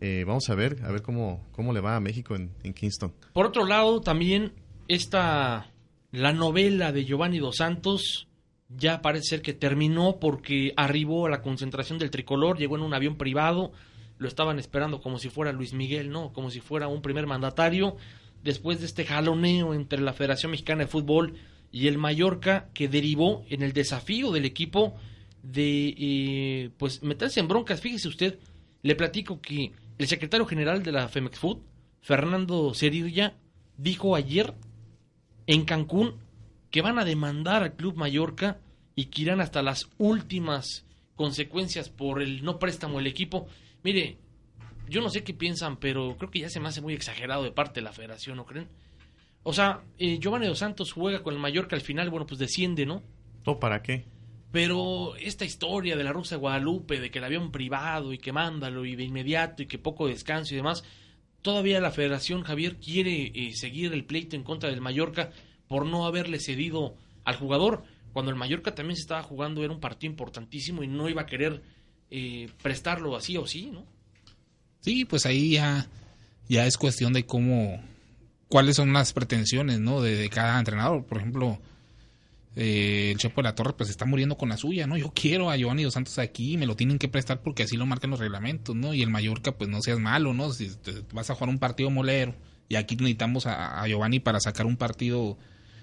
eh, 0.00 0.24
vamos 0.26 0.48
a 0.48 0.54
ver, 0.54 0.78
a 0.84 0.90
ver 0.90 1.02
cómo, 1.02 1.44
cómo 1.52 1.72
le 1.72 1.80
va 1.80 1.96
a 1.96 2.00
México 2.00 2.34
en, 2.34 2.50
en, 2.62 2.72
Kingston. 2.72 3.12
Por 3.32 3.46
otro 3.46 3.66
lado, 3.66 4.00
también 4.00 4.52
esta, 4.88 5.70
la 6.10 6.32
novela 6.32 6.92
de 6.92 7.04
Giovanni 7.04 7.38
Dos 7.38 7.56
Santos 7.56 8.26
ya 8.68 9.02
parece 9.02 9.24
ser 9.24 9.42
que 9.42 9.52
terminó 9.52 10.18
porque 10.20 10.72
arribó 10.76 11.26
a 11.26 11.30
la 11.30 11.42
concentración 11.42 11.98
del 11.98 12.10
tricolor, 12.10 12.56
llegó 12.56 12.76
en 12.76 12.82
un 12.82 12.94
avión 12.94 13.16
privado, 13.16 13.72
lo 14.18 14.28
estaban 14.28 14.58
esperando 14.58 15.00
como 15.00 15.18
si 15.18 15.28
fuera 15.28 15.52
Luis 15.52 15.72
Miguel, 15.72 16.10
¿no? 16.10 16.32
Como 16.32 16.50
si 16.50 16.60
fuera 16.60 16.88
un 16.88 17.02
primer 17.02 17.26
mandatario 17.26 17.96
después 18.42 18.80
de 18.80 18.86
este 18.86 19.04
jaloneo 19.04 19.74
entre 19.74 20.00
la 20.00 20.12
Federación 20.12 20.50
Mexicana 20.52 20.84
de 20.84 20.90
Fútbol 20.90 21.34
y 21.72 21.86
el 21.86 21.98
Mallorca 21.98 22.68
que 22.74 22.88
derivó 22.88 23.44
en 23.48 23.62
el 23.62 23.72
desafío 23.72 24.32
del 24.32 24.44
equipo 24.44 24.96
de 25.42 25.94
eh, 25.96 26.70
pues 26.78 27.02
meterse 27.02 27.40
en 27.40 27.48
broncas. 27.48 27.80
Fíjese 27.80 28.08
usted, 28.08 28.38
le 28.82 28.94
platico 28.94 29.40
que 29.40 29.72
el 29.98 30.06
secretario 30.06 30.46
general 30.46 30.82
de 30.82 30.92
la 30.92 31.08
Femex 31.08 31.38
Food, 31.38 31.58
Fernando 32.00 32.74
Cerilla, 32.74 33.36
dijo 33.76 34.16
ayer 34.16 34.54
en 35.46 35.64
Cancún 35.64 36.14
que 36.70 36.82
van 36.82 36.98
a 36.98 37.04
demandar 37.04 37.62
al 37.62 37.74
Club 37.74 37.96
Mallorca 37.96 38.60
y 38.94 39.06
que 39.06 39.22
irán 39.22 39.40
hasta 39.40 39.62
las 39.62 39.88
últimas 39.98 40.86
consecuencias 41.16 41.90
por 41.90 42.22
el 42.22 42.44
no 42.44 42.58
préstamo 42.58 42.98
del 42.98 43.06
equipo. 43.06 43.46
Mire, 43.82 44.18
yo 44.90 45.00
no 45.00 45.08
sé 45.08 45.24
qué 45.24 45.32
piensan, 45.32 45.78
pero 45.78 46.16
creo 46.18 46.30
que 46.30 46.40
ya 46.40 46.50
se 46.50 46.60
me 46.60 46.68
hace 46.68 46.80
muy 46.80 46.92
exagerado 46.92 47.44
de 47.44 47.52
parte 47.52 47.80
de 47.80 47.84
la 47.84 47.92
federación, 47.92 48.36
¿no 48.36 48.44
creen? 48.44 48.68
O 49.42 49.52
sea, 49.52 49.80
eh, 49.98 50.18
Giovanni 50.18 50.46
Dos 50.46 50.58
Santos 50.58 50.92
juega 50.92 51.22
con 51.22 51.32
el 51.32 51.40
Mallorca 51.40 51.76
al 51.76 51.82
final, 51.82 52.10
bueno, 52.10 52.26
pues 52.26 52.38
desciende, 52.38 52.84
¿no? 52.84 53.02
¿O 53.46 53.58
para 53.58 53.82
qué? 53.82 54.04
Pero 54.52 55.14
esta 55.16 55.44
historia 55.44 55.96
de 55.96 56.04
la 56.04 56.12
Rusa 56.12 56.34
de 56.34 56.40
Guadalupe, 56.40 57.00
de 57.00 57.10
que 57.10 57.18
el 57.18 57.24
avión 57.24 57.52
privado 57.52 58.12
y 58.12 58.18
que 58.18 58.32
mándalo 58.32 58.84
y 58.84 58.96
de 58.96 59.04
inmediato 59.04 59.62
y 59.62 59.66
que 59.66 59.78
poco 59.78 60.08
descanso 60.08 60.52
y 60.52 60.56
demás, 60.56 60.84
todavía 61.40 61.80
la 61.80 61.92
federación, 61.92 62.42
Javier, 62.42 62.76
quiere 62.76 63.32
eh, 63.34 63.52
seguir 63.54 63.92
el 63.94 64.04
pleito 64.04 64.36
en 64.36 64.42
contra 64.42 64.68
del 64.68 64.80
Mallorca 64.80 65.30
por 65.68 65.86
no 65.86 66.04
haberle 66.04 66.40
cedido 66.40 66.96
al 67.24 67.36
jugador, 67.36 67.84
cuando 68.12 68.30
el 68.30 68.36
Mallorca 68.36 68.74
también 68.74 68.96
se 68.96 69.02
estaba 69.02 69.22
jugando, 69.22 69.62
era 69.62 69.72
un 69.72 69.80
partido 69.80 70.10
importantísimo 70.10 70.82
y 70.82 70.88
no 70.88 71.08
iba 71.08 71.22
a 71.22 71.26
querer 71.26 71.62
eh, 72.10 72.50
prestarlo 72.60 73.14
así 73.14 73.36
o 73.36 73.46
sí, 73.46 73.70
¿no? 73.70 73.86
Sí, 74.80 75.04
pues 75.04 75.26
ahí 75.26 75.52
ya, 75.52 75.88
ya 76.48 76.66
es 76.66 76.76
cuestión 76.76 77.12
de 77.12 77.26
cómo, 77.26 77.82
cuáles 78.48 78.76
son 78.76 78.92
las 78.92 79.12
pretensiones, 79.12 79.78
¿no? 79.80 80.00
De, 80.00 80.28
cada 80.30 80.58
entrenador. 80.58 81.04
Por 81.04 81.18
ejemplo, 81.18 81.58
eh, 82.56 83.10
el 83.12 83.18
Chepo 83.18 83.42
de 83.42 83.48
la 83.48 83.54
Torre 83.54 83.74
pues 83.74 83.90
está 83.90 84.06
muriendo 84.06 84.36
con 84.36 84.48
la 84.48 84.56
suya, 84.56 84.86
¿no? 84.86 84.96
Yo 84.96 85.12
quiero 85.14 85.50
a 85.50 85.56
Giovanni 85.56 85.84
Dos 85.84 85.94
Santos 85.94 86.18
aquí, 86.18 86.56
me 86.56 86.66
lo 86.66 86.76
tienen 86.76 86.98
que 86.98 87.08
prestar 87.08 87.42
porque 87.42 87.64
así 87.64 87.76
lo 87.76 87.86
marcan 87.86 88.10
los 88.10 88.20
reglamentos, 88.20 88.74
¿no? 88.74 88.94
Y 88.94 89.02
el 89.02 89.10
Mallorca 89.10 89.52
pues 89.52 89.68
no 89.68 89.82
seas 89.82 89.98
malo, 89.98 90.34
¿no? 90.34 90.52
Si 90.52 90.70
vas 91.12 91.30
a 91.30 91.34
jugar 91.34 91.50
un 91.50 91.58
partido 91.58 91.90
molero 91.90 92.34
y 92.68 92.76
aquí 92.76 92.96
necesitamos 92.96 93.46
a, 93.46 93.86
Giovanni 93.86 94.20
para 94.20 94.40
sacar 94.40 94.66
un 94.66 94.76
partido... 94.76 95.36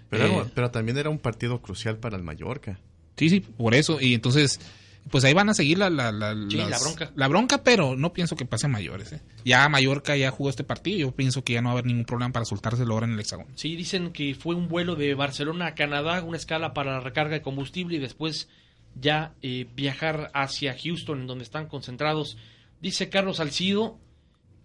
Pero, 0.09 0.43
eh, 0.43 0.51
pero 0.55 0.71
también 0.71 0.97
era 0.97 1.09
un 1.09 1.19
partido 1.19 1.61
crucial 1.61 1.97
para 1.97 2.15
el 2.15 2.23
Mallorca. 2.23 2.79
Sí, 3.17 3.29
sí, 3.29 3.41
por 3.41 3.75
eso. 3.75 3.99
Y 3.99 4.13
entonces 4.13 4.61
pues 5.09 5.23
ahí 5.23 5.33
van 5.33 5.49
a 5.49 5.53
seguir 5.53 5.77
la, 5.77 5.89
la, 5.89 6.11
la, 6.11 6.33
bronca. 6.33 7.11
La 7.15 7.27
bronca, 7.27 7.63
pero 7.63 7.95
no 7.95 8.13
pienso 8.13 8.35
que 8.35 8.45
pase 8.45 8.65
a 8.65 8.69
mayores. 8.69 9.13
¿eh? 9.13 9.21
Ya 9.45 9.67
Mallorca 9.69 10.15
ya 10.15 10.31
jugó 10.31 10.49
este 10.49 10.63
partido, 10.63 10.99
yo 10.99 11.11
pienso 11.11 11.43
que 11.43 11.53
ya 11.53 11.61
no 11.61 11.69
va 11.69 11.71
a 11.71 11.73
haber 11.73 11.85
ningún 11.85 12.05
problema 12.05 12.33
para 12.33 12.45
soltárselo 12.45 12.93
ahora 12.93 13.07
en 13.07 13.13
el 13.13 13.19
hexágono. 13.19 13.49
Sí, 13.55 13.75
dicen 13.75 14.11
que 14.11 14.35
fue 14.35 14.55
un 14.55 14.67
vuelo 14.67 14.95
de 14.95 15.13
Barcelona 15.13 15.67
a 15.67 15.75
Canadá, 15.75 16.23
una 16.23 16.37
escala 16.37 16.73
para 16.73 16.93
la 16.93 16.99
recarga 16.99 17.35
de 17.35 17.41
combustible 17.41 17.97
y 17.97 17.99
después 17.99 18.49
ya 18.95 19.33
eh, 19.41 19.67
viajar 19.75 20.31
hacia 20.33 20.75
Houston, 20.77 21.21
en 21.21 21.27
donde 21.27 21.43
están 21.43 21.67
concentrados. 21.67 22.37
Dice 22.81 23.09
Carlos 23.09 23.39
Alcido 23.39 23.99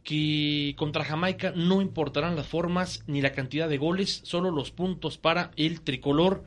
que 0.05 0.75
contra 0.77 1.05
Jamaica 1.05 1.53
no 1.55 1.81
importarán 1.81 2.35
las 2.35 2.49
formas 2.49 3.05
ni 3.07 3.21
la 3.21 3.33
cantidad 3.33 3.69
de 3.69 3.79
goles, 3.79 4.21
solo 4.25 4.51
los 4.51 4.71
puntos 4.71 5.17
para 5.19 5.53
el 5.57 5.83
tricolor. 5.83 6.45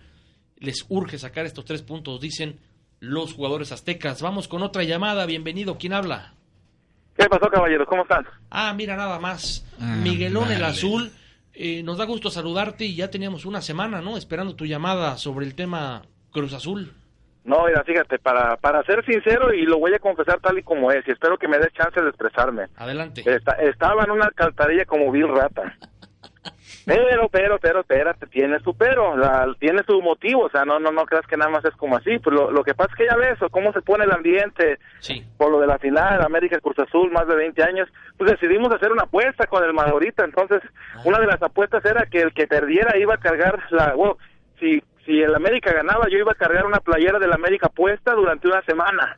Les 0.58 0.86
urge 0.90 1.18
sacar 1.18 1.46
estos 1.46 1.66
tres 1.66 1.82
puntos, 1.82 2.20
dicen 2.20 2.60
los 3.06 3.34
jugadores 3.34 3.72
aztecas. 3.72 4.22
Vamos 4.22 4.48
con 4.48 4.64
otra 4.64 4.84
llamada. 4.84 5.26
Bienvenido. 5.26 5.78
¿Quién 5.78 5.94
habla? 5.94 6.34
¿Qué 7.18 7.28
pasó, 7.30 7.50
caballeros? 7.50 7.88
¿Cómo 7.88 8.02
están? 8.02 8.26
Ah, 8.50 8.74
mira, 8.74 8.96
nada 8.96 9.20
más. 9.20 9.66
Ah, 9.80 9.96
Miguelón 10.02 10.52
el 10.52 10.64
Azul. 10.64 11.12
Eh, 11.54 11.84
nos 11.84 11.98
da 11.98 12.06
gusto 12.06 12.30
saludarte 12.30 12.84
y 12.84 12.96
ya 12.96 13.10
teníamos 13.10 13.46
una 13.46 13.62
semana, 13.62 14.02
¿no? 14.02 14.18
Esperando 14.18 14.56
tu 14.56 14.66
llamada 14.66 15.18
sobre 15.18 15.46
el 15.46 15.56
tema 15.56 16.02
Cruz 16.32 16.54
Azul. 16.54 16.92
No, 17.46 17.66
mira, 17.66 17.84
fíjate, 17.84 18.18
para, 18.18 18.58
para 18.58 18.84
ser 18.84 19.06
sincero 19.06 19.54
y 19.54 19.66
lo 19.66 19.78
voy 19.78 19.94
a 19.94 20.00
confesar 20.00 20.40
tal 20.42 20.58
y 20.58 20.64
como 20.64 20.92
es, 20.92 21.08
y 21.08 21.12
espero 21.12 21.38
que 21.38 21.48
me 21.48 21.60
des 21.60 21.72
chance 21.74 22.02
de 22.02 22.10
expresarme. 22.10 22.64
Adelante. 22.76 23.24
estaba 23.62 24.04
en 24.04 24.12
una 24.12 24.26
alcantarilla 24.26 24.84
como 24.86 25.12
Bill 25.12 25.28
Rata. 25.30 25.78
Pero, 26.86 27.30
pero, 27.30 27.58
pero, 27.60 27.80
espérate, 27.82 28.28
tiene 28.28 28.60
su 28.60 28.76
pero, 28.76 29.16
tiene 29.60 29.82
su 29.88 30.02
motivo, 30.02 30.44
o 30.44 30.50
sea, 30.50 30.66
no, 30.66 30.80
no, 30.80 30.92
no 30.92 31.06
creas 31.06 31.26
que 31.26 31.36
nada 31.36 31.50
más 31.50 31.66
es 31.66 31.76
como 31.76 31.98
así, 31.98 32.20
pues 32.20 32.36
lo, 32.36 32.64
que 32.64 32.76
pasa 32.76 32.92
es 32.92 32.98
que 32.98 33.08
ya 33.08 33.16
ves, 33.16 33.40
cómo 33.50 33.74
se 33.74 33.82
pone 33.82 34.06
el 34.06 34.12
ambiente 34.12 34.78
por 35.38 35.52
lo 35.52 35.60
de 35.60 35.68
la 35.68 35.80
final, 35.80 36.22
América 36.22 36.60
Cruz 36.60 36.78
Azul, 36.78 37.12
más 37.12 37.28
de 37.28 37.36
20 37.36 37.64
años, 37.64 37.90
pues 38.18 38.32
decidimos 38.32 38.72
hacer 38.72 38.92
una 38.92 39.04
apuesta 39.04 39.48
con 39.48 39.64
el 39.64 39.74
Madorita, 39.74 40.24
entonces, 40.24 40.62
ah. 40.94 41.02
una 41.06 41.20
de 41.20 41.28
las 41.28 41.42
apuestas 41.42 41.84
era 41.86 42.06
que 42.06 42.22
el 42.22 42.34
que 42.34 42.48
perdiera 42.48 42.98
iba 42.98 43.16
a 43.16 43.20
cargar 43.20 43.60
la, 43.72 43.96
bueno, 43.96 44.18
si, 44.60 44.84
si 45.06 45.22
el 45.22 45.34
América 45.34 45.74
ganaba, 45.74 46.08
yo 46.10 46.20
iba 46.20 46.32
a 46.34 46.36
cargar 46.36 46.66
una 46.66 46.80
playera 46.80 47.18
del 47.18 47.34
América 47.34 47.70
puesta 47.70 48.14
durante 48.14 48.48
una 48.48 48.62
semana. 48.64 49.16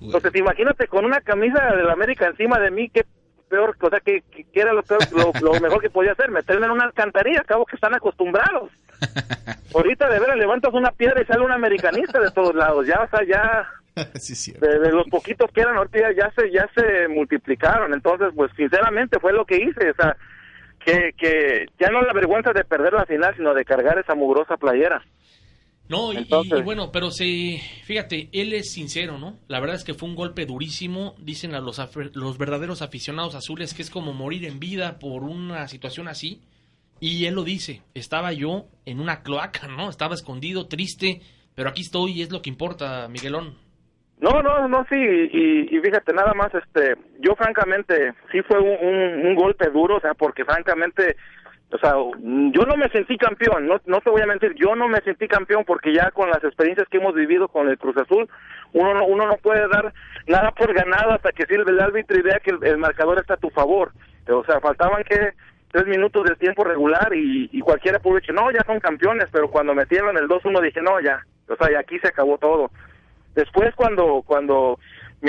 Entonces, 0.00 0.34
imagínate 0.36 0.86
con 0.86 1.04
una 1.04 1.20
camisa 1.20 1.74
del 1.74 1.90
América 1.90 2.26
encima 2.26 2.58
de 2.58 2.70
mí, 2.70 2.88
qué 2.88 3.04
peor, 3.50 3.76
o 3.80 3.90
sea, 3.90 4.00
que, 4.00 4.22
era 4.54 4.72
lo, 4.72 4.82
lo, 5.42 5.60
mejor 5.60 5.82
que 5.82 5.90
podía 5.90 6.12
hacer, 6.12 6.30
meterme 6.30 6.66
en 6.66 6.72
una 6.72 6.84
alcantarilla, 6.84 7.40
acabo 7.40 7.66
que 7.66 7.76
están 7.76 7.94
acostumbrados. 7.94 8.70
Ahorita 9.74 10.08
de 10.08 10.20
veras 10.20 10.36
levantas 10.36 10.72
una 10.72 10.92
piedra 10.92 11.20
y 11.20 11.26
sale 11.26 11.44
un 11.44 11.52
americanista 11.52 12.20
de 12.20 12.30
todos 12.30 12.54
lados, 12.54 12.86
ya, 12.86 13.00
o 13.02 13.08
sea, 13.08 13.26
ya 13.26 13.68
de, 14.60 14.92
los 14.92 15.06
poquitos 15.08 15.50
que 15.52 15.60
eran 15.60 15.76
ahorita 15.76 16.12
ya, 16.12 16.30
se 16.30 16.50
ya 16.50 16.68
se 16.74 17.08
multiplicaron, 17.08 17.92
entonces, 17.92 18.28
pues 18.34 18.50
sinceramente 18.56 19.18
fue 19.18 19.32
lo 19.32 19.44
que 19.44 19.56
hice, 19.56 19.90
o 19.90 19.94
sea, 19.94 20.16
que, 20.84 21.10
que 21.18 21.66
ya 21.78 21.90
no 21.90 22.00
la 22.02 22.12
vergüenza 22.12 22.52
de 22.52 22.64
perder 22.64 22.94
la 22.94 23.04
final, 23.04 23.34
sino 23.36 23.52
de 23.52 23.64
cargar 23.64 23.98
esa 23.98 24.14
mugrosa 24.14 24.56
playera. 24.56 25.02
No, 25.90 26.12
y, 26.12 26.62
bueno, 26.62 26.92
pero 26.92 27.10
sí, 27.10 27.60
fíjate, 27.82 28.28
él 28.32 28.52
es 28.52 28.72
sincero, 28.72 29.18
¿no? 29.18 29.40
La 29.48 29.58
verdad 29.58 29.74
es 29.74 29.82
que 29.82 29.92
fue 29.92 30.08
un 30.08 30.14
golpe 30.14 30.46
durísimo, 30.46 31.16
dicen 31.18 31.52
a 31.52 31.60
los, 31.60 31.80
los 32.14 32.38
verdaderos 32.38 32.80
aficionados 32.80 33.34
azules 33.34 33.74
que 33.74 33.82
es 33.82 33.90
como 33.90 34.12
morir 34.12 34.44
en 34.44 34.60
vida 34.60 35.00
por 35.00 35.24
una 35.24 35.66
situación 35.66 36.06
así. 36.06 36.42
Y 37.00 37.26
él 37.26 37.34
lo 37.34 37.42
dice, 37.42 37.82
estaba 37.92 38.32
yo 38.32 38.66
en 38.86 39.00
una 39.00 39.24
cloaca, 39.24 39.66
¿no? 39.66 39.90
Estaba 39.90 40.14
escondido, 40.14 40.68
triste, 40.68 41.22
pero 41.56 41.70
aquí 41.70 41.82
estoy 41.82 42.12
y 42.12 42.22
es 42.22 42.30
lo 42.30 42.40
que 42.40 42.50
importa, 42.50 43.08
Miguelón. 43.08 43.56
No, 44.20 44.42
no, 44.42 44.68
no, 44.68 44.86
sí, 44.88 44.94
y, 44.94 45.80
fíjate, 45.80 46.12
nada 46.12 46.34
más, 46.34 46.54
este, 46.54 46.94
yo 47.18 47.34
francamente, 47.34 48.12
sí 48.30 48.42
fue 48.42 48.60
un, 48.60 49.26
un 49.26 49.34
golpe 49.34 49.68
duro, 49.70 49.96
o 49.96 50.00
sea, 50.00 50.14
porque 50.14 50.44
francamente 50.44 51.16
o 51.72 51.78
sea, 51.78 51.92
yo 51.92 52.62
no 52.66 52.76
me 52.76 52.88
sentí 52.88 53.16
campeón, 53.16 53.66
no, 53.66 53.80
no 53.86 54.00
te 54.00 54.10
voy 54.10 54.22
a 54.22 54.26
mentir, 54.26 54.54
yo 54.54 54.74
no 54.74 54.88
me 54.88 55.00
sentí 55.02 55.28
campeón 55.28 55.64
porque 55.64 55.94
ya 55.94 56.10
con 56.10 56.28
las 56.28 56.42
experiencias 56.42 56.88
que 56.88 56.96
hemos 56.96 57.14
vivido 57.14 57.46
con 57.48 57.68
el 57.68 57.78
Cruz 57.78 57.96
Azul, 57.96 58.28
uno 58.72 58.94
no, 58.94 59.04
uno 59.06 59.26
no 59.26 59.36
puede 59.36 59.68
dar 59.68 59.92
nada 60.26 60.50
por 60.50 60.72
ganado 60.74 61.12
hasta 61.12 61.30
que 61.32 61.46
sirve 61.46 61.70
el 61.70 61.80
árbitro 61.80 62.18
y 62.18 62.22
vea 62.22 62.40
que 62.40 62.50
el, 62.50 62.78
marcador 62.78 63.18
está 63.18 63.34
a 63.34 63.38
tu 63.38 63.50
favor. 63.50 63.92
O 64.28 64.44
sea, 64.44 64.60
faltaban 64.60 65.04
que 65.04 65.32
tres 65.70 65.86
minutos 65.86 66.24
del 66.24 66.36
tiempo 66.38 66.64
regular 66.64 67.14
y, 67.14 67.48
y 67.52 67.60
cualquiera 67.60 68.00
pudo 68.00 68.16
decir, 68.16 68.34
no, 68.34 68.50
ya 68.50 68.64
son 68.66 68.80
campeones, 68.80 69.28
pero 69.30 69.48
cuando 69.48 69.74
metieron 69.74 70.16
el 70.16 70.28
2-1 70.28 70.60
dije, 70.62 70.80
no, 70.82 71.00
ya, 71.00 71.24
o 71.48 71.56
sea, 71.56 71.70
y 71.70 71.74
aquí 71.76 71.98
se 72.00 72.08
acabó 72.08 72.38
todo. 72.38 72.70
Después 73.34 73.72
cuando, 73.76 74.22
cuando 74.26 74.78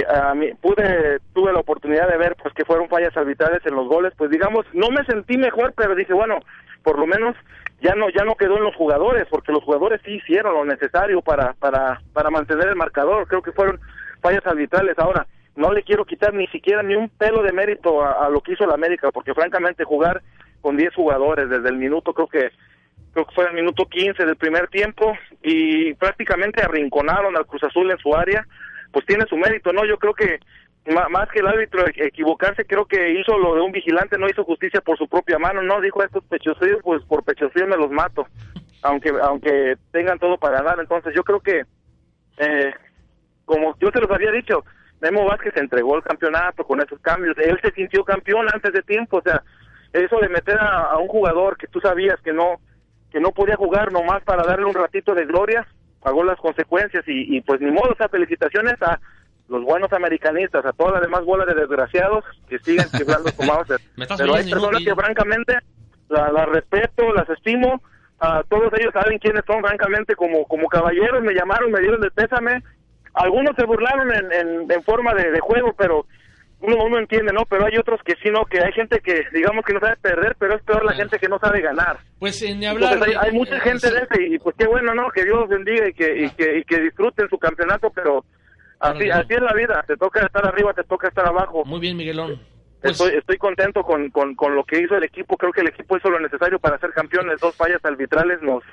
a 0.08 0.34
mí, 0.34 0.52
pude 0.62 1.20
tuve 1.34 1.52
la 1.52 1.60
oportunidad 1.60 2.10
de 2.10 2.18
ver 2.18 2.36
pues 2.42 2.54
que 2.54 2.66
fueron 2.66 2.88
fallas 2.88 3.16
arbitrales 3.16 3.66
en 3.66 3.76
los 3.76 3.88
goles. 3.88 4.14
Pues 4.18 4.30
digamos 4.30 4.66
no 4.74 4.90
me 4.90 5.04
sentí 5.06 5.38
mejor 5.38 5.74
pero 5.76 5.96
dije 5.96 6.14
bueno 6.14 6.40
por 6.84 6.98
lo 6.98 7.06
menos 7.06 7.36
ya 7.82 7.96
no 7.96 8.10
ya 8.10 8.24
no 8.24 8.36
quedó 8.36 8.58
en 8.58 8.64
los 8.64 8.76
jugadores 8.76 9.28
porque 9.30 9.52
los 9.52 9.64
jugadores 9.64 10.02
sí 10.06 10.14
hicieron 10.14 10.54
lo 10.54 10.66
necesario 10.66 11.22
para 11.22 11.54
para 11.54 12.02
para 12.14 12.30
mantener 12.30 12.70
el 12.70 12.76
marcador. 12.76 13.28
Creo 13.28 13.42
que 13.42 13.52
fueron 13.52 13.80
fallas 14.22 14.46
arbitrales. 14.46 14.98
Ahora 14.98 15.28
no 15.56 15.72
le 15.72 15.84
quiero 15.84 16.06
quitar 16.06 16.34
ni 16.34 16.48
siquiera 16.48 16.82
ni 16.84 16.96
un 16.96 17.10
pelo 17.10 17.44
de 17.44 17.52
mérito 17.52 18.04
a, 18.04 18.30
lo 18.30 18.42
que 18.42 18.54
hizo 18.54 18.66
la 18.66 18.76
América, 18.76 19.12
porque 19.12 19.34
francamente 19.34 19.84
jugar 19.84 20.22
con 20.62 20.78
10 20.78 20.94
jugadores 20.96 21.50
desde 21.50 21.70
el 21.70 21.78
minuto, 21.78 22.14
creo 22.14 22.28
que 22.28 22.52
creo 23.14 23.26
que 23.26 23.36
fue 23.36 23.46
el 23.48 23.54
minuto 23.54 23.86
15 23.86 24.26
del 24.26 24.38
primer 24.38 24.70
tiempo 24.70 25.18
y 25.44 25.94
prácticamente 25.96 26.64
arrinconaron 26.64 27.36
al 27.36 27.46
Cruz 27.46 27.64
Azul 27.64 27.92
en 27.92 27.98
su 27.98 28.16
área, 28.16 28.48
pues 28.92 29.06
tiene 29.06 29.26
su 29.28 29.38
mérito, 29.38 29.72
¿no? 29.74 29.86
Yo 29.86 29.98
creo 29.98 30.14
que 30.14 30.40
más 30.86 31.30
que 31.30 31.40
el 31.40 31.48
árbitro 31.48 31.86
e- 31.88 32.08
equivocarse, 32.08 32.66
creo 32.66 32.86
que 32.86 33.12
hizo 33.12 33.38
lo 33.38 33.56
de 33.56 33.62
un 33.62 33.72
vigilante, 33.72 34.18
no 34.18 34.28
hizo 34.28 34.44
justicia 34.44 34.82
por 34.82 34.98
su 34.98 35.08
propia 35.08 35.38
mano, 35.38 35.62
no 35.62 35.80
dijo 35.82 36.04
estos 36.04 36.24
pechocillos, 36.26 36.80
pues 36.84 37.04
por 37.04 37.24
pechocillos 37.24 37.70
me 37.70 37.78
los 37.78 37.92
mato, 37.92 38.28
aunque 38.82 39.12
aunque 39.22 39.76
tengan 39.92 40.18
todo 40.20 40.38
para 40.38 40.58
ganar, 40.58 40.80
entonces 40.80 41.14
yo 41.16 41.24
creo 41.24 41.40
que 41.40 41.64
eh, 42.38 42.74
como 43.46 43.78
yo 43.80 43.92
te 43.92 44.02
los 44.02 44.10
había 44.10 44.32
dicho, 44.32 44.64
Memo 45.02 45.26
Vázquez 45.26 45.56
entregó 45.58 45.96
el 45.98 46.04
campeonato 46.04 46.64
con 46.64 46.82
esos 46.82 47.00
cambios, 47.00 47.38
él 47.38 47.60
se 47.62 47.72
sintió 47.72 48.04
campeón 48.04 48.48
antes 48.52 48.74
de 48.74 48.82
tiempo, 48.82 49.18
o 49.18 49.22
sea, 49.22 49.44
eso 49.94 50.20
de 50.20 50.30
meter 50.30 50.58
a, 50.58 50.84
a 50.84 50.98
un 50.98 51.08
jugador 51.08 51.58
que 51.58 51.68
tú 51.68 51.80
sabías 51.80 52.20
que 52.22 52.34
no 52.34 52.60
que 53.12 53.20
no 53.20 53.32
podía 53.32 53.58
jugar 53.58 53.92
nomás 53.92 54.24
para 54.24 54.44
darle 54.44 54.66
un 54.66 54.74
ratito 54.74 55.14
de 55.14 55.26
gloria, 55.26 55.68
pagó 56.02 56.24
las 56.24 56.40
consecuencias 56.40 57.04
y, 57.08 57.38
y 57.38 57.42
pues 57.42 57.62
ni 57.62 57.72
modo, 57.72 57.92
o 57.92 57.96
sea, 57.96 58.10
felicitaciones 58.10 58.82
a 58.82 59.00
los 59.48 59.64
buenos 59.64 59.92
americanistas, 59.94 60.66
a 60.66 60.72
toda 60.74 60.94
la 60.94 61.02
demás 61.02 61.24
bola 61.26 61.46
de 61.46 61.54
desgraciados 61.54 62.24
que 62.48 62.58
siguen 62.60 62.86
chiflando 62.98 63.32
como 63.36 63.54
Pero 64.18 64.34
hay 64.36 64.50
personas 64.50 64.82
inútil. 64.82 64.86
que 64.86 64.96
francamente 64.96 65.58
las 66.10 66.34
la 66.34 66.46
respeto, 66.46 67.14
las 67.14 67.30
estimo, 67.30 67.82
a 68.20 68.44
todos 68.48 68.72
ellos 68.80 68.94
saben 68.94 69.18
quiénes 69.20 69.44
son, 69.46 69.62
francamente, 69.62 70.16
como, 70.16 70.46
como 70.46 70.68
caballeros 70.68 71.24
me 71.24 71.34
llamaron, 71.34 71.72
me 71.72 71.80
dieron 71.80 72.04
el 72.04 72.12
pésame, 72.12 72.64
algunos 73.14 73.56
se 73.56 73.66
burlaron 73.66 74.14
en, 74.14 74.32
en, 74.32 74.72
en 74.72 74.84
forma 74.84 75.14
de, 75.14 75.32
de 75.32 75.40
juego, 75.40 75.74
pero 75.78 76.06
uno, 76.62 76.84
uno 76.84 77.00
entiende, 77.00 77.34
¿no? 77.34 77.46
Pero 77.46 77.66
hay 77.66 77.78
otros 77.78 78.00
que 78.04 78.16
sí, 78.22 78.30
¿no? 78.30 78.46
Que 78.46 78.60
hay 78.60 78.72
gente 78.74 79.00
que, 79.00 79.24
digamos, 79.34 79.66
que 79.66 79.74
no 79.74 79.80
sabe 79.80 79.98
perder, 79.98 80.36
pero 80.38 80.56
es 80.56 80.64
peor 80.64 80.86
la 80.86 80.94
gente 80.94 81.18
que 81.18 81.28
no 81.28 81.40
sabe 81.40 81.62
ganar. 81.62 81.98
Pues 82.20 82.42
ni 82.42 82.66
hablar. 82.66 82.94
Entonces, 82.94 83.18
hay, 83.20 83.32
mucha 83.32 83.60
gente 83.60 83.92
de 83.92 84.00
ese 84.00 84.24
y 84.28 84.40
pues 84.40 84.56
qué 84.58 84.68
bueno, 84.68 84.94
¿no? 84.94 85.10
Que 85.10 85.24
Dios 85.24 85.40
los 85.40 85.50
bendiga 85.50 85.90
y 85.90 85.94
que, 85.94 86.26
y 86.26 86.30
que, 86.32 86.60
y 86.60 86.64
que 86.64 86.80
disfruten 86.82 87.28
su 87.30 87.38
campeonato, 87.38 87.90
pero 87.90 88.24
así, 88.80 89.10
así 89.10 89.34
es 89.34 89.42
la 89.42 89.54
vida. 89.54 89.84
Te 89.88 89.98
toca 89.98 90.26
estar 90.26 90.46
arriba, 90.46 90.74
te 90.74 90.84
toca 90.84 91.08
estar 91.08 91.28
abajo. 91.28 91.66
Muy 91.66 91.80
bien, 91.80 91.98
Miguelón. 91.98 92.40
Pues 92.82 92.94
Estoy, 92.94 93.18
estoy 93.18 93.38
contento 93.38 93.84
con, 93.84 94.10
con, 94.10 94.36
con 94.36 94.56
lo 94.56 94.64
que 94.64 94.80
hizo 94.80 94.96
el 94.96 95.04
equipo. 95.04 95.38
Creo 95.38 95.52
que 95.52 95.62
el 95.62 95.70
equipo 95.70 95.98
hizo 95.98 96.10
lo 96.10 96.20
necesario 96.20 96.60
para 96.60 96.80
ser 96.80 96.92
campeones. 96.92 97.40
Dos 97.40 97.56
fallas 97.56 97.84
arbitrales 97.84 98.42
nos, 98.42 98.64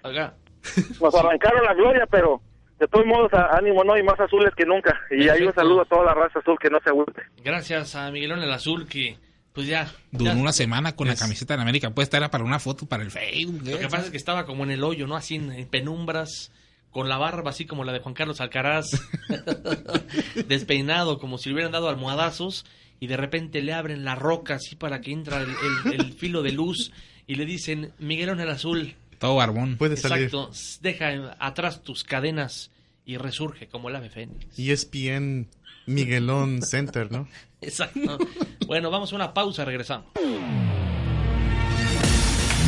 nos 1.01 1.15
arrancaron 1.15 1.65
la 1.65 1.75
gloria, 1.75 2.07
pero 2.11 2.41
de 2.79 2.87
todos 2.89 3.07
modos, 3.07 3.33
a- 3.35 3.57
ánimo, 3.57 3.83
¿no? 3.85 3.97
Y 3.99 4.03
más 4.03 4.19
azules 4.21 4.53
que 4.57 4.65
nunca. 4.65 4.99
Y 5.11 5.29
ahí 5.29 5.43
un 5.43 5.55
saludo 5.55 5.83
a 5.83 5.85
toda 5.85 6.05
la 6.05 6.15
raza 6.15 6.39
azul 6.39 6.57
que 6.61 6.71
no 6.71 6.79
se 6.83 6.91
agüite. 6.91 7.23
Gracias 7.43 7.95
a 7.97 8.11
Miguelón 8.11 8.43
el 8.43 8.53
Azul 8.53 8.87
que 8.89 9.19
pues 9.53 9.67
ya. 9.67 9.91
Duró 10.13 10.33
ya- 10.33 10.37
una 10.37 10.53
semana 10.53 10.95
con 10.95 11.09
Es- 11.09 11.15
la 11.19 11.25
camiseta 11.27 11.57
de 11.57 11.63
América. 11.63 11.91
Puede 11.91 12.05
estar 12.05 12.31
para 12.31 12.45
una 12.45 12.59
foto 12.61 12.87
para 12.87 13.03
el 13.03 13.11
Facebook. 13.11 13.63
Lo 13.65 13.79
que 13.79 13.89
pasa 13.89 14.05
es 14.05 14.11
que 14.11 14.17
estaba 14.17 14.47
como 14.47 14.63
en 14.65 14.71
el 14.71 14.85
hoyo, 14.85 15.07
¿no? 15.09 15.17
Así 15.17 15.35
en, 15.35 15.51
en 15.51 15.67
penumbras, 15.67 16.53
con 16.91 17.09
la 17.09 17.19
barba 17.19 17.51
así 17.51 17.67
como 17.67 17.83
la 17.85 17.93
de 17.93 17.99
Juan 17.99 18.15
Carlos 18.15 18.41
Alcaraz, 18.41 18.87
despeinado 20.47 21.19
como 21.19 21.39
si 21.39 21.49
le 21.49 21.55
hubieran 21.55 21.73
dado 21.73 21.89
almohadazos 21.89 22.65
y 23.01 23.07
de 23.07 23.17
repente 23.17 23.63
le 23.63 23.73
abren 23.73 24.05
la 24.05 24.15
roca 24.15 24.55
así 24.55 24.77
para 24.77 25.01
que 25.01 25.13
entra 25.13 25.41
el, 25.41 25.49
el- 25.87 26.01
el 26.01 26.13
filo 26.15 26.43
de 26.43 26.53
luz 26.53 26.93
y 27.27 27.35
le 27.35 27.45
dicen, 27.45 27.93
Miguelón 27.99 28.41
el 28.41 28.49
Azul, 28.49 28.95
Todo 29.19 29.37
barbón. 29.37 29.77
Puede 29.77 29.97
salir. 29.97 30.25
exacto, 30.27 30.51
deja 30.81 31.37
atrás 31.41 31.83
tus 31.83 32.05
cadenas 32.05 32.71
y 33.05 33.17
resurge 33.17 33.69
como 33.69 33.89
el 33.89 33.97
ave 33.97 34.11
fénix. 34.11 34.59
ESPN 34.59 35.49
Miguelón 35.87 36.63
Center, 36.63 37.11
¿no? 37.11 37.29
Exacto. 37.61 38.19
Bueno, 38.67 38.91
vamos 38.91 39.13
a 39.13 39.17
una 39.17 39.35
pausa, 39.35 39.65
regresamos. 39.65 40.07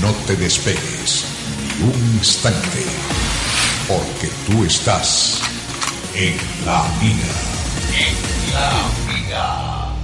No 0.01 0.13
te 0.27 0.35
despegues 0.37 1.27
ni 1.79 1.85
un 1.85 2.15
instante, 2.17 2.83
porque 3.87 4.29
tú 4.47 4.65
estás 4.65 5.43
en 6.15 6.35
la 6.65 6.89
mira. 7.03 7.51
En 7.99 8.55
la 8.55 8.91
mira. 9.13 9.95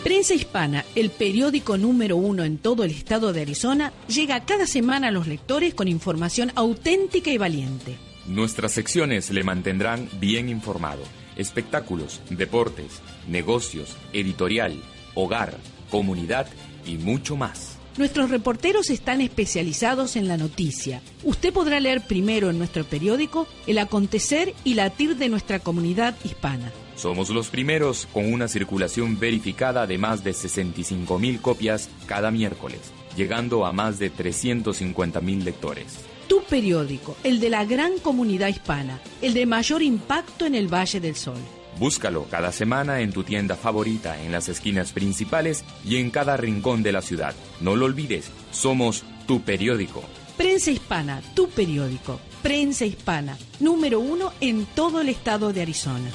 Prensa 0.03 0.33
Hispana, 0.33 0.83
el 0.95 1.09
periódico 1.09 1.77
número 1.77 2.15
uno 2.15 2.45
en 2.45 2.59
todo 2.59 2.85
el 2.85 2.91
estado 2.91 3.33
de 3.33 3.41
Arizona, 3.41 3.91
llega 4.07 4.45
cada 4.45 4.65
semana 4.65 5.09
a 5.09 5.11
los 5.11 5.27
lectores 5.27 5.73
con 5.73 5.89
información 5.89 6.53
auténtica 6.55 7.29
y 7.29 7.37
valiente. 7.37 7.97
Nuestras 8.25 8.71
secciones 8.71 9.31
le 9.31 9.43
mantendrán 9.43 10.07
bien 10.19 10.47
informado. 10.49 11.03
Espectáculos, 11.35 12.21
deportes, 12.29 13.01
negocios, 13.27 13.97
editorial, 14.13 14.81
hogar, 15.13 15.57
comunidad 15.89 16.47
y 16.85 16.95
mucho 16.97 17.35
más. 17.35 17.76
Nuestros 17.97 18.29
reporteros 18.29 18.91
están 18.91 19.21
especializados 19.21 20.15
en 20.17 20.27
la 20.27 20.37
noticia. 20.37 21.01
Usted 21.23 21.51
podrá 21.51 21.79
leer 21.79 22.05
primero 22.05 22.51
en 22.51 22.59
nuestro 22.59 22.83
periódico 22.83 23.47
el 23.65 23.79
acontecer 23.79 24.53
y 24.63 24.75
latir 24.75 25.17
de 25.17 25.29
nuestra 25.29 25.59
comunidad 25.59 26.15
hispana. 26.23 26.71
Somos 26.95 27.29
los 27.31 27.47
primeros 27.47 28.07
con 28.13 28.31
una 28.31 28.47
circulación 28.47 29.19
verificada 29.19 29.87
de 29.87 29.97
más 29.97 30.23
de 30.23 30.33
65 30.33 31.17
mil 31.17 31.41
copias 31.41 31.89
cada 32.05 32.29
miércoles, 32.29 32.81
llegando 33.15 33.65
a 33.65 33.71
más 33.71 33.97
de 33.97 34.11
350 34.11 35.19
mil 35.21 35.43
lectores. 35.43 35.97
Tu 36.27 36.43
periódico, 36.43 37.17
el 37.23 37.39
de 37.39 37.49
la 37.49 37.65
gran 37.65 37.97
comunidad 37.97 38.49
hispana, 38.49 38.99
el 39.23 39.33
de 39.33 39.47
mayor 39.47 39.81
impacto 39.81 40.45
en 40.45 40.53
el 40.53 40.71
Valle 40.71 40.99
del 40.99 41.15
Sol. 41.15 41.39
Búscalo 41.79 42.25
cada 42.29 42.51
semana 42.51 43.01
en 43.01 43.11
tu 43.11 43.23
tienda 43.23 43.55
favorita, 43.55 44.21
en 44.21 44.31
las 44.31 44.49
esquinas 44.49 44.91
principales 44.91 45.63
y 45.85 45.97
en 45.97 46.09
cada 46.09 46.35
rincón 46.35 46.81
de 46.81 46.91
la 46.91 47.01
ciudad. 47.01 47.35
No 47.61 47.75
lo 47.75 47.85
olvides, 47.85 48.31
somos 48.51 49.03
tu 49.27 49.41
periódico. 49.41 50.03
Prensa 50.37 50.71
Hispana, 50.71 51.21
tu 51.35 51.49
periódico. 51.49 52.19
Prensa 52.41 52.85
Hispana, 52.85 53.37
número 53.59 53.99
uno 53.99 54.31
en 54.41 54.65
todo 54.65 55.01
el 55.01 55.09
estado 55.09 55.53
de 55.53 55.61
Arizona. 55.61 56.09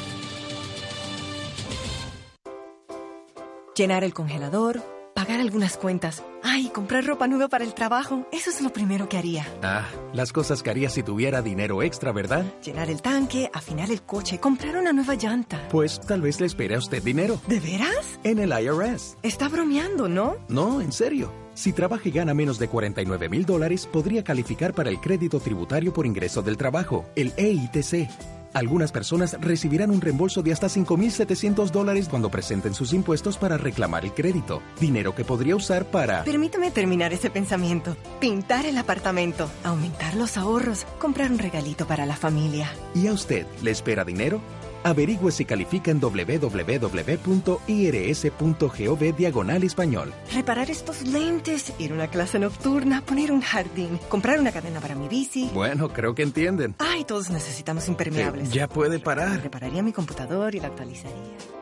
Llenar 3.76 4.04
el 4.04 4.12
congelador, 4.12 4.82
pagar 5.22 5.38
algunas 5.40 5.76
cuentas. 5.76 6.24
Ay, 6.42 6.68
comprar 6.70 7.06
ropa 7.06 7.28
nueva 7.28 7.46
para 7.46 7.62
el 7.62 7.74
trabajo. 7.74 8.26
Eso 8.32 8.50
es 8.50 8.60
lo 8.60 8.72
primero 8.72 9.08
que 9.08 9.18
haría. 9.18 9.46
Ah, 9.62 9.86
las 10.12 10.32
cosas 10.32 10.64
que 10.64 10.70
haría 10.70 10.90
si 10.90 11.04
tuviera 11.04 11.42
dinero 11.42 11.80
extra, 11.84 12.10
¿verdad? 12.10 12.44
Llenar 12.64 12.90
el 12.90 13.00
tanque, 13.02 13.48
afinar 13.54 13.92
el 13.92 14.02
coche, 14.02 14.40
comprar 14.40 14.76
una 14.76 14.92
nueva 14.92 15.14
llanta. 15.14 15.68
Pues 15.68 16.00
tal 16.00 16.22
vez 16.22 16.40
le 16.40 16.46
espere 16.46 16.74
a 16.74 16.78
usted 16.78 17.00
dinero. 17.04 17.40
¿De 17.46 17.60
veras? 17.60 18.18
En 18.24 18.40
el 18.40 18.50
IRS. 18.50 19.16
Está 19.22 19.48
bromeando, 19.48 20.08
¿no? 20.08 20.38
No, 20.48 20.80
en 20.80 20.90
serio. 20.90 21.32
Si 21.54 21.72
trabaja 21.72 22.08
y 22.08 22.10
gana 22.10 22.34
menos 22.34 22.58
de 22.58 22.66
49 22.66 23.28
mil 23.28 23.46
dólares, 23.46 23.86
podría 23.86 24.24
calificar 24.24 24.74
para 24.74 24.90
el 24.90 25.00
crédito 25.00 25.38
tributario 25.38 25.92
por 25.92 26.04
ingreso 26.04 26.42
del 26.42 26.56
trabajo, 26.56 27.04
el 27.14 27.32
EITC. 27.36 28.41
Algunas 28.54 28.92
personas 28.92 29.36
recibirán 29.40 29.90
un 29.90 30.00
reembolso 30.00 30.42
de 30.42 30.52
hasta 30.52 30.66
5.700 30.66 31.70
dólares 31.70 32.08
cuando 32.08 32.30
presenten 32.30 32.74
sus 32.74 32.92
impuestos 32.92 33.38
para 33.38 33.56
reclamar 33.56 34.04
el 34.04 34.12
crédito, 34.12 34.62
dinero 34.78 35.14
que 35.14 35.24
podría 35.24 35.56
usar 35.56 35.86
para... 35.86 36.24
Permítame 36.24 36.70
terminar 36.70 37.12
ese 37.12 37.30
pensamiento. 37.30 37.96
Pintar 38.20 38.66
el 38.66 38.76
apartamento, 38.78 39.50
aumentar 39.64 40.14
los 40.16 40.36
ahorros, 40.36 40.86
comprar 40.98 41.30
un 41.30 41.38
regalito 41.38 41.86
para 41.86 42.06
la 42.06 42.16
familia. 42.16 42.70
¿Y 42.94 43.06
a 43.06 43.12
usted 43.12 43.46
le 43.62 43.70
espera 43.70 44.04
dinero? 44.04 44.40
Averigüe 44.84 45.30
si 45.32 45.44
califica 45.44 45.90
en 45.90 46.00
www.irs.gov 46.00 46.52
diagonal 49.16 49.64
español. 49.64 50.12
Reparar 50.32 50.70
estos 50.70 51.02
lentes, 51.02 51.72
ir 51.78 51.92
a 51.92 51.94
una 51.94 52.08
clase 52.08 52.38
nocturna, 52.38 53.02
poner 53.02 53.30
un 53.32 53.40
jardín, 53.40 53.98
comprar 54.08 54.40
una 54.40 54.52
cadena 54.52 54.80
para 54.80 54.94
mi 54.94 55.08
bici. 55.08 55.50
Bueno, 55.54 55.88
creo 55.88 56.14
que 56.14 56.22
entienden. 56.22 56.74
Ay, 56.78 57.04
todos 57.04 57.30
necesitamos 57.30 57.88
impermeables. 57.88 58.50
ya 58.52 58.68
puede 58.68 58.98
parar. 58.98 59.42
Repararía 59.42 59.82
mi 59.82 59.92
computador 59.92 60.54
y 60.54 60.60
la 60.60 60.68
actualizaría. 60.68 61.61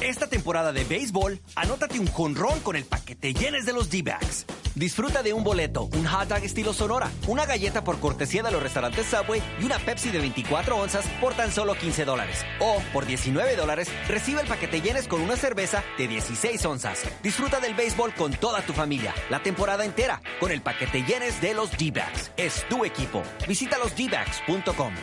Esta 0.00 0.28
temporada 0.28 0.72
de 0.72 0.84
béisbol, 0.84 1.40
anótate 1.56 1.98
un 1.98 2.06
jonrón 2.06 2.60
con 2.60 2.76
el 2.76 2.84
paquete 2.84 3.34
llenes 3.34 3.66
de 3.66 3.72
los 3.72 3.90
D-Backs. 3.90 4.46
Disfruta 4.76 5.24
de 5.24 5.32
un 5.32 5.42
boleto, 5.42 5.88
un 5.92 6.06
hot 6.06 6.28
dog 6.28 6.44
estilo 6.44 6.72
Sonora, 6.72 7.10
una 7.26 7.46
galleta 7.46 7.82
por 7.82 7.98
cortesía 7.98 8.44
de 8.44 8.52
los 8.52 8.62
restaurantes 8.62 9.06
Subway 9.06 9.42
y 9.60 9.64
una 9.64 9.80
Pepsi 9.80 10.10
de 10.10 10.20
24 10.20 10.76
onzas 10.76 11.04
por 11.20 11.34
tan 11.34 11.50
solo 11.50 11.74
15 11.74 12.04
dólares. 12.04 12.44
O, 12.60 12.80
por 12.92 13.06
19 13.06 13.56
dólares, 13.56 13.88
recibe 14.06 14.40
el 14.40 14.46
paquete 14.46 14.80
llenes 14.80 15.08
con 15.08 15.20
una 15.20 15.34
cerveza 15.34 15.82
de 15.98 16.06
16 16.06 16.64
onzas. 16.64 17.02
Disfruta 17.20 17.58
del 17.58 17.74
béisbol 17.74 18.14
con 18.14 18.32
toda 18.32 18.62
tu 18.62 18.72
familia, 18.74 19.12
la 19.30 19.42
temporada 19.42 19.84
entera, 19.84 20.22
con 20.38 20.52
el 20.52 20.62
paquete 20.62 21.02
llenes 21.02 21.40
de 21.40 21.54
los 21.54 21.76
D-Backs. 21.76 22.30
Es 22.36 22.64
tu 22.68 22.84
equipo. 22.84 23.24
Visita 23.48 23.78
losdbacks.com. 23.78 24.94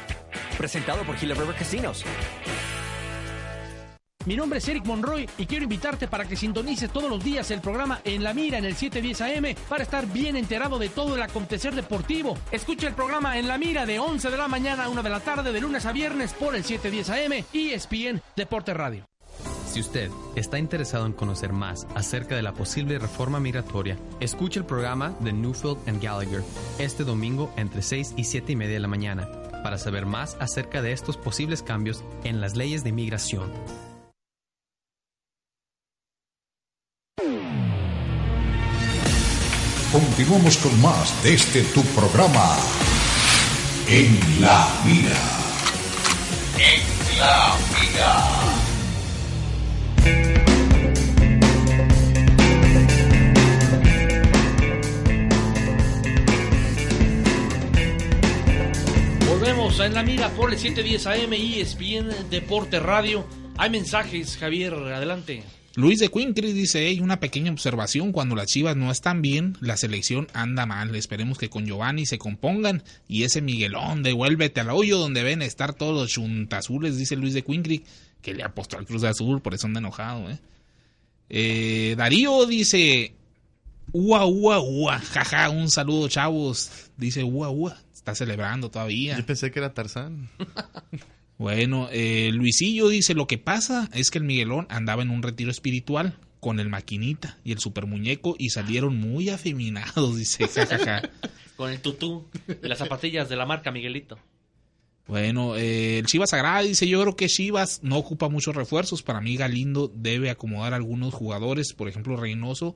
Presentado 0.57 1.03
por 1.03 1.17
Gila 1.17 1.35
River 1.35 1.55
Casinos. 1.55 2.05
Mi 4.26 4.35
nombre 4.35 4.57
es 4.57 4.68
Eric 4.68 4.85
Monroy 4.85 5.30
y 5.38 5.45
quiero 5.45 5.64
invitarte 5.64 6.07
para 6.07 6.26
que 6.26 6.35
sintonices 6.35 6.89
todos 6.89 7.10
los 7.10 7.23
días 7.23 7.52
el 7.52 7.61
programa 7.61 8.02
En 8.03 8.23
la 8.23 8.34
Mira 8.34 8.57
en 8.57 8.65
el 8.65 8.76
710 8.76 9.22
AM 9.22 9.56
para 9.69 9.84
estar 9.84 10.07
bien 10.07 10.35
enterado 10.35 10.80
de 10.80 10.89
todo 10.89 11.15
el 11.15 11.22
acontecer 11.22 11.76
deportivo. 11.76 12.35
Escucha 12.52 12.88
el 12.88 12.95
programa 12.95 13.38
En 13.38 13.47
la 13.47 13.60
Mira 13.60 13.85
de 13.85 13.99
11 13.99 14.31
de 14.31 14.38
la 14.38 14.47
mañana 14.47 14.85
a 14.85 14.89
1 14.89 15.03
de 15.03 15.10
la 15.11 15.19
tarde 15.19 15.52
de 15.52 15.61
lunes 15.61 15.85
a 15.85 15.91
viernes 15.91 16.34
por 16.34 16.56
el 16.56 16.64
710 16.64 17.10
AM 17.11 17.45
y 17.53 17.69
ESPN 17.69 18.22
Deporte 18.35 18.73
Radio. 18.73 19.06
Si 19.68 19.80
usted 19.80 20.10
está 20.35 20.57
interesado 20.57 21.06
en 21.06 21.14
conocer 21.14 21.53
más 21.53 21.85
acerca 21.93 22.35
de 22.35 22.41
la 22.41 22.53
posible 22.53 22.97
reforma 22.97 23.39
migratoria, 23.39 23.97
escuche 24.22 24.60
el 24.60 24.65
programa 24.65 25.14
de 25.19 25.34
Newfield 25.34 25.77
and 25.88 26.02
Gallagher 26.02 26.43
este 26.80 27.03
domingo 27.03 27.53
entre 27.57 27.84
6 27.84 28.14
y 28.18 28.23
7 28.23 28.53
y 28.53 28.56
media 28.56 28.73
de 28.76 28.80
la 28.80 28.88
mañana 28.88 29.30
para 29.61 29.77
saber 29.77 30.06
más 30.06 30.38
acerca 30.39 30.81
de 30.81 30.93
estos 30.93 31.18
posibles 31.18 31.61
cambios 31.61 32.03
en 32.23 32.41
las 32.41 32.56
leyes 32.56 32.84
de 32.84 32.89
inmigración. 32.89 33.52
Continuamos 39.95 40.57
con 40.57 40.81
más 40.81 41.23
de 41.23 41.35
este 41.35 41.61
tu 41.63 41.81
programa. 41.81 42.57
En 43.88 44.41
la 44.41 44.67
mira. 44.84 45.15
En 46.59 46.81
la 47.17 47.55
mira. 47.72 48.11
Volvemos 59.30 59.80
a 59.80 59.85
En 59.85 59.93
la 59.93 60.03
Mira 60.03 60.30
por 60.31 60.51
el 60.51 60.59
710 60.59 61.07
AM 61.07 61.34
y 61.35 61.61
ESPN 61.61 62.30
Deporte 62.30 62.81
Radio. 62.81 63.26
Hay 63.55 63.69
mensajes, 63.69 64.35
Javier, 64.35 64.73
adelante. 64.73 65.45
Luis 65.76 65.99
de 65.99 66.07
Quincri 66.07 66.53
dice, 66.53 66.88
hey, 66.88 67.02
una 67.02 67.19
pequeña 67.19 67.52
observación, 67.52 68.14
cuando 68.14 68.35
las 68.35 68.47
Chivas 68.47 68.77
no 68.77 68.91
están 68.91 69.22
bien, 69.22 69.57
la 69.60 69.76
selección 69.76 70.27
anda 70.34 70.65
mal, 70.65 70.95
esperemos 70.95 71.38
que 71.38 71.49
con 71.49 71.65
Giovanni 71.65 72.06
se 72.06 72.18
compongan 72.18 72.81
y 73.10 73.23
ese 73.23 73.41
Miguelón, 73.41 74.02
devuélvete 74.02 74.61
al 74.61 74.69
hoyo 74.69 74.97
donde 74.97 75.23
ven 75.23 75.41
estar 75.41 75.73
todos 75.73 75.93
los 75.93 76.11
chuntazules, 76.11 76.97
dice 76.97 77.18
Luis 77.18 77.34
de 77.34 77.43
Quincri, 77.43 77.84
que 78.22 78.34
le 78.34 78.43
apostó 78.43 78.77
al 78.77 78.85
Cruz 78.85 79.03
Azul, 79.03 79.41
por 79.41 79.53
eso 79.53 79.68
anda 79.68 79.80
enojado, 79.80 80.30
¿eh? 80.30 80.39
Eh, 81.27 81.95
Darío 81.97 82.45
dice, 82.45 83.14
ua, 83.91 84.26
ua, 84.26 84.60
ua, 84.60 84.99
jaja, 84.99 85.49
un 85.49 85.69
saludo 85.69 86.07
chavos, 86.07 86.72
dice 86.95 87.23
ua, 87.23 87.49
ua, 87.49 87.77
está 87.93 88.15
celebrando 88.15 88.72
todavía. 88.72 89.18
Yo 89.18 89.26
pensé 89.26 89.52
que 89.52 89.60
era 89.60 89.73
Tarzán. 89.73 90.30
Bueno, 91.38 91.90
eh, 91.91 92.32
Luisillo 92.34 92.88
dice, 92.88 93.14
lo 93.14 93.28
que 93.28 93.38
pasa 93.38 93.90
es 93.94 94.10
que 94.10 94.20
el 94.20 94.24
Miguelón 94.24 94.68
andaba 94.70 95.02
en 95.02 95.10
un 95.10 95.22
retiro 95.22 95.52
espiritual 95.52 96.18
con 96.40 96.60
el 96.60 96.70
maquinita 96.70 97.38
y 97.44 97.52
el 97.52 97.60
super 97.60 97.88
muñeco 97.88 98.36
y 98.38 98.52
salieron 98.52 98.98
muy 98.98 99.30
afeminados, 99.30 100.16
dice, 100.18 100.48
jajaja. 100.48 101.10
Con 101.57 101.72
el 101.72 101.80
tutú 101.80 102.26
de 102.48 102.68
las 102.68 102.78
zapatillas 102.78 103.30
de 103.30 103.36
la 103.36 103.45
marca 103.45 103.72
Miguelito. 103.72 104.20
Bueno, 105.07 105.56
eh, 105.56 105.99
el 105.99 106.06
Chivas 106.06 106.32
Sagrada 106.32 106.62
dice, 106.62 106.88
yo 106.88 107.02
creo 107.02 107.16
que 107.16 107.28
Chivas 107.28 107.82
no 107.84 107.98
ocupa 107.98 108.28
muchos 108.28 108.56
refuerzos. 108.56 109.03
Para 109.03 109.22
mí 109.22 109.38
Galindo 109.38 109.91
debe 109.94 110.30
acomodar 110.30 110.74
a 110.74 110.78
algunos 110.78 111.14
jugadores, 111.14 111.74
por 111.74 111.88
ejemplo 111.88 112.18
Reynoso, 112.18 112.76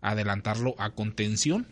adelantarlo 0.00 0.74
a 0.78 0.90
contención. 0.90 1.66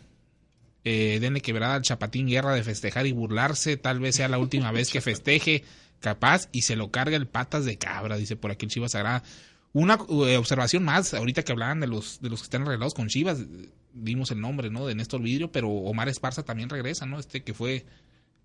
Eh, 0.85 1.19
denle 1.21 1.41
quebrada 1.41 1.75
al 1.75 1.83
Chapatín 1.83 2.29
Guerra 2.29 2.55
de 2.55 2.63
festejar 2.63 3.07
y 3.07 3.13
burlarse. 3.13 3.77
Tal 3.77 3.99
vez 3.99 4.17
sea 4.17 4.29
la 4.29 4.39
última 4.39 4.73
vez 4.73 4.91
que 4.91 5.01
festeje 5.01 5.65
capaz 6.01 6.49
y 6.53 6.63
se 6.63 6.77
lo 6.77 6.91
carga 6.91 7.17
el 7.17 7.27
patas 7.27 7.65
de 7.65 7.79
cabra, 7.79 8.17
dice 8.17 8.37
por 8.37 8.51
aquí 8.51 8.67
el 8.67 8.73
Chivas 8.73 8.93
Sagrada. 8.93 9.23
Una 9.73 9.99
eh, 10.09 10.37
observación 10.37 10.85
más, 10.85 11.15
ahorita 11.15 11.43
que 11.43 11.53
hablaban 11.53 11.81
de 11.81 11.87
los, 11.87 12.21
de 12.21 12.31
los 12.31 12.41
que 12.41 12.45
están 12.45 12.63
arreglados 12.63 12.95
con 12.95 13.09
Chivas, 13.09 13.45
dimos 13.93 14.31
el 14.31 14.41
nombre, 14.41 14.71
¿no? 14.71 14.87
De 14.87 14.95
Néstor 14.95 15.21
Vidrio, 15.21 15.53
pero 15.53 15.69
Omar 15.69 16.09
Esparza 16.09 16.43
también 16.43 16.69
regresa, 16.69 17.07
¿no? 17.07 17.19
Este 17.19 17.43
que 17.43 17.55
fue 17.55 17.85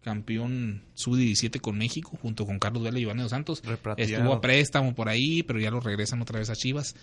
campeón 0.02 0.84
sub-17 0.96 1.62
con 1.62 1.78
México, 1.78 2.18
junto 2.22 2.46
con 2.46 2.60
Carlos 2.60 2.84
Vela 2.84 3.00
y 3.00 3.04
Iván 3.04 3.28
Santos. 3.30 3.64
Estuvo 3.98 4.34
a 4.34 4.42
préstamo 4.42 4.94
por 4.94 5.10
ahí, 5.10 5.44
pero 5.44 5.60
ya 5.60 5.72
lo 5.72 5.80
regresan 5.80 6.22
otra 6.22 6.40
vez 6.40 6.50
a 6.50 6.56
Chivas. 6.56 6.96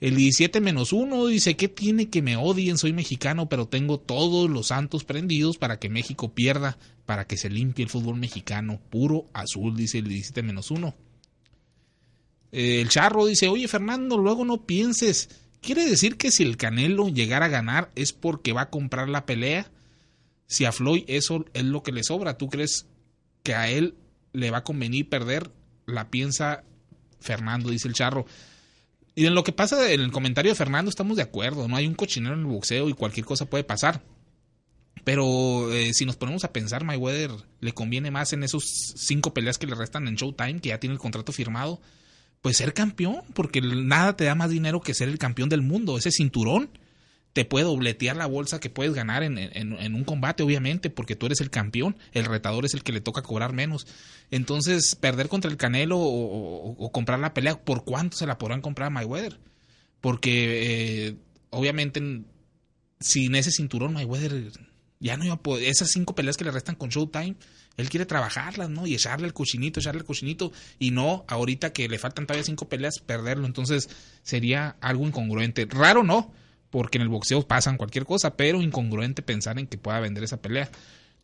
El 0.00 0.14
17 0.14 0.60
menos 0.60 0.92
1 0.92 1.26
dice, 1.26 1.56
¿qué 1.56 1.66
tiene 1.68 2.08
que 2.08 2.22
me 2.22 2.36
odien? 2.36 2.78
Soy 2.78 2.92
mexicano, 2.92 3.48
pero 3.48 3.66
tengo 3.66 3.98
todos 3.98 4.48
los 4.48 4.68
santos 4.68 5.02
prendidos 5.02 5.58
para 5.58 5.80
que 5.80 5.88
México 5.88 6.32
pierda, 6.34 6.78
para 7.04 7.26
que 7.26 7.36
se 7.36 7.50
limpie 7.50 7.84
el 7.84 7.90
fútbol 7.90 8.16
mexicano. 8.16 8.80
Puro 8.90 9.26
azul, 9.32 9.76
dice 9.76 9.98
el 9.98 10.08
17 10.08 10.42
menos 10.42 10.70
1. 10.70 10.94
El 12.52 12.88
charro 12.88 13.26
dice, 13.26 13.48
oye 13.48 13.66
Fernando, 13.66 14.16
luego 14.18 14.44
no 14.44 14.64
pienses. 14.64 15.28
¿Quiere 15.60 15.84
decir 15.84 16.16
que 16.16 16.30
si 16.30 16.44
el 16.44 16.56
Canelo 16.56 17.08
llegara 17.08 17.46
a 17.46 17.50
ganar 17.50 17.90
es 17.96 18.12
porque 18.12 18.52
va 18.52 18.62
a 18.62 18.70
comprar 18.70 19.08
la 19.08 19.26
pelea? 19.26 19.70
Si 20.46 20.64
a 20.64 20.72
Floyd 20.72 21.04
eso 21.08 21.44
es 21.52 21.64
lo 21.64 21.82
que 21.82 21.92
le 21.92 22.04
sobra, 22.04 22.38
¿tú 22.38 22.48
crees 22.48 22.86
que 23.42 23.54
a 23.54 23.68
él 23.68 23.96
le 24.32 24.50
va 24.50 24.58
a 24.58 24.64
convenir 24.64 25.08
perder? 25.08 25.50
La 25.86 26.08
piensa 26.08 26.62
Fernando, 27.20 27.70
dice 27.70 27.88
el 27.88 27.94
charro. 27.94 28.24
Y 29.18 29.26
en 29.26 29.34
lo 29.34 29.42
que 29.42 29.50
pasa 29.50 29.90
en 29.90 30.00
el 30.00 30.12
comentario 30.12 30.52
de 30.52 30.54
Fernando 30.54 30.88
estamos 30.88 31.16
de 31.16 31.24
acuerdo, 31.24 31.66
no 31.66 31.74
hay 31.74 31.88
un 31.88 31.96
cochinero 31.96 32.34
en 32.34 32.42
el 32.42 32.46
boxeo 32.46 32.88
y 32.88 32.92
cualquier 32.92 33.26
cosa 33.26 33.46
puede 33.46 33.64
pasar. 33.64 34.00
Pero 35.02 35.72
eh, 35.72 35.92
si 35.92 36.06
nos 36.06 36.14
ponemos 36.14 36.44
a 36.44 36.52
pensar, 36.52 36.84
Mayweather 36.84 37.32
le 37.58 37.72
conviene 37.72 38.12
más 38.12 38.32
en 38.32 38.44
esos 38.44 38.62
cinco 38.94 39.34
peleas 39.34 39.58
que 39.58 39.66
le 39.66 39.74
restan 39.74 40.06
en 40.06 40.14
Showtime, 40.14 40.60
que 40.60 40.68
ya 40.68 40.78
tiene 40.78 40.94
el 40.94 41.00
contrato 41.00 41.32
firmado, 41.32 41.80
pues 42.42 42.58
ser 42.58 42.74
campeón, 42.74 43.22
porque 43.34 43.60
nada 43.60 44.16
te 44.16 44.22
da 44.22 44.36
más 44.36 44.50
dinero 44.50 44.80
que 44.82 44.94
ser 44.94 45.08
el 45.08 45.18
campeón 45.18 45.48
del 45.48 45.62
mundo. 45.62 45.98
Ese 45.98 46.12
cinturón 46.12 46.70
te 47.32 47.44
puede 47.44 47.66
dobletear 47.66 48.16
la 48.16 48.26
bolsa 48.26 48.60
que 48.60 48.70
puedes 48.70 48.94
ganar 48.94 49.22
en, 49.22 49.38
en, 49.38 49.94
un 49.94 50.04
combate, 50.04 50.42
obviamente, 50.42 50.90
porque 50.90 51.14
tú 51.14 51.26
eres 51.26 51.40
el 51.40 51.50
campeón, 51.50 51.96
el 52.12 52.24
retador 52.24 52.64
es 52.64 52.74
el 52.74 52.82
que 52.82 52.92
le 52.92 53.00
toca 53.00 53.22
cobrar 53.22 53.52
menos. 53.52 53.86
Entonces, 54.30 54.96
perder 54.96 55.28
contra 55.28 55.50
el 55.50 55.56
Canelo 55.56 55.98
o, 55.98 56.90
comprar 56.92 57.18
la 57.18 57.34
pelea, 57.34 57.62
¿por 57.62 57.84
cuánto 57.84 58.16
se 58.16 58.26
la 58.26 58.38
podrán 58.38 58.60
comprar 58.60 58.88
a 58.88 58.90
Mayweather? 58.90 59.38
Porque, 60.00 61.06
eh, 61.06 61.16
obviamente, 61.50 62.00
sin 63.00 63.34
ese 63.34 63.50
cinturón, 63.50 63.92
Mayweather 63.92 64.50
ya 65.00 65.16
no 65.16 65.24
iba 65.24 65.34
a 65.34 65.42
poder. 65.42 65.68
Esas 65.68 65.90
cinco 65.90 66.14
peleas 66.14 66.36
que 66.36 66.44
le 66.44 66.50
restan 66.50 66.74
con 66.74 66.88
Showtime, 66.88 67.36
él 67.76 67.88
quiere 67.88 68.06
trabajarlas, 68.06 68.68
¿no? 68.68 68.86
Y 68.86 68.94
echarle 68.94 69.26
el 69.26 69.32
cochinito, 69.32 69.78
echarle 69.78 70.00
el 70.00 70.06
cochinito. 70.06 70.50
Y 70.78 70.90
no, 70.90 71.24
ahorita 71.28 71.72
que 71.72 71.88
le 71.88 71.98
faltan 71.98 72.26
todavía 72.26 72.44
cinco 72.44 72.68
peleas, 72.68 72.98
perderlo. 72.98 73.46
Entonces, 73.46 73.88
sería 74.22 74.76
algo 74.80 75.06
incongruente. 75.06 75.66
Raro, 75.70 76.02
¿no? 76.02 76.32
Porque 76.70 76.98
en 76.98 77.02
el 77.02 77.08
boxeo 77.08 77.46
pasan 77.46 77.76
cualquier 77.76 78.04
cosa, 78.04 78.36
pero 78.36 78.62
incongruente 78.62 79.22
pensar 79.22 79.58
en 79.58 79.66
que 79.66 79.78
pueda 79.78 80.00
vender 80.00 80.24
esa 80.24 80.40
pelea. 80.42 80.70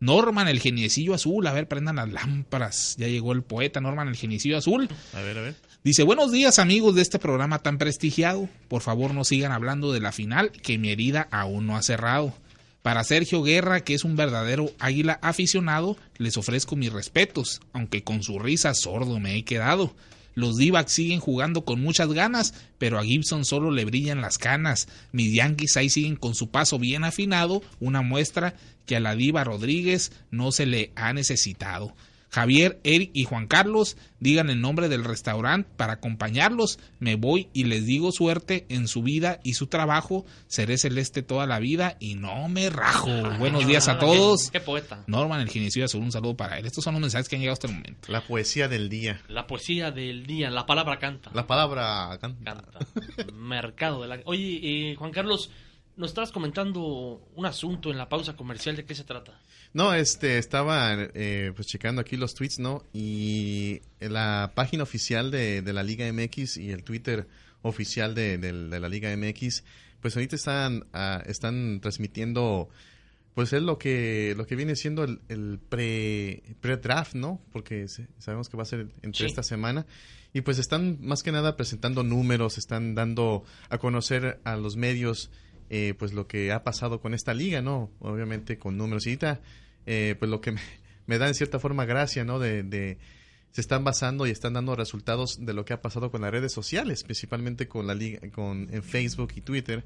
Norman, 0.01 0.49
el 0.49 0.61
geniecillo 0.61 1.15
azul, 1.15 1.47
a 1.47 1.53
ver, 1.53 1.69
prendan 1.69 1.97
las 1.97 2.13
lámparas. 2.13 2.97
Ya 2.99 3.09
llegó 3.09 3.33
el 3.33 3.43
poeta 3.43 3.81
Norman, 3.81 4.09
el 4.09 4.17
geniecillo 4.17 4.59
azul. 4.59 4.89
A 5.15 5.21
ver, 5.21 5.39
a 5.39 5.41
ver. 5.41 5.55
Dice, 5.83 6.03
buenos 6.03 6.33
días 6.33 6.59
amigos 6.59 6.95
de 6.95 7.03
este 7.03 7.19
programa 7.19 7.61
tan 7.61 7.79
prestigiado. 7.79 8.49
Por 8.69 8.83
favor 8.83 9.15
no 9.15 9.25
sigan 9.25 9.53
hablando 9.53 9.93
de 9.93 10.01
la 10.01 10.13
final, 10.13 10.51
que 10.51 10.79
mi 10.79 10.91
herida 10.91 11.29
aún 11.31 11.67
no 11.67 11.77
ha 11.77 11.83
cerrado. 11.83 12.35
Para 12.83 13.03
Sergio 13.03 13.43
Guerra, 13.43 13.81
que 13.81 13.95
es 13.95 14.05
un 14.05 14.15
verdadero 14.15 14.71
águila 14.79 15.19
aficionado, 15.23 15.97
les 16.19 16.37
ofrezco 16.37 16.77
mis 16.77 16.93
respetos, 16.93 17.63
aunque 17.73 18.05
con 18.05 18.23
su 18.23 18.39
risa 18.39 18.75
sordo 18.75 19.21
me 19.21 19.37
he 19.37 19.45
quedado. 19.45 19.95
Los 20.35 20.57
d 20.57 20.73
siguen 20.87 21.21
jugando 21.21 21.65
con 21.65 21.81
muchas 21.81 22.13
ganas, 22.13 22.55
pero 22.79 22.99
a 22.99 23.05
Gibson 23.05 23.45
solo 23.45 23.71
le 23.71 23.85
brillan 23.85 24.21
las 24.21 24.39
canas. 24.39 24.89
Mis 25.13 25.33
Yankees 25.33 25.77
ahí 25.77 25.89
siguen 25.89 26.17
con 26.17 26.35
su 26.35 26.51
paso 26.51 26.79
bien 26.79 27.05
afinado, 27.05 27.63
una 27.81 28.03
muestra 28.03 28.55
que 28.87 28.97
a 28.97 29.01
la 29.01 29.15
diva 29.15 29.45
Rodríguez 29.45 30.13
no 30.31 30.53
se 30.53 30.67
le 30.67 30.93
ha 30.97 31.13
necesitado. 31.13 31.95
Javier, 32.35 32.81
Eric 32.83 33.13
y 33.15 33.23
Juan 33.27 33.47
Carlos, 33.47 33.97
digan 34.19 34.51
el 34.51 34.61
nombre 34.61 34.89
del 34.89 35.05
restaurante 35.05 35.71
para 35.77 35.93
acompañarlos. 35.93 36.81
Me 36.99 37.15
voy 37.15 37.49
y 37.53 37.63
les 37.63 37.87
digo 37.87 38.11
suerte 38.11 38.67
en 38.71 38.89
su 38.89 39.05
vida 39.05 39.39
y 39.45 39.55
su 39.55 39.69
trabajo. 39.69 40.27
Seré 40.49 40.77
celeste 40.77 41.23
toda 41.23 41.47
la 41.47 41.61
vida 41.61 41.97
y 42.01 42.17
no 42.17 42.49
me 42.49 42.71
rajo. 42.71 43.09
Buenos 43.39 43.69
días 43.69 43.87
a 43.87 44.01
todos. 44.01 44.51
Qué, 44.51 44.59
poeta. 44.59 45.05
Norman, 45.07 45.43
el 45.43 45.49
Ginecillo 45.49 45.85
Azul, 45.85 46.03
un 46.03 46.11
saludo 46.11 46.37
para 46.37 46.59
él. 46.59 46.67
Estos 46.67 46.83
son 46.83 46.95
los 46.95 47.03
mensajes 47.03 47.29
que 47.29 47.37
han 47.37 47.41
llegado 47.41 47.53
hasta 47.53 47.69
el 47.69 47.75
momento. 47.75 48.11
La 48.11 48.23
poesía 48.23 48.67
del 48.67 48.89
día. 48.89 49.23
La 49.29 49.47
poesía 49.47 49.93
del 49.93 50.27
día, 50.27 50.51
la 50.51 50.67
palabra 50.67 50.99
canta. 50.99 51.31
La 51.35 51.47
palabra 51.47 52.19
canta. 52.21 52.45
Canta. 52.45 52.79
Mercado 53.33 54.03
de 54.03 54.09
la... 54.09 54.21
Oye, 54.25 54.91
eh, 54.91 54.97
Juan 54.97 55.13
Carlos, 55.13 55.53
nos 55.97 56.11
estabas 56.11 56.33
comentando 56.33 57.23
un 57.37 57.47
asunto 57.47 57.93
en 57.93 57.99
la 57.99 58.09
pausa 58.09 58.35
comercial. 58.35 58.75
¿De 58.75 58.85
qué 58.85 58.97
se 58.97 59.05
trata? 59.05 59.39
No, 59.75 59.93
este, 59.93 60.39
estaba 60.39 60.95
eh, 61.15 61.53
pues 61.55 61.67
checando 61.67 62.01
aquí 62.01 62.17
los 62.17 62.35
tweets, 62.35 62.61
¿no? 62.61 62.85
Y 62.93 63.83
la 64.01 64.53
página 64.55 64.85
oficial 64.85 65.31
de, 65.33 65.63
de 65.63 65.73
la 65.73 65.83
Liga 65.83 66.11
MX 66.13 66.57
y 66.59 66.71
el 66.71 66.85
Twitter 66.85 67.27
oficial 67.63 68.15
de, 68.15 68.39
de- 68.39 68.53
de 68.69 68.81
la 68.81 68.89
Liga 68.89 69.15
MX, 69.17 69.65
pues 70.01 70.15
ahorita 70.17 70.37
están, 70.37 70.87
ah, 70.93 71.23
están 71.27 71.81
transmitiendo, 71.81 72.69
pues 73.35 73.53
es 73.53 73.63
lo 73.63 73.77
que, 73.79 74.35
lo 74.37 74.47
que 74.47 74.55
viene 74.55 74.77
siendo 74.77 75.03
el, 75.03 75.21
el 75.29 75.59
pre, 75.69 76.43
pre-draft, 76.61 77.15
¿no? 77.15 77.41
Porque 77.53 77.87
sabemos 78.19 78.49
que 78.49 78.57
va 78.57 78.63
a 78.63 78.67
ser 78.67 78.89
entre 79.03 79.21
Sí. 79.21 79.27
esta 79.27 79.43
semana. 79.43 79.87
Y 80.33 80.43
pues 80.43 80.59
están 80.61 80.99
más 81.01 81.23
que 81.25 81.33
nada 81.33 81.57
presentando 81.57 82.03
números, 82.05 82.59
están 82.59 82.95
dando 82.95 83.45
a 83.71 83.79
conocer 83.79 84.41
a 84.45 84.57
los 84.57 84.77
medios 84.77 85.31
eh, 85.71 85.95
pues 85.99 86.13
lo 86.13 86.27
que 86.29 86.53
ha 86.53 86.63
pasado 86.63 87.01
con 87.01 87.15
esta 87.15 87.35
liga, 87.35 87.61
¿no? 87.63 87.91
Obviamente 87.99 88.59
con 88.59 88.77
números. 88.77 89.07
Y 89.07 89.11
ahorita, 89.11 89.41
eh, 89.87 90.15
pues 90.19 90.31
lo 90.31 90.41
que 90.41 90.53
me, 90.53 90.61
me 91.07 91.19
da 91.19 91.29
en 91.29 91.35
cierta 91.35 91.59
forma 91.59 91.85
gracia, 91.85 92.25
¿no? 92.25 92.39
De, 92.39 92.63
de- 92.63 92.99
se 93.53 93.61
están 93.61 93.85
basando 93.85 94.27
y 94.27 94.31
están 94.31 94.55
dando 94.55 94.75
resultados 94.75 95.47
de 95.47 95.53
lo 95.55 95.65
que 95.65 95.73
ha 95.75 95.81
pasado 95.81 96.11
con 96.11 96.23
las 96.23 96.33
redes 96.33 96.53
sociales, 96.53 97.05
principalmente 97.05 97.69
con 97.69 97.87
la 97.87 97.95
liga, 97.95 98.19
con 98.33 98.69
en 98.75 98.83
Facebook 98.83 99.33
y 99.37 99.43
Twitter. 99.43 99.85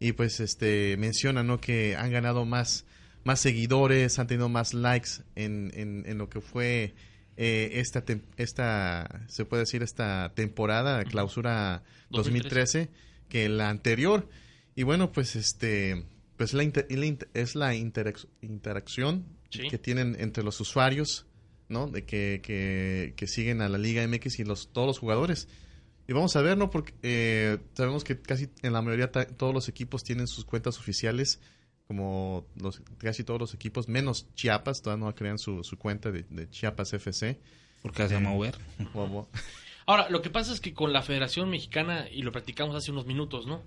Y 0.00 0.12
pues 0.12 0.40
este 0.40 0.96
menciona, 0.96 1.42
¿no? 1.42 1.60
Que 1.60 1.94
han 1.94 2.10
ganado 2.10 2.46
más, 2.46 2.86
más 3.24 3.38
seguidores, 3.38 4.18
han 4.18 4.28
tenido 4.28 4.48
más 4.48 4.72
likes 4.72 5.10
en, 5.36 5.70
en, 5.74 6.04
en 6.06 6.16
lo 6.16 6.30
que 6.30 6.40
fue 6.40 6.94
eh, 7.36 7.70
esta, 7.74 8.02
tem- 8.04 8.22
esta, 8.38 9.22
se 9.28 9.44
puede 9.44 9.64
decir, 9.64 9.82
esta 9.82 10.32
temporada, 10.34 11.04
clausura 11.04 11.82
2013, 12.08 12.88
que 13.28 13.48
la 13.50 13.68
anterior. 13.68 14.26
Y 14.74 14.84
bueno, 14.84 15.12
pues 15.12 15.36
este, 15.36 16.06
pues 16.42 16.54
la 16.54 16.64
inter- 16.64 16.88
la 16.90 17.06
inter- 17.06 17.28
es 17.34 17.54
la 17.54 17.72
interac- 17.76 18.26
interacción 18.40 19.24
Sí. 19.50 19.68
que 19.68 19.78
tienen 19.78 20.16
entre 20.18 20.42
los 20.42 20.58
usuarios, 20.60 21.24
¿no? 21.68 21.86
De 21.86 22.04
que, 22.04 22.40
que, 22.42 23.14
que 23.16 23.26
siguen 23.28 23.60
a 23.60 23.68
la 23.68 23.78
Liga 23.78 24.02
MX 24.08 24.40
y 24.40 24.44
los, 24.44 24.72
todos 24.72 24.88
los 24.88 24.98
jugadores. 24.98 25.46
Y 26.08 26.12
vamos 26.14 26.34
a 26.34 26.42
ver, 26.42 26.58
¿no? 26.58 26.68
Porque 26.68 26.94
eh, 27.04 27.58
sabemos 27.74 28.02
que 28.02 28.20
casi 28.20 28.48
en 28.62 28.72
la 28.72 28.82
mayoría 28.82 29.12
ta- 29.12 29.26
todos 29.28 29.54
los 29.54 29.68
equipos 29.68 30.02
tienen 30.02 30.26
sus 30.26 30.44
cuentas 30.44 30.78
oficiales, 30.80 31.40
como 31.86 32.44
los, 32.56 32.82
casi 32.98 33.22
todos 33.22 33.38
los 33.38 33.54
equipos, 33.54 33.86
menos 33.88 34.26
Chiapas, 34.34 34.82
todavía 34.82 35.04
no 35.06 35.14
crean 35.14 35.38
su, 35.38 35.62
su 35.62 35.78
cuenta 35.78 36.10
de, 36.10 36.24
de 36.28 36.50
Chiapas 36.50 36.92
FC. 36.94 37.38
Porque 37.82 38.08
se 38.08 38.14
llama 38.14 38.34
Uber. 38.34 38.56
Bobo. 38.94 39.28
Ahora, 39.86 40.08
lo 40.10 40.22
que 40.22 40.30
pasa 40.30 40.52
es 40.52 40.60
que 40.60 40.74
con 40.74 40.92
la 40.92 41.02
Federación 41.02 41.50
Mexicana, 41.50 42.08
y 42.10 42.22
lo 42.22 42.32
practicamos 42.32 42.74
hace 42.74 42.90
unos 42.90 43.06
minutos, 43.06 43.46
¿no? 43.46 43.62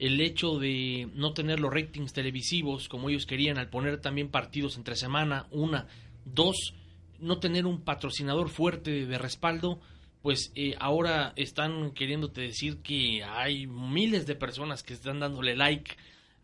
El 0.00 0.18
hecho 0.22 0.58
de 0.58 1.10
no 1.14 1.34
tener 1.34 1.60
los 1.60 1.74
ratings 1.74 2.14
televisivos 2.14 2.88
como 2.88 3.10
ellos 3.10 3.26
querían 3.26 3.58
al 3.58 3.68
poner 3.68 4.00
también 4.00 4.30
partidos 4.30 4.78
entre 4.78 4.96
semana, 4.96 5.46
una, 5.50 5.88
dos, 6.24 6.72
no 7.18 7.38
tener 7.38 7.66
un 7.66 7.82
patrocinador 7.82 8.48
fuerte 8.48 9.04
de 9.04 9.18
respaldo, 9.18 9.78
pues 10.22 10.52
eh, 10.54 10.74
ahora 10.80 11.34
están 11.36 11.90
queriéndote 11.90 12.40
decir 12.40 12.78
que 12.78 13.22
hay 13.24 13.66
miles 13.66 14.26
de 14.26 14.36
personas 14.36 14.82
que 14.82 14.94
están 14.94 15.20
dándole 15.20 15.54
like 15.54 15.96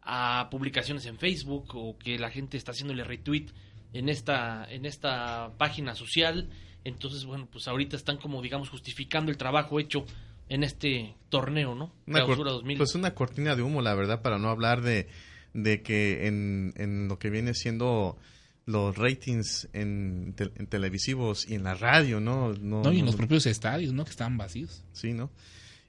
a 0.03 0.49
publicaciones 0.51 1.07
en 1.07 1.19
Facebook 1.19 1.75
o 1.75 1.97
que 1.97 2.19
la 2.19 2.31
gente 2.31 2.59
está 2.59 2.73
haciéndole 2.73 3.05
retweet 3.05 3.47
en 3.95 4.11
esta 4.11 4.67
en 4.71 4.85
esta 4.85 5.53
página 5.57 5.95
social. 5.95 6.51
Entonces 6.85 7.25
bueno 7.25 7.49
pues 7.51 7.69
ahorita 7.69 7.97
están 7.97 8.19
como 8.19 8.43
digamos 8.43 8.69
justificando 8.69 9.31
el 9.31 9.39
trabajo 9.39 9.81
hecho 9.81 10.05
en 10.49 10.63
este 10.65 11.15
torneo 11.29 11.75
no 11.75 11.93
Una 12.07 12.21
cor- 12.21 12.27
Clausura 12.37 12.51
2000 12.53 12.79
Pues 12.79 12.95
una 12.95 13.15
cortina 13.15 13.57
de 13.57 13.63
humo, 13.63 13.83
la 13.83 13.95
verdad, 13.95 14.23
para 14.23 14.39
no 14.39 14.49
hablar 14.49 14.81
de, 14.83 15.09
de 15.55 15.83
que 15.83 16.27
en, 16.27 16.73
en 16.77 17.09
lo 17.09 17.19
que 17.19 17.31
viene 17.31 17.55
siendo 17.55 18.17
los 18.65 18.97
ratings 18.97 19.69
en, 19.73 20.35
tel- 20.37 20.53
en 20.57 20.67
televisivos 20.67 21.49
y 21.49 21.55
en 21.55 21.63
la 21.65 21.75
radio, 21.75 22.21
¿no? 22.21 22.53
No, 22.55 22.83
No, 22.83 22.93
y 22.93 22.97
en 22.99 23.05
no- 23.05 23.07
los 23.13 23.17
propios 23.17 23.47
estadios, 23.47 23.93
¿no? 23.93 24.05
Que 24.05 24.11
estaban 24.11 24.37
vacíos. 24.37 24.83
Sí, 24.93 25.13
¿no? 25.13 25.31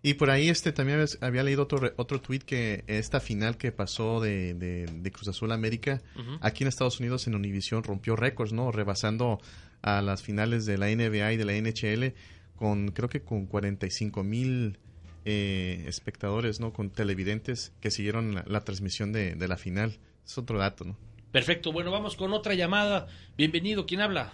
Y 0.03 0.13
por 0.13 0.29
ahí 0.29 0.47
este 0.47 0.71
también 0.71 1.03
había, 1.21 1.41
leído 1.43 1.63
otro 1.63 1.79
re- 1.79 1.93
otro 1.97 2.21
tweet 2.21 2.39
que 2.41 2.84
esta 2.85 3.19
final 3.19 3.57
que 3.57 3.71
pasó 3.71 4.21
de, 4.21 4.53
de, 4.53 4.85
de 4.85 5.11
Cruz 5.11 5.27
Azul 5.27 5.51
América 5.51 6.01
aquí 6.39 6.63
en 6.63 6.67
Estados 6.67 6.99
Unidos 6.99 7.25
en 7.27 7.34
Univision 7.34 7.84
rompió 7.84 8.15
récords, 8.15 8.53
¿no? 8.53 8.71
Rebasando 8.71 9.39
a 9.81 10.01
las 10.03 10.21
finales 10.21 10.65
de 10.67 10.77
la 10.77 10.88
NBA 10.88 11.34
y 11.34 11.38
de 11.38 11.45
la 11.45 11.53
NHL 11.53 12.13
con 12.57 12.91
creo 12.91 13.07
que 13.07 13.21
con 13.21 13.45
45 13.45 14.23
mil 14.23 14.79
eh, 15.23 15.85
espectadores, 15.88 16.59
¿no? 16.59 16.73
Con 16.73 16.89
televidentes 16.89 17.71
que 17.79 17.91
siguieron 17.91 18.35
la, 18.35 18.43
la 18.45 18.65
transmisión 18.65 19.13
de, 19.13 19.35
de 19.35 19.47
la 19.47 19.55
final. 19.55 19.99
Es 20.25 20.38
otro 20.38 20.59
dato, 20.59 20.84
¿no? 20.84 20.97
perfecto 21.31 21.71
bueno 21.71 21.91
vamos 21.91 22.15
con 22.15 22.31
otra 22.34 22.53
llamada 22.53 23.07
bienvenido 23.35 23.85
quién 23.85 24.01
habla 24.01 24.34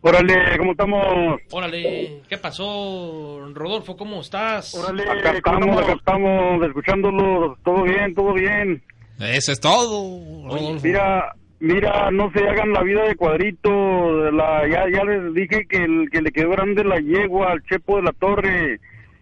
Órale, 0.00 0.56
¿cómo 0.56 0.70
estamos? 0.72 1.40
órale 1.50 2.22
qué 2.28 2.38
pasó 2.38 3.48
Rodolfo 3.52 3.96
cómo 3.96 4.20
estás 4.20 4.74
Órale, 4.74 5.02
acá 5.02 5.32
estamos, 5.36 5.82
acá 5.82 5.92
estamos, 5.92 6.66
escuchándolo, 6.66 7.58
todo 7.64 7.82
bien, 7.82 8.14
todo 8.14 8.32
bien. 8.34 8.82
Eso 9.20 9.52
es 9.52 9.60
todo. 9.60 10.48
Rodolfo. 10.48 10.84
Mira, 10.86 11.36
mira, 11.62 12.10
no 12.10 12.30
se 12.32 12.46
hagan 12.46 12.72
la 12.72 12.82
vida 12.82 13.04
de 13.04 13.14
cuadrito, 13.16 14.30
la, 14.32 14.66
ya, 14.68 14.88
ya 14.90 15.04
les 15.04 15.32
dije 15.34 15.66
que, 15.66 15.78
el, 15.78 16.10
que 16.10 16.20
le 16.20 16.30
quedó 16.32 16.50
grande 16.50 16.84
la 16.84 16.98
yegua 16.98 17.52
al 17.52 17.62
Chepo 17.62 17.96
de 17.96 18.02
la 18.02 18.12
Torre. 18.12 18.80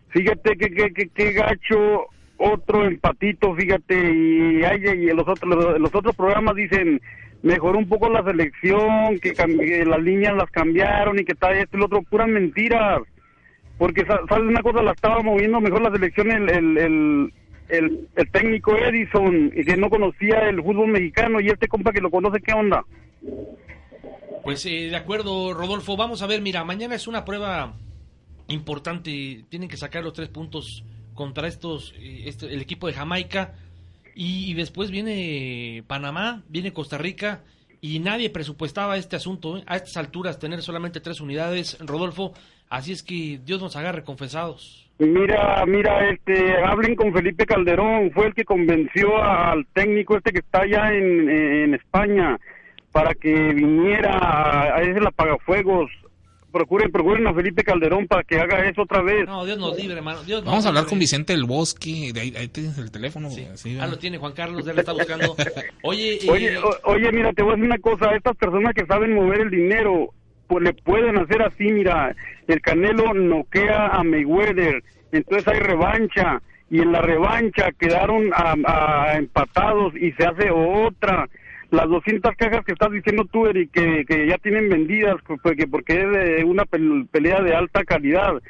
Fíjate 0.08 0.56
que, 0.56 0.70
que, 0.70 0.92
que, 0.92 1.08
que 1.08 1.32
gacho, 1.32 2.06
otro 2.38 2.84
empatito, 2.86 3.54
fíjate, 3.54 3.94
y, 3.94 4.62
ay, 4.64 4.82
y 4.84 5.06
los 5.14 5.28
otros, 5.28 5.78
los 5.78 5.94
otros 5.94 6.16
programas 6.16 6.54
dicen, 6.56 7.00
mejoró 7.42 7.78
un 7.78 7.88
poco 7.88 8.08
la 8.08 8.24
selección, 8.24 9.18
que, 9.20 9.32
que 9.34 9.84
las 9.84 10.02
líneas 10.02 10.34
las 10.34 10.50
cambiaron 10.50 11.18
y 11.18 11.24
que 11.24 11.34
tal 11.34 11.56
esto 11.56 11.76
y 11.76 11.80
lo 11.80 11.86
otro, 11.86 12.02
puras 12.02 12.28
mentiras. 12.28 13.02
Porque, 13.78 14.04
sa- 14.04 14.20
¿sabes 14.28 14.48
una 14.48 14.62
cosa? 14.62 14.82
La 14.82 14.92
estaba 14.92 15.22
moviendo 15.22 15.60
mejor 15.60 15.80
la 15.82 15.90
selección 15.92 16.30
el, 16.30 16.50
el, 16.50 16.78
el, 16.78 17.32
el, 17.70 18.08
el 18.16 18.30
técnico 18.30 18.76
Edison, 18.76 19.52
y 19.54 19.64
que 19.64 19.76
no 19.76 19.88
conocía 19.90 20.48
el 20.48 20.62
fútbol 20.62 20.88
mexicano, 20.88 21.40
y 21.40 21.48
este 21.48 21.68
compa 21.68 21.92
que 21.92 22.00
lo 22.00 22.10
conoce, 22.10 22.40
¿qué 22.40 22.52
onda? 22.52 22.84
Pues 24.42 24.64
eh, 24.66 24.88
de 24.88 24.96
acuerdo, 24.96 25.52
Rodolfo. 25.52 25.96
Vamos 25.96 26.22
a 26.22 26.26
ver, 26.26 26.40
mira, 26.40 26.64
mañana 26.64 26.94
es 26.94 27.06
una 27.06 27.24
prueba 27.24 27.74
importante. 28.48 29.44
Tienen 29.48 29.68
que 29.68 29.76
sacar 29.76 30.02
los 30.02 30.12
tres 30.14 30.28
puntos 30.28 30.82
contra 31.14 31.46
estos, 31.48 31.94
eh, 31.98 32.22
este- 32.26 32.46
el 32.52 32.60
equipo 32.60 32.86
de 32.86 32.94
Jamaica. 32.94 33.54
Y, 34.14 34.54
después 34.54 34.90
viene 34.90 35.84
Panamá, 35.86 36.42
viene 36.48 36.72
Costa 36.72 36.98
Rica. 36.98 37.42
Y 37.80 37.98
nadie 38.00 38.28
presupuestaba 38.30 38.96
este 38.96 39.16
asunto. 39.16 39.58
¿eh? 39.58 39.62
A 39.66 39.76
estas 39.76 39.96
alturas, 39.96 40.38
tener 40.38 40.62
solamente 40.62 41.00
tres 41.00 41.20
unidades, 41.20 41.78
Rodolfo. 41.80 42.32
Así 42.68 42.92
es 42.92 43.02
que 43.02 43.40
Dios 43.44 43.60
nos 43.60 43.76
agarre 43.76 44.04
confesados. 44.04 44.89
Mira, 45.00 45.64
mira, 45.66 46.10
este, 46.10 46.56
hablen 46.62 46.94
con 46.94 47.12
Felipe 47.14 47.46
Calderón, 47.46 48.10
fue 48.12 48.26
el 48.26 48.34
que 48.34 48.44
convenció 48.44 49.22
al 49.22 49.66
técnico 49.72 50.16
este 50.18 50.30
que 50.30 50.40
está 50.40 50.60
allá 50.60 50.92
en, 50.92 51.28
en 51.30 51.74
España 51.74 52.38
para 52.92 53.14
que 53.14 53.32
viniera 53.54 54.18
a, 54.76 54.82
ese 54.82 55.00
apagafuegos. 55.06 55.90
Procuren, 56.52 56.90
procuren 56.90 57.26
a 57.28 57.32
Felipe 57.32 57.62
Calderón 57.62 58.08
para 58.08 58.24
que 58.24 58.38
haga 58.40 58.68
eso 58.68 58.82
otra 58.82 59.00
vez. 59.02 59.24
No, 59.24 59.44
Dios 59.46 59.56
nos 59.56 59.74
libre, 59.78 59.96
hermano. 59.96 60.22
Dios 60.24 60.40
Vamos 60.44 60.56
nos 60.58 60.66
a 60.66 60.68
hablar 60.68 60.82
libre. 60.82 60.90
con 60.90 60.98
Vicente 60.98 61.32
del 61.32 61.44
Bosque. 61.44 62.10
De 62.12 62.20
ahí, 62.20 62.34
ahí 62.36 62.48
tienes 62.48 62.76
el 62.76 62.90
teléfono. 62.90 63.28
así, 63.28 63.46
Ah, 63.46 63.54
¿verdad? 63.64 63.90
lo 63.90 63.98
tiene 63.98 64.18
Juan 64.18 64.32
Carlos, 64.32 64.66
él 64.66 64.78
está 64.80 64.92
buscando. 64.92 65.34
Oye, 65.82 66.14
eh, 66.16 66.28
Oye, 66.28 66.58
o- 66.58 66.76
oye, 66.90 67.10
mira, 67.12 67.32
te 67.32 67.42
voy 67.42 67.52
a 67.52 67.54
decir 67.54 67.66
una 67.70 67.78
cosa, 67.78 68.14
estas 68.16 68.36
personas 68.36 68.74
que 68.74 68.84
saben 68.84 69.14
mover 69.14 69.42
el 69.42 69.50
dinero, 69.50 70.10
le 70.58 70.72
pueden 70.72 71.18
hacer 71.18 71.42
así, 71.42 71.70
mira, 71.70 72.14
el 72.48 72.60
Canelo 72.60 73.14
noquea 73.14 73.88
a 73.88 74.02
Mayweather, 74.02 74.82
entonces 75.12 75.46
hay 75.46 75.60
revancha, 75.60 76.40
y 76.70 76.80
en 76.80 76.92
la 76.92 77.02
revancha 77.02 77.70
quedaron 77.78 78.30
empatados 79.14 79.94
y 79.96 80.12
se 80.12 80.24
hace 80.24 80.50
otra. 80.50 81.28
Las 81.70 81.88
200 81.88 82.34
cajas 82.36 82.64
que 82.64 82.72
estás 82.72 82.90
diciendo 82.90 83.24
tú, 83.30 83.46
Eric, 83.46 83.70
que, 83.72 84.26
ya 84.26 84.38
tienen 84.38 84.68
vendidas, 84.68 85.16
porque, 85.42 85.66
porque 85.68 86.00
es 86.00 86.10
de 86.10 86.44
una 86.44 86.64
pel- 86.64 87.08
pelea 87.10 87.40
de 87.42 87.54
alta 87.54 87.84
calidad. 87.84 88.40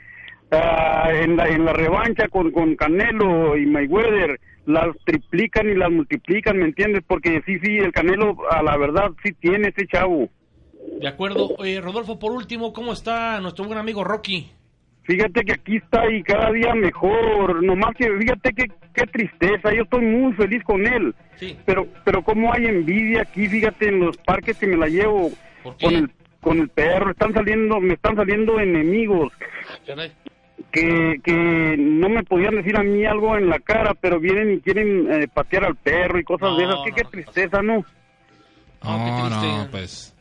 Ah, 0.51 1.11
en, 1.13 1.37
la, 1.37 1.49
en 1.49 1.65
la 1.65 1.73
revancha 1.73 2.29
con, 2.29 2.51
con 2.51 2.75
Canelo 2.77 3.57
y 3.57 3.67
Mayweather 3.67 4.41
las 4.67 4.89
triplican 5.05 5.69
y 5.69 5.75
las 5.75 5.91
multiplican, 5.91 6.59
¿me 6.59 6.65
entiendes? 6.65 7.03
Porque 7.07 7.41
sí, 7.47 7.59
sí, 7.63 7.79
el 7.79 7.93
Canelo 7.93 8.37
a 8.51 8.63
la 8.63 8.77
verdad 8.77 9.13
sí 9.23 9.33
tiene 9.35 9.69
ese 9.69 9.87
chavo. 9.87 10.29
De 10.99 11.09
acuerdo. 11.09 11.55
Oye, 11.59 11.81
Rodolfo, 11.81 12.19
por 12.19 12.33
último, 12.33 12.73
¿cómo 12.73 12.93
está 12.93 13.41
nuestro 13.41 13.65
buen 13.65 13.79
amigo 13.79 14.05
Rocky? 14.05 14.51
Fíjate 15.03 15.45
que 15.45 15.53
aquí 15.53 15.77
está 15.77 16.11
y 16.11 16.23
cada 16.23 16.53
día 16.53 16.75
mejor. 16.75 17.63
Nomás 17.63 17.97
que 17.97 18.09
fíjate 18.19 18.53
que 18.53 18.67
qué 18.95 19.07
tristeza. 19.07 19.73
Yo 19.75 19.83
estoy 19.83 20.05
muy 20.05 20.33
feliz 20.35 20.63
con 20.63 20.87
él. 20.87 21.15
Sí. 21.37 21.57
Pero 21.65 21.87
pero 22.05 22.23
cómo 22.23 22.53
hay 22.53 22.67
envidia 22.67 23.23
aquí, 23.23 23.49
fíjate 23.49 23.89
en 23.89 24.01
los 24.01 24.17
parques 24.19 24.59
que 24.59 24.67
me 24.67 24.77
la 24.77 24.87
llevo 24.87 25.31
con 25.81 25.95
el 25.95 26.11
con 26.41 26.59
el 26.59 26.69
perro. 26.69 27.11
Están 27.11 27.33
saliendo, 27.33 27.81
me 27.81 27.95
están 27.95 28.15
saliendo 28.15 28.61
enemigos 28.61 29.33
Caray. 29.87 30.13
que 30.71 31.17
que 31.25 31.77
no 31.79 32.09
me 32.09 32.23
podían 32.23 32.57
decir 32.57 32.77
a 32.77 32.83
mí 32.83 33.05
algo 33.05 33.37
en 33.37 33.49
la 33.49 33.59
cara, 33.59 33.95
pero 33.95 34.21
vienen 34.21 34.53
y 34.53 34.61
quieren 34.61 35.11
eh, 35.11 35.29
patear 35.33 35.65
al 35.65 35.77
perro 35.77 36.21
y 36.21 36.25
cosas 36.25 36.57
de 36.57 36.65
esas. 36.65 36.77
No, 36.77 36.85
¿Qué, 36.85 36.93
qué 36.93 37.05
tristeza, 37.05 37.63
¿no? 37.63 37.85
No, 38.85 39.29
no, 39.29 39.69
pues. 39.71 40.15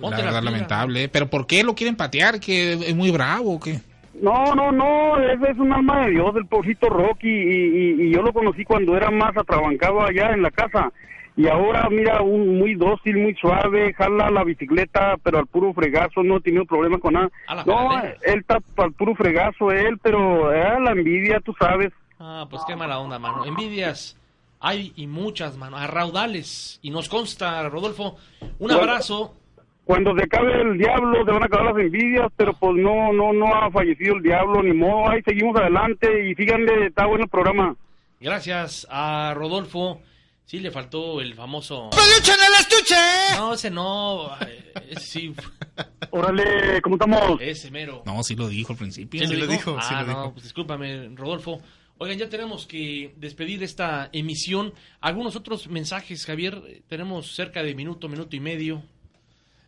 La 0.00 0.16
verdad, 0.16 0.42
lamentable. 0.42 1.04
¿eh? 1.04 1.08
¿Pero 1.08 1.28
por 1.28 1.46
qué 1.46 1.62
lo 1.62 1.74
quieren 1.74 1.96
patear? 1.96 2.40
¿Que 2.40 2.72
es 2.74 2.94
muy 2.94 3.10
bravo 3.10 3.54
o 3.54 3.60
qué? 3.60 3.80
No, 4.20 4.54
no, 4.54 4.70
no, 4.72 5.18
ese 5.18 5.50
es 5.52 5.58
un 5.58 5.72
alma 5.72 6.04
de 6.04 6.10
Dios, 6.12 6.34
el 6.36 6.46
pobrecito 6.46 6.88
Rocky, 6.88 7.28
y, 7.28 7.32
y- 7.32 8.02
y 8.08 8.12
yo 8.14 8.20
lo 8.22 8.32
conocí 8.32 8.64
cuando 8.64 8.96
era 8.96 9.10
más 9.10 9.34
atrabancado 9.36 10.02
allá 10.02 10.32
en 10.32 10.42
la 10.42 10.50
casa. 10.50 10.92
Y 11.36 11.46
ahora, 11.48 11.88
mira, 11.90 12.20
un 12.20 12.58
muy 12.58 12.74
dócil, 12.74 13.16
muy 13.16 13.34
suave, 13.36 13.94
jala 13.94 14.28
la 14.30 14.44
bicicleta, 14.44 15.16
pero 15.22 15.38
al 15.38 15.46
puro 15.46 15.72
fregazo, 15.72 16.22
no 16.22 16.36
he 16.36 16.40
tenido 16.40 16.66
problema 16.66 16.98
con 16.98 17.14
nada. 17.14 17.30
la 17.48 17.64
No, 17.64 18.02
él 18.02 18.40
está 18.40 18.58
al 18.76 18.92
puro 18.92 19.14
fregazo, 19.14 19.70
él, 19.70 19.96
pero 20.02 20.52
eh, 20.52 20.78
la 20.84 20.90
envidia, 20.90 21.40
tú 21.40 21.54
sabes. 21.58 21.90
Ah, 22.18 22.46
pues 22.50 22.62
qué 22.66 22.76
mala 22.76 22.98
onda, 22.98 23.18
mano. 23.18 23.46
Envidias 23.46 24.18
hay 24.58 24.92
y 24.96 25.06
muchas, 25.06 25.56
mano. 25.56 25.78
A 25.78 25.86
raudales. 25.86 26.78
Y 26.82 26.90
nos 26.90 27.08
consta, 27.08 27.66
Rodolfo. 27.70 28.16
Un 28.42 28.48
Bueno. 28.58 28.80
abrazo. 28.80 29.34
Cuando 29.90 30.14
se 30.16 30.22
acabe 30.22 30.60
el 30.62 30.78
diablo, 30.78 31.24
se 31.24 31.32
van 31.32 31.42
a 31.42 31.46
acabar 31.46 31.74
las 31.74 31.84
envidias, 31.84 32.28
pero 32.36 32.52
pues 32.54 32.76
no, 32.76 33.12
no, 33.12 33.32
no 33.32 33.52
ha 33.52 33.68
fallecido 33.72 34.14
el 34.14 34.22
diablo, 34.22 34.62
ni 34.62 34.72
modo, 34.72 35.10
ahí 35.10 35.20
seguimos 35.24 35.56
adelante 35.60 36.06
y 36.30 36.34
síganle, 36.36 36.86
está 36.86 37.06
bueno 37.06 37.24
el 37.24 37.28
programa. 37.30 37.74
Gracias 38.20 38.86
a 38.88 39.34
Rodolfo. 39.34 40.00
Sí, 40.44 40.60
le 40.60 40.70
faltó 40.70 41.20
el 41.20 41.34
famoso. 41.34 41.90
¡Peluche 41.90 42.32
en 42.32 42.38
el 42.38 42.60
estuche! 42.60 42.94
No, 43.36 43.54
ese 43.54 43.68
no. 43.70 44.28
eh, 44.46 44.72
Ese 44.90 45.00
sí. 45.00 45.34
Órale, 46.10 46.80
¿cómo 46.82 46.94
estamos? 46.94 47.40
Ese 47.40 47.72
mero. 47.72 48.04
No, 48.06 48.22
sí 48.22 48.36
lo 48.36 48.46
dijo 48.48 48.72
al 48.74 48.78
principio. 48.78 49.26
¿Sí 49.26 49.34
Ah, 49.76 50.04
no, 50.06 50.32
pues 50.32 50.44
discúlpame, 50.44 51.08
Rodolfo. 51.16 51.60
Oigan, 51.98 52.16
ya 52.16 52.28
tenemos 52.28 52.64
que 52.64 53.12
despedir 53.16 53.60
esta 53.64 54.08
emisión. 54.12 54.72
Algunos 55.00 55.34
otros 55.34 55.66
mensajes, 55.68 56.24
Javier. 56.24 56.62
Eh, 56.68 56.82
Tenemos 56.88 57.34
cerca 57.34 57.64
de 57.64 57.74
minuto, 57.74 58.08
minuto 58.08 58.36
y 58.36 58.40
medio. 58.40 58.82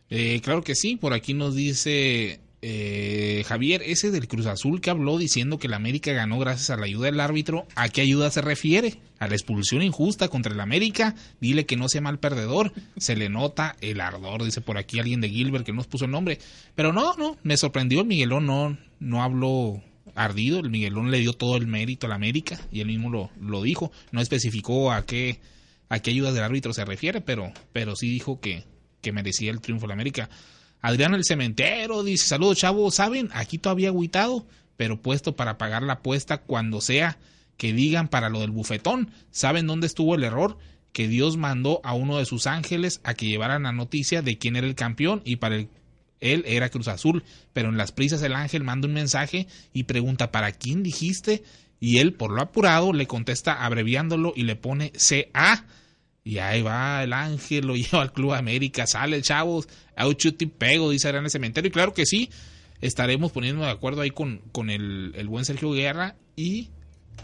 Eh, 0.09 0.41
claro 0.43 0.63
que 0.63 0.75
sí, 0.75 0.95
por 0.95 1.13
aquí 1.13 1.33
nos 1.33 1.55
dice 1.55 2.39
eh, 2.65 3.43
Javier, 3.45 3.81
ese 3.85 4.09
del 4.09 4.29
Cruz 4.29 4.45
Azul 4.45 4.79
que 4.79 4.89
habló 4.89 5.17
diciendo 5.17 5.59
que 5.59 5.67
la 5.67 5.75
América 5.75 6.13
ganó 6.13 6.39
gracias 6.39 6.69
a 6.69 6.77
la 6.77 6.85
ayuda 6.85 7.07
del 7.07 7.19
árbitro, 7.19 7.67
¿a 7.75 7.89
qué 7.89 7.99
ayuda 7.99 8.31
se 8.31 8.41
refiere? 8.41 8.99
¿A 9.19 9.27
la 9.27 9.35
expulsión 9.35 9.81
injusta 9.81 10.29
contra 10.29 10.53
el 10.53 10.61
América? 10.61 11.13
Dile 11.41 11.65
que 11.65 11.75
no 11.75 11.89
sea 11.89 11.99
mal 11.99 12.19
perdedor, 12.19 12.71
se 12.95 13.17
le 13.17 13.27
nota 13.27 13.75
el 13.81 13.99
ardor, 13.99 14.45
dice 14.45 14.61
por 14.61 14.77
aquí 14.77 14.99
alguien 14.99 15.19
de 15.19 15.29
Gilbert 15.29 15.65
que 15.65 15.73
no 15.73 15.77
nos 15.77 15.87
puso 15.87 16.05
el 16.05 16.11
nombre. 16.11 16.39
Pero 16.73 16.93
no, 16.93 17.15
no, 17.15 17.37
me 17.43 17.57
sorprendió, 17.57 17.99
el 17.99 18.07
Miguelón 18.07 18.45
no, 18.45 18.77
no 19.01 19.23
habló 19.23 19.83
ardido, 20.15 20.59
el 20.59 20.69
Miguelón 20.69 21.11
le 21.11 21.19
dio 21.19 21.33
todo 21.33 21.57
el 21.57 21.67
mérito 21.67 22.05
a 22.05 22.09
la 22.09 22.15
América 22.15 22.57
y 22.71 22.79
él 22.79 22.87
mismo 22.87 23.09
lo, 23.09 23.29
lo 23.41 23.61
dijo, 23.61 23.91
no 24.11 24.21
especificó 24.21 24.93
a 24.93 25.05
qué, 25.05 25.41
a 25.89 25.99
qué 25.99 26.11
ayuda 26.11 26.31
del 26.31 26.43
árbitro 26.43 26.73
se 26.73 26.85
refiere, 26.85 27.19
pero, 27.19 27.51
pero 27.73 27.97
sí 27.97 28.09
dijo 28.09 28.39
que, 28.39 28.63
que 29.03 29.11
merecía 29.11 29.51
el 29.51 29.61
triunfo 29.61 29.83
de 29.83 29.89
la 29.89 29.93
América. 29.93 30.29
Adrián 30.81 31.13
el 31.13 31.23
Cementero 31.25 32.03
dice, 32.03 32.25
saludos 32.25 32.57
chavos, 32.57 32.95
¿saben? 32.95 33.29
Aquí 33.33 33.59
todavía 33.59 33.89
agüitado, 33.89 34.47
pero 34.75 34.99
puesto 35.01 35.35
para 35.35 35.59
pagar 35.59 35.83
la 35.83 35.93
apuesta 35.93 36.39
cuando 36.39 36.81
sea 36.81 37.19
que 37.57 37.71
digan 37.73 38.07
para 38.07 38.29
lo 38.29 38.39
del 38.41 38.49
bufetón. 38.51 39.11
¿Saben 39.29 39.67
dónde 39.67 39.85
estuvo 39.87 40.15
el 40.15 40.23
error? 40.23 40.57
Que 40.91 41.07
Dios 41.07 41.37
mandó 41.37 41.79
a 41.83 41.93
uno 41.93 42.17
de 42.17 42.25
sus 42.25 42.47
ángeles 42.47 42.99
a 43.03 43.13
que 43.13 43.27
llevaran 43.27 43.63
la 43.63 43.71
noticia 43.71 44.21
de 44.23 44.37
quién 44.39 44.55
era 44.55 44.65
el 44.67 44.75
campeón 44.75 45.21
y 45.23 45.35
para 45.37 45.55
el- 45.57 45.69
él 46.19 46.43
era 46.47 46.69
Cruz 46.69 46.87
Azul, 46.87 47.23
pero 47.51 47.69
en 47.69 47.77
las 47.77 47.91
prisas 47.91 48.21
el 48.23 48.33
ángel 48.33 48.63
manda 48.63 48.87
un 48.87 48.93
mensaje 48.93 49.47
y 49.73 49.83
pregunta 49.83 50.31
¿para 50.31 50.51
quién 50.53 50.81
dijiste? 50.81 51.43
Y 51.79 51.99
él 51.99 52.13
por 52.13 52.31
lo 52.31 52.41
apurado 52.41 52.93
le 52.93 53.07
contesta 53.07 53.65
abreviándolo 53.65 54.31
y 54.35 54.43
le 54.43 54.55
pone 54.55 54.91
CA. 54.97 55.65
Y 56.23 56.37
ahí 56.37 56.61
va 56.61 57.03
el 57.03 57.13
ángel, 57.13 57.67
lo 57.67 57.75
lleva 57.77 58.01
al 58.01 58.13
Club 58.13 58.33
América, 58.33 58.87
sale 58.87 59.17
el 59.17 59.23
chavos, 59.23 59.67
a 59.95 60.07
un 60.07 60.15
y 60.17 60.45
pego, 60.45 60.89
dice 60.89 61.09
el 61.09 61.29
Cementerio. 61.29 61.69
Y 61.69 61.71
claro 61.71 61.93
que 61.93 62.05
sí, 62.05 62.29
estaremos 62.81 63.31
poniendo 63.31 63.63
de 63.63 63.71
acuerdo 63.71 64.01
ahí 64.01 64.11
con, 64.11 64.39
con 64.51 64.69
el, 64.69 65.13
el 65.15 65.27
buen 65.27 65.45
Sergio 65.45 65.71
Guerra 65.71 66.15
y, 66.35 66.69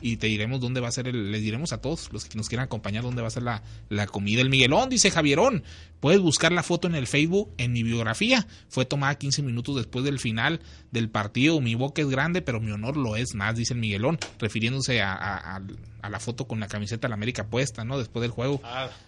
y 0.02 0.18
te 0.18 0.28
diremos 0.28 0.60
dónde 0.60 0.80
va 0.82 0.88
a 0.88 0.92
ser, 0.92 1.08
el, 1.08 1.32
les 1.32 1.42
diremos 1.42 1.74
a 1.74 1.82
todos 1.82 2.12
los 2.12 2.26
que 2.26 2.38
nos 2.38 2.48
quieran 2.50 2.66
acompañar 2.66 3.04
dónde 3.04 3.22
va 3.22 3.28
a 3.28 3.32
ser 3.32 3.44
la, 3.44 3.64
la 3.90 4.08
comida. 4.08 4.42
El 4.42 4.50
Miguelón, 4.50 4.90
dice 4.90 5.12
Javierón, 5.12 5.64
puedes 6.00 6.20
buscar 6.20 6.52
la 6.52 6.64
foto 6.64 6.88
en 6.88 6.96
el 6.96 7.08
Facebook, 7.08 7.52
en 7.58 7.74
mi 7.74 7.84
biografía. 7.84 8.48
Fue 8.70 8.86
tomada 8.86 9.16
15 9.16 9.42
minutos 9.44 9.76
después 9.76 10.06
del 10.06 10.20
final 10.20 10.60
del 10.92 11.10
partido. 11.10 11.60
Mi 11.62 11.76
boca 11.76 12.02
es 12.02 12.10
grande, 12.10 12.42
pero 12.42 12.60
mi 12.60 12.72
honor 12.72 12.98
lo 12.98 13.16
es 13.16 13.36
más, 13.36 13.56
dice 13.56 13.74
el 13.74 13.80
Miguelón, 13.80 14.18
refiriéndose 14.40 15.02
a, 15.02 15.14
a- 15.14 15.62
la 16.10 16.20
foto 16.22 16.48
con 16.48 16.62
la 16.62 16.68
camiseta 16.70 17.08
de 17.08 17.10
la 17.10 17.16
América 17.16 17.48
puesta, 17.48 17.84
¿no? 17.84 18.00
Después 18.00 18.22
del 18.22 18.32
juego. 18.32 18.62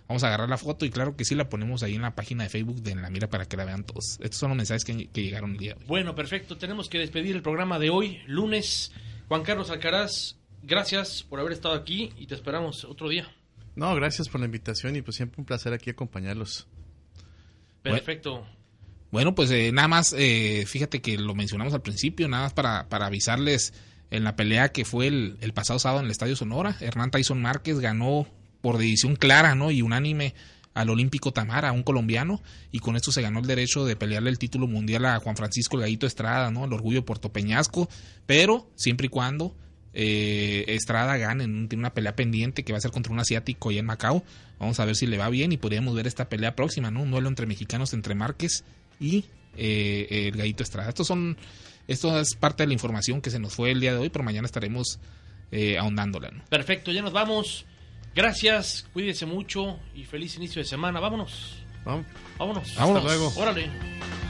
Vamos 0.09 0.23
a 0.23 0.27
agarrar 0.27 0.49
la 0.49 0.57
foto 0.57 0.85
y 0.85 0.89
claro 0.89 1.15
que 1.15 1.23
sí 1.23 1.35
la 1.35 1.47
ponemos 1.47 1.83
ahí 1.83 1.95
en 1.95 2.01
la 2.01 2.13
página 2.15 2.43
de 2.43 2.49
Facebook 2.49 2.81
de 2.83 2.91
En 2.91 3.01
la 3.01 3.09
Mira 3.09 3.29
para 3.29 3.45
que 3.45 3.55
la 3.55 3.63
vean 3.63 3.85
todos. 3.85 4.17
Estos 4.21 4.35
son 4.37 4.49
los 4.49 4.57
mensajes 4.57 4.83
que, 4.83 5.07
que 5.07 5.23
llegaron 5.23 5.51
el 5.51 5.57
día 5.57 5.73
de 5.73 5.79
hoy. 5.79 5.85
Bueno, 5.87 6.13
perfecto. 6.15 6.57
Tenemos 6.57 6.89
que 6.89 6.99
despedir 6.99 7.33
el 7.35 7.41
programa 7.41 7.79
de 7.79 7.89
hoy, 7.89 8.19
lunes. 8.27 8.91
Juan 9.29 9.43
Carlos 9.43 9.69
Alcaraz, 9.69 10.35
gracias 10.63 11.23
por 11.23 11.39
haber 11.39 11.53
estado 11.53 11.75
aquí 11.75 12.13
y 12.17 12.27
te 12.27 12.35
esperamos 12.35 12.85
otro 12.85 13.09
día. 13.09 13.27
No, 13.75 13.93
gracias 13.95 14.27
por 14.29 14.39
la 14.39 14.45
invitación 14.45 14.95
y 14.95 15.01
pues 15.01 15.17
siempre 15.17 15.39
un 15.39 15.45
placer 15.45 15.73
aquí 15.73 15.89
acompañarlos. 15.89 16.67
Perfecto. 17.81 18.45
Bueno, 19.11 19.35
pues 19.35 19.51
eh, 19.51 19.71
nada 19.71 19.87
más, 19.87 20.13
eh, 20.17 20.65
fíjate 20.67 21.01
que 21.01 21.17
lo 21.17 21.35
mencionamos 21.35 21.73
al 21.73 21.81
principio, 21.81 22.27
nada 22.27 22.43
más 22.43 22.53
para, 22.53 22.87
para 22.87 23.07
avisarles 23.07 23.73
en 24.09 24.23
la 24.23 24.35
pelea 24.35 24.71
que 24.71 24.85
fue 24.85 25.07
el, 25.07 25.37
el 25.41 25.53
pasado 25.53 25.79
sábado 25.79 25.99
en 25.99 26.05
el 26.05 26.11
Estadio 26.11 26.35
Sonora. 26.35 26.77
Hernán 26.79 27.11
Tyson 27.11 27.41
Márquez 27.41 27.79
ganó 27.79 28.27
por 28.61 28.77
decisión 28.77 29.15
clara 29.15 29.55
¿no? 29.55 29.71
y 29.71 29.81
unánime 29.81 30.33
al 30.73 30.89
Olímpico 30.89 31.33
Tamara, 31.33 31.71
un 31.71 31.83
colombiano, 31.83 32.41
y 32.71 32.79
con 32.79 32.95
esto 32.95 33.11
se 33.11 33.21
ganó 33.21 33.39
el 33.39 33.47
derecho 33.47 33.83
de 33.85 33.95
pelearle 33.95 34.29
el 34.29 34.39
título 34.39 34.67
mundial 34.67 35.05
a 35.05 35.19
Juan 35.19 35.35
Francisco 35.35 35.77
Gallito 35.77 36.07
Estrada, 36.07 36.49
¿no? 36.51 36.65
el 36.65 36.73
orgullo 36.73 36.99
de 36.99 37.05
Puerto 37.05 37.33
Peñasco, 37.33 37.89
pero 38.25 38.69
siempre 38.75 39.07
y 39.07 39.09
cuando 39.09 39.55
eh, 39.93 40.65
Estrada 40.67 41.17
gane, 41.17 41.43
en 41.43 41.55
un- 41.55 41.69
tiene 41.69 41.81
una 41.81 41.93
pelea 41.93 42.15
pendiente 42.15 42.63
que 42.63 42.71
va 42.73 42.77
a 42.77 42.81
ser 42.81 42.91
contra 42.91 43.11
un 43.11 43.19
asiático 43.19 43.69
allá 43.69 43.79
en 43.79 43.85
Macao. 43.85 44.23
Vamos 44.59 44.79
a 44.79 44.85
ver 44.85 44.95
si 44.95 45.07
le 45.07 45.17
va 45.17 45.29
bien 45.29 45.51
y 45.51 45.57
podríamos 45.57 45.95
ver 45.95 46.07
esta 46.07 46.29
pelea 46.29 46.55
próxima, 46.55 46.91
¿no? 46.91 47.01
Un 47.01 47.11
duelo 47.11 47.27
entre 47.29 47.45
mexicanos, 47.47 47.93
entre 47.93 48.15
Márquez 48.15 48.63
y 48.99 49.25
eh, 49.57 50.29
el 50.31 50.37
Gallito 50.37 50.63
Estrada. 50.63 50.89
Estos 50.89 51.07
son, 51.07 51.35
esto 51.87 52.19
es 52.19 52.35
parte 52.35 52.63
de 52.63 52.67
la 52.67 52.73
información 52.73 53.21
que 53.21 53.31
se 53.31 53.39
nos 53.39 53.53
fue 53.55 53.71
el 53.71 53.79
día 53.79 53.91
de 53.93 53.99
hoy, 53.99 54.09
pero 54.09 54.23
mañana 54.23 54.45
estaremos 54.45 54.99
eh, 55.51 55.77
ahondándola, 55.77 56.29
¿no? 56.31 56.43
Perfecto, 56.49 56.91
ya 56.91 57.01
nos 57.01 57.11
vamos. 57.11 57.65
Gracias, 58.15 58.85
cuídese 58.93 59.25
mucho 59.25 59.79
y 59.95 60.03
feliz 60.03 60.35
inicio 60.35 60.61
de 60.61 60.67
semana. 60.67 60.99
Vámonos. 60.99 61.55
Vámonos. 61.83 62.05
Vámonos. 62.37 62.77
Hasta 62.77 62.99
luego. 63.01 63.33
Órale. 63.37 64.20